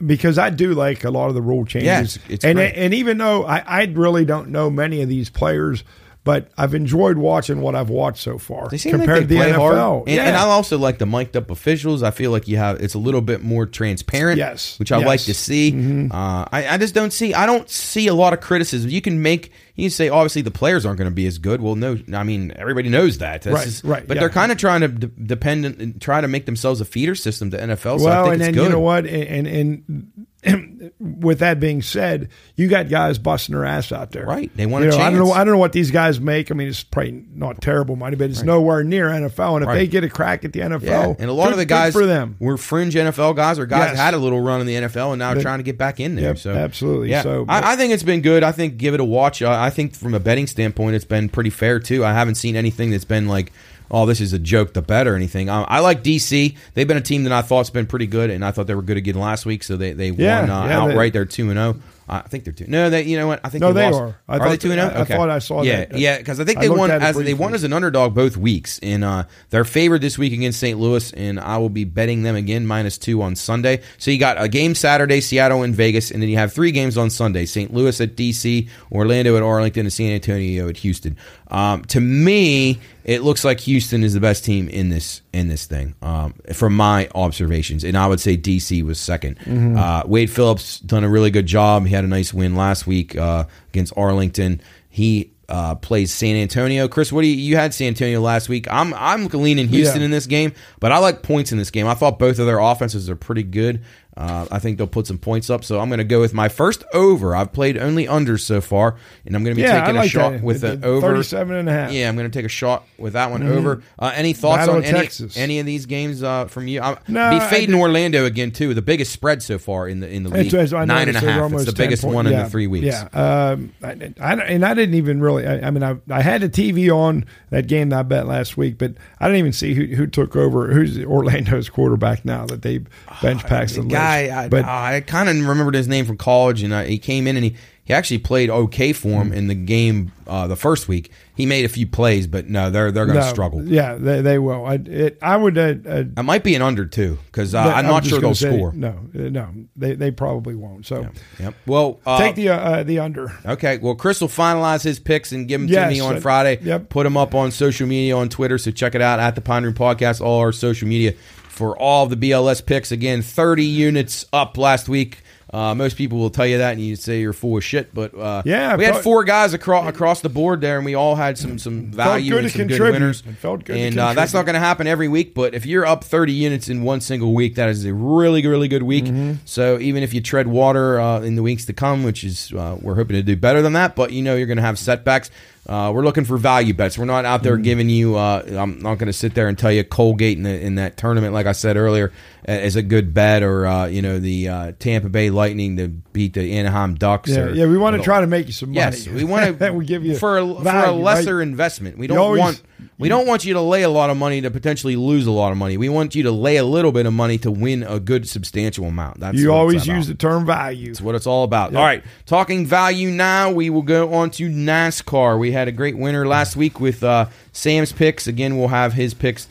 because 0.06 0.38
I 0.38 0.50
do 0.50 0.74
like 0.74 1.04
a 1.06 1.12
lot 1.12 1.30
of 1.30 1.36
the 1.36 1.42
rule 1.44 1.64
changes, 1.64 1.86
Yeah, 1.86 2.00
it's- 2.02 2.20
it's 2.28 2.44
and 2.46 2.56
great. 2.58 2.74
and 2.76 2.94
even 2.94 3.18
though 3.20 3.46
I, 3.46 3.60
I 3.66 3.84
really 3.86 4.26
don't 4.26 4.50
know 4.50 4.70
many 4.70 5.02
of 5.02 5.08
these 5.10 5.30
players. 5.30 5.84
But 6.24 6.52
I've 6.56 6.76
enjoyed 6.76 7.18
watching 7.18 7.62
what 7.62 7.74
I've 7.74 7.90
watched 7.90 8.22
so 8.22 8.38
far 8.38 8.68
They 8.70 8.78
seem 8.78 8.92
compared 8.92 9.22
like 9.22 9.28
they 9.28 9.38
to 9.38 9.44
the 9.44 9.50
NFL. 9.54 9.58
hard, 9.76 10.08
and, 10.08 10.16
yeah. 10.18 10.28
and 10.28 10.36
I 10.38 10.42
also 10.44 10.78
like 10.78 11.00
the 11.00 11.08
mic'd 11.08 11.36
up 11.36 11.50
officials. 11.50 12.04
I 12.04 12.12
feel 12.12 12.30
like 12.30 12.48
you 12.48 12.58
have 12.58 12.80
it's 12.80 12.94
a 12.94 13.00
little 13.00 13.22
bit 13.22 13.42
more 13.42 13.66
transparent, 13.66 14.38
Yes, 14.38 14.78
which 14.78 14.92
I 14.92 14.98
yes. 14.98 15.02
Mm-hmm. 15.02 15.08
like 15.08 15.20
to 15.22 15.34
see. 15.34 16.10
Uh, 16.12 16.46
I, 16.52 16.68
I 16.76 16.78
just 16.78 16.94
don't 16.94 17.12
see 17.12 17.34
I 17.34 17.48
don't 17.48 17.68
see 17.68 18.06
a 18.06 18.14
lot 18.14 18.34
of 18.34 18.40
criticism. 18.40 18.92
You 18.92 19.02
can 19.02 19.24
make 19.24 19.52
you 19.74 19.86
can 19.86 19.90
say 19.90 20.10
obviously 20.10 20.44
the 20.44 20.52
players 20.52 20.86
aren't 20.86 21.00
going 21.00 21.10
to 21.10 21.16
be 21.16 21.26
as 21.26 21.40
good. 21.40 21.60
Well, 21.60 21.74
no, 21.74 21.98
I 22.14 22.22
mean 22.24 22.54
everybody 22.56 22.90
knows 22.90 23.18
that, 23.18 23.42
That's 23.42 23.56
Right, 23.56 23.66
just- 23.66 23.84
right, 23.84 24.08
But 24.08 24.16
yeah. 24.18 24.22
they're 24.22 24.30
kind 24.30 24.52
of 24.52 24.60
trying 24.60 24.82
to 24.82 24.90
de- 24.90 25.08
depend 25.08 25.66
and 25.66 26.00
try 26.00 26.22
to 26.22 26.28
make 26.28 26.46
themselves 26.46 26.82
a 26.82 26.86
feeder 26.86 27.16
system 27.16 27.50
to 27.50 27.58
NFL. 27.58 28.00
So 28.00 28.06
I 28.08 28.22
well, 28.22 28.24
think 28.26 28.34
and 28.34 28.42
then 28.44 28.54
good. 28.54 28.64
you 28.66 28.70
know 28.70 28.80
what, 28.80 29.08
and 29.08 29.48
and, 29.48 29.48
and 29.48 30.28
with 31.00 31.40
that 31.40 31.60
being 31.60 31.82
said, 31.82 32.30
you 32.56 32.68
got 32.68 32.90
guys 32.90 33.18
busting 33.20 33.54
their 33.54 33.66
ass 33.66 33.92
out 33.92 34.12
there. 34.12 34.26
Right. 34.26 34.50
They 34.56 34.66
want 34.66 34.86
You 34.86 34.92
know, 34.92 34.98
I 34.98 35.10
don't 35.12 35.20
know. 35.20 35.32
I 35.32 35.44
don't 35.44 35.54
know 35.54 35.60
what 35.60 35.72
these 35.74 35.92
guys 35.92 36.20
make. 36.20 36.50
I 36.52 36.56
mean, 36.56 36.68
it's 36.68 36.84
probably 36.84 37.24
not 37.34 37.62
terrible 37.62 37.96
money, 37.96 38.16
but 38.16 38.30
it's 38.30 38.42
nowhere 38.42 38.84
near 38.84 39.10
NFL. 39.10 39.56
And 39.58 39.64
if 39.64 39.68
Right. 39.68 39.76
they 39.76 39.88
get 39.88 40.04
a 40.04 40.10
crack 40.10 40.44
at 40.44 40.54
the 40.54 40.62
NFL, 40.62 40.82
Yeah, 40.84 41.14
and 41.20 41.30
a 41.30 41.34
lot 41.34 41.46
good- 41.46 41.54
of 41.54 41.58
the 41.60 41.66
guys 41.66 41.94
for 41.94 42.06
them. 42.06 42.38
were 42.40 42.58
fringe 42.58 42.96
NFL 42.96 43.34
guys 43.36 43.60
or 43.60 43.66
guys 43.68 43.90
Yes. 43.92 43.98
had 44.00 44.14
a 44.14 44.18
little 44.18 44.42
run 44.42 44.62
in 44.62 44.68
the 44.68 44.76
NFL 44.76 45.12
and 45.14 45.20
now 45.20 45.34
They- 45.34 45.42
trying 45.42 45.60
to 45.60 45.64
get 45.64 45.78
back 45.78 46.00
in 46.00 46.16
there. 46.16 46.26
Yep, 46.26 46.38
so 46.40 46.52
absolutely. 46.54 47.12
yeah. 47.12 47.22
So- 47.22 47.46
I, 47.48 47.74
I 47.74 47.76
think 47.76 47.94
it's 47.94 48.04
been 48.04 48.22
good. 48.22 48.44
I 48.44 48.52
think 48.52 48.78
give 48.78 48.94
it 48.96 49.00
a 49.00 49.06
watch. 49.06 49.42
I, 49.44 49.68
I 49.68 49.70
think 49.70 49.94
from 49.94 50.14
a 50.16 50.20
betting 50.20 50.48
standpoint, 50.48 50.96
it's 50.96 51.06
been 51.06 51.30
pretty 51.30 51.52
fair 51.52 51.80
too. 51.80 52.04
I 52.04 52.14
haven't 52.14 52.36
seen 52.36 52.56
anything 52.56 52.90
that's 52.90 53.06
been 53.06 53.28
like, 53.28 53.52
oh, 53.92 54.06
this 54.08 54.22
is 54.22 54.34
a 54.34 54.40
joke, 54.40 54.74
the 54.74 54.82
bet 54.82 55.06
or 55.06 55.16
anything. 55.16 55.50
I, 55.50 55.64
I 55.64 55.80
like 55.80 56.04
DC. 56.04 56.56
They've 56.74 56.88
been 56.88 56.98
a 56.98 57.02
team 57.02 57.26
that 57.26 57.34
I 57.34 57.42
thought's 57.44 57.70
been 57.70 57.86
pretty 57.86 58.08
good, 58.08 58.30
and 58.32 58.44
I 58.44 58.52
thought 58.52 58.66
they 58.68 58.76
were 58.76 58.82
good 58.82 58.98
again 58.98 59.16
last 59.16 59.46
week. 59.46 59.62
So 59.64 59.78
they 59.78 59.94
they 59.94 60.10
Yeah, 60.10 60.42
won 60.42 60.50
uh, 60.50 60.66
yeah, 60.66 60.82
outright. 60.82 61.14
They, 61.14 61.20
are 61.20 61.26
two 61.26 61.50
and 61.50 61.58
zero. 61.58 61.76
I 62.10 62.22
think 62.22 62.44
they're 62.44 62.52
two. 62.52 62.66
No, 62.68 62.90
they. 62.90 63.04
You 63.04 63.16
know 63.18 63.28
what? 63.28 63.40
I 63.42 63.48
think 63.50 63.62
No, 63.62 63.72
they, 63.72 63.90
they 63.90 63.96
are. 63.96 64.16
I 64.28 64.38
are 64.38 64.50
they 64.50 64.58
two 64.58 64.72
and 64.72 64.82
zero? 64.82 64.94
I- 64.94 65.02
I 65.02 65.06
thought 65.06 65.30
I 65.30 65.40
saw 65.40 65.62
yeah, 65.62 65.86
that. 65.86 65.98
Yeah, 65.98 66.18
because 66.18 66.42
I 66.42 66.44
think 66.44 66.58
I 66.58 66.62
they 66.64 66.70
won 66.70 66.92
as 66.92 67.16
they 67.16 67.34
won 67.34 67.54
as 67.54 67.64
an 67.64 67.72
underdog 67.72 68.14
both 68.14 68.36
weeks, 68.36 68.80
and 68.84 69.06
uh, 69.06 69.24
they're 69.50 69.64
favored 69.64 70.02
this 70.02 70.18
week 70.18 70.34
against 70.34 70.60
St. 70.60 70.78
Louis, 70.78 71.14
and 71.14 71.40
I 71.40 71.58
will 71.58 71.70
be 71.70 71.86
betting 71.86 72.24
them 72.24 72.36
again 72.36 72.66
minus 72.68 72.98
two 72.98 73.22
on 73.22 73.38
Sunday. 73.38 73.82
So 73.98 74.12
you 74.12 74.18
got 74.18 74.42
a 74.42 74.50
game 74.50 74.76
Saturday, 74.76 75.22
Seattle 75.22 75.64
and 75.64 75.74
Vegas, 75.74 76.12
and 76.12 76.22
then 76.22 76.28
you 76.30 76.38
have 76.38 76.52
three 76.52 76.72
games 76.72 76.98
on 76.98 77.10
Sunday: 77.10 77.46
St. 77.46 77.74
Louis 77.74 78.02
at 78.02 78.18
DC, 78.18 78.68
Orlando 78.92 79.38
at 79.38 79.44
Arlington, 79.44 79.86
and 79.86 79.94
San 79.94 80.12
Antonio 80.12 80.68
at 80.68 80.78
Houston. 80.78 81.16
Um, 81.52 81.84
to 81.86 82.00
me, 82.00 82.80
it 83.04 83.24
looks 83.24 83.44
like 83.44 83.60
Houston 83.62 84.04
is 84.04 84.14
the 84.14 84.20
best 84.22 84.46
team 84.46 84.70
in 84.70 84.90
this 84.90 85.22
in 85.34 85.50
this 85.50 85.66
thing, 85.66 85.96
um, 86.02 86.34
from 86.54 86.76
my 86.76 87.10
observations, 87.14 87.84
and 87.84 87.98
I 87.98 88.08
would 88.08 88.20
say 88.22 88.38
DC 88.38 88.84
was 88.84 88.98
2nd 89.00 89.78
Uh, 89.78 90.04
Wade 90.08 90.30
Phillips 90.32 90.80
done 90.80 91.04
a 91.04 91.10
really 91.10 91.30
good 91.32 91.46
job. 91.48 91.86
He 91.86 91.94
had 91.94 92.04
a 92.06 92.08
nice 92.08 92.34
win 92.34 92.56
last 92.56 92.88
week 92.88 93.18
uh, 93.18 93.46
against 93.70 93.94
Arlington. 93.98 94.62
He 94.90 95.32
uh, 95.50 95.76
plays 95.76 96.14
San 96.14 96.38
Antonio. 96.38 96.88
Chris, 96.88 97.12
what 97.12 97.24
do 97.24 97.28
you, 97.28 97.36
you 97.36 97.58
had 97.58 97.74
San 97.74 97.88
Antonio 97.90 98.22
last 98.22 98.48
week? 98.48 98.68
I'm 98.72 98.94
I'm 98.94 99.28
leaning 99.28 99.68
Houston 99.68 100.00
Yeah. 100.00 100.06
in 100.06 100.12
this 100.12 100.26
game, 100.28 100.54
but 100.80 100.94
I 100.94 101.00
like 101.00 101.22
points 101.24 101.52
in 101.52 101.58
this 101.58 101.72
game. 101.72 101.88
I 101.88 101.94
thought 101.94 102.18
both 102.20 102.40
of 102.40 102.46
their 102.46 102.60
offenses 102.60 103.10
are 103.10 103.16
pretty 103.18 103.44
good. 103.44 103.84
Uh, 104.18 104.46
I 104.52 104.60
think 104.60 104.78
they'll 104.78 104.88
put 104.88 105.08
some 105.08 105.18
points 105.18 105.50
up. 105.50 105.64
So 105.64 105.80
I'm 105.80 105.88
going 105.88 106.00
to 106.00 106.04
go 106.04 106.20
with 106.20 106.34
my 106.34 106.50
first 106.50 106.84
over. 106.94 107.34
I've 107.34 107.54
played 107.54 107.78
only 107.78 108.10
under 108.10 108.38
so 108.38 108.60
far, 108.60 108.98
and 109.26 109.36
I'm 109.36 109.44
going 109.46 109.56
to 109.56 109.62
be 109.62 109.66
Yeah, 109.66 109.80
taking 109.80 109.96
like 109.96 110.08
a 110.08 110.10
shot 110.10 110.32
that. 110.34 110.44
with 110.44 110.62
The- 110.62 110.74
an 110.74 110.84
over 110.84 111.08
37 111.08 111.56
and 111.56 111.70
a 111.70 111.72
half. 111.72 111.92
Yeah, 111.94 112.10
I'm 112.10 112.18
going 112.18 112.30
to 112.30 112.38
take 112.38 112.46
a 112.46 112.50
shot 112.50 112.86
with 112.98 113.14
that 113.14 113.32
one 113.32 113.48
over. 113.48 113.82
Uh, 113.98 114.12
any 114.14 114.34
thoughts 114.34 114.60
Battle 114.64 114.76
on 114.76 114.84
any 114.84 115.00
Texas. 115.00 115.38
any 115.38 115.60
of 115.60 115.66
these 115.66 115.86
games 115.86 116.24
uh, 116.24 116.46
from 116.48 116.68
you? 116.68 116.82
I'm 116.82 116.98
No, 117.08 117.32
be 117.32 117.40
fading 117.46 117.74
Orlando 117.74 118.26
again 118.26 118.52
too. 118.52 118.74
The 118.74 118.82
biggest 118.82 119.14
spread 119.14 119.42
so 119.42 119.58
far 119.58 119.88
in 119.88 120.02
the 120.02 120.10
in 120.10 120.24
the 120.24 120.30
league, 120.30 120.48
It's- 120.54 120.74
I 120.74 120.84
nine 120.84 121.08
and 121.08 121.16
a 121.16 121.20
half. 121.22 121.52
It's 121.54 121.66
the 121.66 121.72
10 121.72 121.86
biggest 121.88 122.04
point- 122.04 122.16
one 122.16 122.28
in 122.28 122.34
the 122.38 122.50
three 122.50 122.68
weeks. 122.68 122.88
Yeah, 122.88 123.08
um, 123.14 123.72
I, 123.82 124.12
I, 124.20 124.34
and 124.44 124.66
I 124.66 124.74
didn't 124.74 124.96
even 124.96 125.22
really. 125.22 125.48
I, 125.48 125.68
I 125.68 125.72
mean, 125.72 125.84
I, 125.84 125.96
I 126.10 126.22
had 126.22 126.42
the 126.42 126.50
TV 126.50 126.94
on 126.94 127.26
that 127.50 127.68
game 127.68 127.90
that 127.90 128.00
I 128.00 128.04
bet 128.04 128.28
last 128.28 128.58
week, 128.58 128.78
but 128.78 128.94
I 129.22 129.28
didn't 129.28 129.40
even 129.40 129.54
see 129.54 129.74
who, 129.74 129.86
who 129.96 130.06
took 130.06 130.36
over. 130.36 130.72
Who's 130.74 131.00
Orlando's 131.00 131.70
quarterback 131.70 132.26
now 132.26 132.46
that 132.48 132.62
they 132.62 132.80
bench 133.22 133.44
Paxton 133.46 133.88
The 133.88 133.94
Lynch. 133.96 134.01
Guy, 134.02 134.44
I, 134.44 134.50
but 134.50 134.66
I 134.66 135.02
kind 135.02 135.30
of 135.30 135.36
remembered 135.48 135.76
his 135.76 135.88
name 135.88 136.06
from 136.06 136.18
college, 136.18 136.64
and 136.64 136.74
uh, 136.74 136.84
he 136.84 136.98
came 136.98 137.28
in 137.28 137.36
and 137.36 137.46
he, 137.46 137.56
he 137.84 137.94
actually 137.94 138.20
played 138.20 138.50
okay 138.50 138.94
for 138.94 139.22
him 139.22 139.34
in 139.34 139.48
the 139.48 139.56
game 139.56 140.12
uh, 140.28 140.48
the 140.48 140.56
first 140.56 140.88
week. 140.88 141.12
He 141.36 141.46
made 141.48 141.66
a 141.66 141.70
few 141.70 141.88
plays, 141.88 142.28
but 142.28 142.48
no, 142.48 142.70
they're 142.70 142.92
they're 142.92 143.08
going 143.08 143.18
to 143.18 143.26
no, 143.26 143.32
struggle. 143.32 143.64
Yeah, 143.68 143.96
they, 143.96 144.22
they 144.22 144.38
will. 144.38 144.64
I 144.64 144.76
it, 144.76 145.18
I 145.22 145.36
would. 145.36 145.58
Uh, 145.58 145.74
uh, 145.86 146.04
It 146.16 146.24
might 146.24 146.44
be 146.44 146.54
an 146.54 146.62
under 146.62 146.86
too, 146.86 147.18
because 147.26 147.56
uh, 147.56 147.60
I 147.60 147.80
I'm 147.80 147.86
was 147.86 147.92
not 147.92 148.04
just 148.04 148.12
sure 148.12 148.22
they'll 148.22 148.36
say, 148.36 148.56
score. 148.56 148.72
No, 148.74 148.90
uh, 148.90 149.18
no, 149.30 149.50
they 149.76 149.96
they 149.96 150.12
probably 150.12 150.54
won't. 150.54 150.86
So 150.86 151.10
Yep. 151.40 151.56
Well, 151.66 152.00
uh, 152.06 152.20
take 152.20 152.36
the 152.36 152.50
uh, 152.50 152.58
uh, 152.58 152.84
the 152.84 153.00
under. 153.00 153.34
Okay, 153.46 153.80
well, 153.80 153.96
Chris 153.96 154.22
will 154.22 154.28
finalize 154.28 154.84
his 154.84 155.00
picks 155.00 155.32
and 155.32 155.48
give 155.48 155.60
them 155.62 155.68
Yes, 155.68 155.88
to 155.90 155.94
me 155.94 156.00
on 156.00 156.18
uh, 156.18 156.20
Friday. 156.20 156.60
yep. 156.62 156.90
Put 156.90 157.04
them 157.04 157.18
up 157.18 157.34
on 157.34 157.50
social 157.50 157.88
media 157.88 158.16
on 158.16 158.30
Twitter, 158.30 158.60
so 158.60 158.70
check 158.70 158.94
it 158.94 159.02
out 159.02 159.20
at 159.20 159.34
the 159.34 159.42
Pine 159.42 159.64
Room 159.64 159.74
Podcast, 159.74 160.22
all 160.22 160.40
our 160.42 160.52
social 160.52 160.88
media 160.88 161.14
for 161.62 161.78
all 161.78 162.08
the 162.08 162.16
BLS 162.18 162.66
picks. 162.66 162.92
Again, 162.92 163.22
30 163.22 163.64
units 163.64 164.26
up 164.34 164.58
last 164.58 164.90
week. 164.90 165.20
Uh, 165.54 165.76
most 165.76 165.96
people 165.96 166.18
will 166.18 166.32
tell 166.32 166.48
you 166.48 166.58
that, 166.58 166.72
and 166.72 166.82
you 166.82 166.96
say 166.96 167.20
you're 167.20 167.34
full 167.34 167.56
of 167.56 167.64
shit. 167.64 167.94
But 167.94 168.18
uh, 168.18 168.42
Yeah, 168.46 168.78
we 168.78 168.86
had 168.86 168.94
felt- 168.94 169.04
four 169.04 169.24
guys 169.26 169.54
across 169.54 169.88
across 169.88 170.22
the 170.22 170.30
board 170.30 170.62
there, 170.62 170.78
and 170.78 170.86
we 170.86 170.96
all 170.96 171.16
had 171.16 171.38
some 171.38 171.60
some 171.60 171.92
value 171.92 172.36
and 172.36 172.50
some 172.50 172.66
good 172.66 172.80
winners. 172.80 173.22
It 173.28 173.36
felt 173.36 173.66
good 173.66 173.78
and 173.78 174.00
uh, 174.00 174.14
that's 174.14 174.34
not 174.34 174.46
going 174.46 174.54
to 174.56 174.60
happen 174.60 174.88
every 174.88 175.08
week. 175.08 175.36
But 175.36 175.54
if 175.54 175.68
you're 175.68 175.86
up 175.86 176.04
30 176.04 176.32
units 176.34 176.68
in 176.68 176.82
one 176.82 177.00
single 177.02 177.34
week, 177.36 177.56
that 177.56 177.70
is 177.70 177.86
a 177.86 177.94
really 177.94 178.48
really 178.48 178.70
good 178.70 178.84
week. 178.84 179.06
Mm-hmm. 179.06 179.34
So 179.46 179.78
even 179.78 180.02
if 180.02 180.16
you 180.16 180.22
tread 180.22 180.48
water 180.48 181.00
uh, 181.00 181.20
in 181.20 181.36
the 181.36 181.44
weeks 181.44 181.66
to 181.66 181.74
come, 181.74 182.04
which 182.04 182.24
is 182.24 182.52
uh, 182.54 182.78
we're 182.82 182.96
hoping 182.96 183.18
to 183.18 183.22
do 183.24 183.36
better 183.36 183.62
than 183.62 183.74
that, 183.74 183.96
but 183.96 184.14
you 184.14 184.24
know 184.24 184.36
you're 184.36 184.48
going 184.48 184.56
to 184.58 184.64
have 184.64 184.80
setbacks. 184.80 185.30
Uh, 185.68 185.92
we're 185.94 186.04
looking 186.04 186.26
for 186.26 186.38
value 186.38 186.74
bets. 186.74 186.98
We're 186.98 187.06
not 187.06 187.24
out 187.24 187.44
there 187.44 187.54
Mm-hmm. 187.54 187.62
giving 187.64 187.90
you. 187.90 188.16
Uh, 188.16 188.44
I'm 188.48 188.80
not 188.82 188.96
going 188.96 189.08
to 189.08 189.14
sit 189.14 189.36
there 189.36 189.48
and 189.48 189.58
tell 189.58 189.72
you 189.72 189.84
Colgate 189.84 190.38
in, 190.38 190.44
the, 190.44 190.60
in 190.60 190.76
that 190.76 190.98
tournament, 190.98 191.34
like 191.34 191.46
I 191.46 191.52
said 191.52 191.78
earlier, 191.78 192.12
is 192.48 192.76
a 192.76 192.82
good 192.82 193.14
bet, 193.14 193.44
or 193.44 193.68
uh, 193.68 193.86
you 193.86 194.02
know 194.02 194.18
the 194.20 194.48
uh, 194.50 194.72
Tampa 194.80 195.10
Bay 195.10 195.30
Lightning 195.30 195.78
to 195.78 195.88
beat 195.88 196.34
the 196.34 196.54
Anaheim 196.54 196.96
Ducks. 196.96 197.30
Yeah, 197.30 197.42
or, 197.42 197.52
yeah. 197.52 197.66
We 197.68 197.78
want 197.78 197.96
to 197.98 198.02
try 198.02 198.22
to 198.22 198.28
make 198.28 198.48
you 198.48 198.54
some 198.54 198.70
money. 198.70 198.80
Yes, 198.80 199.08
we 199.08 199.24
want 199.24 199.60
to. 199.60 199.72
we 199.74 199.86
give 199.86 200.04
you 200.04 200.18
for 200.18 200.40
a, 200.40 200.56
for 200.56 200.70
a 200.70 200.92
lesser 200.92 201.38
right? 201.38 201.44
investment. 201.48 201.98
We 202.00 202.08
don't 202.08 202.18
always- 202.18 202.40
want 202.40 202.64
we 202.98 203.10
don't 203.10 203.28
want 203.28 203.46
you 203.46 203.54
to 203.54 203.62
lay 203.62 203.84
a 203.84 203.90
lot 203.90 204.10
of 204.10 204.18
money 204.18 204.42
to 204.42 204.50
potentially 204.50 204.96
lose 204.96 205.28
a 205.28 205.32
lot 205.32 205.52
of 205.52 205.58
money. 205.58 205.78
We 205.78 205.90
want 205.90 206.16
you 206.16 206.24
to 206.24 206.32
lay 206.32 206.58
a 206.58 206.64
little 206.64 206.92
bit 206.92 207.06
of 207.06 207.14
money 207.14 207.38
to 207.40 207.52
win 207.52 207.84
a 207.84 208.00
good 208.00 208.28
substantial 208.28 208.86
amount. 208.86 209.20
That's 209.20 209.38
You 209.38 209.54
always 209.54 209.86
use 209.86 210.08
the 210.08 210.16
term 210.16 210.46
value. 210.48 210.88
That's 210.88 211.02
what 211.02 211.14
it's 211.14 211.28
all 211.28 211.44
about. 211.44 211.76
All 211.76 211.84
right, 211.84 212.04
talking 212.26 212.66
value 212.66 213.10
now, 213.12 213.52
we 213.52 213.70
will 213.70 213.82
go 213.84 214.14
on 214.14 214.32
to 214.32 214.50
NASCAR. 214.50 215.38
We 215.40 215.52
had 215.62 215.68
a 215.68 215.72
great 215.72 215.98
winner 215.98 216.28
last 216.28 216.56
week 216.56 216.80
with 216.80 217.04
uh, 217.04 217.28
Sam's 217.54 217.92
picks. 217.92 218.28
Again, 218.28 218.58
we'll 218.58 218.68
have 218.68 218.94
his 218.94 219.14
picks 219.14 219.48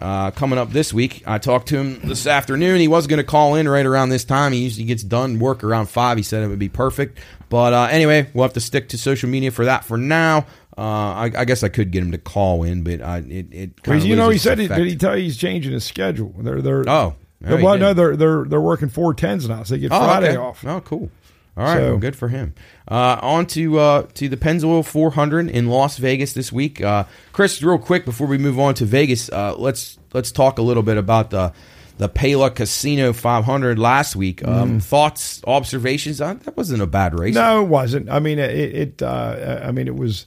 uh, 0.00 0.30
coming 0.32 0.58
up 0.58 0.70
this 0.70 0.92
week. 0.92 1.22
I 1.26 1.38
talked 1.38 1.68
to 1.68 1.78
him 1.78 2.00
this 2.06 2.26
afternoon. 2.26 2.80
He 2.80 2.88
was 2.88 3.06
going 3.06 3.18
to 3.18 3.24
call 3.24 3.54
in 3.54 3.68
right 3.68 3.86
around 3.86 4.10
this 4.10 4.24
time. 4.24 4.52
He 4.52 4.60
usually 4.64 4.84
gets 4.86 5.02
done 5.02 5.38
work 5.38 5.64
around 5.64 5.86
five. 5.86 6.16
He 6.16 6.22
said 6.22 6.42
it 6.42 6.48
would 6.48 6.58
be 6.58 6.68
perfect. 6.68 7.18
But 7.48 7.72
uh, 7.72 7.88
anyway, 7.90 8.28
we'll 8.34 8.42
have 8.44 8.52
to 8.54 8.60
stick 8.60 8.88
to 8.90 8.98
social 8.98 9.28
media 9.28 9.50
for 9.50 9.64
that 9.64 9.84
for 9.84 9.96
now. 9.96 10.46
Uh, 10.76 10.80
I, 10.80 11.30
I 11.38 11.44
guess 11.44 11.62
I 11.62 11.68
could 11.68 11.92
get 11.92 12.02
him 12.02 12.10
to 12.12 12.18
call 12.18 12.64
in, 12.64 12.82
but 12.82 13.00
I, 13.00 13.18
it 13.18 13.24
it 13.26 13.50
kind 13.52 13.74
Because 13.76 14.02
of 14.02 14.10
you 14.10 14.16
know, 14.16 14.28
he 14.28 14.38
said, 14.38 14.58
he, 14.58 14.66
did 14.66 14.86
he 14.86 14.96
tell 14.96 15.16
you 15.16 15.22
he's 15.22 15.36
changing 15.36 15.72
his 15.72 15.84
schedule? 15.84 16.34
They're 16.36 16.60
they're 16.60 16.84
Oh, 16.88 17.14
they're, 17.40 17.60
oh, 17.60 17.62
well, 17.62 17.78
no, 17.78 17.94
they're 17.94 18.16
they're 18.16 18.44
they're 18.44 18.60
working 18.60 18.88
four 18.88 19.14
tens 19.14 19.48
now, 19.48 19.62
so 19.62 19.74
they 19.74 19.80
get 19.80 19.92
Oh, 19.92 20.00
Friday 20.00 20.30
okay. 20.30 20.36
off. 20.36 20.64
Oh, 20.66 20.80
cool. 20.80 21.10
All 21.56 21.64
right, 21.64 21.76
So- 21.76 21.90
well, 21.90 21.98
good 21.98 22.16
for 22.16 22.28
him. 22.28 22.54
Uh, 22.90 23.18
on 23.22 23.46
to 23.46 23.78
uh, 23.78 24.02
to 24.14 24.28
the 24.28 24.36
Pennzoil 24.36 24.84
400 24.84 25.48
in 25.48 25.68
Las 25.68 25.96
Vegas 25.98 26.32
this 26.32 26.52
week. 26.52 26.80
Uh, 26.82 27.04
Chris, 27.32 27.62
real 27.62 27.78
quick 27.78 28.04
before 28.04 28.26
we 28.26 28.38
move 28.38 28.58
on 28.58 28.74
to 28.74 28.84
Vegas, 28.84 29.30
uh, 29.30 29.54
let's 29.56 29.98
let's 30.12 30.30
talk 30.32 30.58
a 30.58 30.62
little 30.62 30.82
bit 30.82 30.96
about 30.96 31.30
the 31.30 31.52
the 31.96 32.08
Pala 32.08 32.50
Casino 32.50 33.12
500 33.12 33.78
last 33.78 34.16
week. 34.16 34.46
Um, 34.46 34.80
Thoughts, 34.80 35.40
observations? 35.46 36.20
Uh, 36.20 36.34
that 36.34 36.56
wasn't 36.56 36.82
a 36.82 36.86
bad 36.86 37.18
race. 37.18 37.34
Mm. 37.34 37.38
No, 37.38 37.62
it 37.62 37.68
wasn't. 37.68 38.10
I 38.10 38.18
mean, 38.18 38.38
it. 38.40 38.50
it 38.50 39.02
uh, 39.02 39.60
I 39.64 39.70
mean, 39.70 39.86
it 39.86 39.94
was. 39.96 40.26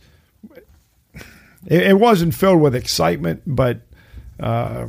It, 1.65 1.81
it 1.83 1.99
wasn't 1.99 2.33
filled 2.33 2.61
with 2.61 2.73
excitement, 2.75 3.41
but, 3.45 3.81
uh, 4.39 4.87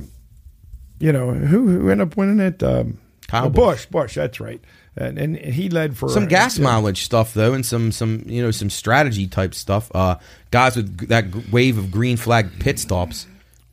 you 1.01 1.13
know, 1.13 1.33
who 1.33 1.67
who 1.67 1.91
ended 1.91 2.07
up 2.09 2.17
winning 2.17 2.39
it? 2.39 2.63
Um, 2.63 2.99
uh, 3.33 3.49
Busch. 3.49 3.87
Busch, 3.87 4.15
that's 4.15 4.39
right. 4.39 4.61
And, 4.99 5.19
and 5.19 5.37
he 5.37 5.69
led 5.69 5.97
for 5.97 6.09
some 6.09 6.27
gas 6.27 6.59
yeah. 6.59 6.65
mileage 6.65 7.03
stuff 7.03 7.33
though, 7.33 7.55
and 7.55 7.65
some 7.65 7.93
some 7.93 8.25
you 8.27 8.43
know 8.43 8.51
some 8.51 8.71
strategy 8.71 9.27
type 9.27 9.55
stuff. 9.55 9.91
Uh, 9.95 10.17
guys 10.51 10.77
with 10.77 11.09
that 11.09 11.51
wave 11.53 11.79
of 11.79 11.91
green 11.91 12.17
flag 12.17 12.59
pit 12.59 12.79
stops 12.79 13.27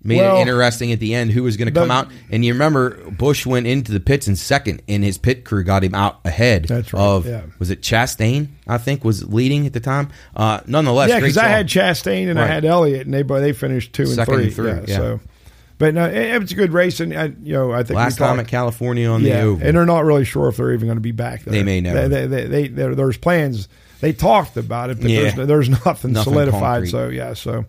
made 0.06 0.20
Well, 0.20 0.38
it 0.38 0.42
interesting 0.42 0.92
at 0.92 1.00
the 1.00 1.16
end 1.16 1.32
who 1.32 1.44
was 1.44 1.58
going 1.58 1.74
to 1.74 1.78
come 1.78 1.90
out. 1.90 2.10
And 2.30 2.46
you 2.46 2.54
remember 2.54 3.10
Busch 3.10 3.46
went 3.46 3.66
into 3.66 3.92
the 3.92 4.00
pits 4.00 4.28
in 4.28 4.36
second, 4.36 4.84
and 4.88 5.04
his 5.04 5.18
pit 5.18 5.44
crew 5.44 5.64
got 5.64 5.84
him 5.84 5.96
out 5.96 6.20
ahead. 6.24 6.66
That's 6.66 6.94
right, 6.94 7.02
Of 7.02 7.26
yeah. 7.26 7.42
was 7.60 7.72
it 7.72 7.82
Chastain? 7.82 8.50
I 8.68 8.78
think 8.78 9.04
was 9.04 9.28
leading 9.28 9.66
at 9.66 9.74
the 9.74 9.80
time. 9.80 10.10
Uh, 10.36 10.62
nonetheless, 10.68 11.10
Yeah, 11.10 11.20
because 11.20 11.38
I 11.38 11.48
had 11.48 11.68
Chastain 11.68 12.30
and 12.30 12.40
I 12.40 12.46
had 12.46 12.64
Elliott, 12.64 13.08
and 13.08 13.14
they 13.14 13.24
they 13.24 13.54
finished 13.54 13.94
two 13.94 14.04
and 14.04 14.12
Second 14.12 14.36
three. 14.36 14.44
and 14.46 14.54
three, 14.54 14.70
yeah, 14.70 14.86
yeah. 14.88 14.98
So, 14.98 15.20
but 15.78 15.94
no, 15.94 16.06
it, 16.06 16.14
it 16.44 16.52
a 16.52 16.56
good 16.56 16.72
race, 16.74 17.00
and 17.00 17.14
I, 17.14 17.26
you 17.42 17.54
know, 17.54 17.72
I 17.72 17.84
think 17.84 17.98
last 17.98 18.18
time 18.18 18.40
at 18.40 18.48
California 18.48 19.08
on 19.10 19.22
yeah, 19.24 19.42
the 19.42 19.42
Oval. 19.48 19.68
and 19.68 19.76
they're 19.78 19.86
not 19.86 20.06
really 20.06 20.26
sure 20.26 20.48
if 20.50 20.58
they're 20.58 20.74
even 20.74 20.88
going 20.88 20.98
to 20.98 21.02
be 21.02 21.12
back 21.12 21.44
there. 21.44 21.52
They 21.54 21.64
may 21.64 21.82
never. 21.82 22.08
They, 22.08 22.28
they, 22.28 22.68
they, 22.68 22.94
there's 22.94 23.18
plans. 23.18 23.68
They 24.02 24.14
talked 24.14 24.58
about 24.58 24.90
it, 24.90 25.02
but 25.02 25.10
Yeah. 25.10 25.32
there's, 25.32 25.48
there's 25.48 25.70
nothing, 25.86 26.14
Nothing 26.14 26.34
solidified. 26.34 26.62
concrete. 26.84 26.90
So 26.92 27.08
yeah, 27.10 27.34
so 27.34 27.66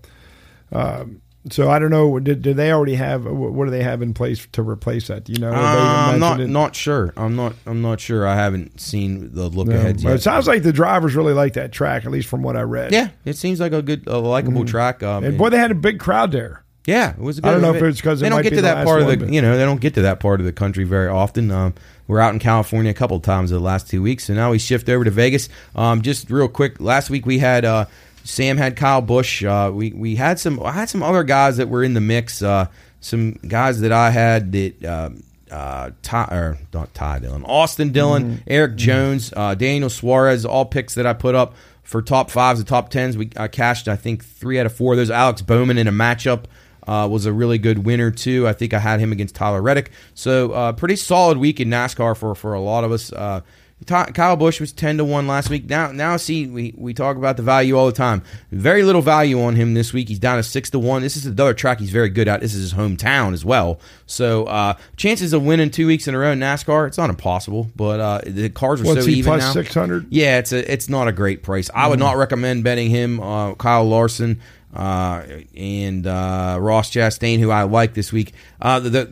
um, 0.73 1.21
so 1.49 1.71
I 1.71 1.79
don't 1.79 1.91
know. 1.91 2.19
Did, 2.19 2.43
did 2.43 2.57
they 2.57 2.73
already 2.73 2.97
have 2.97 3.25
what 3.25 3.65
do 3.67 3.71
they 3.71 3.83
have 3.85 4.03
in 4.03 4.15
place 4.15 4.47
to 4.53 4.63
replace 4.63 5.07
that? 5.09 5.25
Do 5.25 5.33
you 5.33 5.39
know? 5.39 5.53
Have 5.53 5.63
they 5.63 5.83
even 5.83 5.87
Uh, 5.87 6.13
I'm 6.13 6.19
not 6.21 6.41
it? 6.41 6.49
not 6.49 6.75
sure. 6.75 7.15
I'm 7.17 7.37
not. 7.37 7.55
I'm 7.67 7.83
not 7.83 8.01
sure. 8.01 8.27
I 8.27 8.35
haven't 8.35 8.81
seen 8.81 9.33
the 9.33 9.49
look 9.49 9.69
No. 9.69 9.77
ahead 9.77 10.01
yet. 10.01 10.15
it 10.15 10.23
sounds 10.23 10.49
like 10.49 10.65
the 10.65 10.73
drivers 10.73 11.15
really 11.15 11.33
like 11.35 11.53
that 11.53 11.71
track, 11.73 12.05
at 12.05 12.11
least 12.11 12.29
from 12.29 12.43
what 12.43 12.57
I 12.57 12.63
read. 12.63 12.91
yeah, 12.93 13.11
it 13.25 13.37
seems 13.37 13.61
like 13.61 13.73
a 13.73 13.81
good, 13.83 14.07
a 14.09 14.19
likable 14.19 14.65
track. 14.65 15.03
Um, 15.05 15.17
Mm-hmm. 15.23 15.29
and 15.31 15.39
boy, 15.39 15.51
they 15.51 15.59
had 15.59 15.71
a 15.71 15.75
big 15.77 16.01
crowd 16.01 16.33
there. 16.33 16.65
Yeah, 16.87 17.11
it 17.11 17.19
was. 17.19 17.39
A 17.39 17.41
good 17.43 17.49
I 17.49 17.53
don't 17.53 17.63
know 17.63 17.75
if 17.75 17.83
it's 17.83 18.01
'cause 18.01 18.21
it 18.21 18.25
they 18.25 18.29
don't 18.31 18.43
get 18.43 18.55
to 18.55 18.63
that 18.63 18.85
part 18.87 19.03
of 19.03 19.09
the. 19.19 19.33
You 19.33 19.43
know, 19.43 19.57
they 19.57 19.65
don't 19.65 19.81
get 19.81 19.95
to 19.95 20.03
that 20.03 20.21
part 20.21 20.41
of 20.41 20.47
the 20.47 20.53
country 20.53 20.85
very 20.85 21.09
often. 21.09 21.51
Um, 21.51 21.75
we're 22.07 22.21
out 22.21 22.33
in 22.33 22.39
California 22.39 22.91
a 22.91 22.95
couple 22.95 23.17
of 23.17 23.23
times 23.25 23.51
the 23.51 23.59
last 23.59 23.89
two 23.91 24.01
weeks, 24.03 24.25
so 24.25 24.35
now 24.35 24.53
we 24.53 24.59
shift 24.59 24.89
over 24.89 25.03
to 25.05 25.11
Vegas. 25.11 25.49
Um, 25.75 26.03
just 26.03 26.31
real 26.31 26.47
quick, 26.49 26.81
last 26.81 27.11
week 27.11 27.27
we 27.27 27.39
had 27.41 27.65
uh, 27.65 27.87
Sam 28.23 28.57
had 28.57 28.77
Kyle 28.77 29.01
Busch. 29.03 29.43
Uh, 29.45 29.71
we 29.75 29.91
we 29.93 30.15
had 30.17 30.39
some. 30.39 30.63
I 30.63 30.71
had 30.73 30.89
some 30.89 31.03
other 31.03 31.25
guys 31.25 31.57
that 31.57 31.69
were 31.69 31.83
in 31.83 31.95
the 31.95 32.01
mix. 32.01 32.41
Uh, 32.43 32.67
some 33.01 33.33
guys 33.47 33.81
that 33.81 33.93
I 33.93 34.11
had 34.11 34.53
that. 34.53 34.85
Um, 34.85 35.23
uh, 35.49 35.91
Ty, 36.03 36.25
or 36.33 36.59
not 36.75 36.93
Ty 36.93 37.21
Dillon, 37.21 37.45
Austin 37.45 37.93
Dillon, 37.93 38.25
Mm-hmm. 38.25 38.37
Erik 38.49 38.75
Jones, 38.75 39.33
uh, 39.37 39.55
Daniel 39.55 39.89
Suarez, 39.89 40.45
all 40.45 40.65
picks 40.65 40.95
that 40.95 41.07
I 41.07 41.13
put 41.13 41.37
up 41.37 41.55
for 41.85 42.03
top 42.03 42.33
fives 42.33 42.59
and 42.59 42.69
top 42.69 42.89
tens. 42.91 43.17
We 43.17 43.31
I 43.37 43.47
cashed, 43.47 43.87
I 43.87 43.95
think, 43.95 44.25
three 44.25 44.59
out 44.59 44.67
of 44.67 44.73
four 44.75 44.97
There's. 44.97 45.09
Alex 45.11 45.43
Bowman 45.43 45.79
in 45.79 45.87
a 45.87 45.93
matchup 45.93 46.47
uh, 46.87 47.09
was 47.11 47.27
a 47.27 47.33
really 47.33 47.59
good 47.59 47.85
winner 47.85 48.11
too. 48.11 48.47
I 48.47 48.53
think 48.53 48.75
I 48.75 48.79
had 48.79 49.01
him 49.01 49.13
against 49.13 49.35
Tyler 49.35 49.63
Reddick. 49.63 49.91
So 50.15 50.53
uh, 50.53 50.73
pretty 50.73 50.97
solid 50.97 51.39
week 51.39 51.61
in 51.61 51.69
NASCAR 51.69 52.17
for 52.17 52.35
for 52.35 52.55
a 52.55 52.61
lot 52.61 52.85
of 52.85 52.93
us. 52.93 53.13
Uh, 53.13 53.41
Kyle 53.85 54.37
Busch 54.37 54.59
was 54.59 54.73
ten 54.73 54.97
to 54.97 55.05
one 55.05 55.27
last 55.27 55.51
week. 55.51 55.69
Now, 55.69 55.93
now 55.93 56.17
see, 56.17 56.47
we, 56.47 56.75
we 56.79 56.95
talk 56.95 57.19
about 57.19 57.37
the 57.37 57.43
value 57.43 57.77
all 57.77 57.85
the 57.85 57.93
time. 57.93 58.23
Very 58.51 58.83
little 58.83 59.03
value 59.03 59.43
on 59.43 59.55
him 59.55 59.75
this 59.75 59.93
week. 59.93 60.09
He's 60.09 60.19
down 60.19 60.39
to 60.39 60.43
six 60.43 60.71
to 60.71 60.79
one. 60.79 61.03
This 61.03 61.15
is 61.15 61.27
another 61.27 61.53
track 61.53 61.79
he's 61.79 61.91
very 61.91 62.09
good 62.09 62.27
at. 62.27 62.41
This 62.41 62.55
is 62.55 62.63
his 62.71 62.75
hometown 62.75 63.35
as 63.35 63.45
well. 63.45 63.79
So 64.07 64.47
uh, 64.47 64.79
chances 64.97 65.35
of 65.35 65.45
winning 65.45 65.71
two 65.71 65.87
weeks 65.87 66.09
in 66.09 66.15
a 66.15 66.19
row 66.19 66.33
in 66.33 66.41
NASCAR, 66.41 66.87
it's 66.87 66.97
not 66.97 67.11
impossible. 67.11 67.71
But 67.77 68.01
uh, 68.01 68.21
the 68.25 68.49
cars 68.49 68.81
are 68.81 68.85
What's 68.85 69.05
so 69.05 69.11
he 69.11 69.19
even 69.19 69.33
plus 69.33 69.43
now. 69.43 69.53
600? 69.53 70.07
Yeah, 70.09 70.39
it's 70.39 70.53
a 70.53 70.73
it's 70.73 70.89
not 70.89 71.07
a 71.07 71.13
great 71.13 71.43
price. 71.43 71.69
I 71.75 71.87
would 71.87 71.99
not 71.99 72.17
recommend 72.17 72.65
betting 72.65 72.89
him. 72.89 73.21
Uh, 73.21 73.55
Kyle 73.57 73.87
Larson 73.87 74.41
uh, 74.77 75.25
and 75.57 76.07
uh, 76.07 76.59
Ross 76.61 76.91
Chastain, 76.91 77.39
who 77.39 77.51
I 77.51 77.63
like 77.63 77.95
this 77.95 78.13
week. 78.13 78.35
Uh, 78.61 78.81
the, 78.81 78.91
the 78.91 79.09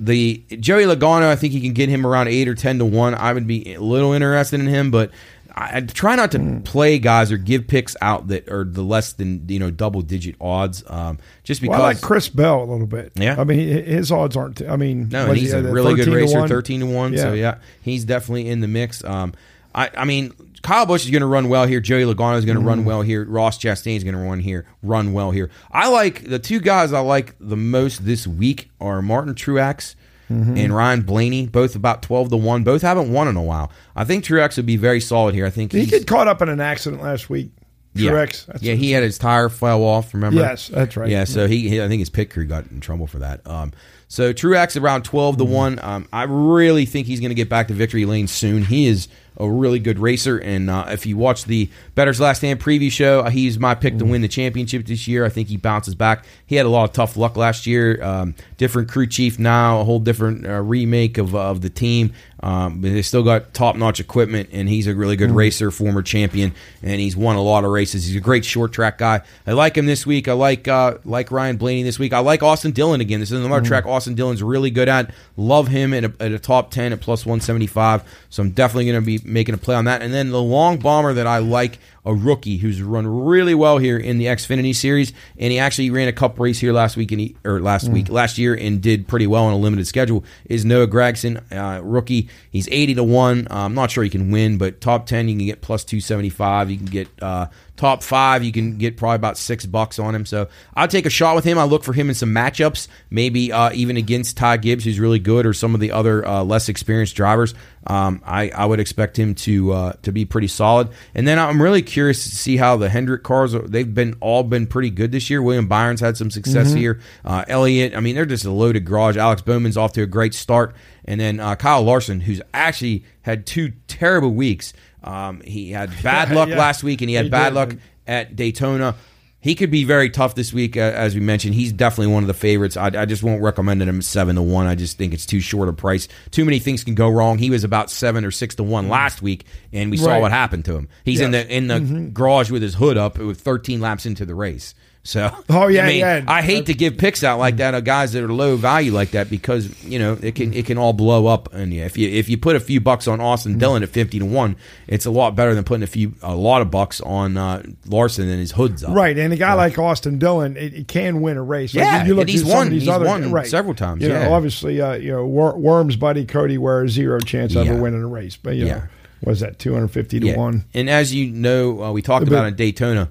the 0.49 0.57
Joey 0.59 0.85
Logano, 0.85 1.28
I 1.28 1.36
think 1.36 1.55
you 1.55 1.61
can 1.61 1.73
get 1.73 1.89
him 1.89 2.07
around 2.07 2.28
eight 2.28 2.49
or 2.49 2.55
ten 2.55 2.78
to 2.78 2.85
one. 2.85 3.15
I 3.15 3.32
would 3.32 3.47
be 3.47 3.74
a 3.74 3.81
little 3.81 4.12
interested 4.12 4.61
in 4.61 4.66
him, 4.66 4.91
but 4.91 5.11
I, 5.55 5.78
I 5.78 5.81
try 5.81 6.16
not 6.16 6.32
to 6.32 6.61
play 6.65 6.99
guys 6.99 7.32
or 7.32 7.36
give 7.36 7.66
picks 7.66 7.97
out 8.03 8.28
that 8.28 8.49
are 8.51 8.65
the 8.65 8.82
less 8.82 9.12
than 9.15 9.49
you 9.49 9.59
know 9.59 9.70
double 9.70 10.03
digit 10.03 10.36
odds. 10.41 10.85
Um, 10.86 11.19
just 11.45 11.61
because 11.61 11.78
Well, 11.78 11.86
I 11.86 11.93
like 11.93 12.01
Chris 12.01 12.28
Bell 12.28 12.62
a 12.62 12.66
little 12.66 12.86
bit. 12.86 13.12
Yeah. 13.15 13.36
I 13.39 13.45
mean, 13.45 13.61
his 13.61 14.12
odds 14.12 14.36
aren't. 14.36 14.62
I 14.62 14.77
mean, 14.77 15.09
No, 15.09 15.27
and 15.28 15.36
he, 15.36 15.43
he's 15.45 15.55
uh, 15.55 15.59
a 15.59 15.62
really 15.62 15.95
good 15.95 16.07
13 16.07 16.28
to 16.28 16.35
racer, 16.35 16.49
thirteen 16.49 16.81
to 16.81 16.86
one. 16.86 17.16
So 17.16 17.32
yeah, 17.32 17.59
he's 17.82 18.05
definitely 18.05 18.49
in 18.49 18.61
the 18.61 18.69
mix. 18.69 19.03
Um, 19.05 19.32
I, 19.74 19.90
I 19.96 20.05
mean, 20.05 20.32
Kyle 20.62 20.86
Busch 20.86 21.05
is 21.05 21.10
going 21.10 21.20
to 21.22 21.26
run 21.26 21.48
well 21.48 21.66
here. 21.66 21.80
Joey 21.80 22.02
Logano 22.05 22.38
is 22.38 22.44
going 22.44 22.55
to 22.56 22.60
Mm-hmm. 22.60 22.68
run 22.68 22.84
well 22.84 23.02
here. 23.02 23.24
Ross 23.24 23.59
Chastain 23.59 23.96
is 23.96 24.05
going 24.05 24.14
to 24.14 24.20
run 24.20 24.40
here, 24.40 24.66
run 24.82 25.12
well 25.12 25.30
here. 25.30 25.51
I 25.72 25.88
like 25.88 26.24
the 26.28 26.38
two 26.38 26.60
guys 26.60 26.92
I 26.92 27.01
like 27.01 27.34
the 27.40 27.56
most 27.56 28.05
this 28.05 28.26
week 28.26 28.70
are 28.80 29.02
Martin 29.02 29.34
Truex. 29.34 29.94
Mm-hmm. 30.30 30.56
And 30.56 30.74
Ryan 30.74 31.02
Blaney, 31.02 31.46
both 31.48 31.76
about 31.76 32.01
twelve 32.01 32.30
to 32.30 32.36
one. 32.38 32.64
Both 32.64 32.80
haven't 32.80 33.12
won 33.12 33.28
in 33.28 33.36
a 33.36 33.42
while. 33.42 33.70
I 33.94 34.05
think 34.05 34.24
Truex 34.24 34.56
would 34.56 34.64
be 34.64 34.78
very 34.78 34.98
solid 34.98 35.34
here. 35.34 35.44
I 35.44 35.51
think 35.51 35.72
he 35.72 35.84
get 35.84 36.06
caught 36.06 36.28
up 36.28 36.40
in 36.40 36.48
an 36.48 36.60
accident 36.62 37.02
last 37.02 37.28
week? 37.28 37.51
yeah, 37.92 38.10
Truex. 38.10 38.46
That's 38.46 38.62
yeah, 38.62 38.72
he 38.72 38.92
had 38.92 39.02
his 39.02 39.18
tire 39.18 39.51
fell 39.51 39.82
off. 39.82 40.14
Remember? 40.14 40.40
Yes, 40.40 40.68
that's 40.68 40.96
right. 40.96 41.10
Yeah, 41.10 41.24
so 41.24 41.46
he, 41.46 41.68
he 41.68 41.82
I 41.82 41.88
think 41.88 41.98
his 42.01 42.09
pit 42.09 42.30
crew 42.30 42.46
got 42.46 42.66
in 42.70 42.80
trouble 42.80 43.06
for 43.06 43.18
that. 43.18 43.46
Um, 43.46 43.72
so 44.09 44.32
Truex 44.32 44.81
around 44.81 45.02
twelve 45.05 45.36
Mm-hmm. 45.36 45.47
to 45.47 45.52
one. 45.52 45.78
Um, 45.82 46.09
I 46.12 46.24
really 46.24 46.85
think 46.86 47.06
he's 47.06 47.20
going 47.20 47.31
to 47.31 47.35
get 47.35 47.48
back 47.48 47.68
to 47.68 47.74
victory 47.74 48.05
lane 48.05 48.26
soon. 48.28 48.64
He 48.64 48.86
is 48.86 49.09
a 49.36 49.51
really 49.51 49.81
good 49.81 49.98
racer, 49.98 50.39
and 50.39 50.70
uh, 50.70 50.86
if 50.90 51.06
you 51.06 51.16
watch 51.16 51.44
the 51.47 51.68
Bettor's 51.97 52.20
Last 52.20 52.39
Stand 52.39 52.60
preview 52.60 52.89
show, 52.90 53.20
uh, 53.22 53.31
he's 53.31 53.59
my 53.59 53.74
pick 53.74 53.94
Mm-hmm. 53.94 53.98
to 53.98 54.05
win 54.12 54.22
the 54.22 54.28
championship 54.28 54.86
this 54.86 55.09
year. 55.09 55.24
I 55.24 55.28
think 55.28 55.48
he 55.48 55.56
bounces 55.56 55.97
back. 55.97 56.24
He 56.47 56.55
had 56.55 56.66
a 56.66 56.68
lot 56.68 56.85
of 56.89 56.93
tough 56.93 57.16
luck 57.16 57.36
last 57.36 57.66
year. 57.66 58.01
Um, 58.02 58.36
different 58.59 58.89
crew 58.89 59.09
chief 59.09 59.39
now, 59.40 59.81
a 59.81 59.85
whole 59.85 59.98
different 59.98 60.47
uh, 60.47 60.60
remake 60.62 61.18
of 61.18 61.35
of 61.35 61.62
the 61.62 61.70
team. 61.70 62.12
Um, 62.44 62.81
but 62.82 62.93
they 62.93 63.01
still 63.01 63.22
got 63.22 63.55
top 63.55 63.74
notch 63.74 64.01
equipment, 64.01 64.51
and 64.52 64.68
he's 64.68 64.86
a 64.86 64.94
really 64.94 65.16
good 65.16 65.31
Mm-hmm. 65.31 65.39
racer, 65.39 65.70
former 65.70 66.02
champion, 66.02 66.52
and 66.82 67.01
he's 67.01 67.16
won 67.16 67.35
a 67.36 67.43
lot 67.43 67.64
of 67.64 67.70
races. 67.70 68.06
He's 68.06 68.16
a 68.16 68.20
great 68.20 68.44
short 68.44 68.72
track 68.72 68.98
guy. 68.98 69.22
I 69.47 69.52
like 69.52 69.76
him 69.78 69.86
this 69.86 70.06
week. 70.06 70.28
I 70.28 70.35
like 70.35 70.68
uh, 70.68 70.98
like 71.05 71.32
Ryan 71.32 71.56
Blaney 71.56 71.82
this 71.82 71.98
week. 71.98 72.12
I 72.12 72.18
like 72.20 72.43
Austin 72.44 72.70
Dillon 72.72 73.01
again. 73.01 73.18
This 73.18 73.32
is 73.32 73.40
another 73.44 73.62
Mm-hmm. 73.62 73.66
track 73.66 73.86
Austin 73.94 74.14
Dillon's 74.14 74.42
really 74.42 74.70
good 74.70 74.88
at. 74.88 75.14
Love 75.36 75.68
him 75.68 75.94
at 75.94 76.04
a, 76.04 76.12
at 76.20 76.32
a 76.32 76.38
top 76.38 76.70
ten 76.70 76.92
at 76.92 77.00
plus 77.00 77.24
one 77.24 77.40
seventy 77.40 77.66
five. 77.66 78.02
So 78.28 78.42
I'm 78.42 78.50
definitely 78.50 78.86
going 78.86 79.00
to 79.00 79.06
be 79.06 79.20
making 79.24 79.54
a 79.54 79.58
play 79.58 79.74
on 79.74 79.84
that. 79.86 80.02
And 80.02 80.12
then 80.12 80.30
the 80.30 80.42
long 80.42 80.78
bomber 80.78 81.12
that 81.14 81.26
I 81.26 81.38
like 81.38 81.78
a 82.06 82.14
rookie 82.14 82.58
who's 82.58 82.82
run 82.82 83.06
really 83.06 83.54
well 83.54 83.78
here 83.78 83.96
in 83.96 84.18
the 84.18 84.26
Xfinity 84.26 84.74
series, 84.74 85.14
and 85.38 85.50
he 85.50 85.58
actually 85.58 85.88
ran 85.88 86.06
a 86.06 86.12
cup 86.12 86.38
race 86.38 86.58
here 86.58 86.72
last 86.72 86.98
week 86.98 87.12
and 87.12 87.20
he, 87.20 87.36
or 87.44 87.60
last 87.60 87.88
week 87.88 88.10
last 88.10 88.36
year 88.36 88.54
and 88.54 88.82
did 88.82 89.08
pretty 89.08 89.26
well 89.26 89.44
on 89.44 89.54
a 89.54 89.56
limited 89.56 89.86
schedule. 89.86 90.22
Is 90.44 90.66
Noah 90.66 90.86
Gragson, 90.86 91.42
uh, 91.50 91.82
rookie? 91.82 92.28
He's 92.50 92.68
eighty 92.68 92.94
to 92.94 93.04
one. 93.04 93.46
Uh, 93.50 93.64
I'm 93.64 93.74
not 93.74 93.90
sure 93.90 94.04
he 94.04 94.10
can 94.10 94.30
win, 94.30 94.58
but 94.58 94.82
top 94.82 95.06
ten 95.06 95.28
you 95.28 95.36
can 95.36 95.46
get 95.46 95.62
plus 95.62 95.82
two 95.82 96.00
seventy 96.00 96.28
five. 96.28 96.70
You 96.70 96.76
can 96.76 96.86
get 96.86 97.08
uh, 97.22 97.46
top 97.76 98.02
five. 98.02 98.44
You 98.44 98.52
can 98.52 98.78
get 98.78 98.96
probably 98.96 99.16
about 99.16 99.36
six 99.36 99.66
bucks 99.66 99.98
on 99.98 100.14
him. 100.14 100.26
So 100.26 100.48
I'll 100.74 100.88
take 100.88 101.06
a 101.06 101.10
shot 101.10 101.34
with 101.34 101.44
him. 101.44 101.59
I 101.59 101.64
look 101.64 101.84
for 101.84 101.92
him 101.92 102.09
in 102.09 102.14
some 102.14 102.30
matchups, 102.30 102.88
maybe 103.10 103.52
uh, 103.52 103.72
even 103.72 103.96
against 103.96 104.36
Ty 104.36 104.59
Gibbs, 104.59 104.84
who's 104.84 105.01
really 105.01 105.18
good, 105.18 105.46
or 105.46 105.52
some 105.52 105.74
of 105.74 105.80
the 105.80 105.92
other 105.92 106.26
uh, 106.26 106.44
less 106.44 106.68
experienced 106.68 107.16
drivers. 107.16 107.55
Um, 107.86 108.22
I, 108.24 108.48
I 108.48 108.64
would 108.64 108.80
expect 108.80 109.18
him 109.18 109.34
to 109.34 109.72
uh, 109.72 109.92
to 110.02 110.12
be 110.12 110.24
pretty 110.24 110.48
solid. 110.48 110.88
And 111.14 111.28
then 111.28 111.38
I'm 111.38 111.60
really 111.60 111.82
curious 111.82 112.24
to 112.24 112.34
see 112.34 112.56
how 112.56 112.76
the 112.76 112.88
Hendrick 112.88 113.22
cars. 113.22 113.55
Are, 113.55 113.60
they've 113.60 113.92
been 113.92 114.16
all 114.20 114.42
been 114.42 114.66
pretty 114.66 114.90
good 114.90 115.12
this 115.12 115.28
year. 115.28 115.42
William 115.42 115.68
Byron's 115.68 116.01
had 116.01 116.16
some 116.16 116.30
success 116.30 116.72
here. 116.72 117.01
Uh, 117.24 117.44
Elliott, 117.46 117.94
I 117.94 118.01
mean, 118.01 118.14
they're 118.14 118.24
just 118.24 118.44
a 118.44 118.51
loaded 118.51 118.84
garage. 118.84 119.16
Alex 119.16 119.42
Bowman's 119.42 119.76
off 119.76 119.92
to 119.94 120.02
a 120.02 120.06
great 120.06 120.32
start, 120.32 120.74
and 121.05 121.20
then 121.20 121.40
uh, 121.40 121.56
Kyle 121.56 121.82
Larson, 121.82 122.20
who's 122.20 122.40
actually 122.55 123.05
had 123.22 123.46
two 123.46 123.72
terrible 123.86 124.32
weeks. 124.32 124.72
Um, 125.05 125.40
he 125.44 125.70
had 125.70 125.90
bad 126.02 126.31
luck 126.32 126.48
Yeah. 126.48 126.59
last 126.59 126.82
week, 126.82 127.01
and 127.02 127.09
he 127.09 127.14
had 127.14 127.26
He 127.26 127.31
bad 127.31 127.51
did. 127.51 127.55
luck 127.55 127.74
at 128.06 128.35
Daytona. 128.36 128.94
He 129.40 129.55
could 129.55 129.70
be 129.70 129.85
very 129.85 130.09
tough 130.09 130.35
this 130.35 130.55
week, 130.55 130.74
uh, 130.74 130.81
as 130.81 131.14
we 131.14 131.20
mentioned. 131.20 131.55
He's 131.55 131.70
definitely 131.70 132.14
one 132.14 132.22
of 132.22 132.28
the 132.28 132.32
favorites. 132.32 132.78
I, 132.78 132.86
I 132.86 133.05
just 133.05 133.22
won't 133.22 133.43
recommend 133.43 133.82
him 133.82 134.01
seven 134.01 134.36
to 134.36 134.43
one. 134.43 134.66
I 134.66 134.74
just 134.74 134.97
think 134.97 135.12
it's 135.12 135.26
too 135.26 135.40
short 135.40 135.68
a 135.68 135.74
price. 135.74 136.09
Too 136.31 136.47
many 136.47 136.59
things 136.59 136.82
can 136.82 136.94
go 136.94 137.10
wrong. 137.10 137.36
He 137.36 137.51
was 137.51 137.62
about 137.62 137.90
seven 137.90 138.24
or 138.24 138.31
six 138.31 138.55
to 138.55 138.62
one 138.62 138.89
last 138.89 139.20
week, 139.20 139.44
and 139.70 139.90
we 139.90 139.98
saw 139.98 140.12
Right. 140.12 140.22
what 140.22 140.32
happened 140.32 140.64
to 140.64 140.74
him. 140.76 140.89
He's 141.05 141.20
in 141.20 141.32
the 141.32 141.47
in 141.55 141.66
the 141.66 141.81
garage 142.14 142.51
with 142.51 142.62
his 142.62 142.76
hood 142.76 142.97
up 142.97 143.18
with 143.18 143.39
13 143.39 143.82
laps 143.82 144.06
into 144.06 144.24
the 144.24 144.35
race. 144.35 144.74
So, 145.06 145.31
Oh, 145.51 145.66
yeah, 145.68 145.85
I 145.85 145.86
mean, 145.86 145.98
yeah. 145.98 146.24
I 146.26 146.40
hate 146.40 146.64
to 146.66 146.74
give 146.74 146.97
picks 146.97 147.22
out 147.22 147.39
like 147.39 147.59
that 147.59 147.74
of 147.74 147.85
guys 147.85 148.14
that 148.14 148.24
are 148.24 148.32
low 148.32 148.56
value 148.56 148.90
like 148.90 149.10
that 149.10 149.28
because 149.28 149.85
you 149.85 149.98
know 149.98 150.16
it 150.22 150.35
can 150.35 150.55
it 150.55 150.64
can 150.64 150.78
all 150.78 150.94
blow 150.94 151.26
up. 151.26 151.52
And 151.52 151.74
if 151.74 151.98
you 151.98 152.09
if 152.09 152.31
you 152.31 152.39
put 152.39 152.56
a 152.56 152.60
few 152.60 152.81
bucks 152.81 153.06
on 153.06 153.20
Austin 153.20 153.59
Dillon 153.59 153.82
at 153.82 153.90
50 153.90 154.18
to 154.20 154.24
one, 154.24 154.56
it's 154.89 155.05
a 155.05 155.10
lot 155.10 155.36
better 155.36 155.55
than 155.55 155.62
putting 155.62 155.82
a 155.82 155.86
few 155.86 156.14
a 156.22 156.35
lot 156.35 156.62
of 156.62 156.70
bucks 156.70 157.02
on 157.02 157.36
uh, 157.36 157.62
Larson 157.86 158.28
and 158.31 158.40
his 158.40 158.52
hood's 158.52 158.82
up. 158.82 158.94
Right, 158.94 159.16
and 159.18 159.31
a 159.31 159.36
guy 159.36 159.52
like 159.52 159.78
Austin 159.78 160.18
Dillon, 160.18 160.56
it, 160.56 160.72
it 160.72 160.89
can 160.89 161.20
win 161.20 161.36
a 161.36 161.43
race. 161.43 161.74
Yeah, 161.74 161.98
when 161.98 162.06
you 162.06 162.20
and 162.20 162.28
he's 162.31 162.43
won- 162.43 162.70
these 162.70 162.82
he's 162.82 162.89
other, 162.89 163.05
won 163.05 163.31
right. 163.31 163.47
several 163.47 163.74
times, 163.74 164.02
You 164.02 164.09
yeah. 164.09 164.24
know, 164.24 164.32
obviously, 164.32 164.81
uh, 164.81 164.94
you 164.94 165.12
know, 165.12 165.26
Wor- 165.26 165.59
Worm's 165.59 165.97
buddy 165.97 166.24
Cody 166.24 166.56
Ware 166.56 166.89
zero 166.89 167.20
chance 167.20 167.55
of 167.55 167.66
Yeah. 167.66 167.72
ever 167.72 167.82
winning 167.82 168.02
a 168.02 168.06
race, 168.09 168.39
but 168.43 168.55
you 168.56 168.64
know, 168.64 168.70
Yeah. 168.76 168.86
was 169.22 169.40
that 169.40 169.59
two 169.59 169.74
hundred 169.74 169.89
fifty 169.89 170.18
to 170.18 170.28
Yeah. 170.28 170.36
one? 170.39 170.64
And 170.72 170.89
as 170.89 171.14
you 171.14 171.26
know, 171.31 171.82
uh, 171.82 171.93
we 171.93 172.01
talked 172.01 172.24
But- 172.24 172.32
about 172.32 172.47
in 172.47 172.55
Daytona, 172.55 173.10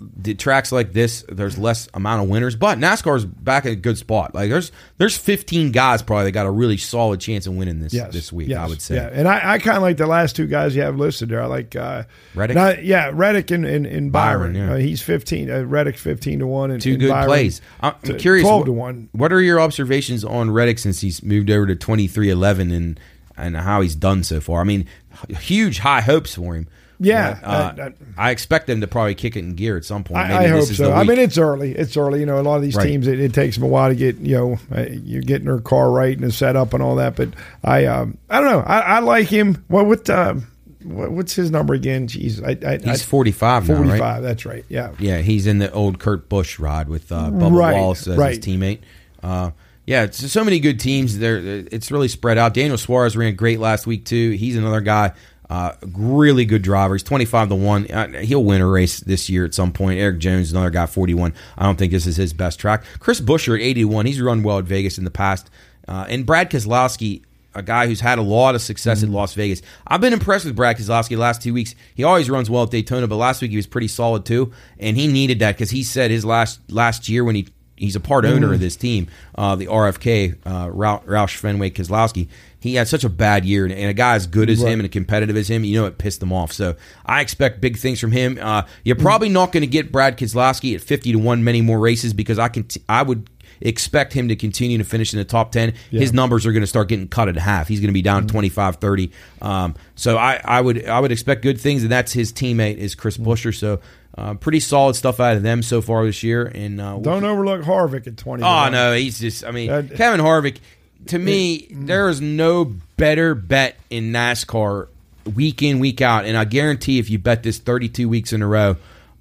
the 0.00 0.34
tracks 0.34 0.72
like 0.72 0.92
this, 0.92 1.24
there's 1.28 1.58
less 1.58 1.88
amount 1.94 2.22
of 2.22 2.28
winners, 2.28 2.56
but 2.56 2.78
NASCAR's 2.78 3.24
back 3.24 3.66
in 3.66 3.72
a 3.72 3.76
good 3.76 3.98
spot. 3.98 4.34
Like 4.34 4.50
there's 4.50 4.72
there's 4.98 5.16
15 5.16 5.72
guys 5.72 6.02
probably 6.02 6.24
that 6.24 6.32
got 6.32 6.46
a 6.46 6.50
really 6.50 6.76
solid 6.76 7.20
chance 7.20 7.46
of 7.46 7.54
winning 7.54 7.80
this 7.80 7.92
Yes, 7.92 8.12
this 8.12 8.32
week. 8.32 8.48
yes, 8.48 8.58
I 8.58 8.66
would 8.66 8.80
say. 8.80 8.94
Yeah, 8.96 9.10
and 9.12 9.28
I, 9.28 9.54
I 9.54 9.58
kind 9.58 9.76
of 9.76 9.82
like 9.82 9.96
the 9.98 10.06
last 10.06 10.36
two 10.36 10.46
guys 10.46 10.74
you 10.74 10.82
have 10.82 10.96
listed 10.96 11.28
there. 11.28 11.42
I 11.42 11.46
like 11.46 11.76
uh, 11.76 12.04
Reddick? 12.34 12.54
not- 12.56 12.84
yeah, 12.84 13.10
Reddick 13.12 13.50
and, 13.50 13.64
and, 13.64 13.86
and 13.86 14.10
Byron. 14.10 14.54
Byron, 14.54 14.68
yeah. 14.68 14.74
Uh, 14.74 14.78
he's 14.78 15.02
fifteen. 15.02 15.50
Uh, 15.50 15.62
Reddick 15.64 15.98
fifteen 15.98 16.38
to 16.38 16.46
one, 16.46 16.70
and 16.70 16.80
Two 16.80 16.92
and 16.92 17.00
good 17.00 17.10
Byron 17.10 17.26
plays. 17.26 17.60
I'm 17.80 17.94
to 18.04 18.14
curious. 18.14 18.44
Twelve 18.44 18.60
what, 18.60 18.66
to 18.66 18.72
one. 18.72 19.08
What 19.12 19.32
are 19.32 19.40
your 19.40 19.60
observations 19.60 20.24
on 20.24 20.50
Reddick 20.50 20.78
since 20.78 21.00
he's 21.00 21.22
moved 21.22 21.50
over 21.50 21.66
to 21.66 21.74
2311 21.76 22.70
and 22.70 23.00
and 23.36 23.56
how 23.56 23.80
he's 23.80 23.94
done 23.94 24.22
so 24.24 24.40
far? 24.40 24.60
I 24.60 24.64
mean, 24.64 24.86
huge 25.28 25.78
high 25.80 26.00
hopes 26.00 26.34
for 26.34 26.54
him. 26.54 26.68
Yeah, 27.02 27.38
uh, 27.42 27.72
I- 27.78 27.82
I- 27.82 28.28
I 28.28 28.30
expect 28.30 28.66
them 28.66 28.82
to 28.82 28.86
probably 28.86 29.14
kick 29.14 29.34
it 29.34 29.38
in 29.40 29.54
gear 29.54 29.76
at 29.78 29.84
some 29.86 30.04
point. 30.04 30.28
Maybe 30.28 30.44
I, 30.44 30.48
hope 30.48 30.60
is 30.62 30.76
so. 30.76 30.92
I 30.92 31.02
mean, 31.04 31.18
it's 31.18 31.38
early. 31.38 31.72
It's 31.72 31.96
early. 31.96 32.20
You 32.20 32.26
know, 32.26 32.38
a 32.38 32.42
lot 32.42 32.56
of 32.56 32.62
these 32.62 32.76
Right. 32.76 32.86
teams, 32.86 33.06
it, 33.06 33.18
it 33.18 33.32
takes 33.32 33.56
them 33.56 33.64
a 33.64 33.68
while 33.68 33.88
to 33.88 33.94
get 33.94 34.18
you 34.18 34.36
know, 34.36 34.58
uh, 34.76 34.84
you're 34.90 35.22
getting 35.22 35.46
their 35.46 35.60
car 35.60 35.90
right 35.90 36.16
and 36.18 36.32
set 36.32 36.56
up 36.56 36.74
and 36.74 36.82
all 36.82 36.96
that. 36.96 37.16
But 37.16 37.30
I, 37.64 37.86
um, 37.86 38.18
I 38.28 38.40
don't 38.40 38.50
know. 38.50 38.60
I, 38.60 38.80
I 38.80 38.98
like 39.00 39.28
him. 39.28 39.64
Well, 39.70 39.86
what, 39.86 40.10
um, 40.10 40.46
what, 40.84 41.10
what's 41.10 41.34
his 41.34 41.50
number 41.50 41.72
again? 41.72 42.06
Jeez, 42.06 42.42
I, 42.44 42.68
I, 42.68 42.76
he's 42.78 43.02
I, 43.02 43.06
45 43.06 43.68
now, 43.68 43.74
right? 43.76 43.86
45. 43.86 44.22
That's 44.22 44.44
right. 44.46 44.64
Yeah. 44.68 44.90
Yeah, 44.98 45.18
he's 45.18 45.46
in 45.46 45.58
the 45.58 45.72
old 45.72 45.98
Kurt 45.98 46.28
Busch 46.28 46.58
ride 46.58 46.88
with 46.90 47.10
uh, 47.10 47.30
Bubba 47.30 47.56
Right, 47.58 47.74
Wallace 47.76 48.06
as 48.06 48.16
right. 48.18 48.36
his 48.36 48.38
teammate. 48.44 48.80
Uh, 49.22 49.52
yeah, 49.86 50.02
it's 50.04 50.30
so 50.30 50.44
many 50.44 50.60
good 50.60 50.78
teams. 50.78 51.18
There, 51.18 51.38
it's 51.38 51.90
really 51.90 52.08
spread 52.08 52.38
out. 52.38 52.54
Daniel 52.54 52.78
Suarez 52.78 53.16
ran 53.16 53.34
great 53.34 53.58
last 53.58 53.86
week 53.86 54.04
too. 54.04 54.30
He's 54.32 54.56
another 54.56 54.80
guy, 54.82 55.12
uh, 55.50 55.72
really 55.94 56.44
good 56.46 56.62
driver. 56.62 56.94
He's 56.94 57.02
twenty 57.02 57.24
five 57.26 57.48
to 57.50 57.54
one. 57.56 57.90
Uh, 57.90 58.20
he'll 58.20 58.44
win 58.44 58.60
a 58.62 58.66
race 58.66 59.00
this 59.00 59.28
year 59.28 59.44
at 59.44 59.52
some 59.52 59.72
point. 59.72 59.98
Erik 60.00 60.18
Jones, 60.18 60.50
another 60.52 60.70
guy, 60.70 60.86
forty 60.86 61.12
one. 61.12 61.34
I 61.58 61.64
don't 61.64 61.76
think 61.76 61.92
this 61.92 62.06
is 62.06 62.16
his 62.16 62.32
best 62.32 62.58
track. 62.58 62.84
Chris 63.00 63.20
Buescher 63.20 63.54
at 63.56 63.60
eighty 63.60 63.84
one. 63.84 64.06
He's 64.06 64.20
run 64.22 64.42
well 64.42 64.58
at 64.58 64.64
Vegas 64.64 64.96
in 64.96 65.04
the 65.04 65.10
past. 65.10 65.50
Uh, 65.88 66.06
and 66.08 66.24
Brad 66.24 66.50
Keselowski, 66.50 67.22
a 67.54 67.62
guy 67.62 67.88
who's 67.88 68.00
had 68.00 68.20
a 68.20 68.22
lot 68.22 68.54
of 68.54 68.62
success 68.62 68.98
Mm-hmm. 69.00 69.08
at 69.12 69.16
Las 69.16 69.34
Vegas. 69.34 69.60
I've 69.86 70.00
been 70.00 70.12
impressed 70.12 70.44
with 70.44 70.54
Brad 70.54 70.76
Keselowski 70.76 71.08
the 71.08 71.16
last 71.16 71.42
two 71.42 71.52
weeks. 71.52 71.74
He 71.96 72.04
always 72.04 72.30
runs 72.30 72.48
well 72.48 72.62
at 72.62 72.70
Daytona, 72.70 73.08
but 73.08 73.16
last 73.16 73.42
week 73.42 73.50
he 73.50 73.56
was 73.56 73.66
pretty 73.66 73.88
solid 73.88 74.24
too, 74.24 74.52
and 74.78 74.96
he 74.96 75.08
needed 75.08 75.40
that 75.40 75.56
because 75.56 75.70
he 75.70 75.82
said 75.82 76.12
his 76.12 76.24
last 76.24 76.60
last 76.70 77.08
year 77.08 77.24
when 77.24 77.34
he 77.34 77.48
he's 77.76 77.96
a 77.96 78.00
part 78.00 78.24
owner 78.24 78.46
Mm-hmm. 78.46 78.54
of 78.54 78.60
this 78.60 78.76
team, 78.76 79.08
uh, 79.34 79.56
the 79.56 79.66
RFK, 79.66 80.36
uh, 80.46 80.70
Rou- 80.70 81.00
Roush 81.06 81.34
Fenway 81.36 81.70
Keselowski. 81.70 82.28
He 82.60 82.74
had 82.74 82.88
such 82.88 83.04
a 83.04 83.08
bad 83.08 83.44
year, 83.44 83.64
and, 83.64 83.72
a 83.72 83.92
guy 83.92 84.14
as 84.14 84.26
good 84.26 84.50
as 84.50 84.60
him 84.62 84.80
and 84.80 84.92
competitive 84.92 85.36
as 85.36 85.48
him, 85.48 85.64
you 85.64 85.80
know, 85.80 85.86
it 85.86 85.98
pissed 85.98 86.22
him 86.22 86.32
off. 86.32 86.52
So 86.52 86.76
I 87.04 87.20
expect 87.20 87.60
big 87.60 87.78
things 87.78 87.98
from 87.98 88.12
him. 88.12 88.38
Uh, 88.40 88.62
you're 88.84 88.96
probably 88.96 89.28
not 89.28 89.52
going 89.52 89.62
to 89.62 89.66
get 89.66 89.90
Brad 89.90 90.18
Keselowski 90.18 90.74
at 90.74 90.80
fifty 90.80 91.12
to 91.12 91.18
one 91.18 91.42
many 91.42 91.60
more 91.60 91.78
races 91.78 92.12
because 92.12 92.38
I 92.38 92.48
can 92.48 92.64
t- 92.64 92.82
I 92.88 93.02
would 93.02 93.28
expect 93.62 94.12
him 94.12 94.28
to 94.28 94.36
continue 94.36 94.78
to 94.78 94.84
finish 94.84 95.12
in 95.12 95.18
the 95.18 95.24
top 95.24 95.52
10 95.52 95.74
his 95.90 96.14
numbers 96.14 96.46
are 96.46 96.52
going 96.52 96.62
to 96.62 96.66
start 96.66 96.88
getting 96.88 97.06
cut 97.06 97.28
in 97.28 97.34
half 97.34 97.68
he's 97.68 97.80
going 97.80 97.88
to 97.88 97.92
be 97.92 98.00
down 98.00 98.26
25 98.26 98.76
30 98.76 99.10
um, 99.42 99.74
so 99.96 100.16
I, 100.16 100.40
I 100.42 100.62
would 100.62 100.86
i 100.86 100.98
would 100.98 101.12
expect 101.12 101.42
good 101.42 101.60
things 101.60 101.82
and 101.82 101.92
that's 101.92 102.10
his 102.10 102.32
teammate 102.32 102.78
is 102.78 102.94
chris 102.94 103.18
buescher 103.18 103.54
so 103.54 103.80
uh, 104.16 104.34
pretty 104.34 104.60
solid 104.60 104.96
stuff 104.96 105.20
out 105.20 105.36
of 105.36 105.42
them 105.42 105.62
so 105.62 105.80
far 105.80 106.04
this 106.04 106.22
year 106.22 106.44
and 106.46 106.80
uh, 106.80 106.92
we'll 106.94 107.00
Don't 107.00 107.24
overlook 107.24 107.62
Harvick 107.62 108.06
at 108.06 108.16
20. 108.16 108.42
to 108.42 108.48
Oh 108.48 108.68
no, 108.68 108.92
he's 108.92 109.20
just. 109.20 109.44
I 109.44 109.50
mean, 109.50 109.68
Kevin 109.68 110.20
Harvick. 110.20 110.58
To 111.06 111.18
me, 111.18 111.66
there 111.70 112.08
is 112.08 112.20
no 112.20 112.64
better 112.96 113.34
bet 113.34 113.76
in 113.88 114.12
NASCAR 114.12 114.88
week 115.34 115.62
in 115.62 115.78
week 115.78 116.00
out, 116.00 116.24
and 116.24 116.36
I 116.36 116.44
guarantee 116.44 116.98
if 116.98 117.10
you 117.10 117.18
bet 117.18 117.42
this 117.42 117.58
32 117.58 118.08
weeks 118.08 118.32
in 118.32 118.42
a 118.42 118.46
row, 118.46 118.76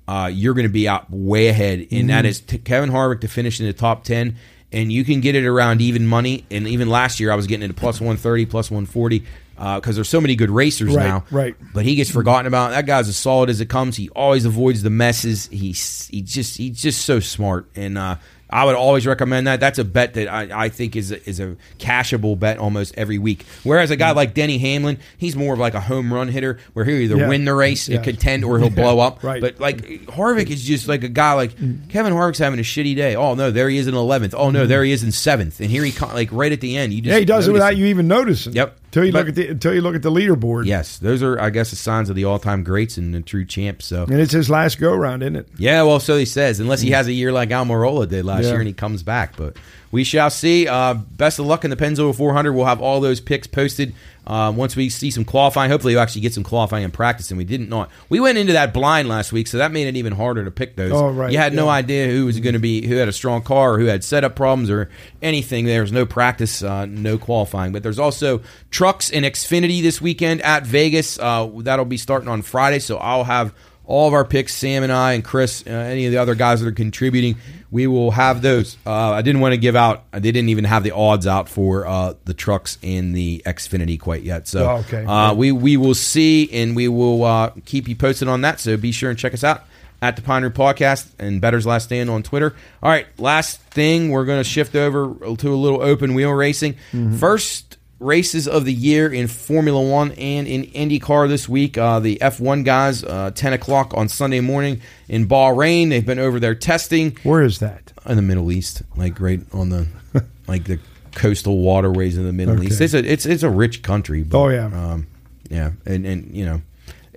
uh, 0.08 0.30
you're 0.32 0.54
going 0.54 0.68
to 0.68 0.74
be 0.74 0.88
out 0.88 1.10
way 1.10 1.48
ahead, 1.48 1.88
and 1.92 2.10
that 2.10 2.26
is 2.26 2.42
t- 2.42 2.58
Kevin 2.58 2.90
Harvick 2.90 3.22
to 3.22 3.28
finish 3.28 3.60
in 3.60 3.66
the 3.66 3.74
top 3.74 4.04
10. 4.04 4.36
And 4.72 4.92
you 4.92 5.04
can 5.04 5.20
get 5.20 5.34
it 5.34 5.46
around 5.48 5.82
even 5.82 6.06
money. 6.06 6.46
And 6.52 6.68
even 6.68 6.90
last 6.92 7.20
year, 7.20 7.32
I 7.32 7.36
was 7.36 7.48
getting 7.48 7.64
it 7.64 7.72
at 7.72 7.76
plus 7.76 8.00
130, 8.00 8.46
plus 8.46 8.70
140. 8.70 9.24
because 9.56 9.96
there's 9.96 10.08
so 10.10 10.22
many 10.22 10.36
good 10.36 10.52
racers 10.52 10.94
Right, 10.96 11.08
now. 11.08 11.26
right. 11.32 11.56
But 11.74 11.86
he 11.86 11.96
gets 11.96 12.12
forgotten 12.12 12.46
about. 12.46 12.70
That 12.70 12.86
guy's 12.86 13.08
as 13.10 13.18
solid 13.18 13.50
as 13.50 13.62
it 13.62 13.66
comes. 13.68 13.98
He 13.98 14.10
always 14.10 14.46
avoids 14.46 14.84
the 14.84 14.92
messes. 14.92 15.48
He's 15.48 16.08
he 16.10 16.22
just 16.22 16.58
he's 16.58 16.80
just 16.80 17.04
so 17.04 17.20
smart, 17.20 17.68
and 17.76 17.98
uh, 17.98 18.18
I 18.50 18.66
would 18.66 18.76
always 18.76 19.06
recommend 19.06 19.46
that. 19.48 19.60
That's 19.60 19.78
a 19.78 19.84
bet 19.84 20.16
that 20.16 20.28
I, 20.28 20.66
I 20.66 20.70
think 20.70 20.96
is 20.96 21.12
a, 21.12 21.30
is 21.30 21.40
a 21.40 21.56
cashable 21.78 22.38
bet 22.40 22.58
almost 22.58 22.96
every 22.98 23.20
week. 23.20 23.46
Whereas 23.64 23.92
a 23.92 23.96
guy 23.96 24.12
like 24.12 24.34
Denny 24.34 24.58
Hamlin, 24.58 24.98
he's 25.18 25.36
more 25.36 25.54
of 25.54 25.60
like 25.60 25.76
a 25.76 25.80
home 25.82 26.12
run 26.12 26.28
hitter, 26.30 26.58
where 26.74 26.84
he'll 26.86 26.96
either 27.00 27.18
Yeah. 27.18 27.28
win 27.28 27.46
the 27.46 27.54
race, 27.54 27.88
Yeah. 27.88 27.98
and 27.98 28.06
contend, 28.06 28.44
or 28.44 28.58
he'll 28.60 28.70
blow 28.70 29.00
up. 29.00 29.24
Right. 29.24 29.40
But 29.42 29.60
like 29.60 29.78
Harvick 30.08 30.50
is 30.50 30.64
just 30.64 30.88
like 30.88 31.04
a 31.04 31.10
guy 31.10 31.34
like 31.34 31.56
Kevin 31.90 32.14
Harvick's 32.14 32.40
having 32.40 32.60
a 32.60 32.64
shitty 32.64 32.96
day. 32.96 33.16
Oh 33.16 33.36
no, 33.36 33.52
there 33.52 33.70
he 33.70 33.78
is 33.78 33.88
in 33.88 33.94
eleventh. 33.94 34.34
Oh 34.36 34.50
no, 34.50 34.62
mm-hmm. 34.62 34.70
there 34.70 34.84
he 34.84 34.92
is 34.92 35.04
in 35.04 35.12
seventh, 35.12 35.60
and 35.60 35.70
here 35.70 35.84
he 35.84 35.92
like 36.08 36.30
right 36.32 36.52
at 36.52 36.62
the 36.62 36.76
end. 36.78 36.94
You 36.94 37.02
just 37.02 37.12
Yeah, 37.14 37.20
he 37.20 37.26
does 37.26 37.48
it 37.48 37.52
without 37.52 37.78
you 37.78 37.86
even 37.86 38.08
noticing. 38.08 38.54
Yep. 38.54 38.78
Till 38.92 39.06
you 39.06 39.12
But- 39.12 39.20
look 39.20 39.30
at 39.30 39.36
the 39.36 39.48
until 39.50 39.74
you 39.74 39.82
look 39.82 39.96
at 39.96 40.02
the 40.02 40.12
leaderboard. 40.12 40.66
Yes, 40.66 40.98
those 40.98 41.22
are 41.22 41.40
I 41.40 41.50
guess 41.52 41.70
the 41.70 41.76
signs 41.76 42.10
of 42.10 42.16
the 42.16 42.26
all-time 42.26 42.64
greats 42.64 42.98
and 42.98 43.14
the 43.14 43.22
true 43.22 43.46
champs. 43.46 43.86
So 43.86 44.04
And 44.04 44.20
it's 44.20 44.34
his 44.34 44.50
last 44.50 44.80
go 44.80 44.94
round, 44.96 45.22
isn't 45.24 45.36
it? 45.36 45.48
yeah, 45.58 45.84
well, 45.84 46.00
so 46.00 46.18
he 46.18 46.26
says, 46.26 46.60
unless 46.60 46.82
he 46.82 46.92
has 46.92 47.08
a 47.08 47.14
year 47.14 47.32
like 47.32 47.50
Almirola 47.50 48.08
did 48.10 48.26
last 48.26 48.46
Yeah. 48.46 48.50
year 48.52 48.60
and 48.60 48.68
he 48.68 48.74
comes 48.74 49.04
back. 49.04 49.36
But 49.38 49.56
we 49.92 50.04
shall 50.04 50.30
see. 50.30 50.68
Uh, 50.68 50.96
best 50.96 51.40
of 51.40 51.46
luck 51.46 51.64
in 51.64 51.70
the 51.70 51.76
Pennzoil 51.78 52.16
400. 52.16 52.52
We'll 52.54 52.66
have 52.66 52.82
all 52.82 53.00
those 53.00 53.20
picks 53.20 53.48
posted 53.48 53.94
uh, 54.30 54.52
once 54.52 54.76
we 54.76 54.90
see 54.90 55.10
some 55.10 55.26
qualifying. 55.26 55.72
Hopefully, 55.72 55.94
you 55.94 56.00
actually 56.00 56.22
get 56.22 56.34
some 56.36 56.44
qualifying 56.44 56.84
and 56.84 56.94
practice. 56.94 57.32
And 57.32 57.38
we 57.40 57.44
didn't 57.44 57.68
not. 57.68 57.90
We 58.10 58.20
went 58.20 58.38
into 58.38 58.54
that 58.54 58.74
blind 58.74 59.10
last 59.10 59.34
week, 59.34 59.48
so 59.48 59.58
that 59.58 59.72
made 59.72 59.88
it 59.88 59.98
even 59.98 60.14
harder 60.14 60.46
to 60.46 60.52
pick 60.52 60.76
those. 60.76 60.92
Oh, 60.92 61.10
right, 61.10 61.32
You 61.32 61.40
had 61.40 61.54
no 61.54 61.68
idea 61.68 62.08
who 62.08 62.28
was 62.28 62.40
going 62.40 62.54
to 62.54 62.60
be, 62.60 62.86
who 62.86 62.96
had 62.96 63.10
a 63.10 63.14
strong 63.14 63.42
car, 63.42 63.74
or 63.74 63.80
who 63.80 63.86
had 63.86 64.04
setup 64.04 64.36
problems, 64.36 64.70
or 64.70 64.90
anything. 65.22 65.66
There 65.66 65.82
was 65.82 65.92
no 65.92 66.06
practice, 66.06 66.62
uh, 66.62 66.86
no 66.86 67.18
qualifying. 67.18 67.72
But 67.72 67.82
there's 67.82 67.98
also 68.00 68.42
trucks 68.70 69.10
and 69.10 69.26
Xfinity 69.26 69.82
this 69.82 70.00
weekend 70.00 70.44
at 70.44 70.66
Vegas. 70.66 71.18
Uh, 71.18 71.50
that'll 71.58 71.86
be 71.86 71.98
starting 71.98 72.30
on 72.30 72.44
Friday, 72.44 72.80
so 72.80 72.98
I'll 72.98 73.24
have 73.24 73.54
all 73.90 74.08
of 74.08 74.14
our 74.14 74.24
picks, 74.24 74.54
Sam 74.56 74.84
and 74.84 74.92
I 74.92 75.14
and 75.14 75.24
Chris, 75.26 75.64
uh, 75.66 75.72
any 75.72 76.06
of 76.06 76.12
the 76.12 76.20
other 76.20 76.36
guys 76.36 76.62
that 76.62 76.68
are 76.68 76.72
contributing, 76.72 77.38
we 77.72 77.88
will 77.88 78.12
have 78.12 78.42
those. 78.44 78.78
Uh, 78.86 78.92
I 79.12 79.22
didn't 79.24 79.42
want 79.42 79.54
to 79.54 79.58
give 79.58 79.76
out. 79.76 80.04
I 80.14 80.20
didn't 80.20 80.50
even 80.50 80.64
have 80.64 80.84
the 80.84 80.92
odds 80.92 81.26
out 81.26 81.50
for 81.50 81.88
uh, 81.88 82.14
the 82.26 82.34
trucks 82.36 82.78
and 82.84 83.16
the 83.16 83.42
Xfinity 83.46 84.00
quite 84.00 84.22
yet. 84.24 84.48
So 84.48 84.70
Oh, 84.70 84.76
okay. 84.88 85.04
uh, 85.06 85.34
we 85.34 85.52
we 85.52 85.76
will 85.76 85.96
see, 85.96 86.50
and 86.54 86.76
we 86.76 86.88
will 86.88 87.24
uh, 87.24 87.50
keep 87.66 87.88
you 87.88 87.96
posted 87.96 88.28
on 88.28 88.42
that. 88.42 88.60
So 88.60 88.78
be 88.78 88.92
sure 88.92 89.10
and 89.10 89.18
check 89.18 89.34
us 89.34 89.44
out 89.44 89.64
at 90.02 90.16
the 90.16 90.22
Pine 90.22 90.44
Room 90.44 90.54
Podcast 90.54 91.08
and 91.20 91.42
Bettor's 91.42 91.66
Last 91.66 91.86
Stand 91.86 92.10
on 92.10 92.22
Twitter. 92.24 92.56
All 92.82 92.90
right, 92.90 93.08
last 93.20 93.60
thing, 93.60 94.12
we're 94.12 94.26
going 94.26 94.40
to 94.40 94.48
shift 94.48 94.76
over 94.76 95.14
to 95.36 95.54
a 95.54 95.58
little 95.58 95.82
open 95.82 96.14
wheel 96.14 96.32
racing. 96.32 96.76
First 97.18 97.78
races 98.00 98.48
of 98.48 98.66
the 98.66 98.74
year 98.74 99.12
in 99.12 99.28
Formula 99.28 99.82
One 99.82 100.12
and 100.14 100.48
in 100.48 100.64
IndyCar 100.68 101.28
this 101.28 101.50
week. 101.50 101.78
Uh, 101.78 102.00
the 102.00 102.18
F1 102.22 102.64
guys, 102.64 103.04
uh, 103.04 103.32
10 103.36 103.54
o'clock 103.54 103.94
on 103.96 104.08
Sunday 104.10 104.40
morning 104.40 104.82
in 105.08 105.28
Bahrain. 105.28 105.90
They've 105.90 106.06
been 106.06 106.20
over 106.20 106.40
there 106.40 106.56
testing 106.56 107.18
Where 107.24 107.42
is 107.44 107.60
that? 107.60 107.92
in 108.06 108.16
the 108.16 108.22
Middle 108.22 108.52
East, 108.52 108.82
like 108.96 109.20
right 109.20 109.42
on 109.54 109.70
the 109.70 109.88
like 110.48 110.64
the 110.64 110.80
coastal 111.14 111.60
waterways 111.60 112.18
in 112.18 112.26
the 112.26 112.34
Middle 112.34 112.56
Okay. 112.56 112.68
East. 112.68 112.82
It's 112.82 112.94
a 112.94 113.00
it's 113.12 113.26
it's 113.26 113.44
a 113.44 113.50
rich 113.50 113.82
country. 113.82 114.24
But, 114.24 114.38
Oh, 114.40 114.48
yeah. 114.50 114.66
um, 114.66 115.08
yeah, 115.50 115.72
and 115.86 116.06
and 116.06 116.34
you 116.36 116.46
know, 116.46 116.62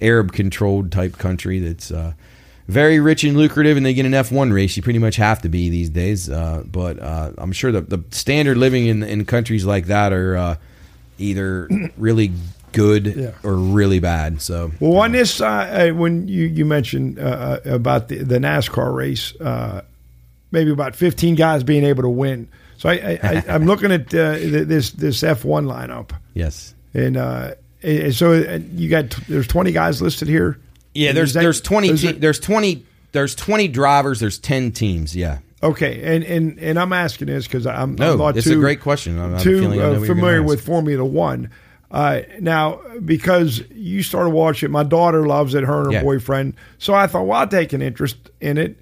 Arab 0.01 0.33
controlled 0.33 0.91
type 0.91 1.17
country 1.19 1.61
that's 1.61 1.91
uh, 1.93 2.15
very 2.69 2.99
rich 2.99 3.23
and 3.25 3.37
lucrative, 3.37 3.77
and 3.77 3.87
they 3.87 3.95
get 3.95 4.07
an 4.07 4.15
F 4.15 4.33
one 4.33 4.53
race. 4.53 4.77
You 4.77 4.83
pretty 4.83 4.99
much 4.99 5.17
have 5.17 5.43
to 5.43 5.49
be 5.49 5.69
these 5.71 5.91
days. 5.91 6.29
Uh, 6.29 6.65
but 6.67 6.99
uh, 6.99 7.33
I'm 7.39 7.53
sure 7.53 7.71
the 7.71 7.83
the 7.83 8.03
standard 8.11 8.57
living 8.57 8.87
in 8.87 9.03
in 9.03 9.25
countries 9.25 9.65
like 9.65 9.87
that 9.87 10.13
are 10.13 10.37
uh, 10.37 10.57
either 11.23 11.69
really 11.97 12.33
good 12.73 13.07
Yeah. 13.07 13.31
or 13.43 13.55
really 13.55 14.01
bad. 14.01 14.41
So 14.43 14.73
Well, 14.81 14.97
on 14.99 15.13
this, 15.13 15.41
uh, 15.41 15.47
uh, 15.47 15.89
when 15.95 16.27
you 16.29 16.45
you 16.47 16.65
mentioned 16.65 17.19
uh, 17.19 17.23
uh, 17.23 17.61
about 17.67 18.09
the, 18.09 18.19
the 18.19 18.39
NASCAR 18.39 18.95
race, 18.95 19.35
uh, 19.41 19.83
maybe 20.51 20.71
about 20.71 20.97
fifteen 20.97 21.35
guys 21.35 21.63
being 21.63 21.85
able 21.85 22.03
to 22.03 22.09
win. 22.09 22.49
So 22.79 22.89
I, 22.89 23.19
I, 23.23 23.45
I'm 23.49 23.67
looking 23.67 23.93
at 23.93 24.13
uh, 24.15 24.33
this 24.41 24.91
this 24.91 25.23
F 25.23 25.45
one 25.45 25.67
lineup, 25.67 26.11
yes. 26.35 26.75
and 26.95 27.17
uh, 27.17 27.55
so 28.11 28.33
you 28.75 28.89
got 28.89 29.11
there's 29.29 29.47
twenty 29.47 29.71
guys 29.73 30.03
listed 30.03 30.27
here. 30.29 30.59
Yeah, 30.95 31.13
there's 31.13 31.33
that- 31.35 31.43
there's 31.43 31.61
twenty 31.61 31.97
te- 31.97 32.13
there's 32.13 32.41
twenty 32.41 32.85
there's 33.13 33.35
twenty 33.35 33.69
drivers. 33.69 34.19
There's 34.19 34.39
ten 34.39 34.73
teams. 34.73 35.15
Yeah. 35.15 35.39
Okay, 35.63 36.03
and 36.03 36.25
and 36.25 36.59
and 36.59 36.79
I'm 36.79 36.93
asking 36.93 37.29
this 37.29 37.47
because 37.47 37.67
I'm, 37.67 37.95
No, 37.95 38.13
I'm 38.13 38.19
not 38.19 38.37
it's 38.37 38.47
too, 38.47 38.55
a 38.59 38.61
great 38.61 38.81
question. 38.81 39.19
I 39.19 39.23
have 39.29 39.35
a 39.35 39.41
too 39.43 39.61
feeling 39.61 39.81
I 39.81 39.91
know 39.93 40.03
uh, 40.03 40.07
familiar 40.07 40.43
with 40.43 40.65
Formula 40.65 41.05
One. 41.05 41.51
Uh, 41.91 42.23
now, 42.41 42.81
because 43.05 43.63
you 43.71 44.03
started 44.03 44.31
watching, 44.31 44.71
my 44.71 44.83
daughter 44.83 45.27
loves 45.27 45.55
it. 45.55 45.63
Her 45.63 45.83
and 45.83 45.87
her 45.89 45.93
Yeah. 45.93 46.03
boyfriend. 46.03 46.55
So 46.79 46.95
I 46.95 47.07
thought, 47.07 47.27
well, 47.27 47.39
I'll 47.41 47.47
take 47.47 47.73
an 47.75 47.83
interest 47.83 48.17
in 48.41 48.57
it. 48.59 48.79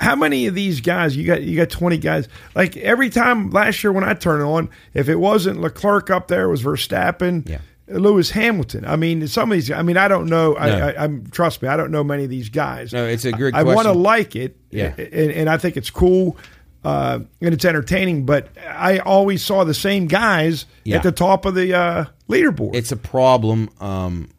How 0.00 0.14
many 0.16 0.46
of 0.46 0.54
these 0.54 0.80
guys 0.80 1.16
you 1.16 1.26
got? 1.26 1.42
You 1.42 1.56
got 1.56 1.68
twenty 1.70 1.98
guys. 1.98 2.28
Like 2.54 2.76
every 2.78 3.10
time 3.10 3.50
last 3.50 3.82
year 3.84 3.92
when 3.92 4.04
I 4.04 4.14
turned 4.14 4.42
it 4.42 4.46
on, 4.46 4.70
if 4.94 5.08
it 5.08 5.16
wasn't 5.16 5.60
Leclerc 5.60 6.10
up 6.10 6.28
there, 6.28 6.44
it 6.44 6.50
was 6.50 6.62
Verstappen. 6.62 7.48
Yeah. 7.48 7.58
Lewis 7.86 8.30
Hamilton. 8.30 8.84
I 8.86 8.96
mean, 8.96 9.26
some 9.28 9.52
of 9.52 9.56
these. 9.56 9.70
I 9.70 9.82
mean, 9.82 9.96
I 9.96 10.08
don't 10.08 10.26
know. 10.26 10.56
I, 10.56 10.68
No. 10.68 10.86
I, 10.86 11.04
I'm 11.04 11.26
trust 11.30 11.62
me. 11.62 11.68
I 11.68 11.76
don't 11.76 11.90
know 11.90 12.02
many 12.02 12.24
of 12.24 12.30
these 12.30 12.48
guys. 12.48 12.92
No, 12.92 13.06
it's 13.06 13.24
a 13.24 13.32
good 13.32 13.54
I, 13.54 13.62
want 13.62 13.86
to 13.86 13.92
like 13.92 14.36
it. 14.36 14.56
Yeah. 14.70 14.94
and, 14.96 15.30
and 15.30 15.50
I 15.50 15.58
think 15.58 15.76
it's 15.76 15.90
cool 15.90 16.36
uh, 16.84 17.20
and 17.40 17.54
it's 17.54 17.64
entertaining. 17.64 18.24
But 18.26 18.48
I 18.66 18.98
always 18.98 19.42
saw 19.44 19.64
the 19.64 19.74
same 19.74 20.06
guys 20.06 20.66
Yeah. 20.84 20.96
at 20.96 21.02
the 21.02 21.12
top 21.12 21.44
of 21.44 21.54
the 21.54 21.74
uh, 21.74 22.04
leaderboard. 22.28 22.74
It's 22.74 22.92
a 22.92 22.96
problem. 22.96 23.70
Um, 23.80 24.30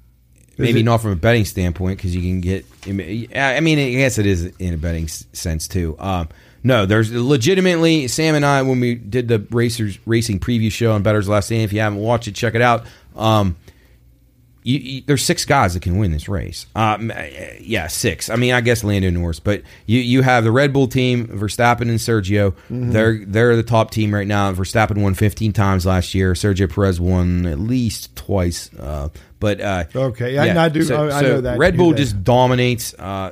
maybe 0.58 0.84
not 0.84 1.02
from 1.02 1.12
a 1.12 1.16
betting 1.16 1.46
standpoint 1.46 1.98
because 1.98 2.16
you 2.16 2.22
can 2.22 2.42
get. 2.42 2.66
I 2.88 2.92
mean, 2.92 3.80
I 3.80 3.92
guess 3.92 4.18
it 4.18 4.26
is 4.26 4.46
in 4.58 4.74
a 4.74 4.78
betting 4.78 5.08
sense 5.08 5.68
too. 5.68 5.96
Um, 6.00 6.30
no, 6.64 6.88
there's 6.88 7.12
legitimately 7.12 8.08
Sam 8.08 8.34
and 8.34 8.44
I 8.44 8.64
when 8.64 8.80
we 8.80 8.96
did 8.96 9.28
the 9.28 9.46
racers 9.52 10.00
racing 10.08 10.40
preview 10.40 10.72
show 10.72 10.94
on 10.94 11.04
Bettor's 11.04 11.30
Last 11.30 11.46
Stand. 11.46 11.62
If 11.62 11.74
you 11.74 11.80
haven't 11.80 12.00
watched 12.00 12.28
it, 12.28 12.34
check 12.34 12.56
it 12.56 12.62
out. 12.62 12.86
Um, 13.16 13.56
you, 14.66 14.80
you, 14.80 15.02
there's 15.06 15.24
six 15.24 15.46
guys 15.46 15.76
that 15.76 15.84
can 15.84 16.00
win 16.00 16.12
this 16.12 16.28
race. 16.28 16.66
Um, 16.76 17.14
yeah, 17.62 17.86
six. 17.86 18.32
I 18.32 18.36
mean, 18.36 18.52
I 18.52 18.62
guess 18.62 18.84
Lando 18.84 19.12
Norris, 19.12 19.40
but 19.40 19.62
you 19.86 20.00
you 20.00 20.24
have 20.24 20.44
the 20.44 20.52
Red 20.52 20.74
Bull 20.74 20.88
team, 20.88 21.28
Verstappen 21.28 21.82
and 21.82 22.00
Sergio. 22.00 22.52
Mm-hmm. 22.52 22.92
They're 22.92 23.26
they're 23.26 23.56
the 23.56 23.64
top 23.64 23.92
team 23.92 24.12
right 24.12 24.26
now. 24.26 24.52
Verstappen 24.54 25.04
won 25.04 25.14
15 25.14 25.54
times 25.54 25.86
last 25.86 26.16
year. 26.16 26.34
Sergio 26.34 26.74
Perez 26.74 27.00
won 27.00 27.46
at 27.46 27.60
least 27.60 28.16
twice. 28.16 28.74
Uh, 28.74 29.10
but 29.46 29.62
uh, 29.62 29.84
Okay, 29.96 30.38
I- 30.38 30.66
I 30.66 30.70
do- 30.70 30.82
I- 30.94 31.18
I 31.20 31.22
know 31.22 31.42
that. 31.42 31.58
Red 31.60 31.78
Bull 31.78 31.92
That- 31.92 31.98
just 31.98 32.24
dominates. 32.24 32.94
Uh, 32.96 33.32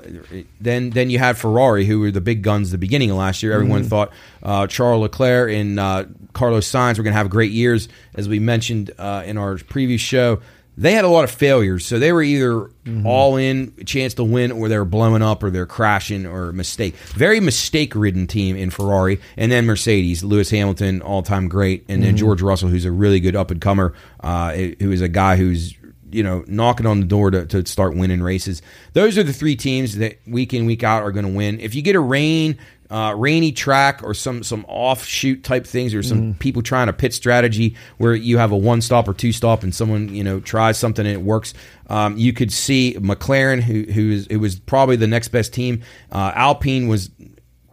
then 0.61 0.91
then 0.91 1.10
you 1.10 1.18
had 1.19 1.38
Ferrari, 1.38 1.85
who 1.85 1.99
were 2.02 2.11
the 2.11 2.22
big 2.22 2.41
guns 2.44 2.68
at 2.69 2.72
the 2.72 2.77
beginning 2.77 3.10
of 3.11 3.18
last 3.18 3.41
year. 3.44 3.52
Everyone 3.53 3.81
Mm-hmm. 3.81 3.90
thought 3.90 4.11
uh, 4.44 4.68
Charles 4.68 5.02
Leclerc 5.02 5.52
and 5.52 5.80
uh, 5.80 6.06
Carlos 6.34 6.69
Sainz 6.72 6.98
were 6.98 7.03
going 7.03 7.14
to 7.14 7.18
have 7.18 7.30
great 7.30 7.52
years, 7.52 7.90
as 8.15 8.27
we 8.30 8.40
mentioned 8.40 8.91
uh, 8.99 9.23
in 9.26 9.38
our 9.38 9.57
previous 9.57 10.02
show. 10.02 10.40
They 10.76 10.94
had 10.94 11.06
a 11.06 11.07
lot 11.07 11.23
of 11.23 11.30
failures, 11.30 11.85
so 11.85 11.99
they 11.99 12.11
were 12.11 12.23
either 12.23 12.69
Mm-hmm. 12.84 13.07
all 13.07 13.38
in, 13.38 13.72
chance 13.85 14.14
to 14.15 14.26
win, 14.26 14.52
or 14.52 14.68
they're 14.68 14.84
blowing 14.84 15.22
up, 15.22 15.41
or 15.41 15.49
they're 15.49 15.65
crashing, 15.68 16.26
or 16.26 16.52
mistake. 16.52 16.95
Very 17.15 17.40
mistake-ridden 17.40 18.27
team 18.27 18.57
in 18.57 18.72
Ferrari, 18.72 19.22
and 19.38 19.49
then 19.52 19.65
Mercedes, 19.65 20.22
Lewis 20.22 20.49
Hamilton, 20.49 21.02
all-time 21.02 21.48
great, 21.48 21.85
and 21.88 21.99
Mm-hmm. 21.99 22.06
then 22.07 22.18
George 22.18 22.41
Russell, 22.41 22.68
who's 22.68 22.84
a 22.84 22.91
really 22.91 23.22
good 23.22 23.38
up-and-comer, 23.38 23.94
uh, 24.19 24.52
who 24.81 24.91
is 24.91 24.99
a 24.99 25.07
guy 25.07 25.38
who's 25.38 25.76
you 26.14 26.23
know, 26.23 26.44
knocking 26.48 26.85
on 26.85 26.99
the 26.99 27.06
door 27.06 27.31
to, 27.31 27.45
to 27.48 27.65
start 27.65 27.95
winning 27.95 28.22
races. 28.22 28.61
Those 28.94 29.18
are 29.18 29.23
the 29.23 29.34
three 29.34 29.56
teams 29.56 29.98
that 29.98 30.19
week 30.27 30.53
in 30.53 30.65
week 30.65 30.84
out 30.84 31.03
are 31.03 31.11
going 31.11 31.26
to 31.26 31.31
win. 31.31 31.60
If 31.60 31.76
you 31.76 31.81
get 31.81 31.95
a 31.95 31.99
rain, 31.99 32.57
uh, 32.90 33.15
rainy 33.18 33.52
track 33.52 34.02
or 34.03 34.14
some 34.14 34.44
some 34.44 34.65
offshoot 34.68 35.44
type 35.44 35.65
things, 35.65 35.95
or 35.95 36.03
some 36.03 36.35
people 36.35 36.61
trying 36.61 36.90
a 36.90 36.94
pit 36.94 37.11
strategy 37.14 37.76
where 37.98 38.14
you 38.14 38.38
have 38.38 38.52
a 38.52 38.57
one 38.57 38.81
stop 38.81 39.07
or 39.07 39.14
two 39.14 39.31
stop, 39.31 39.64
and 39.64 39.73
someone 39.73 40.14
you 40.14 40.23
know 40.23 40.40
tries 40.40 40.77
something 40.77 41.06
and 41.06 41.15
it 41.15 41.22
works. 41.22 41.56
Um, 41.88 42.18
you 42.18 42.34
could 42.34 42.52
see 42.52 42.95
McLaren, 42.99 43.61
who 43.61 43.91
who 43.91 44.11
is 44.11 44.27
it 44.27 44.38
was 44.38 44.60
probably 44.60 44.95
the 44.95 45.07
next 45.07 45.30
best 45.30 45.53
team. 45.53 45.81
Uh, 46.11 46.34
Alpine 46.35 46.88
was 46.88 47.10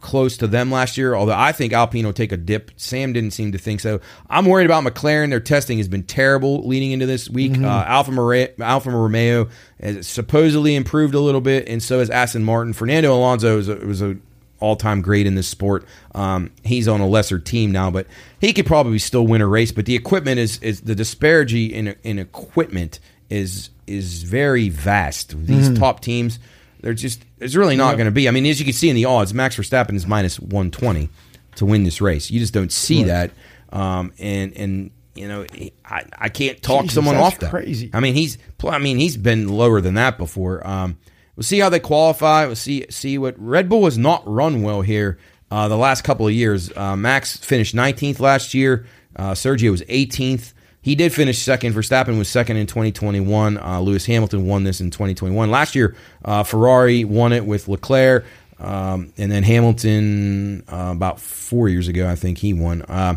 close 0.00 0.36
to 0.38 0.46
them 0.46 0.70
last 0.70 0.96
year, 0.98 1.14
although 1.14 1.36
I 1.36 1.52
think 1.52 1.72
Alpine 1.72 2.04
will 2.06 2.12
take 2.12 2.32
a 2.32 2.36
dip. 2.36 2.70
Sam 2.76 3.12
didn't 3.12 3.32
seem 3.32 3.52
to 3.52 3.58
think 3.58 3.80
so. 3.80 4.00
I'm 4.28 4.46
worried 4.46 4.64
about 4.64 4.84
McLaren. 4.84 5.30
Their 5.30 5.40
testing 5.40 5.78
has 5.78 5.88
been 5.88 6.02
terrible 6.02 6.66
leading 6.66 6.92
into 6.92 7.06
this 7.06 7.28
week. 7.28 7.58
Uh, 7.60 7.84
Alfa, 7.86 8.12
Mora- 8.12 8.48
Alfa 8.60 8.90
Romeo 8.90 9.48
has 9.80 10.06
supposedly 10.08 10.74
improved 10.74 11.14
a 11.14 11.20
little 11.20 11.40
bit, 11.40 11.68
and 11.68 11.82
so 11.82 11.98
has 11.98 12.10
Aston 12.10 12.44
Martin. 12.44 12.72
Fernando 12.72 13.14
Alonso 13.14 13.56
was 13.56 13.68
a, 13.68 13.76
was 13.76 14.02
a 14.02 14.16
all-time 14.60 15.00
great 15.00 15.26
in 15.26 15.34
this 15.34 15.48
sport. 15.48 15.86
Um, 16.14 16.50
he's 16.64 16.86
on 16.86 17.00
a 17.00 17.06
lesser 17.06 17.38
team 17.38 17.72
now, 17.72 17.90
but 17.90 18.06
he 18.40 18.52
could 18.52 18.66
probably 18.66 18.98
still 18.98 19.26
win 19.26 19.40
a 19.40 19.46
race. 19.46 19.72
But 19.72 19.86
the 19.86 19.94
equipment 19.94 20.38
is 20.38 20.58
is 20.58 20.82
the 20.82 20.94
disparity 20.94 21.66
in 21.66 21.96
in 22.02 22.18
equipment 22.18 23.00
is 23.30 23.70
is 23.86 24.22
very 24.22 24.68
vast. 24.68 25.34
These 25.46 25.78
top 25.78 26.00
teams 26.00 26.38
they're 26.82 26.94
just 26.94 27.24
it's 27.38 27.54
really 27.54 27.76
not 27.76 27.96
going 27.96 28.06
to 28.06 28.10
be. 28.10 28.28
I 28.28 28.30
mean, 28.30 28.46
as 28.46 28.58
you 28.58 28.64
can 28.64 28.74
see 28.74 28.88
in 28.88 28.96
the 28.96 29.04
odds, 29.04 29.34
Max 29.34 29.56
Verstappen 29.56 29.94
is 29.94 30.06
minus 30.06 30.38
one 30.40 30.70
twenty 30.70 31.08
to 31.56 31.66
win 31.66 31.84
this 31.84 32.00
race. 32.00 32.30
You 32.30 32.40
just 32.40 32.54
don't 32.54 32.72
see 32.72 33.04
that. 33.04 33.30
Um, 33.70 34.12
and 34.18 34.56
and 34.56 34.90
you 35.14 35.28
know, 35.28 35.44
I, 35.84 36.04
I 36.16 36.28
can't 36.28 36.60
talk 36.62 36.82
Jesus, 36.82 36.94
someone 36.94 37.16
off 37.16 37.38
that. 37.40 37.50
crazy. 37.50 37.90
I 37.92 38.00
mean, 38.00 38.14
he's 38.14 38.38
I 38.64 38.78
mean 38.78 38.98
he's 38.98 39.16
been 39.16 39.48
lower 39.48 39.80
than 39.80 39.94
that 39.94 40.18
before. 40.18 40.66
Um, 40.66 40.98
we'll 41.36 41.44
see 41.44 41.58
how 41.58 41.68
they 41.68 41.80
qualify. 41.80 42.46
We'll 42.46 42.56
see 42.56 42.86
see 42.90 43.18
what 43.18 43.34
Red 43.38 43.68
Bull 43.68 43.84
has 43.84 43.98
not 43.98 44.22
run 44.26 44.62
well 44.62 44.82
here 44.82 45.18
uh, 45.50 45.68
the 45.68 45.76
last 45.76 46.02
couple 46.02 46.26
of 46.26 46.32
years. 46.32 46.74
Uh, 46.76 46.96
Max 46.96 47.36
finished 47.36 47.74
19th 47.74 48.20
last 48.20 48.54
year. 48.54 48.86
Uh, 49.16 49.32
Sergio 49.32 49.70
was 49.70 49.82
18th. 49.82 50.52
He 50.82 50.94
did 50.94 51.12
finish 51.12 51.38
second. 51.38 51.74
Verstappen 51.74 52.16
was 52.18 52.28
second 52.28 52.56
in 52.56 52.66
2021. 52.66 53.58
Uh, 53.58 53.80
Lewis 53.80 54.06
Hamilton 54.06 54.46
won 54.46 54.64
this 54.64 54.80
in 54.80 54.90
2021. 54.90 55.50
Last 55.50 55.74
year, 55.74 55.94
uh, 56.24 56.42
Ferrari 56.42 57.04
won 57.04 57.32
it 57.32 57.44
with 57.44 57.68
Leclerc, 57.68 58.24
um, 58.58 59.12
and 59.18 59.30
then 59.30 59.42
Hamilton 59.42 60.64
uh, 60.72 60.92
about 60.94 61.20
four 61.20 61.68
years 61.68 61.88
ago, 61.88 62.08
I 62.08 62.16
think 62.16 62.38
he 62.38 62.54
won. 62.54 62.82
Uh, 62.82 63.16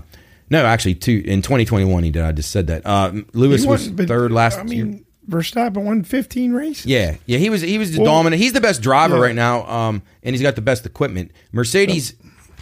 no, 0.49 0.65
actually, 0.65 0.95
two 0.95 1.23
in 1.25 1.41
2021 1.41 2.03
he 2.03 2.11
did. 2.11 2.21
I 2.21 2.31
just 2.33 2.51
said 2.51 2.67
that. 2.67 2.85
Uh, 2.85 3.21
Lewis 3.33 3.65
was 3.65 3.87
but, 3.87 4.07
third 4.07 4.31
last 4.31 4.59
I 4.59 4.63
mean, 4.63 4.93
year. 4.93 5.01
Verstappen 5.29 5.85
won 5.85 6.03
15 6.03 6.51
races. 6.51 6.85
Yeah, 6.85 7.15
yeah, 7.25 7.37
he 7.37 7.49
was 7.49 7.61
he 7.61 7.77
was 7.77 7.93
the 7.93 8.01
Well, 8.01 8.13
dominant. 8.13 8.41
He's 8.41 8.51
the 8.51 8.61
best 8.61 8.81
driver 8.81 9.15
yeah. 9.15 9.21
right 9.21 9.35
now, 9.35 9.65
um, 9.67 10.01
and 10.21 10.35
he's 10.35 10.41
got 10.41 10.55
the 10.55 10.61
best 10.61 10.85
equipment. 10.85 11.31
Mercedes 11.53 12.15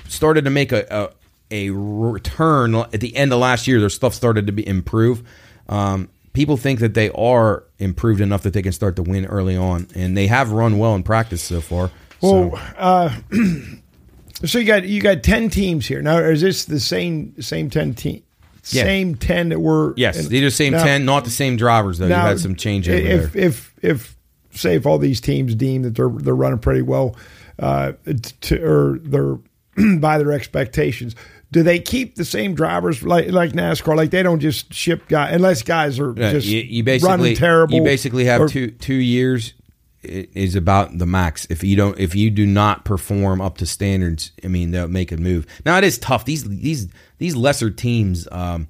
started 0.08 0.46
to 0.46 0.52
make 0.52 0.72
a, 0.72 0.86
a 0.90 1.10
a 1.52 1.70
return 1.72 2.74
at 2.76 3.00
the 3.00 3.16
end 3.16 3.32
of 3.34 3.40
last 3.40 3.68
year. 3.68 3.80
Their 3.80 3.90
stuff 3.90 4.14
started 4.14 4.48
to 4.48 4.54
be 4.54 4.68
improve. 4.68 5.24
Um, 5.70 6.10
people 6.34 6.58
think 6.58 6.80
that 6.80 6.94
they 6.94 7.10
are 7.12 7.64
improved 7.80 8.22
enough 8.22 8.44
that 8.44 8.54
they 8.54 8.62
can 8.62 8.72
start 8.72 8.96
to 8.96 9.04
win 9.04 9.26
early 9.26 9.56
on, 9.56 9.88
and 9.96 10.18
they 10.18 10.28
have 10.28 10.52
run 10.52 10.78
well 10.78 10.96
in 10.96 11.04
practice 11.04 11.42
so 11.42 11.62
far. 11.62 11.92
Well, 12.22 12.52
so, 12.52 12.58
uh, 12.78 13.16
so 14.46 14.60
you 14.60 14.66
got 14.66 14.86
you 14.86 15.02
got 15.02 15.24
10 15.24 15.50
teams 15.50 15.88
here. 15.88 16.02
Now, 16.02 16.18
is 16.20 16.42
this 16.42 16.66
the 16.66 16.80
same 16.80 17.40
same 17.42 17.70
10 17.70 17.94
team? 17.96 18.24
Yeah. 18.70 18.84
Same 18.84 19.16
10 19.16 19.50
that 19.50 19.60
were 19.60 19.96
yes, 19.98 20.20
in- 20.20 20.32
they're 20.32 20.42
the 20.42 20.52
same 20.52 20.74
Now- 20.74 20.84
ten, 20.84 21.04
not 21.04 21.24
the 21.24 21.32
same 21.32 21.58
drivers 21.58 21.98
though. 21.98 22.08
now, 22.08 22.24
you 22.24 22.30
had 22.30 22.40
some 22.40 22.56
change 22.56 22.88
over 22.88 22.98
if, 22.98 23.34
there. 23.34 23.44
If 23.44 23.74
if 23.82 24.18
say 24.52 24.76
if 24.76 24.86
all 24.86 25.00
these 25.00 25.20
teams 25.20 25.56
deem 25.56 25.82
that 25.82 25.96
they're 25.96 26.10
they're 26.10 26.36
running 26.36 26.60
pretty 26.60 26.84
well, 26.84 27.16
uh, 27.58 27.94
to, 28.42 28.64
or 28.64 29.00
they're 29.00 29.38
by 30.00 30.20
their 30.20 30.32
expectations, 30.32 31.16
do 31.52 31.64
they 31.64 31.80
keep 31.80 32.16
the 32.16 32.26
same 32.26 32.54
drivers 32.56 33.04
like 33.04 33.30
like 33.32 33.52
NASCAR? 33.52 33.96
Like 33.96 34.10
they 34.12 34.24
don't 34.24 34.40
just 34.40 34.74
ship 34.74 35.08
guys 35.08 35.36
unless 35.36 35.62
guys 35.64 36.00
are 36.00 36.14
Yeah, 36.16 36.32
just 36.32 36.48
you, 36.48 36.60
you 36.62 36.84
basically 36.84 37.10
running 37.12 37.36
terrible. 37.36 37.76
You 37.76 37.84
basically 37.84 38.26
have 38.26 38.42
or- 38.42 38.48
two 38.48 38.72
two 38.72 38.94
years 38.96 39.54
is 40.04 40.56
about 40.56 40.98
the 40.98 41.06
max. 41.06 41.46
If 41.50 41.64
you 41.64 41.76
don't, 41.76 42.00
if 42.00 42.16
you 42.16 42.30
do 42.32 42.46
not 42.46 42.86
perform 42.86 43.40
up 43.42 43.58
to 43.60 43.66
standards, 43.66 44.32
I 44.44 44.48
mean 44.48 44.72
they'll 44.72 44.88
make 44.88 45.12
a 45.12 45.18
move. 45.18 45.46
Now 45.66 45.78
it 45.78 45.84
is 45.84 45.98
tough. 46.00 46.26
These 46.26 46.46
these 46.48 46.88
these 47.20 47.36
lesser 47.36 47.70
teams, 47.70 48.28
um, 48.32 48.68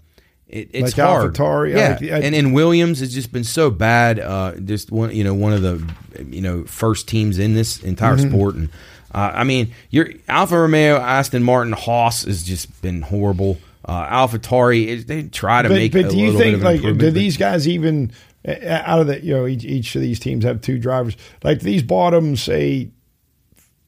it, 0.47 0.69
it's 0.73 0.97
Like 0.97 1.07
hard. 1.07 1.33
AlphaTauri, 1.35 1.69
yeah. 1.73 1.89
like, 2.01 2.01
I- 2.11 2.19
and 2.25 2.35
and 2.35 2.53
Williams 2.53 2.99
has 2.99 3.13
just 3.13 3.31
been 3.31 3.45
so 3.45 3.69
bad. 3.71 4.19
Uh, 4.19 4.55
just 4.55 4.91
one, 4.91 5.15
you 5.15 5.23
know, 5.23 5.33
one 5.33 5.53
of 5.53 5.61
the 5.61 5.87
you 6.25 6.41
know 6.41 6.63
first 6.65 7.07
teams 7.07 7.39
in 7.39 7.53
this 7.53 7.81
entire 7.83 8.17
Mm-hmm. 8.17 8.29
sport, 8.29 8.55
and 8.55 8.69
uh, 9.13 9.31
I 9.33 9.43
mean, 9.43 9.73
your 9.89 10.09
Alfa 10.27 10.57
Romeo, 10.59 10.97
Aston 10.97 11.43
Martin, 11.43 11.73
Haas 11.73 12.23
has 12.23 12.43
just 12.43 12.81
been 12.81 13.01
horrible. 13.01 13.57
Uh, 13.83 14.05
AlphaTauri, 14.07 14.85
is- 14.87 15.05
they 15.05 15.23
try 15.23 15.61
to 15.61 15.69
but, 15.69 15.75
make. 15.75 15.91
but 15.91 16.05
a 16.05 16.09
do 16.09 16.17
you 16.17 16.37
think 16.37 16.61
like 16.63 16.81
do 16.81 17.11
these 17.11 17.35
guys 17.37 17.67
even 17.67 18.11
uh, 18.47 18.53
out 18.85 18.99
of 18.99 19.07
the 19.07 19.19
you 19.23 19.33
know 19.35 19.47
each, 19.47 19.65
each 19.65 19.95
of 19.95 20.01
these 20.01 20.19
teams 20.19 20.43
have 20.45 20.61
two 20.61 20.77
drivers 20.77 21.17
like 21.43 21.59
these 21.61 21.81
bottom 21.83 22.35
say 22.35 22.89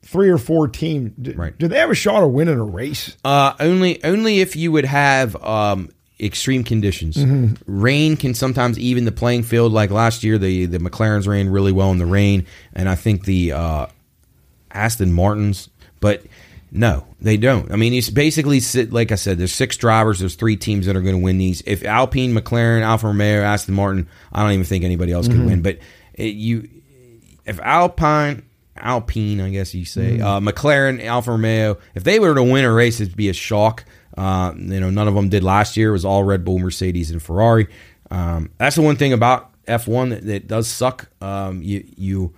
three 0.02 0.30
or 0.30 0.38
four 0.38 0.68
team 0.68 1.14
do, 1.22 1.34
Right. 1.34 1.58
do 1.58 1.68
they 1.68 1.78
have 1.80 1.90
a 1.90 1.96
shot 1.96 2.24
of 2.24 2.32
winning 2.32 2.60
a 2.60 2.64
race 2.64 3.16
Uh, 3.24 3.54
only 3.60 4.04
only 4.04 4.42
if 4.42 4.56
you 4.56 4.72
would 4.72 4.86
have 4.86 5.36
um, 5.44 5.90
extreme 6.20 6.64
conditions. 6.64 7.18
Mm-hmm. 7.18 7.56
Rain 7.66 8.16
can 8.18 8.34
sometimes 8.34 8.78
even 8.80 9.06
the 9.06 9.12
playing 9.12 9.44
field. 9.44 9.74
Like 9.74 9.92
last 9.92 10.24
year, 10.24 10.38
the 10.38 10.66
the 10.66 10.78
McLarens 10.80 11.28
ran 11.28 11.50
really 11.50 11.72
well 11.72 11.92
in 11.92 11.98
the 11.98 12.06
rain, 12.06 12.46
and 12.74 12.88
I 12.90 12.96
think 12.96 13.26
the 13.26 13.52
uh, 13.54 13.88
Aston 14.74 15.14
Martins, 15.14 15.70
but 16.00 16.24
no, 16.72 17.06
they 17.22 17.38
don't. 17.38 17.72
I 17.72 17.76
mean, 17.76 17.94
it's 17.94 18.10
basically 18.10 18.60
sit 18.60 18.92
like 18.92 19.12
I 19.12 19.16
said. 19.16 19.38
There's 19.38 19.54
six 19.54 19.78
drivers. 19.78 20.20
There's 20.20 20.36
three 20.36 20.56
teams 20.58 20.86
that 20.88 20.96
are 20.96 21.02
going 21.02 21.16
to 21.16 21.22
win 21.22 21.38
these. 21.38 21.62
If 21.66 21.84
Alpine, 21.86 22.34
McLaren, 22.34 22.82
Alfa 22.82 23.08
Romeo, 23.08 23.42
Aston 23.42 23.76
Martin, 23.76 24.08
I 24.32 24.42
don't 24.42 24.54
even 24.54 24.66
think 24.66 24.84
anybody 24.84 25.12
else 25.12 25.28
Mm-hmm. 25.28 25.38
can 25.38 25.46
win. 25.46 25.62
But 25.62 25.80
it, 26.16 26.34
you, 26.36 26.68
if 27.46 27.60
Alpine. 27.60 28.44
Alpine, 28.76 29.40
I 29.40 29.52
guess 29.52 29.76
you 29.76 29.86
say, 29.86 30.18
Mm-hmm. 30.18 30.24
uh, 30.24 30.40
McLaren, 30.52 31.02
Alfa 31.06 31.30
Romeo. 31.32 31.78
If 31.94 32.04
they 32.04 32.18
were 32.20 32.34
to 32.34 32.42
win 32.44 32.66
a 32.66 32.74
race, 32.74 33.00
it'd 33.00 33.16
be 33.16 33.30
a 33.30 33.34
shock. 33.34 33.86
Uh, 34.18 34.52
you 34.58 34.80
know, 34.80 34.90
none 34.90 35.08
of 35.08 35.14
them 35.14 35.30
did 35.30 35.44
last 35.44 35.78
year. 35.78 35.90
It 35.90 35.94
was 35.94 36.06
all 36.06 36.24
Red 36.24 36.44
Bull, 36.44 36.58
Mercedes, 36.58 37.12
and 37.12 37.22
Ferrari. 37.22 37.68
Um, 38.10 38.50
that's 38.58 38.76
the 38.76 38.82
one 38.82 38.96
thing 38.96 39.14
about 39.14 39.52
F1 39.66 40.10
that, 40.10 40.26
that 40.26 40.48
does 40.48 40.68
suck. 40.68 41.08
Um, 41.22 41.62
you 41.62 41.84
you 41.96 42.34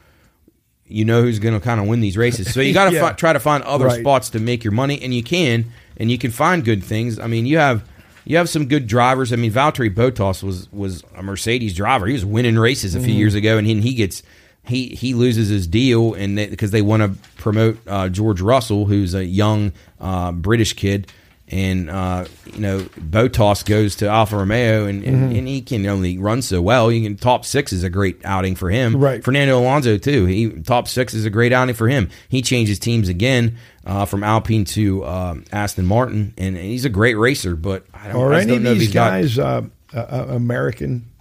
you 0.88 1.04
know 1.06 1.22
who's 1.24 1.40
going 1.40 1.54
to 1.54 1.60
kind 1.60 1.80
of 1.82 1.88
win 1.88 2.00
these 2.00 2.18
races. 2.18 2.54
So 2.54 2.62
you 2.62 2.74
got 2.82 2.90
to 2.90 2.96
Yeah. 2.96 3.10
fi- 3.10 3.14
try 3.14 3.34
to 3.34 3.40
find 3.40 3.64
other 3.64 3.86
Right. 3.86 4.00
spots 4.00 4.30
to 4.32 4.40
make 4.40 4.64
your 4.64 4.74
money, 4.74 5.02
and 5.02 5.14
you 5.14 5.24
can, 5.24 5.66
and 5.98 6.12
you 6.12 6.18
can 6.18 6.32
find 6.32 6.64
good 6.64 6.84
things. 6.84 7.20
I 7.20 7.28
mean, 7.28 7.46
you 7.46 7.58
have 7.58 7.84
you 8.28 8.38
have 8.38 8.50
some 8.50 8.66
good 8.68 8.88
drivers. 8.88 9.32
I 9.32 9.36
mean, 9.36 9.52
Valtteri 9.52 9.94
Bottas 9.94 10.42
was 10.44 10.72
was 10.72 11.04
a 11.16 11.24
Mercedes 11.24 11.74
driver. 11.74 12.08
He 12.08 12.14
was 12.14 12.26
winning 12.26 12.58
races 12.58 12.96
a 12.96 13.00
few 13.00 13.10
Mm-hmm. 13.10 13.18
years 13.20 13.36
ago, 13.36 13.58
and 13.58 13.66
he, 13.68 13.80
he 13.82 13.94
gets 13.94 14.24
he 14.64 14.88
he 14.90 15.14
loses 15.14 15.50
his 15.50 15.68
deal, 15.68 16.14
and 16.16 16.36
because 16.36 16.72
they, 16.72 16.82
want 16.82 17.04
to 17.04 17.20
promote 17.38 17.78
uh, 17.88 18.10
George 18.10 18.42
Russell, 18.42 18.86
who's 18.86 19.14
a 19.14 19.24
young 19.26 19.72
uh, 20.02 20.32
British 20.32 20.74
kid. 20.74 21.12
And 21.48 21.92
uh, 21.92 22.26
you 22.54 22.60
know, 22.60 22.80
Bottas 23.00 23.64
goes 23.64 23.96
to 23.98 24.08
Alfa 24.08 24.38
Romeo, 24.38 24.86
and, 24.88 25.04
and, 25.04 25.16
Mm-hmm. 25.16 25.36
and 25.38 25.48
he 25.48 25.62
can 25.62 25.86
only 25.86 26.18
run 26.18 26.42
so 26.42 26.60
well. 26.60 26.92
You 26.92 27.04
can 27.04 27.18
top 27.18 27.46
six 27.46 27.72
is 27.72 27.84
a 27.84 27.90
great 27.90 28.26
outing 28.26 28.56
for 28.56 28.72
him. 28.72 28.96
Right. 28.98 29.24
Fernando 29.24 29.60
Alonso 29.60 30.00
too. 30.00 30.26
He 30.26 30.50
top 30.50 30.88
six 30.88 31.14
is 31.14 31.24
a 31.24 31.30
great 31.30 31.54
outing 31.54 31.76
for 31.76 31.88
him. 31.88 32.10
He 32.30 32.42
changes 32.42 32.80
teams 32.80 33.10
again 33.10 33.58
uh, 33.86 34.06
from 34.06 34.24
Alpine 34.24 34.66
to 34.66 35.06
um, 35.06 35.46
Aston 35.52 35.86
Martin, 35.86 36.34
and 36.36 36.58
he's 36.58 36.84
a 36.84 36.90
great 36.90 37.14
racer. 37.14 37.56
But 37.56 37.86
I 37.94 38.08
don't, 38.08 38.16
are 38.24 38.34
I 38.34 38.42
any 38.42 38.54
don't 38.54 38.66
of 38.66 38.74
these 38.74 38.82
he's 38.86 38.94
got- 38.94 39.12
guys 39.12 39.38
uh, 39.38 39.62
uh, 39.94 39.98
uh, 40.00 40.26
American 40.30 41.12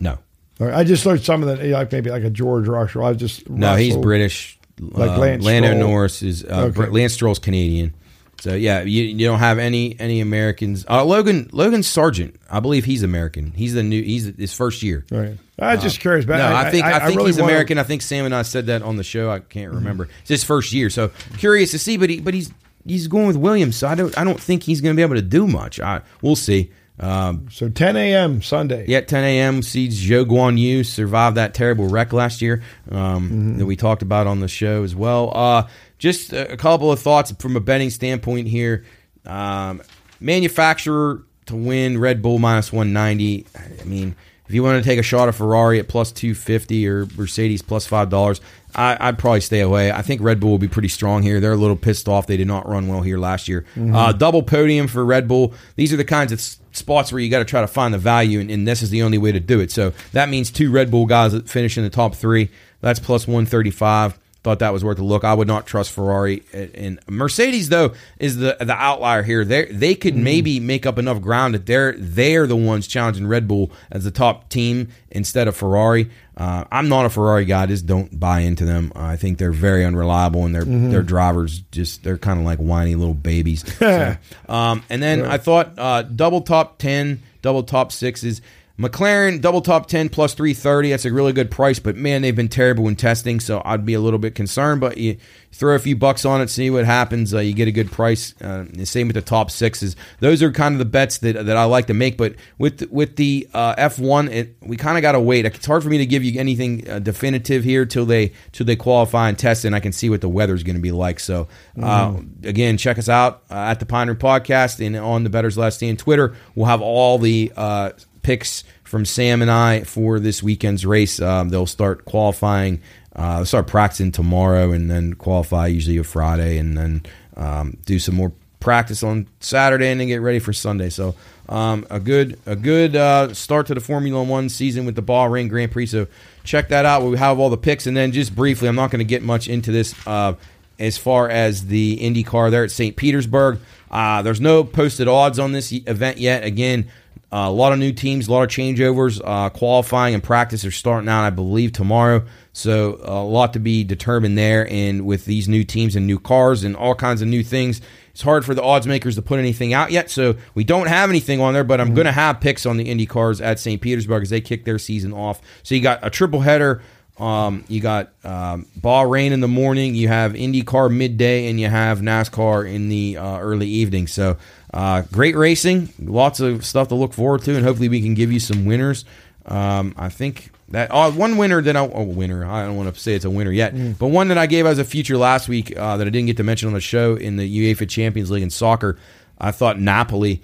no, 0.00 0.18
I 0.60 0.82
just 0.82 1.06
learned 1.06 1.22
some 1.22 1.44
of 1.44 1.56
the 1.56 1.68
like 1.68 1.92
maybe 1.92 2.10
like 2.10 2.24
a 2.24 2.30
George 2.30 2.66
Russell. 2.66 3.04
I 3.04 3.12
just 3.14 3.48
no, 3.48 3.76
he's 3.76 3.96
British. 3.96 4.58
Like 4.80 5.10
Uh, 5.10 5.36
Lando. 5.40 5.74
Norris 5.74 6.20
is 6.24 6.44
uh. 6.44 6.72
Lance 6.74 7.12
Stroll's 7.12 7.38
Canadian. 7.38 7.94
So 8.42 8.56
yeah, 8.56 8.82
you, 8.82 9.04
you 9.04 9.24
don't 9.24 9.38
have 9.38 9.60
any 9.60 9.94
any 10.00 10.20
Americans. 10.20 10.84
Uh, 10.90 11.04
Logan 11.04 11.48
Logan 11.52 11.82
Sargeant, 11.82 12.34
I 12.50 12.58
believe 12.58 12.84
he's 12.84 13.04
American. 13.04 13.52
He's 13.52 13.72
the 13.72 13.84
new. 13.84 14.02
He's 14.02 14.34
his 14.36 14.52
first 14.52 14.82
year. 14.82 15.04
Right. 15.12 15.38
I 15.60 15.76
was 15.76 15.84
just 15.84 16.00
curious. 16.00 16.24
But 16.24 16.38
no, 16.38 16.52
I, 16.52 16.68
think 16.72 16.84
I, 16.84 17.06
think 17.06 17.18
really 17.18 17.28
he's 17.28 17.40
wanna- 17.40 17.52
American. 17.52 17.78
I 17.78 17.84
think 17.84 18.02
Sam 18.02 18.24
and 18.24 18.34
I 18.34 18.42
said 18.42 18.66
that 18.66 18.82
on 18.82 18.96
the 18.96 19.04
show. 19.04 19.30
I 19.30 19.38
can't 19.38 19.72
remember. 19.72 20.08
It's 20.22 20.28
his 20.28 20.42
first 20.42 20.72
year, 20.72 20.90
so 20.90 21.12
curious 21.38 21.70
to 21.70 21.78
see. 21.78 21.96
But 21.96 22.10
he, 22.10 22.18
but 22.18 22.34
he's 22.34 22.52
he's 22.84 23.06
going 23.06 23.28
with 23.28 23.36
Williams, 23.36 23.76
so 23.76 23.86
I 23.86 23.94
don't 23.94 24.18
I 24.18 24.24
don't 24.24 24.40
think 24.40 24.64
he's 24.64 24.80
going 24.80 24.92
to 24.92 24.96
be 24.96 25.02
able 25.02 25.14
to 25.14 25.22
do 25.22 25.46
much. 25.46 25.78
I 25.78 26.00
we'll 26.20 26.34
see. 26.34 26.72
Um, 27.02 27.48
So 27.50 27.68
10 27.68 27.96
a.m. 27.96 28.40
Sunday. 28.42 28.84
yeah, 28.88 29.00
10 29.00 29.24
a.m. 29.24 29.62
sees 29.62 30.00
Zhou 30.02 30.24
Guan 30.24 30.56
Yu 30.58 30.84
survive 30.84 31.34
that 31.34 31.52
terrible 31.52 31.88
wreck 31.88 32.12
last 32.12 32.40
year 32.40 32.62
um, 32.90 33.58
that 33.58 33.66
we 33.66 33.76
talked 33.76 34.02
about 34.02 34.26
on 34.26 34.40
the 34.40 34.48
show 34.48 34.84
as 34.84 34.94
well. 34.94 35.32
Uh, 35.36 35.66
just 35.98 36.32
a, 36.32 36.56
couple 36.56 36.90
of 36.92 37.00
thoughts 37.00 37.32
from 37.38 37.56
a 37.56 37.60
betting 37.60 37.90
standpoint 37.90 38.48
here. 38.48 38.84
Um, 39.26 39.82
manufacturer 40.20 41.24
to 41.46 41.56
win 41.56 41.98
Red 41.98 42.22
Bull 42.22 42.38
minus 42.38 42.72
190. 42.72 43.46
I 43.80 43.84
mean, 43.84 44.14
if 44.48 44.54
you 44.54 44.62
want 44.62 44.82
to 44.82 44.88
take 44.88 44.98
a 44.98 45.02
shot 45.02 45.28
of 45.28 45.36
Ferrari 45.36 45.78
at 45.78 45.88
plus 45.88 46.12
250 46.12 46.88
or 46.88 47.06
Mercedes 47.16 47.62
plus 47.62 47.88
$5, 47.88 48.40
I, 48.74 48.96
I'd 49.00 49.18
probably 49.18 49.40
stay 49.40 49.60
away. 49.60 49.90
I 49.92 50.02
think 50.02 50.20
Red 50.20 50.40
Bull 50.40 50.50
will 50.50 50.58
be 50.58 50.68
pretty 50.68 50.88
strong 50.88 51.22
here. 51.22 51.40
They're 51.40 51.52
a 51.52 51.56
little 51.56 51.76
pissed 51.76 52.08
off. 52.08 52.26
They 52.26 52.36
did 52.36 52.46
not 52.46 52.68
run 52.68 52.88
well 52.88 53.02
here 53.02 53.18
last 53.18 53.48
year. 53.48 53.64
Uh, 53.76 54.12
double 54.12 54.42
podium 54.42 54.88
for 54.88 55.04
Red 55.04 55.28
Bull. 55.28 55.54
These 55.76 55.92
are 55.92 55.96
the 55.96 56.04
kinds 56.04 56.32
of 56.32 56.40
spots 56.72 57.12
where 57.12 57.20
you 57.20 57.30
got 57.30 57.38
to 57.38 57.44
try 57.44 57.60
to 57.60 57.66
find 57.66 57.94
the 57.94 57.98
value, 57.98 58.40
and, 58.40 58.50
and 58.50 58.66
this 58.66 58.82
is 58.82 58.90
the 58.90 59.02
only 59.02 59.18
way 59.18 59.32
to 59.32 59.40
do 59.40 59.60
it. 59.60 59.70
So 59.70 59.92
that 60.12 60.28
means 60.28 60.50
two 60.50 60.70
Red 60.70 60.90
Bull 60.90 61.06
guys 61.06 61.32
that 61.32 61.48
finish 61.48 61.76
in 61.76 61.84
the 61.84 61.90
top 61.90 62.14
three. 62.14 62.50
That's 62.80 62.98
plus 62.98 63.26
135. 63.26 64.18
Thought 64.42 64.58
that 64.58 64.72
was 64.72 64.84
worth 64.84 64.98
a 64.98 65.04
look. 65.04 65.22
I 65.22 65.34
would 65.34 65.46
not 65.46 65.66
trust 65.66 65.92
Ferrari 65.92 66.42
and 66.52 66.98
Mercedes 67.08 67.68
though 67.68 67.94
is 68.18 68.38
the 68.38 68.56
the 68.58 68.72
outlier 68.72 69.22
here. 69.22 69.44
They 69.44 69.66
they 69.66 69.94
could 69.94 70.14
mm-hmm. 70.14 70.24
maybe 70.24 70.58
make 70.58 70.84
up 70.84 70.98
enough 70.98 71.20
ground 71.20 71.54
that 71.54 71.66
they're 71.66 71.92
they're 71.96 72.48
the 72.48 72.56
ones 72.56 72.88
challenging 72.88 73.28
Red 73.28 73.46
Bull 73.46 73.70
as 73.92 74.02
the 74.02 74.10
top 74.10 74.48
team 74.48 74.88
instead 75.12 75.46
of 75.46 75.56
Ferrari. 75.56 76.10
Uh, 76.36 76.64
I'm 76.72 76.88
not 76.88 77.04
a 77.04 77.10
Ferrari 77.10 77.44
guy. 77.44 77.62
I 77.62 77.66
just 77.66 77.86
don't 77.86 78.18
buy 78.18 78.40
into 78.40 78.64
them. 78.64 78.92
I 78.96 79.16
think 79.16 79.36
they're 79.38 79.52
very 79.52 79.84
unreliable 79.84 80.46
and 80.46 80.54
their 80.54 80.64
their 80.64 81.02
drivers 81.02 81.60
just 81.72 82.02
they're 82.04 82.16
kind 82.18 82.40
of 82.40 82.46
like 82.46 82.58
whiny 82.58 82.94
little 82.94 83.14
babies. 83.14 83.64
So, 83.78 84.16
um, 84.48 84.82
and 84.88 85.02
then 85.02 85.24
I 85.26 85.38
thought 85.38 85.78
uh, 85.78 86.02
double 86.02 86.40
top 86.40 86.78
ten, 86.78 87.22
double 87.42 87.62
top 87.62 87.92
sixes. 87.92 88.40
McLaren 88.82 89.40
double 89.40 89.60
top 89.60 89.86
10 89.86 90.08
plus 90.08 90.34
330. 90.34 90.90
That's 90.90 91.04
a 91.04 91.12
really 91.12 91.32
good 91.32 91.52
price, 91.52 91.78
but 91.78 91.94
man, 91.94 92.22
they've 92.22 92.34
been 92.34 92.48
terrible 92.48 92.88
in 92.88 92.96
testing, 92.96 93.38
so 93.38 93.62
I'd 93.64 93.86
be 93.86 93.94
a 93.94 94.00
little 94.00 94.18
bit 94.18 94.34
concerned. 94.34 94.80
But 94.80 94.98
you 94.98 95.18
throw 95.52 95.76
a 95.76 95.78
few 95.78 95.94
bucks 95.94 96.24
on 96.24 96.40
it, 96.40 96.50
see 96.50 96.68
what 96.68 96.84
happens. 96.84 97.32
Uh, 97.32 97.38
you 97.38 97.52
get 97.52 97.68
a 97.68 97.72
good 97.72 97.92
price. 97.92 98.34
Uh, 98.42 98.64
the 98.68 98.84
same 98.84 99.06
with 99.06 99.14
the 99.14 99.22
top 99.22 99.52
sixes. 99.52 99.94
Those 100.18 100.42
are 100.42 100.50
kind 100.50 100.74
of 100.74 100.80
the 100.80 100.84
bets 100.84 101.18
that, 101.18 101.46
that 101.46 101.56
I 101.56 101.64
like 101.64 101.86
to 101.86 101.94
make. 101.94 102.16
But 102.16 102.34
with 102.58 102.90
with 102.90 103.14
the 103.14 103.48
uh, 103.54 103.76
F1, 103.76 104.30
it, 104.32 104.56
we 104.60 104.76
kind 104.76 104.98
of 104.98 105.02
got 105.02 105.12
to 105.12 105.20
wait. 105.20 105.46
It's 105.46 105.64
hard 105.64 105.84
for 105.84 105.88
me 105.88 105.98
to 105.98 106.06
give 106.06 106.24
you 106.24 106.40
anything 106.40 106.88
uh, 106.90 106.98
definitive 106.98 107.62
here 107.62 107.86
till 107.86 108.04
they 108.04 108.32
till 108.50 108.66
they 108.66 108.76
qualify 108.76 109.28
and 109.28 109.38
test, 109.38 109.64
and 109.64 109.76
I 109.76 109.80
can 109.80 109.92
see 109.92 110.10
what 110.10 110.22
the 110.22 110.28
weather's 110.28 110.64
going 110.64 110.76
to 110.76 110.82
be 110.82 110.92
like. 110.92 111.20
So 111.20 111.46
uh, 111.80 112.16
again, 112.42 112.78
check 112.78 112.98
us 112.98 113.08
out 113.08 113.44
uh, 113.48 113.54
at 113.54 113.78
the 113.78 113.86
Pine 113.86 114.08
Room 114.08 114.16
Podcast 114.16 114.84
and 114.84 114.96
on 114.96 115.22
the 115.22 115.30
Bettor's 115.30 115.56
Last 115.56 115.76
Stand 115.76 116.00
Twitter. 116.00 116.34
We'll 116.56 116.66
have 116.66 116.82
all 116.82 117.18
the 117.18 117.52
uh, 117.56 117.92
picks 118.22 118.64
from 118.84 119.04
Sam 119.04 119.42
and 119.42 119.50
I 119.50 119.82
for 119.84 120.20
this 120.20 120.42
weekend's 120.42 120.84
race. 120.84 121.20
Um, 121.20 121.48
they'll 121.48 121.66
start 121.66 122.04
qualifying. 122.04 122.80
Uh, 123.14 123.44
start 123.44 123.66
practicing 123.66 124.10
tomorrow 124.10 124.72
and 124.72 124.90
then 124.90 125.12
qualify 125.14 125.66
usually 125.66 125.98
a 125.98 126.04
Friday 126.04 126.56
and 126.56 126.78
then 126.78 127.02
um, 127.36 127.76
do 127.84 127.98
some 127.98 128.14
more 128.14 128.32
practice 128.58 129.02
on 129.02 129.26
Saturday 129.40 129.88
and 129.88 130.00
then 130.00 130.08
get 130.08 130.22
ready 130.22 130.38
for 130.38 130.54
Sunday. 130.54 130.88
So 130.88 131.14
um, 131.48 131.86
a 131.90 132.00
good 132.00 132.38
a 132.46 132.56
good 132.56 132.96
uh, 132.96 133.34
start 133.34 133.66
to 133.66 133.74
the 133.74 133.80
Formula 133.80 134.22
One 134.22 134.48
season 134.48 134.86
with 134.86 134.94
the 134.94 135.02
Bahrain 135.02 135.50
Grand 135.50 135.72
Prix. 135.72 135.86
So 135.86 136.06
check 136.44 136.68
that 136.68 136.86
out. 136.86 137.02
We 137.02 137.18
have 137.18 137.38
all 137.38 137.50
the 137.50 137.58
picks 137.58 137.86
and 137.86 137.94
then 137.94 138.12
just 138.12 138.34
briefly, 138.34 138.68
I'm 138.68 138.76
not 138.76 138.90
going 138.90 139.00
to 139.00 139.04
get 139.04 139.22
much 139.22 139.48
into 139.48 139.72
this. 139.72 139.94
Uh, 140.06 140.34
as 140.78 140.98
far 140.98 141.28
as 141.28 141.66
the 141.66 141.96
IndyCar 141.98 142.50
there 142.50 142.64
at 142.64 142.70
St. 142.70 142.96
Petersburg. 142.96 143.60
Uh, 143.90 144.22
there's 144.22 144.40
no 144.40 144.64
posted 144.64 145.06
odds 145.06 145.38
on 145.38 145.52
this 145.52 145.70
event 145.70 146.18
yet. 146.18 146.44
Again, 146.44 146.90
uh, 147.32 147.46
a 147.48 147.50
lot 147.50 147.72
of 147.72 147.78
new 147.78 147.92
teams, 147.92 148.28
a 148.28 148.32
lot 148.32 148.42
of 148.42 148.50
changeovers. 148.50 149.20
Uh, 149.24 149.48
qualifying 149.48 150.12
and 150.12 150.22
practice 150.22 150.66
are 150.66 150.70
starting 150.70 151.08
out, 151.08 151.24
I 151.24 151.30
believe, 151.30 151.72
tomorrow. 151.72 152.24
So 152.52 153.00
a 153.02 153.24
lot 153.24 153.54
to 153.54 153.58
be 153.58 153.84
determined 153.84 154.36
there. 154.36 154.70
And 154.70 155.06
with 155.06 155.24
these 155.24 155.48
new 155.48 155.64
teams 155.64 155.96
and 155.96 156.06
new 156.06 156.18
cars 156.18 156.62
and 156.62 156.76
all 156.76 156.94
kinds 156.94 157.22
of 157.22 157.28
new 157.28 157.42
things, 157.42 157.80
it's 158.10 158.20
hard 158.20 158.44
for 158.44 158.54
the 158.54 158.62
odds 158.62 158.86
makers 158.86 159.14
to 159.14 159.22
put 159.22 159.38
anything 159.38 159.72
out 159.72 159.90
yet. 159.90 160.10
So 160.10 160.36
we 160.54 160.64
don't 160.64 160.88
have 160.88 161.08
anything 161.08 161.40
on 161.40 161.54
there, 161.54 161.64
but 161.64 161.80
I'm 161.80 161.94
going 161.94 162.04
to 162.04 162.12
have 162.12 162.40
picks 162.40 162.66
on 162.66 162.76
the 162.76 162.84
Indy 162.84 163.06
cars 163.06 163.40
at 163.40 163.58
St. 163.58 163.80
Petersburg 163.80 164.24
as 164.24 164.30
they 164.30 164.42
kick 164.42 164.66
their 164.66 164.78
season 164.78 165.14
off. 165.14 165.40
So 165.62 165.74
you 165.74 165.80
got 165.80 166.00
a 166.02 166.10
triple 166.10 166.40
header. 166.40 166.82
Um, 167.18 167.64
you 167.68 167.80
got 167.80 168.12
um, 168.24 168.66
Bahrain 168.80 169.32
in 169.32 169.40
the 169.40 169.48
morning, 169.48 169.94
you 169.94 170.08
have 170.08 170.32
IndyCar 170.32 170.94
midday, 170.94 171.48
and 171.48 171.60
you 171.60 171.68
have 171.68 172.00
NASCAR 172.00 172.70
in 172.70 172.88
the 172.88 173.18
uh, 173.18 173.38
early 173.38 173.68
evening. 173.68 174.06
So, 174.06 174.38
uh, 174.72 175.02
great 175.12 175.36
racing, 175.36 175.90
lots 175.98 176.40
of 176.40 176.64
stuff 176.64 176.88
to 176.88 176.94
look 176.94 177.12
forward 177.12 177.42
to, 177.42 177.54
and 177.54 177.64
hopefully 177.64 177.88
we 177.88 178.00
can 178.00 178.14
give 178.14 178.32
you 178.32 178.40
some 178.40 178.64
winners. 178.64 179.04
Um, 179.44 179.94
I 179.98 180.08
think 180.08 180.50
that 180.68 180.90
uh, 180.90 181.10
one 181.10 181.36
winner 181.36 181.60
that 181.60 181.76
I 181.76 181.80
oh, 181.80 182.04
winner 182.04 182.44
I 182.44 182.64
don't 182.64 182.76
want 182.76 182.94
to 182.94 182.98
say 183.00 183.14
it's 183.14 183.24
a 183.24 183.30
winner 183.30 183.50
yet, 183.50 183.98
but 183.98 184.08
one 184.08 184.28
that 184.28 184.38
I 184.38 184.46
gave 184.46 184.66
as 184.66 184.78
a 184.78 184.84
future 184.84 185.16
last 185.18 185.48
week 185.48 185.76
uh, 185.76 185.96
that 185.96 186.06
I 186.06 186.10
didn't 186.10 186.26
get 186.26 186.36
to 186.38 186.44
mention 186.44 186.68
on 186.68 186.74
the 186.74 186.80
show 186.80 187.16
in 187.16 187.36
the 187.36 187.74
UEFA 187.74 187.88
Champions 187.88 188.30
League 188.30 188.42
in 188.42 188.50
soccer. 188.50 188.98
I 189.38 189.50
thought 189.50 189.78
Napoli 189.78 190.42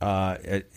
uh, 0.00 0.36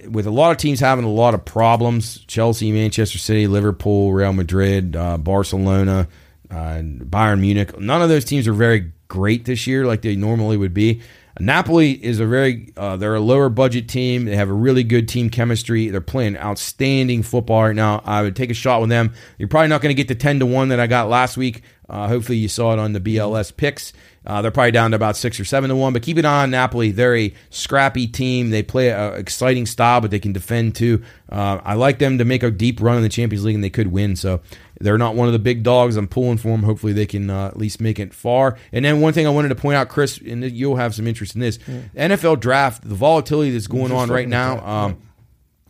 with 0.09 0.25
a 0.25 0.31
lot 0.31 0.51
of 0.51 0.57
teams 0.57 0.79
having 0.79 1.05
a 1.05 1.09
lot 1.09 1.33
of 1.33 1.45
problems 1.45 2.19
Chelsea, 2.25 2.71
Manchester 2.71 3.17
City, 3.17 3.47
Liverpool, 3.47 4.11
Real 4.11 4.33
Madrid, 4.33 4.95
uh, 4.95 5.17
Barcelona, 5.17 6.07
uh, 6.51 6.55
Bayern 6.81 7.39
Munich. 7.39 7.79
None 7.79 8.01
of 8.01 8.09
those 8.09 8.25
teams 8.25 8.47
are 8.47 8.53
very 8.53 8.91
great 9.07 9.45
this 9.45 9.65
year 9.65 9.85
like 9.85 10.01
they 10.01 10.15
normally 10.15 10.57
would 10.57 10.73
be. 10.73 11.01
Napoli 11.39 11.91
is 11.91 12.19
a 12.19 12.25
very 12.25 12.71
uh, 12.77 12.95
they're 12.95 13.15
a 13.15 13.19
lower 13.19 13.49
budget 13.49 13.89
team. 13.89 14.25
They 14.25 14.35
have 14.35 14.49
a 14.49 14.53
really 14.53 14.83
good 14.83 15.07
team 15.07 15.29
chemistry. 15.29 15.89
They're 15.89 16.01
playing 16.01 16.37
outstanding 16.37 17.23
football 17.23 17.63
right 17.63 17.75
now. 17.75 18.03
I 18.05 18.21
would 18.21 18.35
take 18.35 18.51
a 18.51 18.53
shot 18.53 18.81
with 18.81 18.89
them. 18.89 19.13
You're 19.37 19.47
probably 19.49 19.69
not 19.69 19.81
going 19.81 19.95
to 19.95 19.99
get 19.99 20.07
the 20.07 20.15
ten 20.15 20.39
to 20.39 20.45
one 20.45 20.69
that 20.69 20.79
I 20.79 20.87
got 20.87 21.09
last 21.09 21.35
week. 21.35 21.63
Uh, 21.89 22.07
hopefully 22.07 22.37
you 22.37 22.47
saw 22.47 22.73
it 22.73 22.79
on 22.79 22.93
the 22.93 22.99
BLS 22.99 23.55
picks. 23.55 23.93
Uh, 24.25 24.41
they're 24.41 24.51
probably 24.51 24.71
down 24.71 24.91
to 24.91 24.95
about 24.95 25.17
six 25.17 25.39
or 25.39 25.45
seven 25.45 25.69
to 25.69 25.75
one, 25.75 25.91
but 25.91 26.01
keep 26.01 26.17
an 26.17 26.25
eye 26.25 26.43
on 26.43 26.51
Napoli. 26.51 26.91
They're 26.91 27.15
a 27.15 27.33
scrappy 27.49 28.07
team. 28.07 28.51
They 28.51 28.63
play 28.63 28.91
an 28.91 29.15
exciting 29.15 29.65
style, 29.65 30.01
but 30.01 30.11
they 30.11 30.19
can 30.19 30.31
defend 30.31 30.75
too. 30.75 31.03
Uh, 31.29 31.59
I 31.63 31.73
like 31.73 31.99
them 31.99 32.17
to 32.19 32.25
make 32.25 32.43
a 32.43 32.51
deep 32.51 32.81
run 32.81 32.97
in 32.97 33.03
the 33.03 33.09
Champions 33.09 33.43
League, 33.43 33.55
and 33.55 33.63
they 33.63 33.69
could 33.69 33.87
win. 33.87 34.15
So 34.15 34.39
they're 34.79 34.97
not 34.97 35.15
one 35.15 35.27
of 35.27 35.33
the 35.33 35.39
big 35.39 35.63
dogs. 35.63 35.97
I'm 35.97 36.07
pulling 36.07 36.37
for 36.37 36.49
them. 36.49 36.63
Hopefully 36.63 36.93
they 36.93 37.05
can 37.05 37.29
uh, 37.29 37.47
at 37.47 37.57
least 37.57 37.81
make 37.81 37.99
it 37.99 38.13
far. 38.13 38.57
And 38.71 38.85
then 38.85 39.01
one 39.01 39.13
thing 39.13 39.27
I 39.27 39.29
wanted 39.29 39.49
to 39.49 39.55
point 39.55 39.75
out, 39.75 39.89
Chris, 39.89 40.17
and 40.17 40.43
you'll 40.43 40.77
have 40.77 40.95
some 40.95 41.07
interest 41.07 41.35
in 41.35 41.41
this: 41.41 41.57
NFL 41.95 42.39
draft, 42.39 42.87
the 42.87 42.95
volatility 42.95 43.51
that's 43.51 43.67
going 43.67 43.91
on 43.91 44.09
right 44.09 44.27
now. 44.27 44.65
Um, 44.65 45.01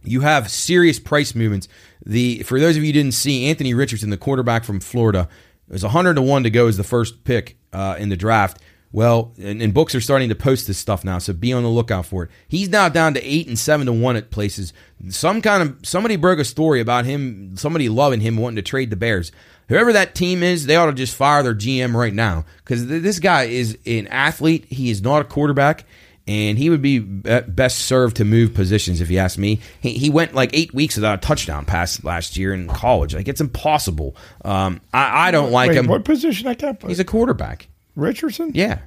you 0.04 0.22
have 0.22 0.52
serious 0.52 1.00
price 1.00 1.34
movements. 1.34 1.68
The 2.06 2.44
for 2.44 2.60
those 2.60 2.76
of 2.76 2.84
you 2.84 2.90
who 2.90 2.94
didn't 2.94 3.14
see, 3.14 3.46
Anthony 3.46 3.74
Richardson, 3.74 4.10
the 4.10 4.18
quarterback 4.18 4.64
from 4.64 4.80
Florida, 4.80 5.30
was 5.74 5.84
100 5.84 6.16
to 6.16 6.22
1 6.22 6.44
to 6.44 6.50
go 6.50 6.68
as 6.68 6.78
the 6.78 6.84
first 6.84 7.24
pick 7.24 7.58
uh, 7.74 7.96
in 7.98 8.10
the 8.10 8.18
draft. 8.18 8.60
Well, 8.92 9.34
and, 9.42 9.60
and 9.60 9.74
books 9.74 9.96
are 9.96 10.02
starting 10.02 10.30
to 10.30 10.36
post 10.36 10.68
this 10.68 10.78
stuff 10.78 11.04
now, 11.04 11.18
so 11.18 11.34
be 11.34 11.52
on 11.52 11.64
the 11.64 11.70
lookout 11.70 12.06
for 12.06 12.24
it. 12.24 12.30
He's 12.48 12.70
now 12.70 12.90
down 12.90 13.16
to 13.16 13.24
eight 13.24 13.48
and 13.48 13.58
seven 13.58 13.88
to 13.88 13.94
one 13.94 14.16
at 14.16 14.30
places. 14.30 14.72
Some 15.10 15.42
kind 15.42 15.64
of 15.64 15.78
somebody 15.82 16.16
broke 16.16 16.38
a 16.38 16.46
story 16.46 16.80
about 16.80 17.06
him, 17.06 17.58
somebody 17.58 17.90
loving 17.90 18.22
him, 18.22 18.38
wanting 18.38 18.58
to 18.58 18.62
trade 18.62 18.92
the 18.92 18.96
Bears. 18.96 19.32
Whoever 19.68 19.94
that 19.94 20.14
team 20.14 20.44
is, 20.44 20.68
they 20.68 20.76
ought 20.76 20.86
to 20.88 20.94
just 20.94 21.16
fire 21.16 21.42
their 21.42 21.56
GM 21.56 21.96
right 21.96 22.14
now 22.14 22.46
because 22.58 22.86
th- 22.86 23.02
this 23.02 23.18
guy 23.18 23.46
is 23.46 23.80
an 23.88 24.08
athlete. 24.08 24.66
He 24.66 24.92
is 24.92 25.02
not 25.02 25.22
a 25.22 25.26
quarterback 25.26 25.86
and 26.28 26.58
he 26.58 26.70
would 26.70 26.82
be 26.82 27.00
be- 27.00 27.42
best 27.42 27.80
served 27.80 28.18
to 28.18 28.26
move 28.26 28.54
positions 28.54 29.02
if 29.02 29.10
you 29.10 29.18
ask 29.18 29.38
me. 29.38 29.60
He, 29.82 29.94
he 29.94 30.10
went 30.10 30.34
like 30.34 30.52
eight 30.54 30.74
weeks 30.74 30.96
without 30.96 31.18
a 31.20 31.22
touchdown 31.22 31.66
pass 31.66 32.04
last 32.04 32.38
year 32.38 32.54
in 32.54 32.68
college. 32.68 33.14
Like 33.14 33.28
it's 33.28 33.42
impossible. 33.42 34.16
Um, 34.46 34.82
I, 34.94 35.28
I 35.28 35.32
don't 35.32 35.52
like 35.52 35.70
Wait, 35.70 35.78
him. 35.78 35.88
What 35.88 36.06
position 36.06 36.48
I 36.48 36.54
kept? 36.54 36.84
He's 36.88 37.00
a 37.00 37.06
quarterback. 37.06 37.68
Richardson. 37.96 38.52
Yeah, 38.54 38.80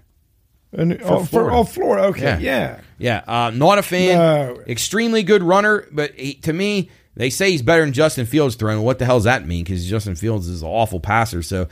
And, 0.72 1.00
oh, 1.02 1.20
for, 1.20 1.26
Florida. 1.26 1.56
oh, 1.56 1.64
Florida. 1.64 2.02
Okay, 2.08 2.22
Yeah. 2.22 2.38
yeah. 2.38 2.80
yeah. 3.26 3.46
Uh, 3.46 3.50
not 3.50 3.78
a 3.78 3.82
fan. 3.82 4.16
No. 4.18 4.62
Extremely 4.66 5.22
good 5.22 5.42
runner, 5.42 5.86
but 5.92 6.12
he, 6.14 6.34
to 6.34 6.52
me. 6.52 6.90
They 7.18 7.30
say 7.30 7.50
he's 7.50 7.62
better 7.62 7.82
than 7.82 7.94
Justin 7.94 8.26
Fields 8.26 8.56
throwing. 8.56 8.82
What 8.82 8.98
the 8.98 9.06
hell 9.06 9.16
does 9.16 9.24
that 9.24 9.46
mean? 9.46 9.64
Because 9.64 9.86
Justin 9.88 10.16
Fields 10.16 10.48
is 10.48 10.60
an 10.60 10.68
awful 10.68 11.00
passer. 11.00 11.42
So 11.42 11.66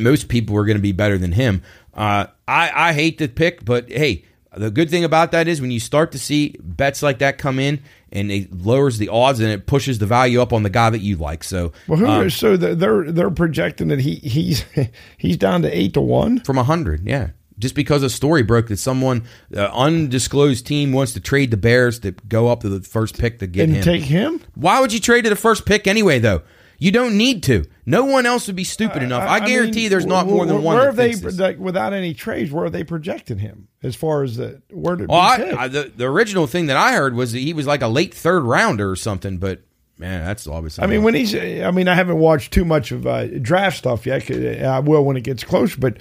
most 0.00 0.28
people 0.28 0.56
are 0.56 0.64
going 0.64 0.78
to 0.78 0.82
be 0.82 0.92
better 0.92 1.18
than 1.18 1.32
him. 1.32 1.60
Uh, 1.92 2.28
I, 2.48 2.70
I 2.74 2.92
hate 2.94 3.18
the 3.18 3.28
pick, 3.28 3.62
but 3.62 3.90
hey, 3.90 4.24
the 4.56 4.70
good 4.70 4.90
thing 4.90 5.04
about 5.04 5.32
that 5.32 5.48
is 5.48 5.60
when 5.60 5.70
you 5.70 5.80
start 5.80 6.12
to 6.12 6.18
see 6.18 6.56
bets 6.60 7.02
like 7.02 7.18
that 7.18 7.38
come 7.38 7.58
in 7.58 7.80
and 8.12 8.30
it 8.30 8.52
lowers 8.56 8.98
the 8.98 9.08
odds 9.08 9.40
and 9.40 9.50
it 9.50 9.66
pushes 9.66 9.98
the 9.98 10.06
value 10.06 10.40
up 10.40 10.52
on 10.52 10.62
the 10.62 10.70
guy 10.70 10.90
that 10.90 11.00
you 11.00 11.16
like. 11.16 11.44
So 11.44 11.72
Well, 11.86 11.98
who? 11.98 12.06
um, 12.06 12.30
so 12.30 12.56
they're 12.56 13.10
they're 13.12 13.30
projecting 13.30 13.88
that 13.88 14.00
he 14.00 14.16
he's 14.16 14.64
he's 15.18 15.36
down 15.36 15.62
to 15.62 15.68
eight 15.76 15.94
to 15.94 16.00
one. 16.00 16.40
from 16.40 16.56
a 16.56 16.60
100 16.60 17.06
yeah 17.06 17.30
just 17.58 17.74
because 17.74 18.02
a 18.02 18.10
story 18.10 18.42
broke 18.42 18.68
that 18.68 18.76
someone 18.76 19.24
uh, 19.56 19.60
undisclosed 19.72 20.66
team 20.66 20.92
wants 20.92 21.14
to 21.14 21.20
trade 21.20 21.50
the 21.50 21.56
bears 21.56 21.98
to 22.00 22.10
go 22.28 22.48
up 22.48 22.60
to 22.60 22.68
the 22.68 22.80
first 22.86 23.18
pick 23.18 23.38
to 23.38 23.46
get 23.46 23.64
And 23.68 23.76
him 23.78 23.82
take 23.82 24.02
him. 24.02 24.42
why 24.54 24.80
would 24.80 24.92
you 24.92 25.00
trade 25.00 25.22
to 25.24 25.30
the 25.30 25.36
first 25.36 25.64
pick 25.66 25.86
anyway 25.86 26.18
though 26.18 26.42
you 26.78 26.90
don't 26.90 27.16
need 27.16 27.42
to 27.42 27.64
no 27.84 28.04
one 28.04 28.26
else 28.26 28.46
would 28.46 28.56
be 28.56 28.64
stupid 28.64 29.02
enough 29.02 29.22
i, 29.22 29.44
guarantee 29.44 29.82
mean, 29.82 29.90
there's 29.90 30.06
not 30.06 30.26
more 30.26 30.46
than 30.46 30.62
one 30.62 30.76
Where 30.76 30.86
have 30.86 30.96
they 30.96 31.14
like 31.14 31.58
without 31.58 31.92
any 31.92 32.14
trades? 32.14 32.50
Where 32.50 32.66
are 32.66 32.70
they 32.70 32.84
projecting 32.84 33.38
him 33.38 33.68
as 33.82 33.96
far 33.96 34.22
as 34.22 34.36
the 34.36 34.62
where 34.70 34.96
did 34.96 35.08
well, 35.08 35.18
I. 35.18 35.54
I, 35.56 35.68
the, 35.68 35.92
the 35.94 36.04
original 36.06 36.46
thing 36.46 36.66
that 36.66 36.76
i 36.76 36.92
heard 36.92 37.14
was 37.14 37.32
that 37.32 37.40
he 37.40 37.52
was 37.52 37.66
like 37.66 37.82
a 37.82 37.88
late 37.88 38.14
third 38.14 38.42
rounder 38.42 38.90
or 38.90 38.96
something 38.96 39.38
but 39.38 39.62
man 39.98 40.24
that's 40.24 40.46
obviously 40.46 40.84
I 40.84 40.86
mean, 40.86 41.02
when 41.02 41.14
he's, 41.14 41.34
I 41.34 41.70
mean, 41.70 41.88
I 41.88 41.94
haven't 41.94 42.18
watched 42.18 42.52
too 42.52 42.64
much 42.64 42.92
of 42.92 43.06
uh, 43.06 43.26
draft 43.38 43.78
stuff 43.78 44.06
yet. 44.06 44.30
I 44.30 44.80
will 44.80 45.04
when 45.04 45.16
it 45.16 45.22
gets 45.22 45.42
close, 45.42 45.74
but 45.74 45.96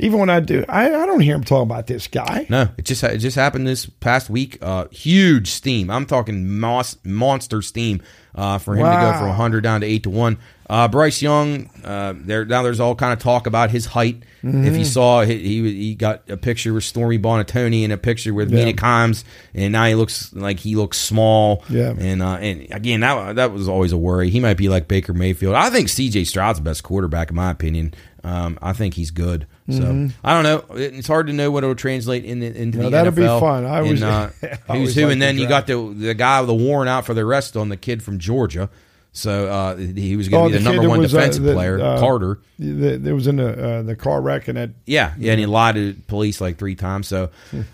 even 0.00 0.18
when 0.18 0.30
I 0.30 0.40
do, 0.40 0.64
I, 0.68 0.86
I 0.86 1.06
don't 1.06 1.20
hear 1.20 1.34
him 1.34 1.44
talking 1.44 1.70
about 1.70 1.86
this 1.86 2.06
guy. 2.06 2.46
No, 2.48 2.68
it 2.76 2.84
just 2.84 3.02
it 3.04 3.18
just 3.18 3.36
happened 3.36 3.66
this 3.66 3.86
past 3.86 4.30
week. 4.30 4.58
Uh, 4.60 4.86
huge 4.90 5.50
steam. 5.50 5.90
I'm 5.90 6.06
talking 6.06 6.58
mos- 6.58 6.98
monster 7.04 7.62
steam 7.62 8.02
uh, 8.34 8.58
for 8.58 8.74
him 8.74 8.84
to 8.84 8.92
go 8.92 9.12
from 9.18 9.28
100 9.28 9.62
down 9.62 9.80
to 9.80 9.86
eight 9.86 10.04
to 10.04 10.10
one. 10.10 10.38
Uh, 10.68 10.86
Bryce 10.86 11.20
Young, 11.20 11.68
uh, 11.84 12.14
there 12.16 12.44
now 12.44 12.62
there's 12.62 12.78
all 12.78 12.94
kind 12.94 13.12
of 13.12 13.18
talk 13.18 13.48
about 13.48 13.70
his 13.70 13.86
height. 13.86 14.22
Mm-hmm. 14.44 14.66
If 14.66 14.76
you 14.76 14.84
saw, 14.84 15.22
he, 15.22 15.36
he 15.36 15.72
he 15.72 15.94
got 15.96 16.30
a 16.30 16.36
picture 16.36 16.72
with 16.72 16.84
Stormy 16.84 17.18
Buonantony 17.18 17.82
and 17.82 17.92
a 17.92 17.96
picture 17.96 18.32
with 18.32 18.52
Mina 18.52 18.72
Kimes, 18.74 19.24
and 19.52 19.72
now 19.72 19.86
he 19.86 19.96
looks 19.96 20.32
like 20.32 20.60
he 20.60 20.76
looks 20.76 20.96
small. 20.96 21.64
Yeah. 21.68 21.92
and 21.98 22.22
uh, 22.22 22.36
and 22.36 22.72
again 22.72 23.00
that 23.00 23.34
that 23.34 23.52
was 23.52 23.68
always 23.68 23.90
a 23.90 23.98
worry. 23.98 24.30
He 24.30 24.38
might 24.38 24.56
be 24.56 24.68
like 24.68 24.86
Baker 24.86 25.12
Mayfield. 25.12 25.56
I 25.56 25.70
think 25.70 25.88
C.J. 25.88 26.22
Stroud's 26.22 26.60
the 26.60 26.64
best 26.64 26.84
quarterback 26.84 27.30
in 27.30 27.36
my 27.36 27.50
opinion. 27.50 27.92
Um, 28.22 28.56
I 28.62 28.72
think 28.72 28.94
he's 28.94 29.10
good. 29.10 29.48
So 29.72 30.08
I 30.24 30.34
don't 30.34 30.42
know. 30.42 30.76
It's 30.76 31.06
hard 31.08 31.26
to 31.28 31.32
know 31.32 31.50
what 31.50 31.64
it'll 31.64 31.74
translate 31.74 32.24
in 32.24 32.40
the, 32.40 32.46
into 32.46 32.78
No, 32.78 32.84
the 32.84 32.90
that'll 32.90 33.12
be 33.12 33.26
fun. 33.26 33.64
I 33.66 33.82
was- 33.82 34.02
uh, 34.02 34.30
I 34.68 34.76
who's 34.78 34.94
who, 34.94 35.08
and 35.08 35.20
the 35.20 35.26
then 35.26 35.38
you 35.38 35.48
got 35.48 35.66
the 35.66 35.92
the 35.96 36.14
guy 36.14 36.40
with 36.40 36.48
the 36.48 36.54
warrant 36.54 36.88
out 36.88 37.06
for 37.06 37.14
the 37.14 37.22
arrest 37.22 37.56
on 37.56 37.68
the 37.68 37.76
kid 37.76 38.02
from 38.02 38.18
Georgia. 38.18 38.68
So 39.12 39.48
uh, 39.48 39.76
he 39.76 40.14
was 40.14 40.28
going 40.28 40.44
Oh, 40.44 40.48
to 40.48 40.52
be 40.52 40.58
the, 40.58 40.64
the 40.70 40.72
number 40.76 40.88
one 40.88 41.00
was, 41.00 41.12
uh, 41.12 41.18
defensive 41.18 41.42
the, 41.42 41.52
player, 41.52 41.80
uh, 41.80 41.98
Carter. 41.98 42.38
The, 42.60 42.96
there 42.96 43.12
was 43.16 43.26
in 43.26 43.36
the 43.36 43.48
uh, 43.78 43.82
the 43.82 43.96
car 43.96 44.20
wreck 44.20 44.46
and 44.46 44.56
that. 44.56 44.70
Yeah, 44.86 45.14
yeah, 45.18 45.32
and 45.32 45.40
he 45.40 45.46
lied 45.46 45.74
to 45.74 45.94
police 46.06 46.40
like 46.40 46.58
three 46.58 46.76
times. 46.76 47.08
So, 47.08 47.30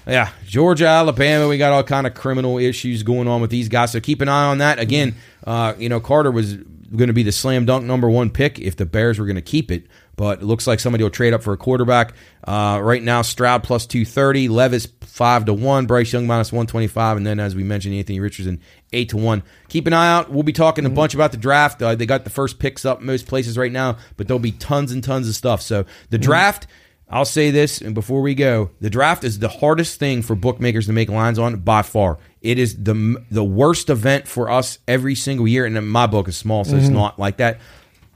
yeah, 0.06 0.31
Georgia, 0.47 0.86
Alabama, 0.86 1.47
we 1.47 1.59
got 1.59 1.73
all 1.74 1.82
kind 1.82 2.06
of 2.06 2.14
criminal 2.14 2.56
issues 2.56 3.02
going 3.02 3.28
on 3.28 3.43
with 3.43 3.51
these 3.51 3.68
guys. 3.68 3.93
So 3.93 4.01
keep 4.01 4.23
an 4.23 4.31
eye 4.31 4.47
on 4.47 4.59
that. 4.59 4.78
Again, 4.78 5.14
uh, 5.47 5.74
you 5.77 5.90
know, 5.90 6.01
Carter 6.01 6.31
was 6.31 6.56
going 6.95 7.09
to 7.09 7.15
be 7.15 7.23
the 7.23 7.33
slam 7.33 7.67
dunk 7.67 7.85
number 7.85 8.09
one 8.09 8.31
pick 8.31 8.59
if 8.59 8.77
the 8.77 8.87
Bears 8.87 9.19
were 9.19 9.27
going 9.27 9.37
to 9.37 9.43
keep 9.43 9.71
it, 9.71 9.87
but 10.17 10.41
it 10.41 10.45
looks 10.45 10.67
like 10.67 10.81
somebody 10.81 11.03
will 11.03 11.11
trade 11.11 11.35
up 11.35 11.43
for 11.43 11.53
a 11.53 11.57
quarterback. 11.57 12.15
Uh, 12.45 12.81
right 12.83 13.03
now, 13.03 13.23
Stroud 13.23 13.63
plus 13.63 13.87
two 13.87 14.05
thirty, 14.05 14.49
Levis 14.49 14.87
five 15.01 15.45
to 15.47 15.55
one, 15.55 15.87
Bryce 15.87 16.13
Young 16.13 16.27
minus 16.27 16.53
one 16.53 16.67
twenty 16.67 16.87
five, 16.87 17.17
and 17.17 17.27
then 17.27 17.41
as 17.41 17.55
we 17.55 17.63
mentioned, 17.63 17.95
Anthony 17.95 18.21
Richardson 18.21 18.61
eight 18.93 19.09
to 19.11 19.17
one. 19.17 19.43
Keep 19.69 19.87
an 19.87 19.93
eye 19.93 20.13
out. 20.13 20.31
We'll 20.31 20.43
be 20.43 20.53
talking 20.53 20.87
a 20.87 20.91
bunch 20.91 21.15
about 21.15 21.33
the 21.33 21.39
draft. 21.39 21.83
Uh, 21.83 21.95
they 21.95 22.07
got 22.07 22.25
the 22.25 22.31
first 22.31 22.59
picks 22.59 22.85
up 22.85 23.01
most 23.01 23.27
places 23.27 23.59
right 23.59 23.73
now, 23.73 23.97
but 24.17 24.29
there'll 24.29 24.39
be 24.39 24.53
tons 24.53 24.93
and 24.93 25.03
tons 25.03 25.29
of 25.29 25.35
stuff. 25.35 25.63
So 25.63 25.85
the 26.11 26.19
draft. 26.19 26.67
I'll 27.09 27.24
say 27.24 27.53
this, 27.53 27.81
and 27.81 27.95
before 27.95 28.20
we 28.20 28.35
go, 28.35 28.70
the 28.81 28.91
draft 28.91 29.23
is 29.23 29.39
the 29.39 29.49
hardest 29.49 30.01
thing 30.01 30.23
for 30.23 30.35
bookmakers 30.35 30.87
to 30.87 30.93
make 30.93 31.09
lines 31.09 31.39
on 31.39 31.57
by 31.57 31.83
far. 31.83 32.19
It 32.43 32.59
is 32.59 32.83
the 32.83 33.24
the 33.31 33.45
worst 33.45 33.91
event 33.91 34.27
for 34.27 34.51
us 34.51 34.78
every 34.89 35.15
single 35.15 35.47
year, 35.47 35.65
and 35.66 35.89
my 35.89 36.07
book 36.07 36.27
is 36.27 36.37
small, 36.37 36.65
so 36.65 36.77
it's 36.77 36.87
mm-hmm. 36.87 36.95
not 36.95 37.19
like 37.19 37.37
that. 37.37 37.61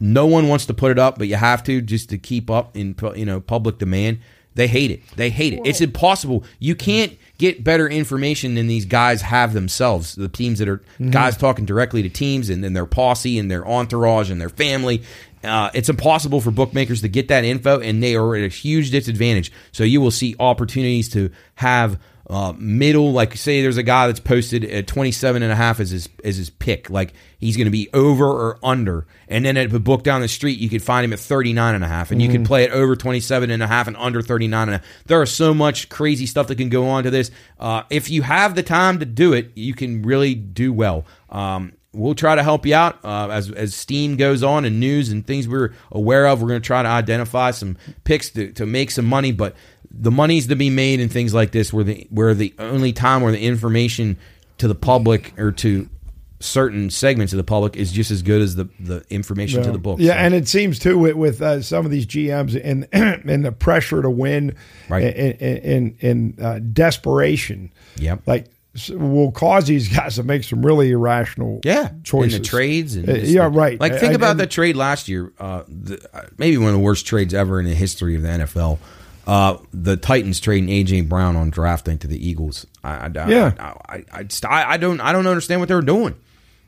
No 0.01 0.27
one 0.27 0.49
wants 0.49 0.67
to 0.67 0.75
put 0.75 0.91
it 0.91 0.99
up, 0.99 1.19
but 1.19 1.29
you 1.29 1.37
have 1.37 1.63
to 1.65 1.81
just 1.81 2.09
to 2.11 2.19
keep 2.19 2.51
up 2.51 2.77
in 2.77 2.97
you 3.15 3.25
know 3.25 3.41
public 3.41 3.79
demand. 3.79 4.21
They 4.55 4.67
hate 4.67 4.91
it. 4.91 5.03
They 5.15 5.31
hate 5.31 5.53
it. 5.53 5.61
It's 5.65 5.81
impossible. 5.81 6.43
You 6.59 6.75
can't 6.75 7.17
get 7.39 7.63
better 7.63 7.89
information 7.89 8.57
than 8.57 8.67
these 8.67 8.85
guys 8.85 9.23
have 9.23 9.53
themselves. 9.53 10.17
The 10.17 10.29
teams 10.29 10.59
that 10.59 10.69
are 10.69 10.79
mm-hmm. 10.79 11.11
guys 11.11 11.37
talking 11.37 11.65
directly 11.65 12.03
to 12.03 12.09
teams 12.09 12.51
and 12.51 12.63
then 12.63 12.73
their 12.73 12.85
posse 12.85 13.39
and 13.39 13.49
their 13.49 13.67
entourage 13.67 14.29
and 14.29 14.41
their 14.41 14.49
family. 14.49 15.05
Uh, 15.43 15.71
it's 15.73 15.89
impossible 15.89 16.41
for 16.41 16.51
bookmakers 16.51 17.01
to 17.01 17.09
get 17.09 17.29
that 17.29 17.45
info, 17.45 17.81
and 17.81 18.03
they 18.03 18.15
are 18.15 18.37
at 18.37 18.45
a 18.45 18.49
huge 18.49 18.91
disadvantage. 18.91 19.51
So 19.73 19.85
you 19.85 20.01
will 20.01 20.11
see 20.11 20.37
opportunities 20.39 21.09
to 21.11 21.31
have 21.55 21.99
uh, 22.31 22.53
middle, 22.57 23.13
like 23.13 23.37
say 23.37 23.61
there's 23.61 23.77
a 23.77 23.83
guy 23.83 24.07
that's 24.07 24.21
posted 24.21 24.65
at 24.65 24.87
27 24.87 25.43
and 25.43 25.51
a 25.51 25.57
half 25.57 25.81
as 25.81 25.91
his 25.91 26.09
as 26.23 26.37
his 26.37 26.49
pick, 26.49 26.89
like 26.89 27.13
he's 27.39 27.57
going 27.57 27.65
to 27.65 27.73
be 27.73 27.89
over 27.93 28.25
or 28.25 28.59
under, 28.63 29.05
and 29.27 29.45
then 29.45 29.57
at 29.57 29.75
a 29.75 29.81
book 29.81 30.05
down 30.05 30.21
the 30.21 30.29
street 30.29 30.61
you 30.61 30.69
could 30.69 30.83
find 30.83 31.05
him 31.05 31.13
at 31.13 31.19
39 31.19 31.75
and 31.75 31.83
a 31.83 31.89
half, 31.89 32.13
and 32.13 32.23
you 32.23 32.29
could 32.29 32.45
play 32.45 32.63
it 32.63 32.71
over 32.71 32.95
27 32.95 33.51
and 33.51 33.63
a 33.65 33.67
half 33.67 33.89
and 33.89 33.97
under 33.97 34.23
39 34.23 34.69
and 34.69 34.75
a 34.77 34.79
half. 34.79 34.87
There 35.07 35.21
are 35.21 35.27
so 35.27 35.53
much 35.53 35.89
crazy 35.89 36.27
stuff 36.27 36.47
that 36.47 36.55
can 36.55 36.69
go 36.69 36.89
on 36.89 37.03
to 37.03 37.11
this. 37.11 37.33
Uh, 37.59 37.83
if 37.91 38.09
you 38.11 38.23
have 38.23 38.55
the 38.55 38.63
time 38.63 39.01
to 39.01 39.05
do 39.05 39.33
it, 39.33 39.51
you 39.57 39.75
can 39.75 40.03
really 40.03 40.37
do 40.37 40.73
well. 40.73 41.07
Um, 41.31 41.73
we'll 41.93 42.15
try 42.15 42.35
to 42.37 42.43
help 42.43 42.65
you 42.67 42.75
out 42.75 42.99
uh, 43.05 43.29
as 43.31 43.51
as 43.51 43.75
steam 43.75 44.17
goes 44.17 44.43
on 44.43 44.65
and 44.65 44.79
news 44.81 45.11
and 45.11 45.27
things 45.27 45.49
we're 45.49 45.73
aware 45.91 46.27
of. 46.27 46.41
We're 46.41 46.49
going 46.49 46.63
to 46.63 46.67
try 46.67 46.83
to 46.83 46.89
identify 46.89 47.51
some 47.51 47.77
picks 48.05 48.31
to, 48.31 48.53
to 48.53 48.67
make 48.67 48.91
some 48.91 49.07
money, 49.07 49.33
but 49.33 49.55
the 49.91 50.11
money's 50.11 50.47
to 50.49 50.57
be 50.57 50.71
made 50.71 51.01
in 51.01 51.09
things 51.09 51.35
like 51.35 51.51
this, 51.51 51.73
where 51.73 51.85
the 51.85 52.07
where 52.11 52.33
the 52.35 52.55
only 52.59 52.93
time 52.93 53.23
where 53.23 53.33
the 53.33 53.41
information 53.45 54.17
to 54.59 54.69
the 54.69 54.75
public 54.75 55.33
or 55.39 55.51
to 55.53 55.89
certain 56.43 56.89
segments 56.89 57.35
of 57.35 57.37
the 57.37 57.45
public 57.45 57.77
is 57.77 57.93
just 57.93 58.11
as 58.11 58.23
good 58.23 58.41
as 58.41 58.55
the 58.55 58.67
the 58.79 59.05
information 59.11 59.63
to 59.63 59.71
the 59.73 59.79
book. 59.79 59.99
Yeah, 60.01 60.13
So- 60.13 60.19
and 60.19 60.35
it 60.35 60.49
seems 60.49 60.79
too 60.79 60.97
with, 60.97 61.15
with 61.17 61.43
uh, 61.43 61.61
some 61.61 61.85
of 61.85 61.91
these 61.91 62.07
GMs 62.07 62.59
and 62.63 62.87
and 62.93 63.45
the 63.45 63.53
pressure 63.53 64.01
to 64.01 64.09
win, 64.09 64.55
Right. 64.89 65.03
And 65.15 65.43
and, 65.43 65.97
and 66.03 66.41
uh, 66.43 66.59
desperation, 66.61 67.73
Yep. 67.97 68.23
like 68.27 68.47
will 68.91 69.33
cause 69.33 69.65
these 69.67 69.89
guys 69.89 70.15
to 70.17 70.23
make 70.23 70.45
some 70.45 70.65
really 70.65 70.91
irrational, 70.91 71.61
Yeah, 71.65 71.91
choices. 72.05 72.35
in 72.37 72.43
the 72.43 72.49
trades 72.49 72.95
and 72.97 73.09
Uh, 73.09 73.15
yeah, 73.15 73.49
right. 73.51 73.81
Like 73.81 73.99
think 73.99 74.15
about 74.15 74.33
and- 74.33 74.41
the 74.41 74.47
trade 74.47 74.77
last 74.77 75.09
year. 75.09 75.33
Uh, 75.41 75.63
the, 75.69 76.01
uh, 76.15 76.23
maybe 76.39 76.57
one 76.57 76.69
of 76.69 76.75
the 76.75 76.79
worst 76.81 77.05
trades 77.07 77.35
ever 77.35 77.59
in 77.59 77.67
the 77.67 77.75
history 77.75 78.15
of 78.15 78.23
the 78.23 78.29
NFL. 78.29 78.79
Uh, 79.27 79.57
the 79.75 79.97
Titans 79.97 80.41
trading 80.41 80.69
AJ 80.69 81.09
Brown 81.09 81.37
on 81.37 81.51
drafting 81.51 81.99
to 81.99 82.07
the 82.07 82.29
Eagles. 82.29 82.67
I, 82.85 82.91
I, 82.93 83.11
I- 83.17 83.29
Yeah. 83.29 83.53
I, 83.59 83.65
I, 83.97 84.05
I, 84.13 84.25
I- 84.49 84.73
I 84.75 84.77
don't 84.77 85.01
I 85.01 85.13
don't 85.13 85.27
understand 85.27 85.61
what 85.61 85.69
they 85.69 85.75
were 85.75 85.83
doing. 85.83 86.15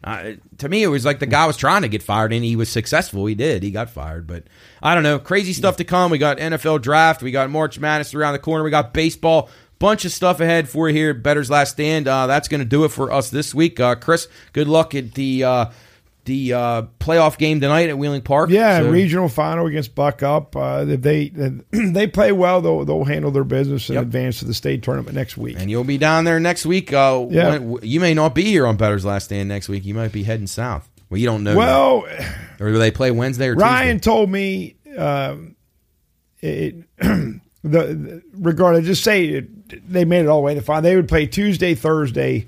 Uh, 0.04 0.32
to 0.58 0.68
me, 0.68 0.82
it 0.82 0.88
was 0.88 1.04
like 1.04 1.20
the 1.20 1.26
guy 1.26 1.46
was 1.46 1.56
trying 1.56 1.82
to 1.82 1.88
get 1.88 2.02
fired, 2.02 2.32
and 2.32 2.42
he 2.44 2.56
was 2.56 2.68
successful. 2.68 3.24
He 3.26 3.36
did. 3.36 3.62
He 3.62 3.70
got 3.70 3.88
fired, 3.88 4.26
but 4.26 4.42
I 4.82 4.94
don't 4.94 5.04
know. 5.04 5.20
Crazy 5.20 5.52
stuff 5.52 5.76
to 5.76 5.84
come. 5.84 6.10
We 6.10 6.18
got 6.18 6.38
NFL 6.38 6.82
draft. 6.82 7.22
We 7.22 7.30
got 7.30 7.48
March 7.50 7.78
Madness 7.78 8.12
around 8.12 8.32
the 8.32 8.40
corner. 8.40 8.64
We 8.64 8.70
got 8.72 8.92
baseball. 8.92 9.48
Bunch 9.82 10.04
of 10.04 10.12
stuff 10.12 10.40
ahead 10.40 10.68
for 10.68 10.88
you 10.88 10.94
here. 10.94 11.10
at 11.10 11.22
Bettor's 11.22 11.50
Last 11.50 11.72
Stand. 11.72 12.06
Uh, 12.08 12.26
that's 12.28 12.46
going 12.48 12.60
to 12.60 12.64
do 12.64 12.84
it 12.84 12.90
for 12.90 13.10
us 13.12 13.30
this 13.30 13.52
week. 13.54 13.80
Uh, 13.80 13.96
Chris, 13.96 14.28
good 14.52 14.68
luck 14.68 14.94
at 14.94 15.12
the 15.14 15.42
uh, 15.44 15.66
the 16.24 16.52
uh, 16.52 16.82
playoff 17.00 17.36
game 17.36 17.60
tonight 17.60 17.88
at 17.88 17.98
Wheeling 17.98 18.22
Park. 18.22 18.48
Yeah, 18.50 18.78
So- 18.80 18.90
regional 18.90 19.28
final 19.28 19.66
against 19.66 19.94
Buck 19.96 20.22
Up. 20.22 20.54
Uh, 20.54 20.84
if 20.88 21.02
they 21.02 21.28
they 21.72 22.06
play 22.06 22.30
well, 22.30 22.60
they'll 22.60 22.84
they'll 22.84 23.04
handle 23.04 23.32
their 23.32 23.42
business 23.42 23.88
and 23.88 23.96
Yep. 23.96 24.02
advance 24.04 24.38
to 24.38 24.44
the 24.44 24.54
state 24.54 24.84
tournament 24.84 25.16
next 25.16 25.36
week. 25.36 25.56
and 25.58 25.68
you'll 25.68 25.82
be 25.82 25.98
down 25.98 26.24
there 26.24 26.38
next 26.38 26.64
week. 26.64 26.92
Uh, 26.92 27.26
Yeah. 27.28 27.58
when- 27.58 27.78
you 27.82 27.98
may 27.98 28.14
not 28.14 28.36
be 28.36 28.44
here 28.44 28.66
on 28.68 28.76
Bettor's 28.76 29.04
Last 29.04 29.24
Stand 29.24 29.48
next 29.48 29.68
week. 29.68 29.84
You 29.84 29.94
might 29.94 30.12
be 30.12 30.22
heading 30.22 30.46
south. 30.46 30.88
Well, 31.10 31.18
you 31.18 31.26
don't 31.26 31.42
know. 31.42 31.56
well, 31.56 32.04
yet. 32.08 32.34
or 32.60 32.70
do 32.70 32.78
they 32.78 32.92
play 32.92 33.10
Wednesday 33.10 33.48
or 33.48 33.54
Tuesday? 33.54 33.66
Ryan 33.66 33.96
Tuesday? 33.96 34.10
told 34.10 34.30
me 34.30 34.76
um, 34.96 35.56
it, 36.40 36.76
the, 36.98 37.40
the 37.64 38.22
regardless, 38.34 38.86
just 38.86 39.04
say 39.04 39.26
it, 39.26 39.61
they 39.88 40.04
made 40.04 40.20
it 40.20 40.28
all 40.28 40.38
the 40.38 40.42
way 40.44 40.54
to 40.54 40.60
the 40.60 40.66
final. 40.66 40.82
They 40.82 40.96
would 40.96 41.08
play 41.08 41.26
Tuesday, 41.26 41.74
Thursday, 41.74 42.46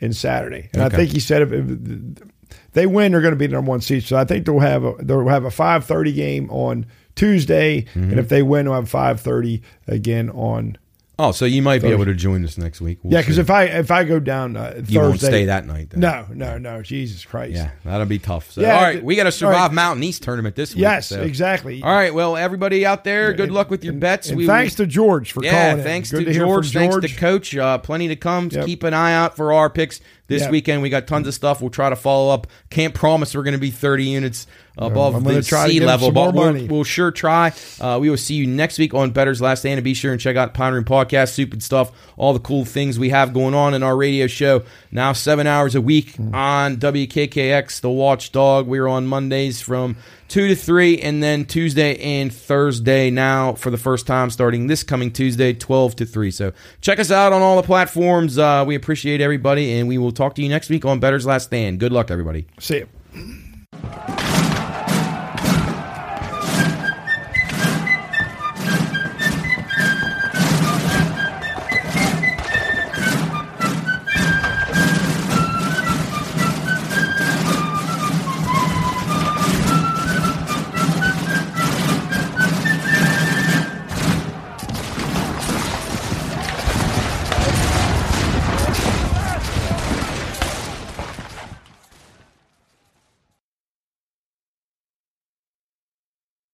and 0.00 0.14
Saturday. 0.14 0.68
And 0.72 0.82
Okay. 0.82 0.94
I 0.94 0.96
think 0.98 1.10
he 1.10 1.20
said 1.20 1.42
if, 1.42 1.52
if 1.52 2.28
they 2.72 2.86
win, 2.86 3.12
they're 3.12 3.20
going 3.20 3.32
to 3.32 3.38
be 3.38 3.46
the 3.46 3.52
number 3.54 3.70
one 3.70 3.80
seed. 3.80 4.04
So 4.04 4.16
I 4.16 4.24
think 4.24 4.46
they'll 4.46 4.58
have 4.60 4.84
a 4.84 4.94
they'll 5.00 5.26
have 5.28 5.44
a 5.44 5.50
five 5.50 5.84
thirty 5.84 6.12
game 6.12 6.48
on 6.50 6.86
Tuesday, 7.14 7.82
Mm-hmm. 7.82 8.10
and 8.10 8.18
if 8.20 8.28
they 8.28 8.42
win, 8.42 8.66
they'll 8.66 8.74
have 8.74 8.88
five 8.88 9.20
thirty 9.20 9.62
again 9.86 10.30
on. 10.30 10.78
Oh, 11.20 11.32
so 11.32 11.46
you 11.46 11.62
might 11.62 11.82
be 11.82 11.88
able 11.88 12.04
to 12.04 12.14
join 12.14 12.44
us 12.44 12.56
next 12.56 12.80
week. 12.80 12.98
We'll 13.02 13.12
Yeah, 13.12 13.22
because 13.22 13.38
if 13.38 13.50
I 13.50 13.64
if 13.64 13.90
I 13.90 14.04
go 14.04 14.20
down 14.20 14.56
uh, 14.56 14.70
Thursday, 14.76 14.92
you 14.92 15.00
won't 15.00 15.18
stay 15.20 15.44
that 15.46 15.66
night. 15.66 15.90
Then. 15.90 15.98
No, 16.00 16.26
no, 16.32 16.58
no. 16.58 16.80
Jesus 16.80 17.24
Christ. 17.24 17.54
Yeah, 17.54 17.70
that'll 17.84 18.06
be 18.06 18.20
tough. 18.20 18.52
So, 18.52 18.60
Yeah, 18.60 18.76
all 18.76 18.82
right, 18.82 18.92
th- 18.92 19.02
we 19.04 19.16
got 19.16 19.24
to 19.24 19.32
survive 19.32 19.70
right. 19.70 19.72
Mountain 19.72 20.04
East 20.04 20.22
tournament 20.22 20.54
this 20.54 20.74
week. 20.76 20.82
Yes, 20.82 21.08
so. 21.08 21.20
exactly. 21.20 21.82
All 21.82 21.90
right, 21.92 22.14
well, 22.14 22.36
everybody 22.36 22.86
out 22.86 23.02
there, 23.02 23.32
good 23.32 23.50
luck 23.50 23.68
with 23.68 23.82
your 23.82 23.92
And- 23.94 24.00
bets. 24.00 24.28
And 24.28 24.38
We- 24.38 24.46
thanks 24.46 24.76
to 24.76 24.86
George 24.86 25.32
for 25.32 25.42
yeah, 25.42 25.70
calling. 25.70 25.78
in. 25.78 25.84
thanks 25.84 26.10
Good 26.12 26.26
to, 26.26 26.32
hear 26.32 26.42
from 26.42 26.48
George, 26.50 26.72
thanks 26.72 26.94
to 26.94 27.00
George. 27.00 27.16
Coach. 27.16 27.56
Uh, 27.56 27.78
plenty 27.78 28.06
to 28.08 28.16
come. 28.16 28.48
Yep. 28.52 28.66
Keep 28.66 28.84
an 28.84 28.94
eye 28.94 29.12
out 29.12 29.34
for 29.34 29.52
our 29.52 29.68
picks 29.68 30.00
this 30.28 30.48
weekend. 30.48 30.82
We 30.82 30.90
got 30.90 31.06
tons 31.06 31.26
of 31.26 31.34
stuff. 31.34 31.60
We'll 31.60 31.70
try 31.70 31.90
to 31.90 31.96
follow 31.96 32.32
up. 32.32 32.46
Can't 32.70 32.94
promise 32.94 33.34
we're 33.34 33.42
going 33.42 33.52
to 33.54 33.58
be 33.60 33.70
30 33.70 34.04
units 34.04 34.46
above 34.80 35.16
I'm 35.16 35.24
the 35.24 35.42
try 35.42 35.66
sea 35.68 35.80
level, 35.80 36.12
but 36.12 36.34
we'll, 36.34 36.66
we'll 36.68 36.84
sure 36.84 37.10
try. 37.10 37.52
Uh, 37.80 37.98
we 38.00 38.08
will 38.10 38.16
see 38.16 38.34
you 38.34 38.46
next 38.46 38.78
week 38.78 38.94
on 38.94 39.10
Bettor's 39.10 39.40
Last 39.40 39.60
Stand. 39.60 39.78
And 39.78 39.84
be 39.84 39.92
sure 39.94 40.12
and 40.12 40.20
check 40.20 40.36
out 40.36 40.54
Pine 40.54 40.72
Room 40.72 40.84
Podcast, 40.84 41.32
Stupid 41.32 41.62
Stuff, 41.64 41.90
all 42.16 42.32
the 42.32 42.38
cool 42.38 42.64
things 42.64 42.96
we 42.98 43.08
have 43.08 43.34
going 43.34 43.54
on 43.54 43.74
in 43.74 43.82
our 43.82 43.96
radio 43.96 44.28
show. 44.28 44.62
Now, 44.92 45.12
seven 45.14 45.48
hours 45.48 45.74
a 45.74 45.80
week 45.80 46.14
Hmm. 46.14 46.32
on 46.34 46.76
WKKX, 46.76 47.80
The 47.80 47.90
Watchdog. 47.90 48.66
We're 48.68 48.86
on 48.86 49.06
Mondays 49.06 49.60
from 49.60 49.96
2 50.28 50.48
to 50.48 50.54
3, 50.54 51.00
and 51.00 51.22
then 51.22 51.44
Tuesday 51.44 51.96
and 51.98 52.32
Thursday 52.32 53.10
now 53.10 53.54
for 53.54 53.70
the 53.70 53.78
first 53.78 54.06
time, 54.06 54.30
starting 54.30 54.66
this 54.66 54.82
coming 54.82 55.10
Tuesday, 55.10 55.52
12 55.52 55.96
to 55.96 56.06
3. 56.06 56.30
So 56.30 56.52
check 56.80 56.98
us 56.98 57.10
out 57.10 57.32
on 57.32 57.42
all 57.42 57.56
the 57.56 57.66
platforms. 57.66 58.38
Uh, 58.38 58.64
we 58.66 58.74
appreciate 58.74 59.20
everybody, 59.20 59.78
and 59.78 59.88
we 59.88 59.98
will 59.98 60.12
talk 60.12 60.34
to 60.36 60.42
you 60.42 60.48
next 60.48 60.70
week 60.70 60.84
on 60.84 61.00
Bettor's 61.00 61.26
Last 61.26 61.44
Stand. 61.44 61.80
Good 61.80 61.92
luck, 61.92 62.10
everybody. 62.10 62.46
See 62.60 62.84
you. 62.84 64.17